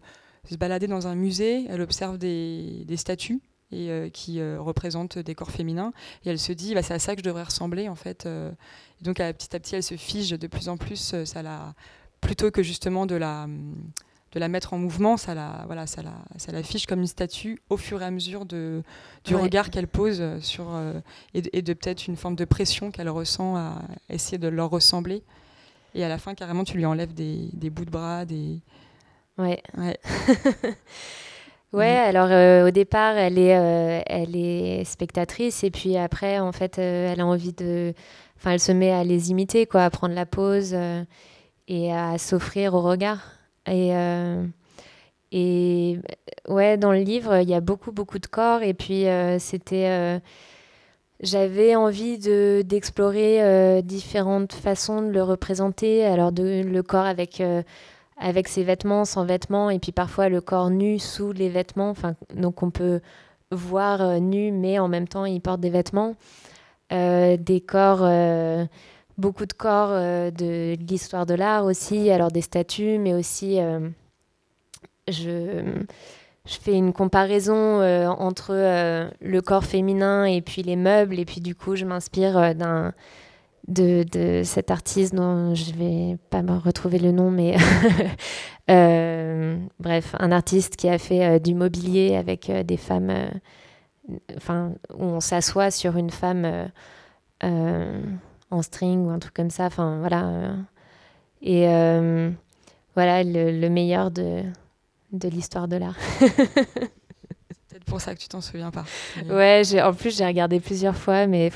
se 0.49 0.57
balader 0.57 0.87
dans 0.87 1.07
un 1.07 1.15
musée, 1.15 1.65
elle 1.69 1.81
observe 1.81 2.17
des, 2.17 2.85
statues 2.95 3.39
et, 3.71 3.89
euh, 3.89 4.09
qui 4.09 4.39
euh, 4.39 4.59
représentent 4.59 5.19
des 5.19 5.35
corps 5.35 5.51
féminins. 5.51 5.93
Et 6.25 6.29
elle 6.29 6.39
se 6.39 6.51
dit, 6.51 6.73
bah, 6.73 6.81
c'est 6.81 6.93
à 6.93 6.99
ça 6.99 7.15
que 7.15 7.21
je 7.21 7.25
devrais 7.25 7.43
ressembler, 7.43 7.87
en 7.87 7.95
fait. 7.95 8.25
Euh. 8.25 8.51
Et 9.01 9.03
donc, 9.03 9.17
petit 9.17 9.55
à 9.55 9.59
petit, 9.59 9.75
elle 9.75 9.83
se 9.83 9.95
fige 9.95 10.31
de 10.31 10.47
plus 10.47 10.69
en 10.69 10.77
plus. 10.77 11.15
ça 11.23 11.43
la, 11.43 11.73
plutôt 12.21 12.51
que 12.51 12.63
justement 12.63 13.05
de 13.05 13.15
la, 13.15 13.47
de 14.31 14.39
la 14.39 14.47
mettre 14.47 14.73
en 14.73 14.77
mouvement, 14.77 15.17
ça 15.17 15.33
la, 15.33 15.63
voilà, 15.67 15.87
ça 15.87 16.01
la, 16.01 16.15
ça 16.37 16.51
l'affiche 16.51 16.85
comme 16.85 16.99
une 16.99 17.07
statue 17.07 17.61
au 17.69 17.77
fur 17.77 18.01
et 18.01 18.05
à 18.05 18.11
mesure 18.11 18.45
de, 18.45 18.83
du 19.23 19.35
regard 19.35 19.69
qu'elle 19.69 19.87
pose 19.87 20.21
sur, 20.41 20.67
et, 21.33 21.41
de, 21.41 21.61
de 21.61 21.73
peut-être 21.73 22.07
une 22.07 22.17
forme 22.17 22.35
de 22.35 22.45
pression 22.45 22.91
qu'elle 22.91 23.09
ressent 23.09 23.55
à 23.55 23.81
essayer 24.09 24.37
de 24.37 24.47
leur 24.47 24.69
ressembler. 24.69 25.23
Et 25.95 26.03
à 26.03 26.09
la 26.09 26.17
fin, 26.17 26.35
carrément, 26.35 26.63
tu 26.63 26.77
lui 26.77 26.85
enlèves 26.85 27.13
des, 27.13 27.49
des 27.53 27.69
bouts 27.69 27.85
de 27.85 27.91
bras, 27.91 28.25
des. 28.25 28.61
Ouais. 29.39 29.61
Ouais. 29.77 29.97
ouais, 31.73 31.97
alors 31.97 32.65
au 32.67 32.71
départ, 32.71 33.17
elle 33.17 33.39
est, 33.39 34.03
elle 34.05 34.35
est 34.35 34.83
spectatrice 34.83 35.63
et 35.63 35.71
puis 35.71 35.97
après, 35.97 36.39
en 36.39 36.51
fait, 36.51 36.77
elle 36.77 37.19
a 37.19 37.25
envie 37.25 37.53
de. 37.53 37.93
Enfin, 38.37 38.51
elle 38.51 38.59
se 38.59 38.71
met 38.71 38.91
à 38.91 39.03
les 39.03 39.31
imiter, 39.31 39.65
quoi, 39.65 39.83
à 39.85 39.89
prendre 39.89 40.13
la 40.13 40.25
pause 40.25 40.75
et 41.69 41.93
à 41.93 42.17
s'offrir 42.17 42.73
au 42.73 42.81
regard. 42.81 43.39
Et, 43.67 43.95
euh, 43.95 44.43
et 45.31 45.99
ouais, 46.47 46.77
dans 46.77 46.91
le 46.91 46.99
livre, 46.99 47.41
il 47.41 47.49
y 47.49 47.53
a 47.53 47.61
beaucoup, 47.61 47.91
beaucoup 47.91 48.19
de 48.19 48.27
corps. 48.27 48.63
Et 48.63 48.73
puis, 48.73 49.07
euh, 49.07 49.39
c'était. 49.39 49.87
Euh, 49.89 50.19
j'avais 51.21 51.75
envie 51.75 52.17
de, 52.17 52.63
d'explorer 52.65 53.81
différentes 53.83 54.53
façons 54.53 55.01
de 55.01 55.09
le 55.09 55.21
représenter. 55.21 56.05
Alors, 56.05 56.31
de, 56.31 56.63
le 56.63 56.81
corps 56.81 57.05
avec, 57.05 57.43
avec 58.19 58.47
ses 58.47 58.63
vêtements, 58.63 59.05
sans 59.05 59.25
vêtements, 59.25 59.69
et 59.69 59.79
puis 59.79 59.91
parfois 59.91 60.29
le 60.29 60.41
corps 60.41 60.69
nu 60.69 60.99
sous 60.99 61.31
les 61.31 61.49
vêtements. 61.49 61.93
Donc, 62.35 62.63
on 62.63 62.69
peut 62.69 63.01
voir 63.51 64.19
nu, 64.19 64.51
mais 64.51 64.77
en 64.77 64.87
même 64.87 65.07
temps, 65.07 65.25
il 65.25 65.41
porte 65.41 65.61
des 65.61 65.69
vêtements. 65.69 66.15
des 66.91 67.63
corps 67.65 68.03
beaucoup 69.19 69.45
de 69.45 69.53
corps 69.53 69.91
euh, 69.91 70.31
de, 70.31 70.75
l'histoire 70.89 71.25
de 71.25 71.33
l'art 71.33 71.65
aussi, 71.65 72.09
alors 72.09 72.31
des 72.31 72.41
statues, 72.41 72.97
mais 72.97 73.13
aussi 73.13 73.59
euh, 73.59 73.89
je, 75.07 75.83
fais 76.45 76.73
une 76.73 76.93
comparaison 76.93 77.81
euh, 77.81 78.07
entre 78.07 78.53
le 79.21 79.41
corps 79.41 79.65
féminin 79.65 80.25
et 80.25 80.41
puis 80.41 80.63
les 80.63 80.77
meubles, 80.77 81.19
et 81.19 81.25
puis 81.25 81.41
du 81.41 81.53
coup 81.53 81.75
je 81.75 81.85
m'inspire 81.85 82.55
d'un 82.55 82.93
de, 83.69 84.03
de, 84.11 84.43
cet 84.43 84.71
artiste 84.71 85.15
dont 85.15 85.55
je 85.55 85.73
vais 85.73 86.17
pas 86.29 86.41
me 86.41 86.57
retrouver 86.57 86.99
le 86.99 87.11
nom, 87.11 87.31
mais 87.31 87.55
bref, 89.79 90.15
un 90.19 90.31
artiste 90.31 90.75
qui 90.75 90.89
a 90.89 90.97
fait 90.97 91.39
du 91.39 91.53
mobilier 91.53 92.15
avec 92.15 92.51
des 92.51 92.77
femmes, 92.77 93.13
enfin, 94.35 94.73
où 94.93 95.03
on 95.03 95.19
s'assoit 95.19 95.71
sur 95.71 95.97
une 95.97 96.09
femme 96.09 96.69
en 98.51 98.61
string 98.61 99.05
ou 99.05 99.09
un 99.09 99.19
truc 99.19 99.33
comme 99.33 99.49
ça. 99.49 99.65
Enfin, 99.65 99.99
voilà. 99.99 100.53
Et 101.41 101.67
euh, 101.67 102.31
voilà, 102.95 103.23
le, 103.23 103.69
meilleur 103.69 104.11
de, 104.11 104.43
de 105.11 105.29
l'histoire 105.29 105.67
de 105.67 105.77
l'art. 105.77 105.95
C'est 106.19 106.33
peut-être 107.69 107.85
pour 107.85 108.01
ça 108.01 108.13
que 108.15 108.19
tu 108.19 108.27
t'en 108.27 108.41
souviens 108.41 108.71
pas. 108.71 108.85
Ouais, 109.29 109.61
en 109.81 109.93
plus, 109.93 110.17
j'ai 110.17 110.25
regardé 110.25 110.59
plusieurs 110.59 110.97
fois, 110.97 111.27
mais, 111.27 111.51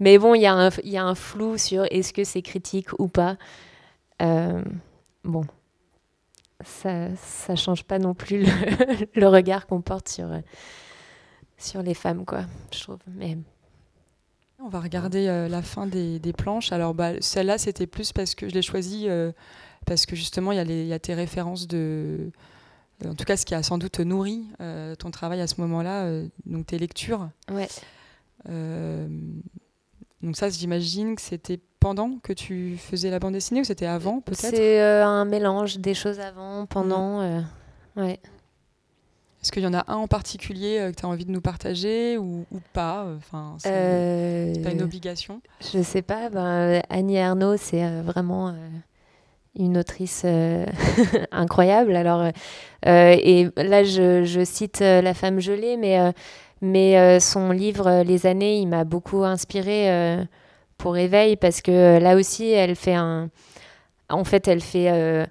mais 0.00 0.18
bon, 0.18 0.34
il 0.34 0.42
y, 0.42 0.46
a 0.46 0.54
un, 0.54 0.70
y 0.84 0.96
a 0.96 1.04
un 1.04 1.14
flou 1.14 1.58
sur 1.58 1.84
est-ce 1.90 2.12
que 2.12 2.24
c'est 2.24 2.42
critique 2.42 2.98
ou 2.98 3.08
pas. 3.08 3.36
Euh, 4.22 4.62
bon, 5.24 5.44
ça 6.64 7.14
ça 7.16 7.56
change 7.56 7.84
pas 7.84 7.98
non 7.98 8.14
plus 8.14 8.44
le, 8.44 9.08
le 9.14 9.28
regard 9.28 9.66
qu'on 9.66 9.80
porte 9.80 10.08
sur, 10.08 10.28
sur 11.56 11.82
les 11.82 11.94
femmes, 11.94 12.24
quoi, 12.24 12.42
je 12.72 12.80
trouve. 12.80 12.98
Mais 13.06 13.36
on 14.60 14.68
va 14.68 14.80
regarder 14.80 15.28
euh, 15.28 15.48
la 15.48 15.62
fin 15.62 15.86
des, 15.86 16.20
planches. 16.36 16.72
Alors, 16.72 16.94
bah, 16.94 17.12
celle-là, 17.20 17.58
c'était 17.58 17.86
plus 17.86 18.12
parce 18.12 18.34
que 18.34 18.48
je 18.48 18.54
l'ai 18.54 18.62
choisie 18.62 19.08
euh, 19.08 19.30
parce 19.86 20.04
que 20.04 20.16
justement, 20.16 20.52
il 20.52 20.86
y, 20.86 20.92
a 20.92 20.98
tes 20.98 21.14
références 21.14 21.68
de. 21.68 22.30
En 23.06 23.14
tout 23.14 23.24
cas, 23.24 23.36
ce 23.36 23.46
qui 23.46 23.54
a 23.54 23.62
sans 23.62 23.78
doute 23.78 24.00
nourri 24.00 24.48
euh, 24.60 24.96
ton 24.96 25.12
travail 25.12 25.40
à 25.40 25.46
ce 25.46 25.60
moment-là, 25.60 26.10
donc 26.46 26.66
tes 26.66 26.78
lectures. 26.78 27.30
Ouais. 27.50 27.68
Donc, 30.22 30.36
ça, 30.36 30.48
j'imagine 30.48 31.14
que 31.14 31.22
c'était 31.22 31.60
pendant 31.80 32.18
que 32.22 32.32
tu 32.32 32.76
faisais 32.76 33.10
la 33.10 33.18
bande 33.20 33.34
dessinée 33.34 33.60
ou 33.60 33.64
c'était 33.64 33.86
avant, 33.86 34.20
peut-être? 34.20 34.56
C'est 34.56 34.80
un 34.80 35.24
mélange 35.24 35.78
des 35.78 35.94
choses 35.94 36.18
avant, 36.18 36.66
pendant. 36.66 37.22
Mmh. 37.22 37.44
ouais. 37.96 38.20
Est-ce 39.40 39.52
qu'il 39.52 39.62
y 39.62 39.66
en 39.66 39.74
a 39.74 39.84
un 39.86 39.96
en 39.96 40.08
particulier 40.08 40.78
euh, 40.78 40.90
que 40.90 40.96
tu 40.96 41.06
as 41.06 41.08
envie 41.08 41.24
de 41.24 41.30
nous 41.30 41.40
partager 41.40 42.18
ou, 42.18 42.44
pas? 42.72 43.06
Enfin, 43.16 43.56
euh, 43.66 44.52
Tu 44.52 44.66
as 44.66 44.72
une 44.72 44.82
obligation? 44.82 45.40
Je 45.72 45.80
sais 45.82 46.02
pas. 46.02 46.28
Ben, 46.28 46.82
Annie 46.90 47.16
Ernaux, 47.16 47.56
c'est 47.56 47.84
euh, 47.84 48.02
vraiment 48.02 48.54
une 49.54 49.78
autrice 49.78 50.26
incroyable. 51.30 51.94
Alors, 51.94 52.30
et 52.84 53.48
là, 53.56 53.84
je, 53.84 54.24
je 54.24 54.44
cite 54.44 54.80
La 54.80 55.14
femme 55.14 55.38
gelée, 55.38 55.76
mais, 55.76 56.12
mais 56.60 57.20
son 57.20 57.50
livre 57.50 58.02
Les 58.02 58.26
années, 58.26 58.58
il 58.58 58.66
m'a 58.66 58.84
beaucoup 58.84 59.24
inspiré 59.24 60.26
pour 60.76 60.96
Éveil 60.96 61.36
parce 61.36 61.60
que 61.62 61.98
là 61.98 62.16
aussi, 62.16 62.50
elle 62.50 62.76
fait. 62.76 62.96
En 64.10 64.24
fait, 64.24 64.48
elle 64.48 64.62
fait 64.62 65.28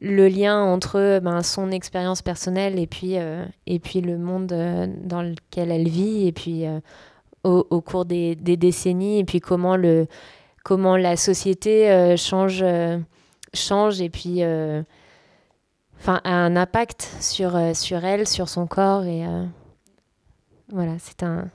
le 0.00 0.28
lien 0.28 0.62
entre 0.62 1.20
ben, 1.22 1.42
son 1.42 1.70
expérience 1.70 2.22
personnelle 2.22 2.78
et 2.78 2.86
puis, 2.86 3.18
euh, 3.18 3.44
et 3.66 3.78
puis 3.78 4.00
le 4.00 4.16
monde 4.16 4.52
euh, 4.52 4.86
dans 5.04 5.22
lequel 5.22 5.70
elle 5.70 5.88
vit, 5.88 6.26
et 6.26 6.32
puis 6.32 6.66
euh, 6.66 6.80
au, 7.44 7.80
cours 7.80 8.04
des, 8.06 8.34
décennies, 8.34 9.20
et 9.20 9.24
puis 9.24 9.40
comment, 9.40 9.76
le, 9.76 10.06
comment 10.64 10.96
la 10.96 11.16
société 11.16 12.14
change, 12.18 12.62
change, 13.54 14.00
et 14.02 14.10
puis 14.10 14.42
enfin, 15.98 16.20
a 16.24 16.32
un 16.34 16.56
impact 16.56 17.08
sur, 17.20 17.58
sur 17.74 18.04
elle, 18.04 18.26
sur 18.26 18.50
son 18.50 18.66
corps. 18.66 19.04
Et 19.04 19.24
voilà, 20.70 20.98
c'est 20.98 21.22
un, 21.22 21.48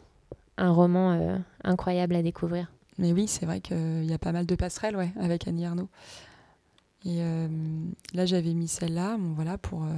un 0.57 0.71
roman 0.71 1.39
incroyable 1.63 2.15
à 2.15 2.21
découvrir. 2.21 2.71
Mais 2.97 3.11
oui, 3.11 3.27
c'est 3.27 3.45
vrai 3.45 3.59
qu'il 3.59 4.05
y 4.05 4.13
a 4.13 4.17
pas 4.17 4.31
mal 4.31 4.45
de 4.45 4.55
passerelles 4.55 4.95
ouais, 4.95 5.11
avec 5.19 5.47
Annie 5.47 5.65
Arnaud. 5.65 5.89
Et 7.05 7.17
euh, 7.19 7.47
là, 8.13 8.25
j'avais 8.25 8.53
mis 8.53 8.67
celle-là, 8.67 9.17
bon, 9.17 9.33
voilà, 9.33 9.57
pour, 9.57 9.83
euh, 9.83 9.93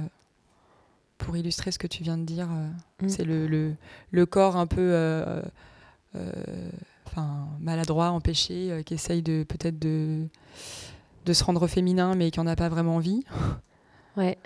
pour 1.16 1.36
illustrer 1.36 1.70
ce 1.70 1.78
que 1.78 1.86
tu 1.86 2.02
viens 2.02 2.18
de 2.18 2.24
dire. 2.24 2.48
Euh, 2.50 2.68
mm. 3.04 3.08
C'est 3.08 3.24
le, 3.24 3.46
le, 3.46 3.74
le, 4.10 4.26
corps 4.26 4.56
un 4.56 4.66
peu 4.66 5.42
enfin, 7.06 7.48
maladroit, 7.60 8.10
empêché, 8.10 8.82
qui 8.84 8.94
essaye 8.94 9.22
de 9.22 9.44
peut-être 9.48 9.78
de, 9.78 10.26
de 11.24 11.32
se 11.32 11.44
rendre 11.44 11.66
féminin, 11.66 12.14
mais 12.14 12.30
qui 12.30 12.40
n'en 12.40 12.46
a 12.46 12.56
pas 12.56 12.68
vraiment 12.68 12.96
envie. 12.96 13.24
Ouais. 14.16 14.36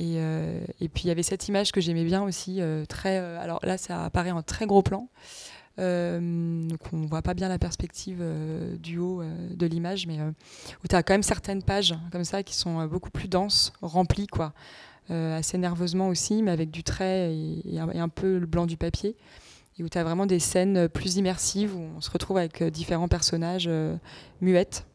Et, 0.00 0.16
et, 0.80 0.88
puis 0.88 1.04
il 1.04 1.08
y 1.08 1.10
avait 1.10 1.24
cette 1.24 1.48
image 1.48 1.72
que 1.72 1.80
j'aimais 1.80 2.04
bien 2.04 2.22
aussi, 2.22 2.60
très. 2.88 3.16
alors 3.16 3.58
là, 3.64 3.76
ça 3.78 4.04
apparaît 4.04 4.30
en 4.30 4.42
très 4.42 4.66
gros 4.66 4.82
plan. 4.82 5.08
Euh, 5.78 6.68
donc 6.68 6.80
on 6.92 7.06
voit 7.06 7.22
pas 7.22 7.34
bien 7.34 7.48
la 7.48 7.58
perspective 7.58 8.18
euh, 8.20 8.76
du 8.78 8.98
haut 8.98 9.22
euh, 9.22 9.32
de 9.54 9.66
l'image, 9.66 10.06
mais 10.06 10.18
où 10.20 10.88
tu 10.88 10.96
as 10.96 11.02
quand 11.02 11.14
même 11.14 11.22
certaines 11.22 11.62
pages 11.62 11.94
comme 12.10 12.24
ça 12.24 12.42
qui 12.42 12.54
sont 12.54 12.84
beaucoup 12.86 13.10
plus 13.10 13.28
denses, 13.28 13.72
remplies, 13.80 14.26
quoi. 14.26 14.52
assez 15.08 15.58
nerveusement 15.58 16.08
aussi, 16.08 16.42
mais 16.42 16.50
avec 16.50 16.70
du 16.70 16.82
trait 16.82 17.34
et, 17.34 17.78
un, 17.78 18.08
peu 18.08 18.38
le 18.38 18.46
blanc 18.46 18.66
du 18.66 18.76
papier. 18.76 19.16
Et 19.78 19.84
où 19.84 19.88
tu 19.88 19.96
as 19.96 20.02
vraiment 20.02 20.26
des 20.26 20.40
scènes 20.40 20.88
plus 20.88 21.16
immersives, 21.16 21.76
où 21.76 21.80
on 21.96 22.00
se 22.00 22.10
retrouve 22.10 22.36
avec 22.36 22.64
différents 22.64 23.06
personnages 23.06 23.70
muettes, 24.40 24.86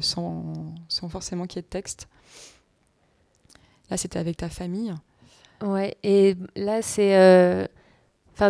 sans, 0.00 0.74
sans, 0.88 1.08
forcément 1.08 1.46
qu'il 1.46 1.58
y 1.58 1.60
ait 1.60 1.62
de 1.62 1.68
texte. 1.68 2.08
Là, 3.90 3.96
c'était 3.96 4.18
avec 4.18 4.36
ta 4.36 4.48
famille. 4.48 4.94
Ouais, 5.62 5.96
et 6.02 6.36
là, 6.56 6.80
c'est 6.82 7.68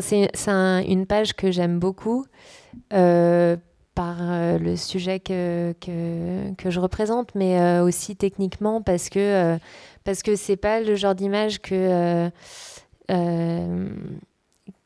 c'est 0.01 0.29
une 0.49 1.07
page 1.07 1.35
que 1.35 1.51
j'aime 1.51 1.79
beaucoup 1.79 2.25
euh, 2.93 3.57
par 3.95 4.17
euh, 4.21 4.59
le 4.59 4.77
sujet 4.77 5.19
que, 5.19 5.75
que, 5.81 6.71
je 6.71 6.81
représente, 6.81 7.35
mais 7.35 7.61
euh, 7.61 7.83
aussi 7.83 8.15
techniquement 8.15 8.81
parce 8.83 9.09
que 9.09 9.59
parce 10.05 10.23
que 10.23 10.37
c'est 10.37 10.57
pas 10.57 10.81
le 10.81 10.95
genre 10.95 11.15
d'image 11.15 11.61
que 11.61 12.31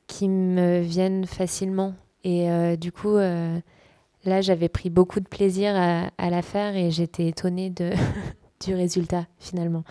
qui 0.07 0.29
me 0.29 0.81
viennent 0.81 1.27
facilement. 1.27 1.95
Et 2.25 2.49
du 2.79 2.91
coup, 2.91 3.17
là, 3.17 4.41
j'avais 4.41 4.71
pris 4.71 4.89
beaucoup 4.89 5.21
de 5.21 5.29
plaisir 5.29 5.75
à, 5.77 6.09
à 6.17 6.31
la 6.31 6.41
faire 6.41 6.75
et 6.75 6.91
j'étais 6.91 7.27
étonnée 7.27 7.69
de, 7.69 7.93
du 8.65 8.75
résultat 8.75 9.27
finalement. 9.39 9.85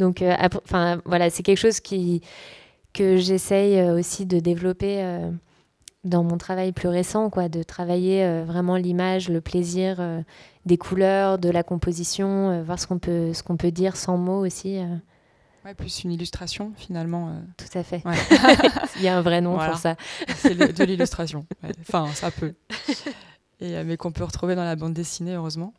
Donc, 0.00 0.24
enfin, 0.64 1.00
voilà, 1.04 1.30
c'est 1.30 1.44
quelque 1.44 1.58
chose 1.58 1.78
qui 1.78 2.22
que 2.92 3.16
j'essaye 3.16 3.78
euh, 3.78 3.98
aussi 3.98 4.26
de 4.26 4.40
développer 4.40 5.02
euh, 5.02 5.30
dans 6.04 6.24
mon 6.24 6.38
travail 6.38 6.72
plus 6.72 6.88
récent, 6.88 7.30
quoi, 7.30 7.48
de 7.48 7.62
travailler 7.62 8.24
euh, 8.24 8.44
vraiment 8.44 8.76
l'image, 8.76 9.28
le 9.28 9.40
plaisir 9.40 10.00
des 10.66 10.78
couleurs, 10.78 11.38
de 11.38 11.50
la 11.50 11.62
composition, 11.62 12.62
voir 12.62 12.78
ce 12.78 12.86
qu'on 12.86 12.98
peut, 12.98 13.32
ce 13.32 13.42
qu'on 13.42 13.56
peut 13.56 13.70
dire 13.70 13.96
sans 13.96 14.16
mots 14.16 14.44
aussi. 14.44 14.78
Ouais, 15.64 15.74
plus 15.74 16.04
une 16.04 16.12
illustration 16.12 16.72
finalement. 16.76 17.34
Tout 17.56 17.78
à 17.78 17.82
fait. 17.82 18.02
Il 18.96 19.02
y 19.02 19.08
a 19.08 19.16
un 19.16 19.20
vrai 19.20 19.40
nom 19.40 19.58
pour 19.58 19.76
ça. 19.76 19.96
C'est 20.36 20.54
de 20.54 20.84
l'illustration. 20.84 21.46
Enfin, 21.82 22.06
ça 22.14 22.30
peut. 22.30 22.54
Et, 23.60 23.84
mais 23.84 23.98
qu'on 23.98 24.12
peut 24.12 24.24
retrouver 24.24 24.54
dans 24.54 24.64
la 24.64 24.76
bande 24.76 24.94
dessinée, 24.94 25.34
heureusement. 25.34 25.74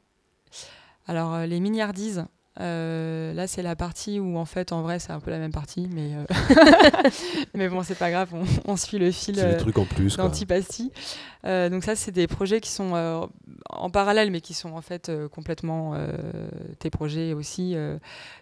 Alors, 1.08 1.40
les 1.40 1.60
miniardises, 1.60 2.26
euh, 2.60 3.34
là, 3.34 3.48
c'est 3.48 3.62
la 3.62 3.76
partie 3.76 4.20
où, 4.20 4.38
en 4.38 4.46
fait, 4.46 4.74
en 4.74 4.82
vrai, 4.82 5.00
c'est 5.00 5.12
un 5.12 5.22
peu 5.22 5.32
la 5.32 5.40
même 5.40 5.54
partie, 5.54 5.88
mais, 5.90 6.16
euh, 6.16 7.10
mais 7.54 7.70
bon, 7.70 7.82
c'est 7.82 7.96
pas 7.96 8.12
grave, 8.12 8.30
on, 8.66 8.76
suit 8.76 9.00
le 9.00 9.12
fil 9.12 9.40
euh, 9.40 9.58
truc 9.58 9.78
en 9.78 9.86
plus 9.86 10.18
d'Antipasti. 10.18 10.92
Euh, 11.46 11.70
donc, 11.70 11.84
ça, 11.84 11.96
c'est 11.96 12.12
des 12.12 12.28
projets 12.28 12.60
qui 12.60 12.70
sont 12.70 13.30
en 13.70 13.90
parallèle, 13.90 14.32
mais 14.32 14.42
qui 14.42 14.54
sont 14.54 14.74
en 14.74 14.82
fait 14.82 15.12
complètement 15.32 15.96
tes 16.80 16.90
projets 16.90 17.34
aussi, 17.34 17.76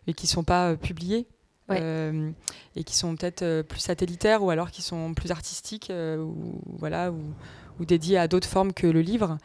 mais 0.07 0.13
qui 0.13 0.25
sont 0.25 0.43
pas 0.43 0.75
publiés. 0.75 1.27
et 1.69 2.83
qui 2.83 2.95
sont 2.95 3.15
peut-être 3.15 3.61
plus 3.61 3.79
satellitaires 3.79 4.43
ou 4.43 4.49
alors 4.49 4.71
qui 4.71 4.81
sont 4.81 5.13
plus 5.13 5.29
artistiques 5.29 5.91
ou, 5.93 6.59
voilà, 6.79 7.11
ou, 7.11 7.21
ou 7.79 7.85
dédiés 7.85 8.17
à 8.17 8.27
d'autres 8.27 8.47
formes 8.47 8.73
que 8.73 8.87
le 8.87 9.01
livre. 9.01 9.37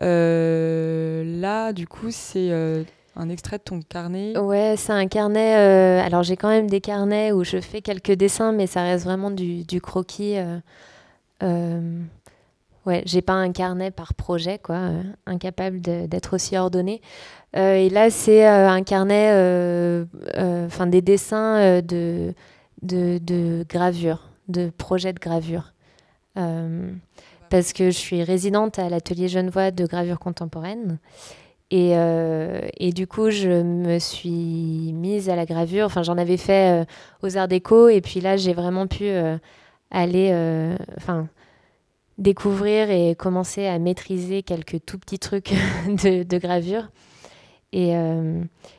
là, 0.00 1.72
du 1.74 1.86
coup, 1.86 2.08
c'est 2.10 2.86
un 3.16 3.28
extrait 3.28 3.58
de 3.58 3.62
ton 3.62 3.80
carnet 3.80 4.38
Ouais, 4.38 4.74
c'est 4.76 4.92
un 4.92 5.06
carnet. 5.08 5.56
Euh, 5.56 6.04
alors 6.04 6.22
j'ai 6.22 6.36
quand 6.36 6.48
même 6.48 6.68
des 6.68 6.80
carnets 6.80 7.32
où 7.32 7.44
je 7.44 7.60
fais 7.60 7.80
quelques 7.80 8.12
dessins, 8.12 8.52
mais 8.52 8.66
ça 8.66 8.82
reste 8.82 9.04
vraiment 9.04 9.30
du, 9.30 9.64
croquis. 9.80 10.36
Euh, 10.36 10.58
euh, 11.42 12.00
ouais, 12.84 13.02
j'ai 13.06 13.22
pas 13.22 13.32
un 13.32 13.52
carnet 13.52 13.90
par 13.90 14.14
projet, 14.14 14.58
quoi, 14.58 14.90
incapable 15.24 15.80
d'être 15.80 16.34
aussi 16.34 16.56
ordonné. 16.56 17.00
et 17.54 17.88
là, 17.88 18.10
c'est 18.10 18.46
un 18.46 18.82
carnet, 18.82 19.30
enfin 20.66 20.86
des 20.86 21.00
dessins 21.00 21.80
de, 21.80 22.34
de, 22.82 23.18
de, 23.18 23.64
gravure, 23.68 24.28
de 24.48 24.70
projets 24.76 25.12
de 25.12 25.20
gravure. 25.20 25.72
parce 27.48 27.72
que 27.72 27.90
je 27.90 27.98
suis 27.98 28.22
résidente 28.22 28.78
à 28.78 28.88
l'atelier 28.90 29.28
Genevois 29.28 29.70
de 29.70 29.86
gravure 29.86 30.18
contemporaine. 30.18 30.98
Et, 31.70 31.96
euh, 31.96 32.60
et, 32.78 32.92
du 32.92 33.06
coup, 33.08 33.30
je 33.30 33.62
me 33.62 33.98
suis 33.98 34.92
mise 34.92 35.28
à 35.28 35.36
la 35.36 35.46
gravure. 35.46 35.86
Enfin, 35.86 36.02
j'en 36.02 36.16
avais 36.16 36.36
fait 36.36 36.82
euh, 36.82 36.84
aux 37.22 37.36
Arts 37.36 37.48
Déco. 37.48 37.88
Et 37.88 38.00
puis 38.00 38.20
là, 38.20 38.36
j'ai 38.36 38.54
vraiment 38.54 38.86
pu 38.86 39.04
euh, 39.04 39.36
aller 39.90 40.32
enfin, 40.96 41.28
découvrir 42.18 42.90
et 42.90 43.16
commencer 43.16 43.66
à 43.66 43.78
maîtriser 43.78 44.42
quelques 44.42 44.84
tout 44.84 44.98
petits 44.98 45.18
trucs 45.18 45.54
de, 45.88 46.38
gravure. 46.38 46.88
Et, 47.72 47.94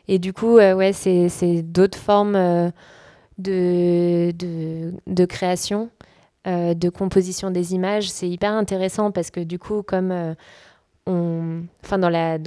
et, 0.07 0.17
du 0.17 0.33
coup, 0.33 0.55
ouais, 0.55 0.93
c'est 0.93 1.61
d'autres 1.61 1.97
formes 1.97 2.71
de, 3.37 4.31
de, 4.31 5.25
création, 5.25 5.89
de 6.45 6.89
composition 6.89 7.51
des 7.51 7.75
images. 7.75 8.09
C'est 8.09 8.29
hyper 8.29 8.53
intéressant 8.53 9.11
parce 9.11 9.29
que 9.29 9.41
du 9.41 9.59
coup, 9.59 9.83
comme 9.83 10.35
enfin 11.07 11.97
dans 11.97 12.09
la, 12.09 12.37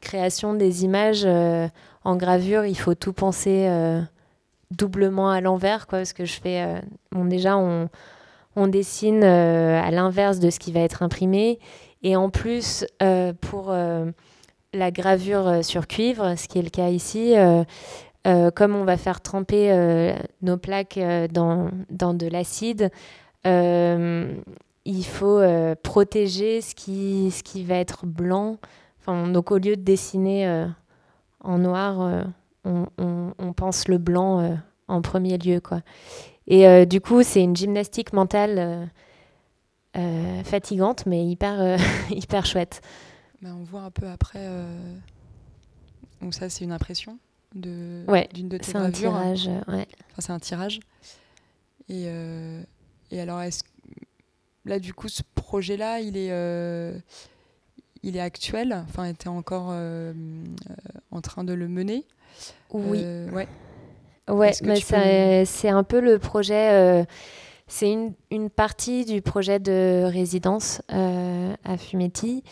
création 0.00 0.54
des 0.54 0.84
images 0.84 1.22
euh, 1.24 1.68
en 2.04 2.16
gravure, 2.16 2.64
il 2.64 2.76
faut 2.76 2.94
tout 2.94 3.12
penser 3.12 3.66
euh, 3.68 4.00
doublement 4.70 5.30
à 5.30 5.40
l'envers, 5.40 5.86
quoi, 5.86 5.98
parce 5.98 6.12
que 6.12 6.24
je 6.24 6.40
fais, 6.40 6.62
euh, 6.62 7.24
déjà 7.24 7.56
on, 7.56 7.88
on 8.56 8.66
dessine 8.66 9.22
à 9.24 9.90
l'inverse 9.90 10.38
de 10.40 10.50
ce 10.50 10.58
qui 10.58 10.72
va 10.72 10.80
être 10.80 11.02
imprimé, 11.02 11.58
et 12.02 12.16
en 12.16 12.30
plus 12.30 12.84
pour 13.40 13.72
la 14.74 14.90
gravure 14.90 15.64
sur 15.64 15.86
cuivre, 15.86 16.34
ce 16.36 16.48
qui 16.48 16.58
est 16.58 16.62
le 16.62 16.70
cas 16.70 16.88
ici. 16.88 17.34
comme 18.24 18.74
on 18.74 18.84
va 18.84 18.96
faire 18.96 19.20
tremper 19.20 20.14
nos 20.42 20.56
plaques 20.56 20.98
dans, 21.30 21.70
dans 21.90 22.14
de 22.14 22.26
l'acide, 22.26 22.90
il 24.84 25.04
faut 25.04 25.38
euh, 25.38 25.74
protéger 25.80 26.60
ce 26.60 26.74
qui, 26.74 27.30
ce 27.30 27.42
qui 27.42 27.64
va 27.64 27.76
être 27.76 28.06
blanc. 28.06 28.58
Enfin, 29.00 29.28
donc 29.28 29.50
au 29.50 29.58
lieu 29.58 29.76
de 29.76 29.82
dessiner 29.82 30.46
euh, 30.46 30.66
en 31.40 31.58
noir, 31.58 32.00
euh, 32.00 32.22
on, 32.64 32.86
on, 32.98 33.52
pense 33.52 33.88
le 33.88 33.98
blanc 33.98 34.58
en 34.88 35.02
premier 35.02 35.36
lieu. 35.38 35.60
Quoi. 35.60 35.82
Et 36.46 36.86
du 36.86 37.00
coup, 37.00 37.22
c'est 37.22 37.42
une 37.42 37.56
gymnastique 37.56 38.12
mentale 38.12 38.88
fatigante, 40.44 41.06
mais 41.06 41.26
hyper, 41.26 41.76
hyper 42.10 42.46
chouette. 42.46 42.80
Ben, 43.40 43.56
on 43.60 43.64
voit 43.64 43.82
un 43.82 43.90
peu 43.90 44.06
après. 44.06 44.46
Donc 46.20 46.34
ça, 46.34 46.48
c'est 46.48 46.64
une 46.64 46.72
impression 46.72 47.18
de 47.54 48.04
ouais, 48.06 48.28
d'une 48.32 48.48
de 48.48 48.58
tes 48.58 48.70
c'est 48.70 48.78
un 48.78 48.90
tirage. 48.92 49.48
Ouais. 49.66 49.88
Enfin, 50.12 50.20
c'est 50.20 50.32
un 50.32 50.38
tirage. 50.38 50.78
Et, 51.88 52.06
et 53.10 53.20
alors, 53.20 53.40
est-ce 53.40 53.64
là, 54.64 54.78
du 54.78 54.94
coup, 54.94 55.08
ce 55.08 55.22
projet-là, 55.34 56.00
il 56.00 56.16
est, 56.16 56.30
euh, 56.30 56.92
il 58.02 58.16
est 58.16 58.20
actuel. 58.20 58.84
Enfin, 58.88 59.12
tu 59.12 59.26
es 59.26 59.28
encore 59.28 59.68
euh, 59.70 60.12
en 61.10 61.20
train 61.20 61.44
de 61.44 61.52
le 61.52 61.68
mener. 61.68 62.04
Oui. 62.70 63.00
Euh, 63.02 63.30
ouais. 63.30 63.48
Ouais, 64.28 64.52
mais 64.62 65.44
c'est 65.44 65.68
un 65.68 65.82
peu 65.82 66.00
le 66.00 66.18
projet. 66.18 67.04
c'est 67.66 67.90
une, 67.90 68.12
une, 68.30 68.50
partie 68.50 69.04
du 69.04 69.20
projet 69.20 69.58
de 69.58 70.04
résidence 70.04 70.80
à 70.88 71.76
Fumetti. 71.76 72.44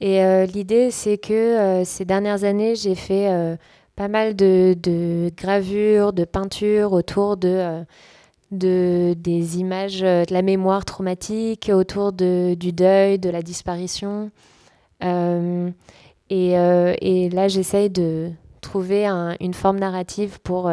Et 0.00 0.20
l'idée, 0.46 0.92
c'est 0.92 1.18
que 1.18 1.82
ces 1.84 2.04
dernières 2.04 2.44
années, 2.44 2.76
j'ai 2.76 2.94
fait 2.94 3.58
pas 3.96 4.06
mal 4.06 4.36
de, 4.36 4.76
de, 4.80 5.32
gravures, 5.36 6.12
de 6.12 6.24
peintures 6.24 6.92
autour 6.92 7.36
de 7.36 7.84
de, 8.50 9.14
des 9.18 9.58
images 9.58 10.02
euh, 10.02 10.24
de 10.24 10.32
la 10.32 10.42
mémoire 10.42 10.84
traumatique 10.84 11.70
autour 11.72 12.12
de, 12.12 12.54
du 12.54 12.72
deuil, 12.72 13.18
de 13.18 13.30
la 13.30 13.42
disparition. 13.42 14.30
Euh, 15.02 15.70
et, 16.30 16.58
euh, 16.58 16.94
et, 17.00 17.28
là, 17.30 17.48
j'essaye 17.48 17.90
de 17.90 18.30
trouver 18.60 19.06
une 19.40 19.54
forme 19.54 19.78
narrative 19.78 20.40
pour 20.40 20.70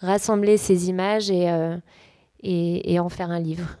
rassembler 0.00 0.56
ces 0.58 0.88
images 0.88 1.28
et, 1.28 1.50
et, 2.40 2.92
et, 2.92 3.00
en 3.00 3.08
faire 3.08 3.30
un 3.32 3.40
livre 3.40 3.78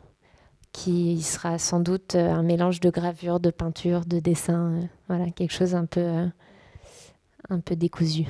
qui 0.72 1.22
sera 1.22 1.56
sans 1.58 1.78
doute 1.78 2.16
un 2.16 2.42
mélange 2.42 2.80
de 2.80 2.90
gravure, 2.90 3.38
de 3.38 3.50
peinture, 3.50 4.04
de 4.04 4.18
dessin, 4.18 4.88
voilà, 5.06 5.30
quelque 5.30 5.52
chose 5.52 5.76
un 5.76 5.86
peu, 5.86 6.28
un 7.48 7.60
peu 7.60 7.76
décousu. 7.76 8.24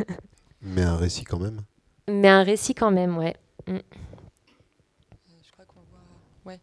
Mais 0.62 0.82
un 0.82 0.96
récit 0.96 1.24
quand 1.24 1.38
même 1.38 1.60
Mais 2.08 2.28
un 2.28 2.42
récit 2.42 2.74
quand 2.74 2.90
même, 2.90 3.18
ouais. 3.18 3.36
Mm. 3.66 3.78
Ouais, 6.46 6.60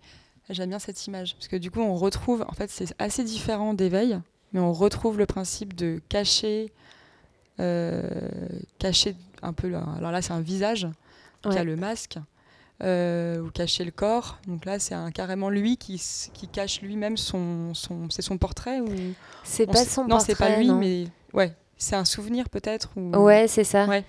j'aime 0.50 0.70
bien 0.70 0.80
cette 0.80 1.06
image 1.08 1.36
parce 1.36 1.48
que 1.48 1.58
du 1.58 1.70
coup, 1.70 1.82
on 1.82 1.96
retrouve, 1.96 2.46
en 2.48 2.54
fait, 2.54 2.70
c'est 2.70 2.94
assez 3.00 3.24
différent 3.24 3.74
d'éveil, 3.74 4.20
mais 4.54 4.60
on 4.60 4.72
retrouve 4.72 5.18
le 5.18 5.26
principe 5.26 5.76
de 5.76 6.02
cacher, 6.10 6.72
euh, 7.60 8.02
cacher 8.80 9.16
un 9.42 9.52
peu. 9.52 9.68
alors 9.76 10.12
là, 10.12 10.22
c'est 10.22 10.34
un 10.34 10.42
visage 10.42 10.88
qui 11.42 11.58
a 11.58 11.64
le 11.64 11.76
masque. 11.76 12.18
Euh, 12.82 13.40
ou 13.40 13.52
cacher 13.52 13.86
le 13.86 13.92
corps. 13.92 14.40
Donc 14.48 14.66
là, 14.66 14.80
c'est 14.80 14.96
carrément 15.14 15.50
lui 15.50 15.78
qui, 15.78 16.02
qui 16.34 16.48
cache 16.48 16.82
lui-même 16.82 17.16
son, 17.16 17.74
son 17.74 18.10
c'est 18.10 18.24
son 18.24 18.38
portrait 18.38 18.82
ou 18.82 18.88
c'est 19.44 19.68
pas 19.68 19.86
son 19.86 20.06
non, 20.06 20.20
c'est 20.20 20.36
pas 20.36 20.58
lui, 20.58 20.70
mais 20.72 21.06
ouais, 21.34 21.54
c'est 21.78 21.96
un 21.96 22.04
souvenir 22.04 22.50
peut-être. 22.50 22.90
Ou... 22.98 23.16
Ouais, 23.16 23.48
c'est 23.48 23.64
ça. 23.64 23.86
Ouais. 23.86 24.04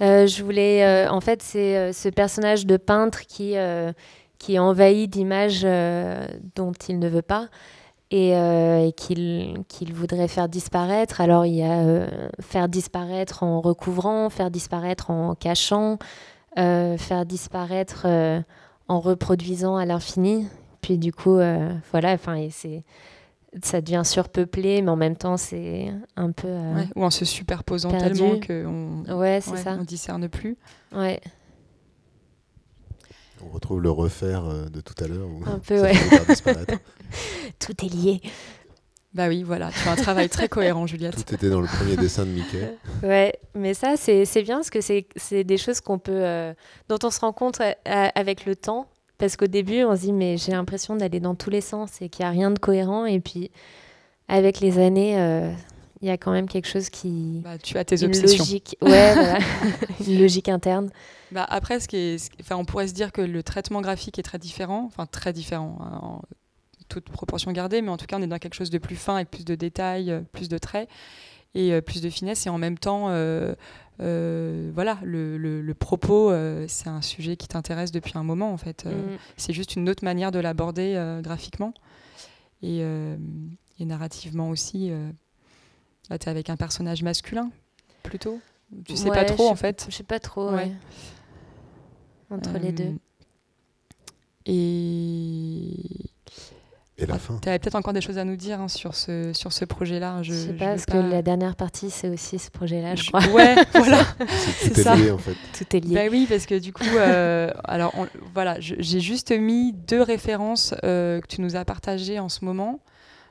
Euh, 0.00 0.26
je 0.26 0.42
voulais, 0.42 1.06
en 1.08 1.20
fait, 1.20 1.42
c'est 1.42 1.92
ce 1.92 2.08
personnage 2.08 2.64
de 2.64 2.76
peintre 2.76 3.26
qui 3.26 3.54
qui 4.38 4.54
est 4.54 4.58
envahi 4.58 5.08
d'images 5.08 5.62
euh, 5.64 6.26
dont 6.54 6.72
il 6.88 6.98
ne 6.98 7.08
veut 7.08 7.22
pas 7.22 7.48
et, 8.10 8.36
euh, 8.36 8.90
qu'il 8.92 9.92
voudrait 9.92 10.28
faire 10.28 10.48
disparaître. 10.48 11.20
Alors 11.20 11.46
il 11.46 11.54
y 11.54 11.62
a 11.62 11.80
euh, 11.80 12.28
faire 12.40 12.68
disparaître 12.68 13.42
en 13.42 13.60
recouvrant, 13.60 14.30
faire 14.30 14.50
disparaître 14.50 15.10
en 15.10 15.34
cachant, 15.34 15.98
faire 16.56 17.26
disparaître 17.26 18.06
en 18.88 19.00
reproduisant 19.00 19.76
à 19.76 19.84
l'infini. 19.84 20.46
Puis 20.80 20.98
du 20.98 21.12
coup, 21.12 21.38
voilà, 21.90 22.12
enfin, 22.12 22.46
c'est 22.50 22.84
ça 23.62 23.80
devient 23.80 24.02
surpeuplé, 24.04 24.82
mais 24.82 24.90
en 24.90 24.96
même 24.96 25.16
temps, 25.16 25.36
c'est 25.36 25.90
un 26.16 26.30
peu. 26.30 26.48
ou 26.94 27.04
en 27.04 27.10
se 27.10 27.24
superposant 27.24 27.90
tellement 27.90 28.38
qu'on 28.38 29.02
ouais, 29.08 29.40
ouais, 29.40 29.64
on 29.78 29.84
discerne 29.84 30.28
plus. 30.28 30.56
Ouais. 30.94 31.20
On 33.44 33.48
retrouve 33.52 33.80
le 33.82 33.90
refaire 33.90 34.44
euh, 34.44 34.66
de 34.66 34.80
tout 34.80 34.94
à 35.02 35.08
l'heure. 35.08 35.28
Un 35.46 35.58
peu, 35.66 35.80
ouais. 35.80 35.94
tout 37.58 37.84
est 37.84 37.88
lié. 37.88 38.20
Bah 39.14 39.28
oui, 39.28 39.42
voilà, 39.42 39.70
tu 39.70 39.88
as 39.88 39.92
un 39.92 39.96
travail 39.96 40.28
très 40.28 40.46
cohérent, 40.46 40.86
Juliette. 40.86 41.24
Tout 41.24 41.34
était 41.34 41.48
dans 41.48 41.62
le 41.62 41.66
premier 41.66 41.96
dessin 41.96 42.26
de 42.26 42.30
Mickey. 42.30 42.76
Ouais, 43.02 43.34
mais 43.54 43.72
ça, 43.72 43.96
c'est 43.96 44.42
bien 44.42 44.56
parce 44.56 44.68
que 44.68 44.80
c'est 44.82 45.44
des 45.44 45.56
choses 45.56 45.80
qu'on 45.80 45.98
peut, 45.98 46.12
euh, 46.12 46.52
dont 46.90 46.98
on 47.02 47.10
se 47.10 47.20
rend 47.20 47.32
compte 47.32 47.60
euh, 47.60 47.72
avec 48.14 48.44
le 48.44 48.54
temps. 48.54 48.88
Parce 49.16 49.36
qu'au 49.38 49.46
début, 49.46 49.84
on 49.84 49.96
se 49.96 50.02
dit, 50.02 50.12
mais 50.12 50.36
j'ai 50.36 50.52
l'impression 50.52 50.96
d'aller 50.96 51.20
dans 51.20 51.34
tous 51.34 51.48
les 51.48 51.62
sens 51.62 52.02
et 52.02 52.10
qu'il 52.10 52.26
n'y 52.26 52.28
a 52.28 52.30
rien 52.30 52.50
de 52.50 52.58
cohérent. 52.58 53.06
Et 53.06 53.20
puis, 53.20 53.50
avec 54.28 54.60
les 54.60 54.78
années, 54.78 55.16
il 56.06 56.10
y 56.10 56.12
a 56.12 56.16
quand 56.16 56.30
même 56.30 56.48
quelque 56.48 56.68
chose 56.68 56.88
qui. 56.88 57.40
Bah, 57.42 57.58
tu 57.58 57.76
as 57.78 57.84
tes 57.84 58.02
une 58.02 58.08
obsessions. 58.08 58.44
Logique, 58.44 58.76
ouais, 58.80 59.14
voilà. 59.14 59.38
une 60.06 60.20
logique 60.20 60.48
interne. 60.48 60.90
Bah 61.32 61.44
après, 61.48 61.80
ce 61.80 61.88
qui 61.88 61.96
est, 61.96 62.30
enfin, 62.40 62.56
on 62.56 62.64
pourrait 62.64 62.86
se 62.86 62.94
dire 62.94 63.10
que 63.10 63.20
le 63.20 63.42
traitement 63.42 63.80
graphique 63.80 64.18
est 64.18 64.22
très 64.22 64.38
différent, 64.38 64.84
enfin 64.86 65.06
très 65.06 65.32
différent, 65.32 65.78
hein, 65.80 65.98
en 66.00 66.22
toute 66.88 67.10
proportion 67.10 67.50
gardée, 67.50 67.82
mais 67.82 67.90
en 67.90 67.96
tout 67.96 68.06
cas, 68.06 68.18
on 68.18 68.22
est 68.22 68.28
dans 68.28 68.38
quelque 68.38 68.54
chose 68.54 68.70
de 68.70 68.78
plus 68.78 68.94
fin, 68.94 69.16
avec 69.16 69.30
plus 69.30 69.44
de 69.44 69.56
détails, 69.56 70.12
euh, 70.12 70.20
plus 70.32 70.48
de 70.48 70.58
traits. 70.58 70.88
et 71.56 71.80
plus 71.80 72.02
de 72.02 72.10
finesse 72.10 72.46
et 72.46 72.50
en 72.50 72.58
même 72.58 72.78
temps 72.78 73.08
voilà 73.98 74.98
le, 75.02 75.38
le, 75.38 75.74
propos 75.74 76.30
c'est 76.68 76.88
un 76.88 77.00
sujet 77.00 77.36
qui 77.36 77.48
t'intéresse 77.48 77.92
depuis 77.92 78.12
un 78.16 78.24
moment 78.24 78.52
en 78.52 78.58
fait 78.58 78.84
mm. 78.84 79.16
c'est 79.38 79.54
juste 79.54 79.74
une 79.74 79.88
autre 79.88 80.04
manière 80.04 80.32
de 80.32 80.38
l'aborder 80.38 81.18
graphiquement 81.22 81.72
et, 82.62 82.82
et, 83.78 83.84
narrativement 83.86 84.50
aussi 84.50 84.92
là 86.10 86.18
tu 86.18 86.26
es 86.26 86.30
avec 86.30 86.50
un 86.50 86.56
personnage 86.56 87.02
masculin 87.02 87.50
plutôt? 88.02 88.40
Tu 88.84 88.96
sais 88.96 89.10
pas 89.10 89.24
trop 89.24 89.48
en 89.48 89.56
fait? 89.56 89.86
je 89.88 89.96
sais 89.96 90.02
pas 90.02 90.18
trop 90.18 90.50
ouais. 90.50 90.72
entre 92.30 92.58
les 92.58 92.72
deux 92.72 92.94
et 94.46 96.06
et 96.98 97.04
la 97.04 97.16
ah, 97.16 97.18
fin. 97.18 97.38
Tu 97.42 97.48
avais 97.48 97.58
peut-être 97.58 97.74
encore 97.74 97.92
des 97.92 98.00
choses 98.00 98.16
à 98.16 98.24
nous 98.24 98.36
dire 98.36 98.58
hein, 98.58 98.68
sur 98.68 98.94
ce, 98.94 99.32
sur 99.34 99.52
ce 99.52 99.66
projet-là. 99.66 100.22
Je, 100.22 100.32
sais 100.32 100.52
pas, 100.54 100.68
parce 100.68 100.86
que 100.86 100.96
la 100.96 101.20
dernière 101.20 101.54
partie, 101.54 101.90
c'est 101.90 102.08
aussi 102.08 102.38
ce 102.38 102.50
projet-là, 102.50 102.94
je, 102.94 103.08
crois. 103.08 103.26
Ouais, 103.28 103.54
voilà. 103.74 104.02
c'est 104.60 104.80
ça. 104.80 104.96
lié, 104.96 105.10
en 105.10 105.18
fait. 105.18 105.36
Tout 105.52 105.76
est 105.76 105.80
lié. 105.80 105.94
Bah 105.94 106.10
oui, 106.10 106.26
parce 106.26 106.46
que 106.46 106.58
du 106.58 106.72
coup, 106.72 106.84
euh, 106.84 107.52
alors 107.64 107.92
voilà, 108.32 108.56
j'ai 108.60 109.00
juste 109.00 109.30
mis 109.30 109.74
deux 109.74 110.00
références 110.00 110.74
euh, 110.84 111.20
que 111.20 111.26
tu 111.26 111.42
nous 111.42 111.54
as 111.54 111.66
partagées 111.66 112.18
en 112.18 112.30
ce 112.30 112.44
moment. 112.44 112.80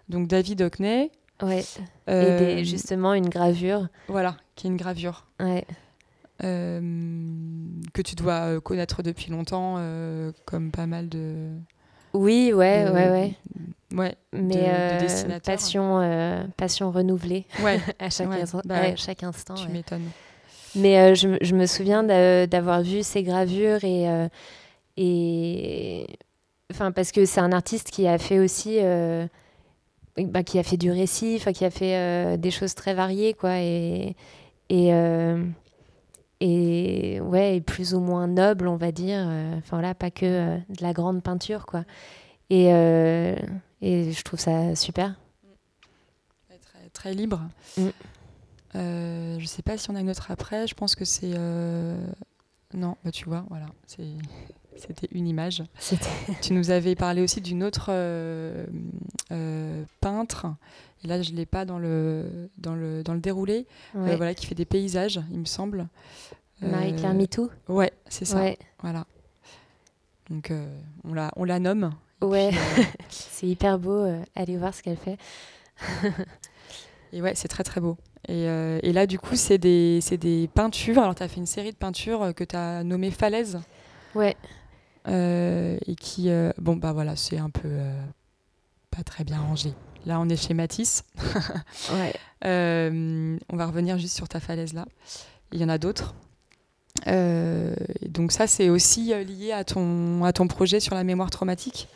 Donc 0.09 0.27
David 0.27 0.61
Hockney. 0.61 1.09
Ouais. 1.41 1.63
Euh, 2.09 2.57
Et 2.57 2.65
justement, 2.65 3.13
une 3.13 3.29
gravure. 3.29 3.87
Voilà, 4.07 4.37
qui 4.55 4.67
est 4.67 4.69
une 4.69 4.77
gravure. 4.77 5.25
Ouais. 5.39 5.65
que 6.39 8.01
tu 8.01 8.15
dois 8.15 8.59
connaître 8.61 9.03
depuis 9.03 9.31
longtemps, 9.31 9.79
comme 10.45 10.71
pas 10.71 10.85
mal 10.85 11.09
de 11.09 11.49
oui, 12.15 12.53
ouais, 12.53 12.89
ouais, 12.89 13.09
ouais. 13.09 13.33
Ouais, 13.93 14.15
mais 14.33 14.65
euh, 14.67 15.39
passion, 15.43 15.99
euh, 16.01 16.43
passion 16.57 16.91
renouvelée 16.91 17.45
ouais. 17.61 17.79
à 17.99 18.09
chaque, 18.09 18.29
bah 18.65 18.95
chaque 18.95 19.23
instant. 19.23 19.53
Tu 19.55 19.67
m'étonnes. 19.69 20.09
Mais 20.75 20.97
euh, 20.99 21.15
je, 21.15 21.37
je, 21.41 21.55
me 21.55 21.65
souviens 21.65 22.03
d'avoir 22.03 22.81
vu 22.81 23.03
ces 23.03 23.23
gravures 23.23 23.83
et, 23.83 24.07
et 24.97 26.07
enfin 26.71 26.91
parce 26.91 27.11
que 27.11 27.25
c'est 27.25 27.39
un 27.39 27.51
artiste 27.51 27.91
qui 27.91 28.07
a 28.07 28.17
fait 28.17 28.39
aussi 28.39 28.79
bah, 30.17 30.43
qui 30.43 30.59
a 30.59 30.63
fait 30.63 30.77
du 30.77 30.91
récit, 30.91 31.41
qui 31.53 31.65
a 31.65 31.71
fait 31.71 32.37
des 32.37 32.51
choses 32.51 32.75
très 32.75 32.93
variées 32.93 33.33
quoi 33.33 33.59
et 33.59 34.15
et 34.69 34.91
et 36.41 37.19
ouais, 37.21 37.61
plus 37.61 37.93
ou 37.93 37.99
moins 37.99 38.27
noble, 38.27 38.67
on 38.67 38.75
va 38.75 38.91
dire. 38.91 39.25
Euh, 39.27 39.57
enfin 39.57 39.81
là, 39.81 39.95
pas 39.95 40.11
que 40.11 40.25
euh, 40.25 40.57
de 40.69 40.83
la 40.83 40.93
grande 40.93 41.23
peinture, 41.23 41.65
quoi. 41.65 41.85
Et, 42.49 42.73
euh, 42.73 43.35
et 43.81 44.11
je 44.11 44.23
trouve 44.23 44.39
ça 44.39 44.75
super. 44.75 45.15
Très, 46.47 46.89
très 46.93 47.13
libre. 47.13 47.41
Mm. 47.77 47.89
je 48.73 49.45
sais 49.45 49.61
pas 49.61 49.77
si 49.77 49.89
on 49.89 49.95
a 49.95 50.01
une 50.01 50.09
autre 50.09 50.29
après. 50.29 50.67
Je 50.67 50.75
pense 50.75 50.95
que 50.95 51.05
c'est. 51.05 51.33
Non, 52.73 52.97
bah, 53.03 53.11
tu 53.11 53.25
vois, 53.25 53.45
voilà. 53.49 53.67
C'était 54.75 55.07
une 55.11 55.27
image. 55.27 55.63
tu 56.41 56.53
nous 56.53 56.71
avais 56.71 56.95
parlé 56.95 57.21
aussi 57.21 57.41
d'une 57.41 57.63
autre 57.63 57.91
peintre. 60.01 60.47
Et 61.03 61.07
là, 61.07 61.21
je 61.21 61.31
ne 61.31 61.37
l'ai 61.37 61.45
pas 61.45 61.65
dans 61.65 61.77
le, 61.77 62.49
dans 62.57 62.73
le, 62.75 63.03
dans 63.03 63.13
le 63.13 63.19
déroulé. 63.19 63.67
voilà, 63.93 64.33
qui 64.33 64.45
fait 64.45 64.55
des 64.55 64.65
paysages, 64.65 65.21
il 65.31 65.39
me 65.39 65.45
semble. 65.45 65.87
Marie-Claire 66.61 67.11
euh, 67.11 67.15
Mitou 67.15 67.49
Ouais, 67.67 67.91
c'est 68.09 68.25
ça. 68.25 68.43
Voilà. 68.81 69.05
Donc, 70.29 70.51
euh, 70.51 70.67
on, 71.03 71.13
la, 71.13 71.31
on 71.35 71.43
la 71.43 71.59
nomme. 71.59 71.91
Ouais, 72.21 72.49
euh, 72.53 72.83
c'est 73.09 73.47
hyper 73.47 73.77
beau. 73.77 74.05
allez 74.35 74.57
voir 74.57 74.73
ce 74.73 74.81
qu'elle 74.81 74.97
fait. 74.97 75.17
et 77.13 77.21
ouais, 77.21 77.35
c'est 77.35 77.47
très 77.47 77.63
très 77.63 77.81
beau. 77.81 77.97
Et, 78.27 78.45
et 78.45 78.93
là, 78.93 79.05
du 79.05 79.19
coup, 79.19 79.35
c'est 79.35 79.59
des, 79.59 79.99
des 80.19 80.49
peintures. 80.53 80.99
Alors, 80.99 81.13
tu 81.13 81.21
as 81.21 81.27
fait 81.27 81.37
une 81.39 81.45
série 81.45 81.71
de 81.71 81.77
peintures 81.77 82.33
que 82.35 82.43
tu 82.43 82.55
as 82.55 82.83
nommées 82.83 83.11
Falaises. 83.11 83.59
Ouais. 84.15 84.35
Et 85.07 85.95
qui, 85.99 86.29
bon, 86.57 86.75
bah 86.75 86.93
voilà, 86.93 87.15
c'est 87.15 87.37
un 87.37 87.49
peu 87.49 87.69
pas 88.91 89.03
très 89.03 89.23
bien 89.23 89.39
rangé. 89.39 89.73
Là, 90.05 90.19
on 90.19 90.29
est 90.29 90.35
chez 90.35 90.53
Matisse. 90.53 91.03
ouais. 91.93 92.13
on 92.43 93.55
va 93.55 93.65
revenir 93.65 93.97
juste 93.97 94.15
sur 94.15 94.27
ta 94.27 94.39
falaise 94.39 94.73
là. 94.73 94.85
Il 95.51 95.61
y 95.61 95.63
en 95.63 95.69
a 95.69 95.77
d'autres. 95.77 96.15
Euh, 97.07 97.75
donc 98.07 98.31
ça, 98.31 98.47
c'est 98.47 98.69
aussi 98.69 99.13
euh, 99.13 99.23
lié 99.23 99.51
à 99.51 99.63
ton, 99.63 100.23
à 100.23 100.33
ton 100.33 100.47
projet 100.47 100.79
sur 100.79 100.95
la 100.95 101.03
mémoire 101.03 101.29
traumatique? 101.29 101.87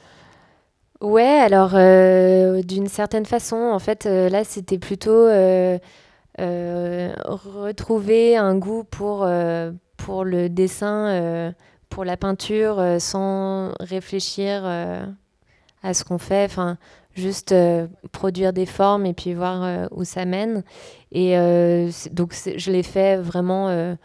Ouais, 1.02 1.23
alors 1.23 1.72
euh, 1.76 2.61
d'une 2.61 2.88
certaine 2.88 3.26
façon, 3.26 3.56
en 3.56 3.80
fait, 3.80 4.06
là, 4.06 4.44
c'était 4.44 4.77
plutôt 4.77 5.27
retrouver 6.38 8.36
un 8.38 8.56
goût 8.57 8.84
pour, 8.84 9.27
pour 9.98 10.26
le 10.26 10.49
dessin, 10.49 11.53
pour 11.90 12.06
la 12.06 12.18
peinture, 12.18 12.82
sans 12.99 13.72
réfléchir 13.80 14.64
à 15.84 15.94
ce 15.94 16.03
qu'on 16.03 16.18
fait. 16.18 16.45
Enfin, 16.45 16.78
juste 17.16 17.53
produire 18.11 18.53
des 18.53 18.66
formes 18.66 19.06
et 19.06 19.14
puis 19.14 19.34
voir 19.34 19.88
où 19.91 20.03
ça 20.03 20.26
mène. 20.26 20.64
Et 21.11 21.36
donc, 22.11 22.34
je 22.34 22.72
l'ai 22.72 22.84
fait 22.84 23.18
vraiment 23.18 23.95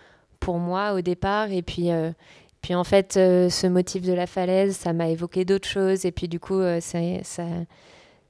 pour 0.44 0.58
moi 0.58 0.92
au 0.92 1.00
départ. 1.00 1.50
Et 1.50 1.62
puis, 1.62 1.90
euh, 1.90 2.12
puis 2.60 2.74
en 2.74 2.84
fait, 2.84 3.16
euh, 3.16 3.48
ce 3.48 3.66
motif 3.66 4.02
de 4.02 4.12
la 4.12 4.26
falaise, 4.26 4.76
ça 4.76 4.92
m'a 4.92 5.08
évoqué 5.08 5.44
d'autres 5.44 5.68
choses. 5.68 6.04
Et 6.04 6.12
puis 6.12 6.28
du 6.28 6.38
coup, 6.38 6.60
euh, 6.60 6.80
ça, 6.80 6.98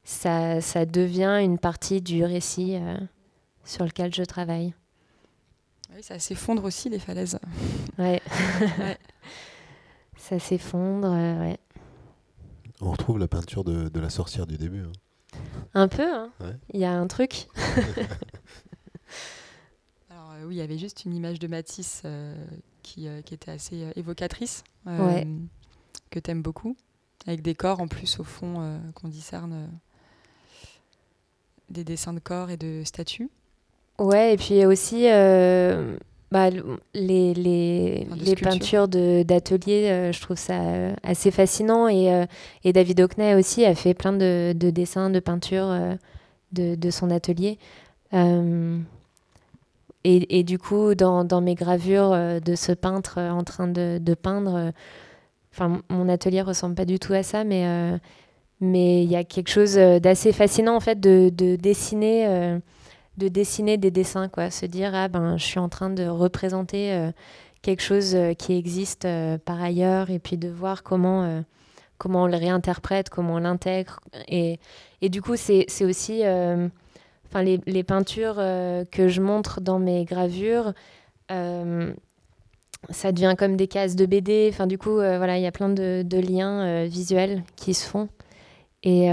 ça, 0.05 0.61
ça, 0.61 0.87
devient 0.87 1.41
une 1.43 1.59
partie 1.59 2.01
du 2.01 2.25
récit 2.25 2.79
sur 3.65 3.85
lequel 3.85 4.15
je 4.15 4.23
travaille. 4.23 4.75
Oui, 5.95 6.03
ça 6.03 6.19
s'effondre 6.19 6.65
aussi, 6.65 6.89
les 6.89 6.99
falaises. 6.99 7.39
Ouais. 7.99 8.21
Ça 10.29 10.39
s'effondre, 10.39 11.11
ouais. 11.11 11.59
On 12.81 12.91
retrouve 12.91 13.19
la 13.19 13.29
peinture 13.29 13.63
de, 13.63 13.91
de 13.91 14.01
la 14.01 14.09
sorcière 14.09 14.47
du 14.47 14.57
début. 14.57 14.81
Hein. 14.81 15.39
Un 15.75 15.87
peu, 15.87 16.11
hein. 16.11 16.31
Il 16.73 16.81
y 16.81 16.87
a 16.87 16.93
un 16.93 17.07
truc. 17.07 17.47
Euh, 20.11 20.47
oui, 20.47 20.57
il 20.57 20.59
y 20.59 20.63
avait 20.63 20.79
juste 20.79 21.05
une 21.05 21.15
image 21.15 21.39
de 21.39 21.47
Matisse 21.47 22.03
euh, 22.05 22.35
qui, 22.83 23.07
euh, 23.07 23.23
qui, 23.23 23.35
était 23.35 23.53
assez 23.53 23.93
évocatrice, 23.95 24.65
que 24.85 26.19
tu 26.19 26.31
aimes 26.31 26.43
beaucoup, 26.43 26.77
avec 27.27 27.43
des 27.43 27.55
corps 27.55 27.81
en 27.81 27.87
plus 27.87 28.19
au 28.19 28.25
fond 28.25 28.81
qu'on 28.95 29.09
discerne 29.09 29.69
des 31.71 31.85
dessins 31.85 32.13
de 32.13 32.19
corps 32.19 32.51
et 32.51 32.57
de 32.57 32.83
statues. 32.85 33.31
Ouais, 33.99 34.35
et 34.35 34.37
puis 34.37 34.65
aussi 34.67 35.07
bah, 36.35 36.51
les, 36.94 37.32
les, 37.32 38.06
les 38.16 38.35
peintures 38.35 38.89
d'atelier, 38.89 40.11
je 40.12 40.20
trouve 40.20 40.36
ça 40.36 40.61
assez 41.02 41.31
fascinant. 41.31 41.89
Et, 41.89 42.27
et 42.65 42.73
David 42.74 43.01
Hockney 43.01 43.35
aussi 43.35 43.65
a 43.65 43.74
fait 43.74 43.94
plein 43.94 44.12
de, 44.12 44.52
de 44.55 44.69
dessins, 44.69 45.09
de 45.09 45.20
peintures 45.20 45.73
de, 46.52 46.74
de, 46.74 46.90
son 46.90 47.11
atelier. 47.11 47.56
Et, 50.05 50.39
et, 50.39 50.43
du 50.44 50.59
coup, 50.59 50.94
dans, 50.94 51.24
dans, 51.24 51.40
mes 51.40 51.55
gravures 51.55 52.12
euh, 52.12 52.39
de 52.39 52.55
ce 52.55 52.73
peintre 52.73 53.15
euh, 53.19 53.31
en 53.31 53.43
train 53.43 53.66
de, 53.66 53.98
de 53.98 54.15
peindre, 54.15 54.55
euh, 54.55 54.70
enfin, 55.52 55.81
mon 55.89 56.11
atelier 56.11 56.43
ressemble 56.43 56.74
pas 56.74 56.85
du 56.85 56.98
tout 56.98 57.15
à 57.15 57.23
ça, 57.23 57.43
mais 57.44 57.65
mais 58.61 59.02
il 59.02 59.11
y 59.11 59.16
a 59.16 59.24
quelque 59.24 59.51
chose 59.51 59.74
d'assez 59.74 60.32
fascinant 60.32 60.77
en 60.77 60.81
fait 60.81 60.98
de, 61.01 61.31
de 61.31 61.56
dessiner, 61.56 62.59
de 63.19 63.28
dessiner 63.28 63.77
des 63.77 63.91
dessins, 63.91 64.28
quoi. 64.28 64.51
Se 64.51 64.66
dire 64.66 64.93
ah 64.95 65.09
ben 65.09 65.36
je 65.36 65.45
suis 65.45 65.61
en 65.61 65.69
train 65.69 65.91
de 65.91 66.07
représenter 66.07 67.11
quelque 67.62 67.82
chose 67.82 68.16
qui 68.39 68.57
existe 68.57 69.07
par 69.45 69.62
ailleurs, 69.62 70.11
et 70.11 70.19
puis 70.19 70.36
de 70.36 70.49
voir 70.49 70.82
comment 70.82 71.43
comment 71.99 72.24
on 72.24 72.27
le 72.27 72.36
réinterprète, 72.36 73.09
comment 73.11 73.35
on 73.35 73.39
l'intègre, 73.39 74.01
et, 74.28 74.59
et 75.01 75.09
du 75.09 75.23
coup 75.23 75.36
c'est 75.36 75.85
aussi 75.85 76.24
les, 77.43 77.82
peintures 77.82 78.36
euh, 78.39 78.85
que 78.91 79.09
je 79.09 79.20
montre 79.20 79.61
dans 79.61 79.78
mes 79.78 80.05
gravures, 80.05 80.73
euh, 81.31 81.93
ça 82.91 83.12
devient 83.12 83.35
comme 83.36 83.57
des 83.57 83.66
cases 83.66 83.97
de 83.97 84.07
BD. 84.07 84.51
Enfin, 84.53 84.66
du 84.66 84.78
coup, 84.78 84.99
euh, 84.99 85.16
voilà, 85.16 85.39
il 85.39 85.43
y 85.43 85.47
a 85.47 85.53
plein 85.53 85.70
de, 85.70 86.20
liens 86.20 86.85
visuels 86.85 87.43
qui 87.57 87.74
se 87.74 87.86
font. 87.86 88.09
Et, 88.82 89.09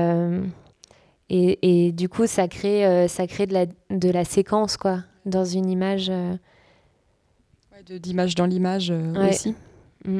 et, 1.34 1.92
du 1.94 2.10
coup, 2.10 2.28
ça 2.28 2.48
crée, 2.48 3.08
ça 3.08 3.26
crée 3.28 3.48
de, 3.48 3.54
la, 3.54 3.66
de 3.66 4.10
la 4.10 4.26
séquence, 4.26 4.76
quoi, 4.78 5.00
dans 5.26 5.46
une 5.46 5.70
image. 5.70 6.10
Ouais, 6.10 8.00
d'image 8.00 8.36
dans 8.36 8.46
l'image 8.46 8.92
aussi. 9.30 9.56
Mm. 10.06 10.20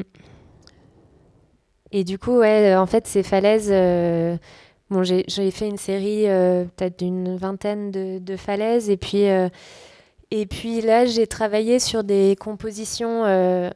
Et 1.94 2.04
du 2.04 2.18
coup, 2.18 2.38
ouais, 2.38 2.74
en 2.74 2.86
fait, 2.86 3.06
ces 3.06 3.22
falaises 3.22 3.70
Bon, 4.92 5.02
j'ai 5.04 5.50
fait 5.50 5.68
une 5.68 5.78
série 5.78 6.28
euh, 6.28 6.64
peut-être 6.76 6.98
d'une 6.98 7.34
vingtaine 7.38 7.90
de, 7.90 8.36
falaises 8.36 8.90
et 8.90 8.98
puis, 8.98 9.26
euh, 9.26 9.48
et 10.30 10.44
puis 10.44 10.82
là 10.82 11.06
j'ai 11.06 11.26
travaillé 11.26 11.78
sur 11.78 12.04
des 12.04 12.36
compositions 12.38 13.24
euh, 13.24 13.70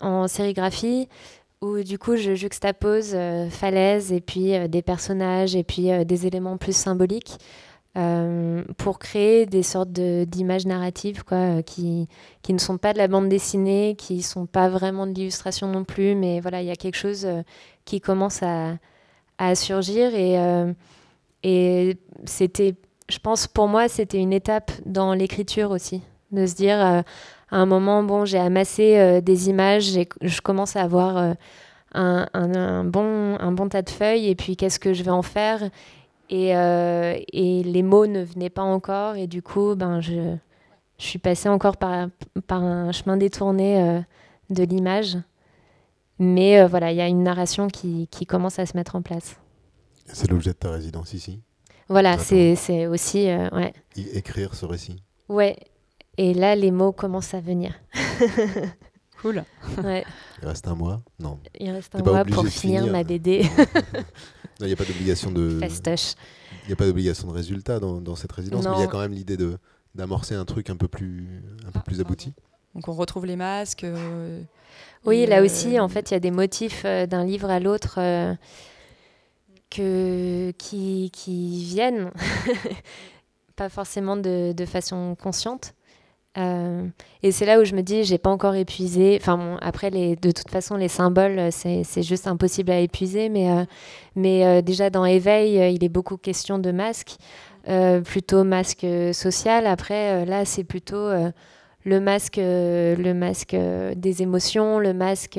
en 0.00 0.26
sérigraphie 0.26 1.06
où 1.64 1.82
du 1.82 1.98
coup 1.98 2.16
je 2.16 2.34
juxtapose 2.34 3.16
falaises 3.50 4.12
et 4.12 4.20
puis 4.20 4.68
des 4.68 4.82
personnages 4.82 5.56
et 5.56 5.64
puis 5.64 5.88
des 6.04 6.26
éléments 6.26 6.56
plus 6.56 6.76
symboliques 6.76 7.38
pour 8.76 8.98
créer 8.98 9.46
des 9.46 9.62
sortes 9.62 9.92
d'images 9.92 10.66
narratives 10.66 11.24
quoi, 11.24 11.62
qui, 11.62 12.08
qui 12.42 12.52
ne 12.52 12.58
sont 12.58 12.76
pas 12.76 12.92
de 12.92 12.98
la 12.98 13.08
bande 13.08 13.28
dessinée, 13.28 13.94
qui 13.96 14.16
ne 14.16 14.22
sont 14.22 14.46
pas 14.46 14.68
vraiment 14.68 15.06
de 15.06 15.14
l'illustration 15.14 15.68
non 15.68 15.84
plus, 15.84 16.14
mais 16.14 16.40
voilà, 16.40 16.60
il 16.60 16.66
y 16.66 16.72
a 16.72 16.76
quelque 16.76 16.96
chose 16.96 17.26
qui 17.84 18.00
commence 18.00 18.42
à, 18.42 18.76
à 19.38 19.54
surgir 19.54 20.14
et, 20.14 20.36
et 21.44 21.96
c'était, 22.24 22.74
je 23.08 23.18
pense 23.18 23.46
pour 23.46 23.68
moi, 23.68 23.88
c'était 23.88 24.18
une 24.18 24.32
étape 24.32 24.72
dans 24.86 25.14
l'écriture 25.14 25.70
aussi, 25.70 26.02
de 26.32 26.46
se 26.46 26.54
dire 26.54 27.04
à 27.54 27.58
un 27.58 27.66
moment, 27.66 28.02
bon, 28.02 28.24
j'ai 28.24 28.38
amassé 28.38 29.20
des 29.22 29.48
images, 29.48 29.92
je 30.20 30.40
commence 30.40 30.76
à 30.76 30.82
avoir 30.82 31.36
un, 31.94 32.84
bon, 32.84 33.36
un 33.38 33.52
bon 33.52 33.68
tas 33.68 33.82
de 33.82 33.90
feuilles 33.90 34.28
et 34.28 34.34
puis 34.34 34.56
qu'est-ce 34.56 34.78
que 34.78 34.92
je 34.92 35.02
vais 35.02 35.10
en 35.10 35.22
faire 35.22 35.70
et, 36.30 36.56
euh, 36.56 37.18
et, 37.32 37.62
les 37.62 37.82
mots 37.82 38.06
ne 38.06 38.22
venaient 38.22 38.50
pas 38.50 38.62
encore 38.62 39.16
et 39.16 39.26
du 39.26 39.42
coup 39.42 39.74
ben, 39.74 40.00
je, 40.00 40.36
je 40.98 41.04
suis 41.04 41.18
passée 41.18 41.48
encore 41.48 41.76
par, 41.76 42.08
par 42.46 42.62
un 42.62 42.92
chemin 42.92 43.16
détourné 43.16 43.82
euh, 43.82 44.00
de 44.50 44.64
l'image. 44.64 45.18
Mais 46.18 46.60
euh, 46.60 46.66
voilà, 46.66 46.92
il 46.92 46.96
y 46.96 47.00
a 47.00 47.08
une 47.08 47.24
narration 47.24 47.68
qui, 47.68 48.08
qui, 48.08 48.24
commence 48.24 48.58
à 48.58 48.66
se 48.66 48.76
mettre 48.76 48.94
en 48.94 49.02
place. 49.02 49.36
C'est 50.06 50.30
l'objet 50.30 50.50
de 50.50 50.56
ta 50.56 50.70
résidence 50.70 51.12
ici? 51.12 51.40
Voilà, 51.88 52.18
c'est 52.18 52.86
aussi... 52.86 53.26
ouais. 53.26 53.72
Écrire 53.96 54.54
ce 54.54 54.64
récit? 54.64 55.02
Ouais, 55.28 55.56
et 56.16 56.34
là 56.34 56.54
les 56.56 56.70
mots 56.70 56.92
commencent 56.92 57.34
à 57.34 57.40
venir. 57.40 57.74
Cool. 59.24 59.42
Ouais. 59.82 60.04
Il 60.42 60.48
reste 60.48 60.68
un 60.68 60.74
mois? 60.74 61.00
Non. 61.18 61.38
Il 61.58 61.70
reste 61.70 61.94
un 61.94 62.02
mois 62.02 62.26
pour 62.26 62.46
finir, 62.46 62.86
ma 62.88 63.04
BD. 63.04 63.46
Il 64.60 64.66
n'y 64.66 64.72
a 64.74 64.76
pas 64.76 64.84
d'obligation 64.84 65.30
de. 65.30 65.58
Fastoche. 65.60 66.14
Il 66.64 66.66
n'y 66.66 66.72
a 66.74 66.76
pas 66.76 66.84
d'obligation 66.84 67.28
de 67.28 67.32
résultat 67.32 67.80
dans, 67.80 68.02
dans 68.02 68.16
cette 68.16 68.32
résidence, 68.32 68.66
mais 68.66 68.76
il 68.76 68.80
y 68.80 68.84
a 68.84 68.86
quand 68.86 69.00
même 69.00 69.12
l'idée 69.14 69.38
de 69.38 69.56
d'amorcer 69.94 70.34
un 70.34 70.44
truc 70.44 70.68
un 70.68 70.76
peu 70.76 70.88
plus 70.88 71.42
un 71.66 71.70
peu 71.70 71.80
plus 71.80 72.02
abouti. 72.02 72.34
Donc 72.74 72.88
on 72.88 72.92
retrouve 72.92 73.24
les 73.26 73.36
masques. 73.36 73.84
Euh, 73.84 74.42
oui, 75.06 75.26
là 75.26 75.40
euh, 75.40 75.44
aussi, 75.44 75.80
en 75.80 75.88
fait, 75.88 76.10
il 76.10 76.14
y 76.14 76.16
a 76.16 76.20
des 76.20 76.30
motifs 76.30 76.82
euh, 76.84 77.06
d'un 77.06 77.24
livre 77.24 77.48
à 77.48 77.60
l'autre 77.60 77.98
que 79.70 80.52
qui, 80.58 81.10
qui 81.12 81.64
viennent, 81.64 82.10
pas 83.56 83.68
forcément 83.68 84.16
de, 84.16 84.52
de 84.52 84.66
façon 84.66 85.16
consciente. 85.20 85.74
Euh, 86.36 86.88
et 87.22 87.32
c'est 87.32 87.46
là 87.46 87.60
où 87.60 87.64
je 87.64 87.74
me 87.74 87.82
dis, 87.82 88.04
j'ai 88.04 88.18
pas 88.18 88.30
encore 88.30 88.54
épuisé. 88.54 89.18
Enfin, 89.20 89.56
après, 89.60 89.90
de 89.90 90.30
toute 90.30 90.50
façon, 90.50 90.76
les 90.76 90.88
symboles, 90.88 91.50
c'est 91.52 92.02
juste 92.02 92.26
impossible 92.26 92.70
à 92.70 92.80
épuiser. 92.80 93.28
Mais, 93.28 93.50
euh, 93.50 93.64
mais 94.16 94.44
euh, 94.44 94.62
déjà, 94.62 94.90
dans 94.90 95.04
Éveil, 95.04 95.74
il 95.74 95.84
est 95.84 95.88
beaucoup 95.88 96.16
question 96.16 96.58
de 96.58 96.70
masque, 96.72 97.16
plutôt 98.04 98.44
masque 98.44 98.86
social. 99.12 99.66
Après, 99.66 100.24
là, 100.26 100.44
c'est 100.44 100.64
plutôt 100.64 101.10
le 101.84 102.00
masque, 102.00 102.36
le 102.38 103.12
masque 103.12 103.56
des 103.96 104.22
émotions, 104.22 104.78
le 104.78 104.92
masque, 104.92 105.38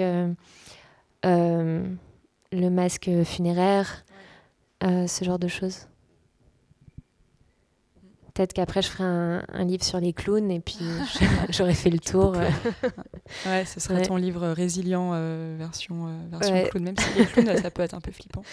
le 1.23 1.89
masque 2.51 3.09
funéraire, 3.25 4.05
ce 4.81 5.23
genre 5.23 5.39
de 5.39 5.47
choses. 5.47 5.87
Peut-être 8.35 8.51
qu'après, 8.51 8.81
je 8.81 8.89
ferai 8.89 9.05
un, 9.05 9.63
livre 9.63 9.85
sur 9.85 9.97
les 10.01 10.11
clowns 10.11 10.51
et 10.51 10.59
puis 10.59 10.85
j'aurais 11.51 11.73
fait 11.73 11.89
le 11.89 11.99
tour. 11.99 12.35
Euh. 12.35 12.49
ouais, 13.45 13.63
ce 13.63 13.79
serait 13.79 14.01
ton 14.01 14.17
livre 14.17 14.49
résilient 14.49 15.11
euh, 15.13 15.55
version, 15.57 16.07
euh, 16.07 16.27
version 16.29 16.65
clown. 16.65 16.83
Même 16.83 16.97
si 16.97 17.17
les 17.17 17.25
clowns, 17.27 17.57
ça 17.57 17.71
peut 17.71 17.81
être 17.81 17.93
un 17.93 18.01
peu 18.01 18.11
flippant. 18.11 18.43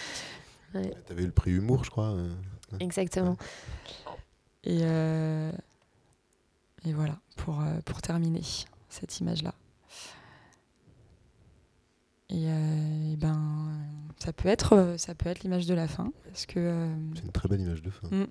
Ouais. 0.73 0.89
Tu 1.05 1.11
avais 1.11 1.23
eu 1.23 1.25
le 1.25 1.33
prix 1.33 1.51
humour, 1.51 1.83
je 1.83 1.91
crois. 1.91 2.15
Exactement. 2.79 3.35
Et, 4.63 4.83
et 6.85 6.93
voilà, 6.93 7.17
pour, 7.35 7.61
pour 7.83 8.01
terminer 8.01 8.41
cette 8.87 9.19
image-là. 9.19 9.53
Et, 12.29 12.47
ben, 13.17 13.69
ça 14.17 14.31
peut 14.31 14.47
être, 14.47 14.95
ça 14.97 15.13
peut 15.13 15.27
être 15.27 15.41
l'image 15.41 15.65
de 15.65 15.73
la 15.73 15.89
fin. 15.89 16.13
Parce 16.23 16.45
que, 16.45 16.87
C'est 17.15 17.25
une 17.25 17.33
très 17.33 17.49
belle 17.49 17.59
image 17.59 17.81
de 17.81 17.89
fin. 17.89 18.07
Mm. 18.07 18.27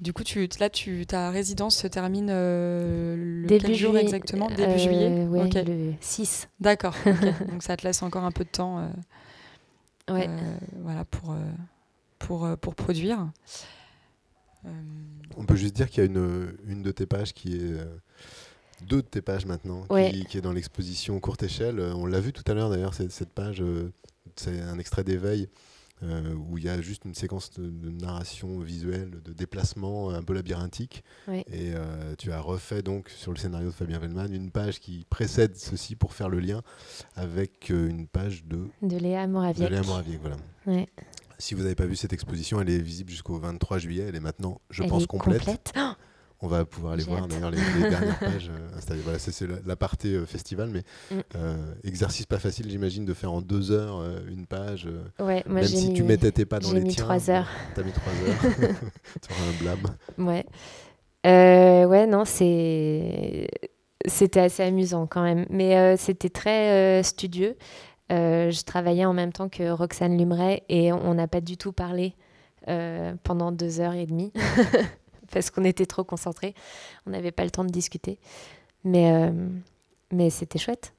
Du 0.00 0.12
coup, 0.12 0.24
tu, 0.24 0.48
là, 0.58 0.70
tu, 0.70 1.06
ta 1.06 1.30
résidence 1.30 1.76
se 1.76 1.86
termine 1.86 2.28
euh, 2.30 3.16
le 3.16 3.46
début 3.46 3.74
jour 3.74 3.96
exactement? 3.96 4.48
Début 4.48 4.62
euh, 4.62 4.78
juillet? 4.78 5.26
Oui, 5.28 5.50
le 5.50 5.92
6. 6.00 6.48
D'accord. 6.60 6.94
Donc 7.50 7.62
ça 7.62 7.76
te 7.76 7.86
laisse 7.86 8.02
encore 8.02 8.24
un 8.24 8.32
peu 8.32 8.44
de 8.44 8.48
temps 8.48 8.78
euh, 10.10 10.12
ouais. 10.12 10.28
voilà, 10.80 11.04
pour, 11.04 11.36
pour, 12.18 12.48
pour 12.58 12.74
produire. 12.74 13.28
On 15.36 15.44
peut 15.44 15.56
juste 15.56 15.76
dire 15.76 15.88
qu'il 15.88 16.02
y 16.02 16.06
a 16.06 16.06
une, 16.06 16.56
une 16.66 16.82
de 16.82 16.90
tes 16.90 17.06
pages 17.06 17.32
qui 17.32 17.54
est 17.56 17.76
deux 18.86 19.02
de 19.02 19.06
tes 19.06 19.22
pages 19.22 19.46
maintenant, 19.46 19.86
qui, 20.10 20.24
qui, 20.24 20.38
est 20.38 20.42
dans 20.42 20.52
l'exposition 20.52 21.20
courte 21.20 21.42
échelle. 21.44 21.78
On 21.80 22.06
l'a 22.06 22.20
vu 22.20 22.32
tout 22.32 22.44
à 22.50 22.54
l'heure 22.54 22.70
d'ailleurs, 22.70 22.94
cette, 22.94 23.12
cette 23.12 23.30
page, 23.30 23.62
c'est 24.36 24.60
un 24.60 24.78
extrait 24.78 25.04
d'éveil 25.04 25.48
euh, 26.02 26.34
où 26.34 26.58
il 26.58 26.64
y 26.64 26.68
a 26.68 26.80
juste 26.80 27.04
une 27.04 27.14
séquence 27.14 27.52
de, 27.52 27.90
narration 27.90 28.58
visuelle, 28.58 29.22
de 29.24 29.32
déplacement 29.32 30.10
un 30.10 30.22
peu 30.22 30.34
labyrinthique. 30.34 31.04
Et 31.28 31.72
euh, 31.74 32.14
tu 32.18 32.32
as 32.32 32.40
refait 32.40 32.82
donc 32.82 33.08
sur 33.08 33.32
le 33.32 33.38
scénario 33.38 33.68
de 33.68 33.74
Fabien 33.74 33.98
Vellman 33.98 34.26
une 34.32 34.50
page 34.50 34.80
qui 34.80 35.06
précède 35.08 35.56
ceci 35.56 35.94
pour 35.96 36.12
faire 36.12 36.28
le 36.28 36.40
lien 36.40 36.62
avec 37.14 37.70
euh, 37.70 37.88
une 37.88 38.06
page 38.06 38.44
de... 38.44 38.68
De 38.82 38.96
Léa 38.96 39.26
Moraviec. 39.26 39.68
De 39.68 39.74
Léa 39.74 39.82
Moraviec, 39.82 40.20
voilà. 40.20 40.36
Si 41.38 41.54
vous 41.54 41.62
n'avez 41.62 41.74
pas 41.74 41.86
vu 41.86 41.96
cette 41.96 42.12
exposition, 42.12 42.60
elle 42.60 42.70
est 42.70 42.78
visible 42.78 43.10
jusqu'au 43.10 43.38
23 43.38 43.78
juillet. 43.78 44.04
Elle 44.08 44.16
est 44.16 44.20
maintenant, 44.20 44.60
je 44.70 44.82
pense, 44.82 45.06
complète. 45.06 45.38
complète. 45.38 45.72
Oh 45.76 45.92
on 46.44 46.46
va 46.46 46.64
pouvoir 46.66 46.92
aller 46.92 47.04
voir 47.04 47.26
d'ailleurs 47.26 47.50
les, 47.50 47.88
dernières 47.88 48.18
pages 48.20 48.50
euh, 48.50 48.76
installées. 48.76 49.00
Voilà, 49.02 49.18
c'est 49.18 49.46
la, 49.64 49.76
partie 49.76 50.14
euh, 50.14 50.26
festival, 50.26 50.68
mais 50.70 50.82
mm. 51.10 51.20
euh, 51.36 51.74
exercice 51.84 52.26
pas 52.26 52.38
facile, 52.38 52.70
j'imagine, 52.70 53.06
de 53.06 53.14
faire 53.14 53.32
en 53.32 53.40
deux 53.40 53.70
heures 53.72 54.02
une 54.28 54.46
page. 54.46 54.86
Ouais, 55.18 55.42
moi 55.46 55.60
même 55.60 55.64
si 55.64 55.94
tu 55.94 56.02
mettais 56.02 56.30
tes 56.30 56.44
pas 56.44 56.58
dans 56.58 56.72
les 56.72 56.82
mis 56.82 56.94
trois 56.94 57.30
heures. 57.30 57.48
T'as 57.74 57.82
mis 57.82 57.92
trois 57.92 58.12
heures. 58.12 58.74
tu 59.22 59.32
un 59.32 59.62
blâme. 59.62 59.96
Ouais. 60.18 60.44
ouais, 61.24 62.06
non, 62.06 62.24
c'est 62.24 63.48
c'était 64.06 64.40
assez 64.40 64.62
amusant 64.62 65.06
quand 65.06 65.22
même, 65.22 65.46
mais 65.48 65.96
c'était 65.96 66.28
très 66.28 67.02
studieux. 67.02 67.56
je 68.10 68.64
travaillais 68.64 69.06
en 69.06 69.14
même 69.14 69.32
temps 69.32 69.48
que 69.48 69.70
Roxane 69.70 70.18
Lumray 70.18 70.62
et 70.68 70.92
on 70.92 71.14
n'a 71.14 71.26
pas 71.26 71.40
du 71.40 71.56
tout 71.56 71.72
parlé 71.72 72.14
pendant 73.22 73.50
deux 73.50 73.80
heures 73.80 73.94
et 73.94 74.04
demie 74.04 74.32
parce 75.34 75.50
qu'on 75.50 75.64
était 75.64 75.84
trop 75.84 76.04
concentrés. 76.04 76.54
On 77.06 77.10
n'avait 77.10 77.32
pas 77.32 77.44
le 77.44 77.50
temps 77.50 77.64
de 77.64 77.70
discuter. 77.70 78.18
Mais, 78.84 79.12
euh, 79.12 79.32
mais 80.12 80.30
c'était 80.30 80.58
chouette. 80.58 80.94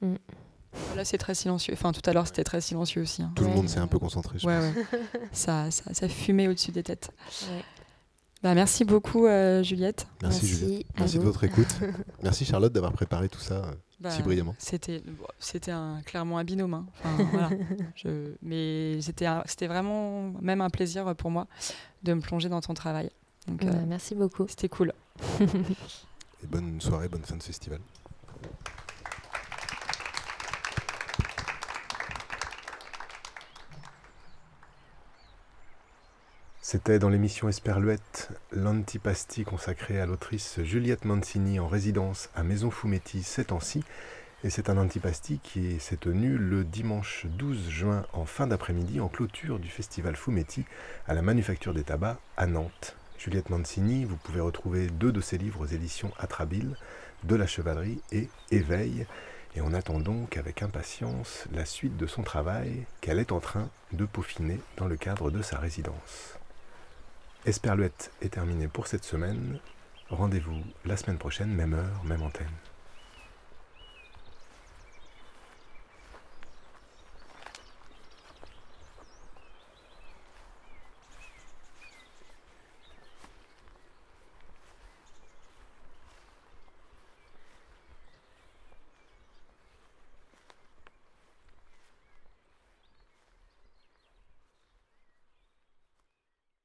Mm. 0.00 0.14
Là, 0.96 1.04
c'est 1.04 1.18
très 1.18 1.34
silencieux. 1.34 1.74
Enfin, 1.74 1.92
tout 1.92 2.08
à 2.08 2.14
l'heure, 2.14 2.26
c'était 2.26 2.44
très 2.44 2.62
silencieux 2.62 3.02
aussi. 3.02 3.22
Hein. 3.22 3.32
Tout 3.36 3.44
le 3.44 3.50
monde 3.50 3.68
s'est 3.68 3.78
un 3.78 3.86
peu 3.86 3.98
concentré. 3.98 4.38
Je 4.38 4.46
ouais, 4.46 4.58
ouais. 4.58 4.72
ça, 5.32 5.70
ça, 5.70 5.92
ça, 5.92 6.08
fumait 6.08 6.48
au-dessus 6.48 6.72
des 6.72 6.82
têtes. 6.82 7.10
Bah, 8.42 8.54
merci 8.54 8.86
beaucoup, 8.86 9.26
euh, 9.26 9.62
Juliette. 9.62 10.06
Merci, 10.22 10.46
Juliette. 10.46 10.86
Merci 10.98 11.18
de 11.18 11.24
votre 11.24 11.44
écoute. 11.44 11.78
merci, 12.22 12.46
Charlotte, 12.46 12.72
d'avoir 12.72 12.92
préparé 12.92 13.28
tout 13.28 13.38
ça 13.38 13.56
euh, 13.56 13.72
bah, 14.00 14.10
si 14.10 14.22
brillamment. 14.22 14.54
C'était, 14.56 15.02
c'était 15.38 15.72
clairement 16.06 16.38
un 16.38 16.44
binôme. 16.44 16.72
Hein. 16.72 16.86
Enfin, 16.88 17.22
voilà. 17.30 17.50
Je, 17.94 18.32
mais 18.40 18.98
c'était, 19.02 19.28
c'était 19.44 19.66
vraiment 19.66 20.32
même 20.40 20.62
un 20.62 20.70
plaisir 20.70 21.14
pour 21.16 21.30
moi 21.30 21.48
de 22.02 22.14
me 22.14 22.22
plonger 22.22 22.48
dans 22.48 22.62
ton 22.62 22.72
travail. 22.72 23.10
Donc, 23.48 23.64
euh, 23.64 23.84
merci 23.86 24.14
beaucoup. 24.14 24.46
C'était 24.48 24.68
cool. 24.68 24.92
Et 25.40 26.46
bonne 26.46 26.80
soirée, 26.80 27.08
bonne 27.08 27.24
fin 27.24 27.36
de 27.36 27.42
festival. 27.42 27.80
C'était 36.72 36.98
dans 36.98 37.10
l'émission 37.10 37.50
Esperluette, 37.50 38.30
l'antipasti 38.50 39.44
consacré 39.44 40.00
à 40.00 40.06
l'autrice 40.06 40.58
Juliette 40.62 41.04
Mancini 41.04 41.60
en 41.60 41.68
résidence 41.68 42.30
à 42.34 42.42
Maison 42.42 42.70
Fumetti 42.70 43.22
ces 43.22 43.44
temps-ci. 43.44 43.84
Et 44.42 44.48
c'est 44.48 44.70
un 44.70 44.78
antipasti 44.78 45.38
qui 45.42 45.78
s'est 45.78 45.98
tenu 45.98 46.38
le 46.38 46.64
dimanche 46.64 47.26
12 47.26 47.68
juin 47.68 48.06
en 48.14 48.24
fin 48.24 48.46
d'après-midi 48.46 49.00
en 49.00 49.08
clôture 49.08 49.58
du 49.58 49.68
festival 49.68 50.16
Fumetti 50.16 50.64
à 51.06 51.12
la 51.12 51.20
Manufacture 51.20 51.74
des 51.74 51.84
Tabacs 51.84 52.16
à 52.38 52.46
Nantes. 52.46 52.96
Juliette 53.22 53.50
Mancini, 53.50 54.04
vous 54.04 54.16
pouvez 54.16 54.40
retrouver 54.40 54.88
deux 54.88 55.12
de 55.12 55.20
ses 55.20 55.38
livres 55.38 55.60
aux 55.60 55.66
éditions 55.66 56.10
Atrabile, 56.18 56.74
De 57.22 57.36
la 57.36 57.46
chevalerie 57.46 58.00
et 58.10 58.28
Éveil. 58.50 59.06
Et 59.54 59.60
on 59.60 59.74
attend 59.74 60.00
donc 60.00 60.36
avec 60.36 60.60
impatience 60.60 61.44
la 61.52 61.64
suite 61.64 61.96
de 61.96 62.08
son 62.08 62.24
travail 62.24 62.84
qu'elle 63.00 63.20
est 63.20 63.30
en 63.30 63.38
train 63.38 63.70
de 63.92 64.06
peaufiner 64.06 64.58
dans 64.76 64.88
le 64.88 64.96
cadre 64.96 65.30
de 65.30 65.40
sa 65.40 65.58
résidence. 65.58 66.36
Esperluette 67.46 68.10
est 68.22 68.30
terminée 68.30 68.66
pour 68.66 68.88
cette 68.88 69.04
semaine. 69.04 69.60
Rendez-vous 70.10 70.60
la 70.84 70.96
semaine 70.96 71.18
prochaine, 71.18 71.54
même 71.54 71.74
heure, 71.74 72.02
même 72.02 72.22
antenne. 72.22 72.48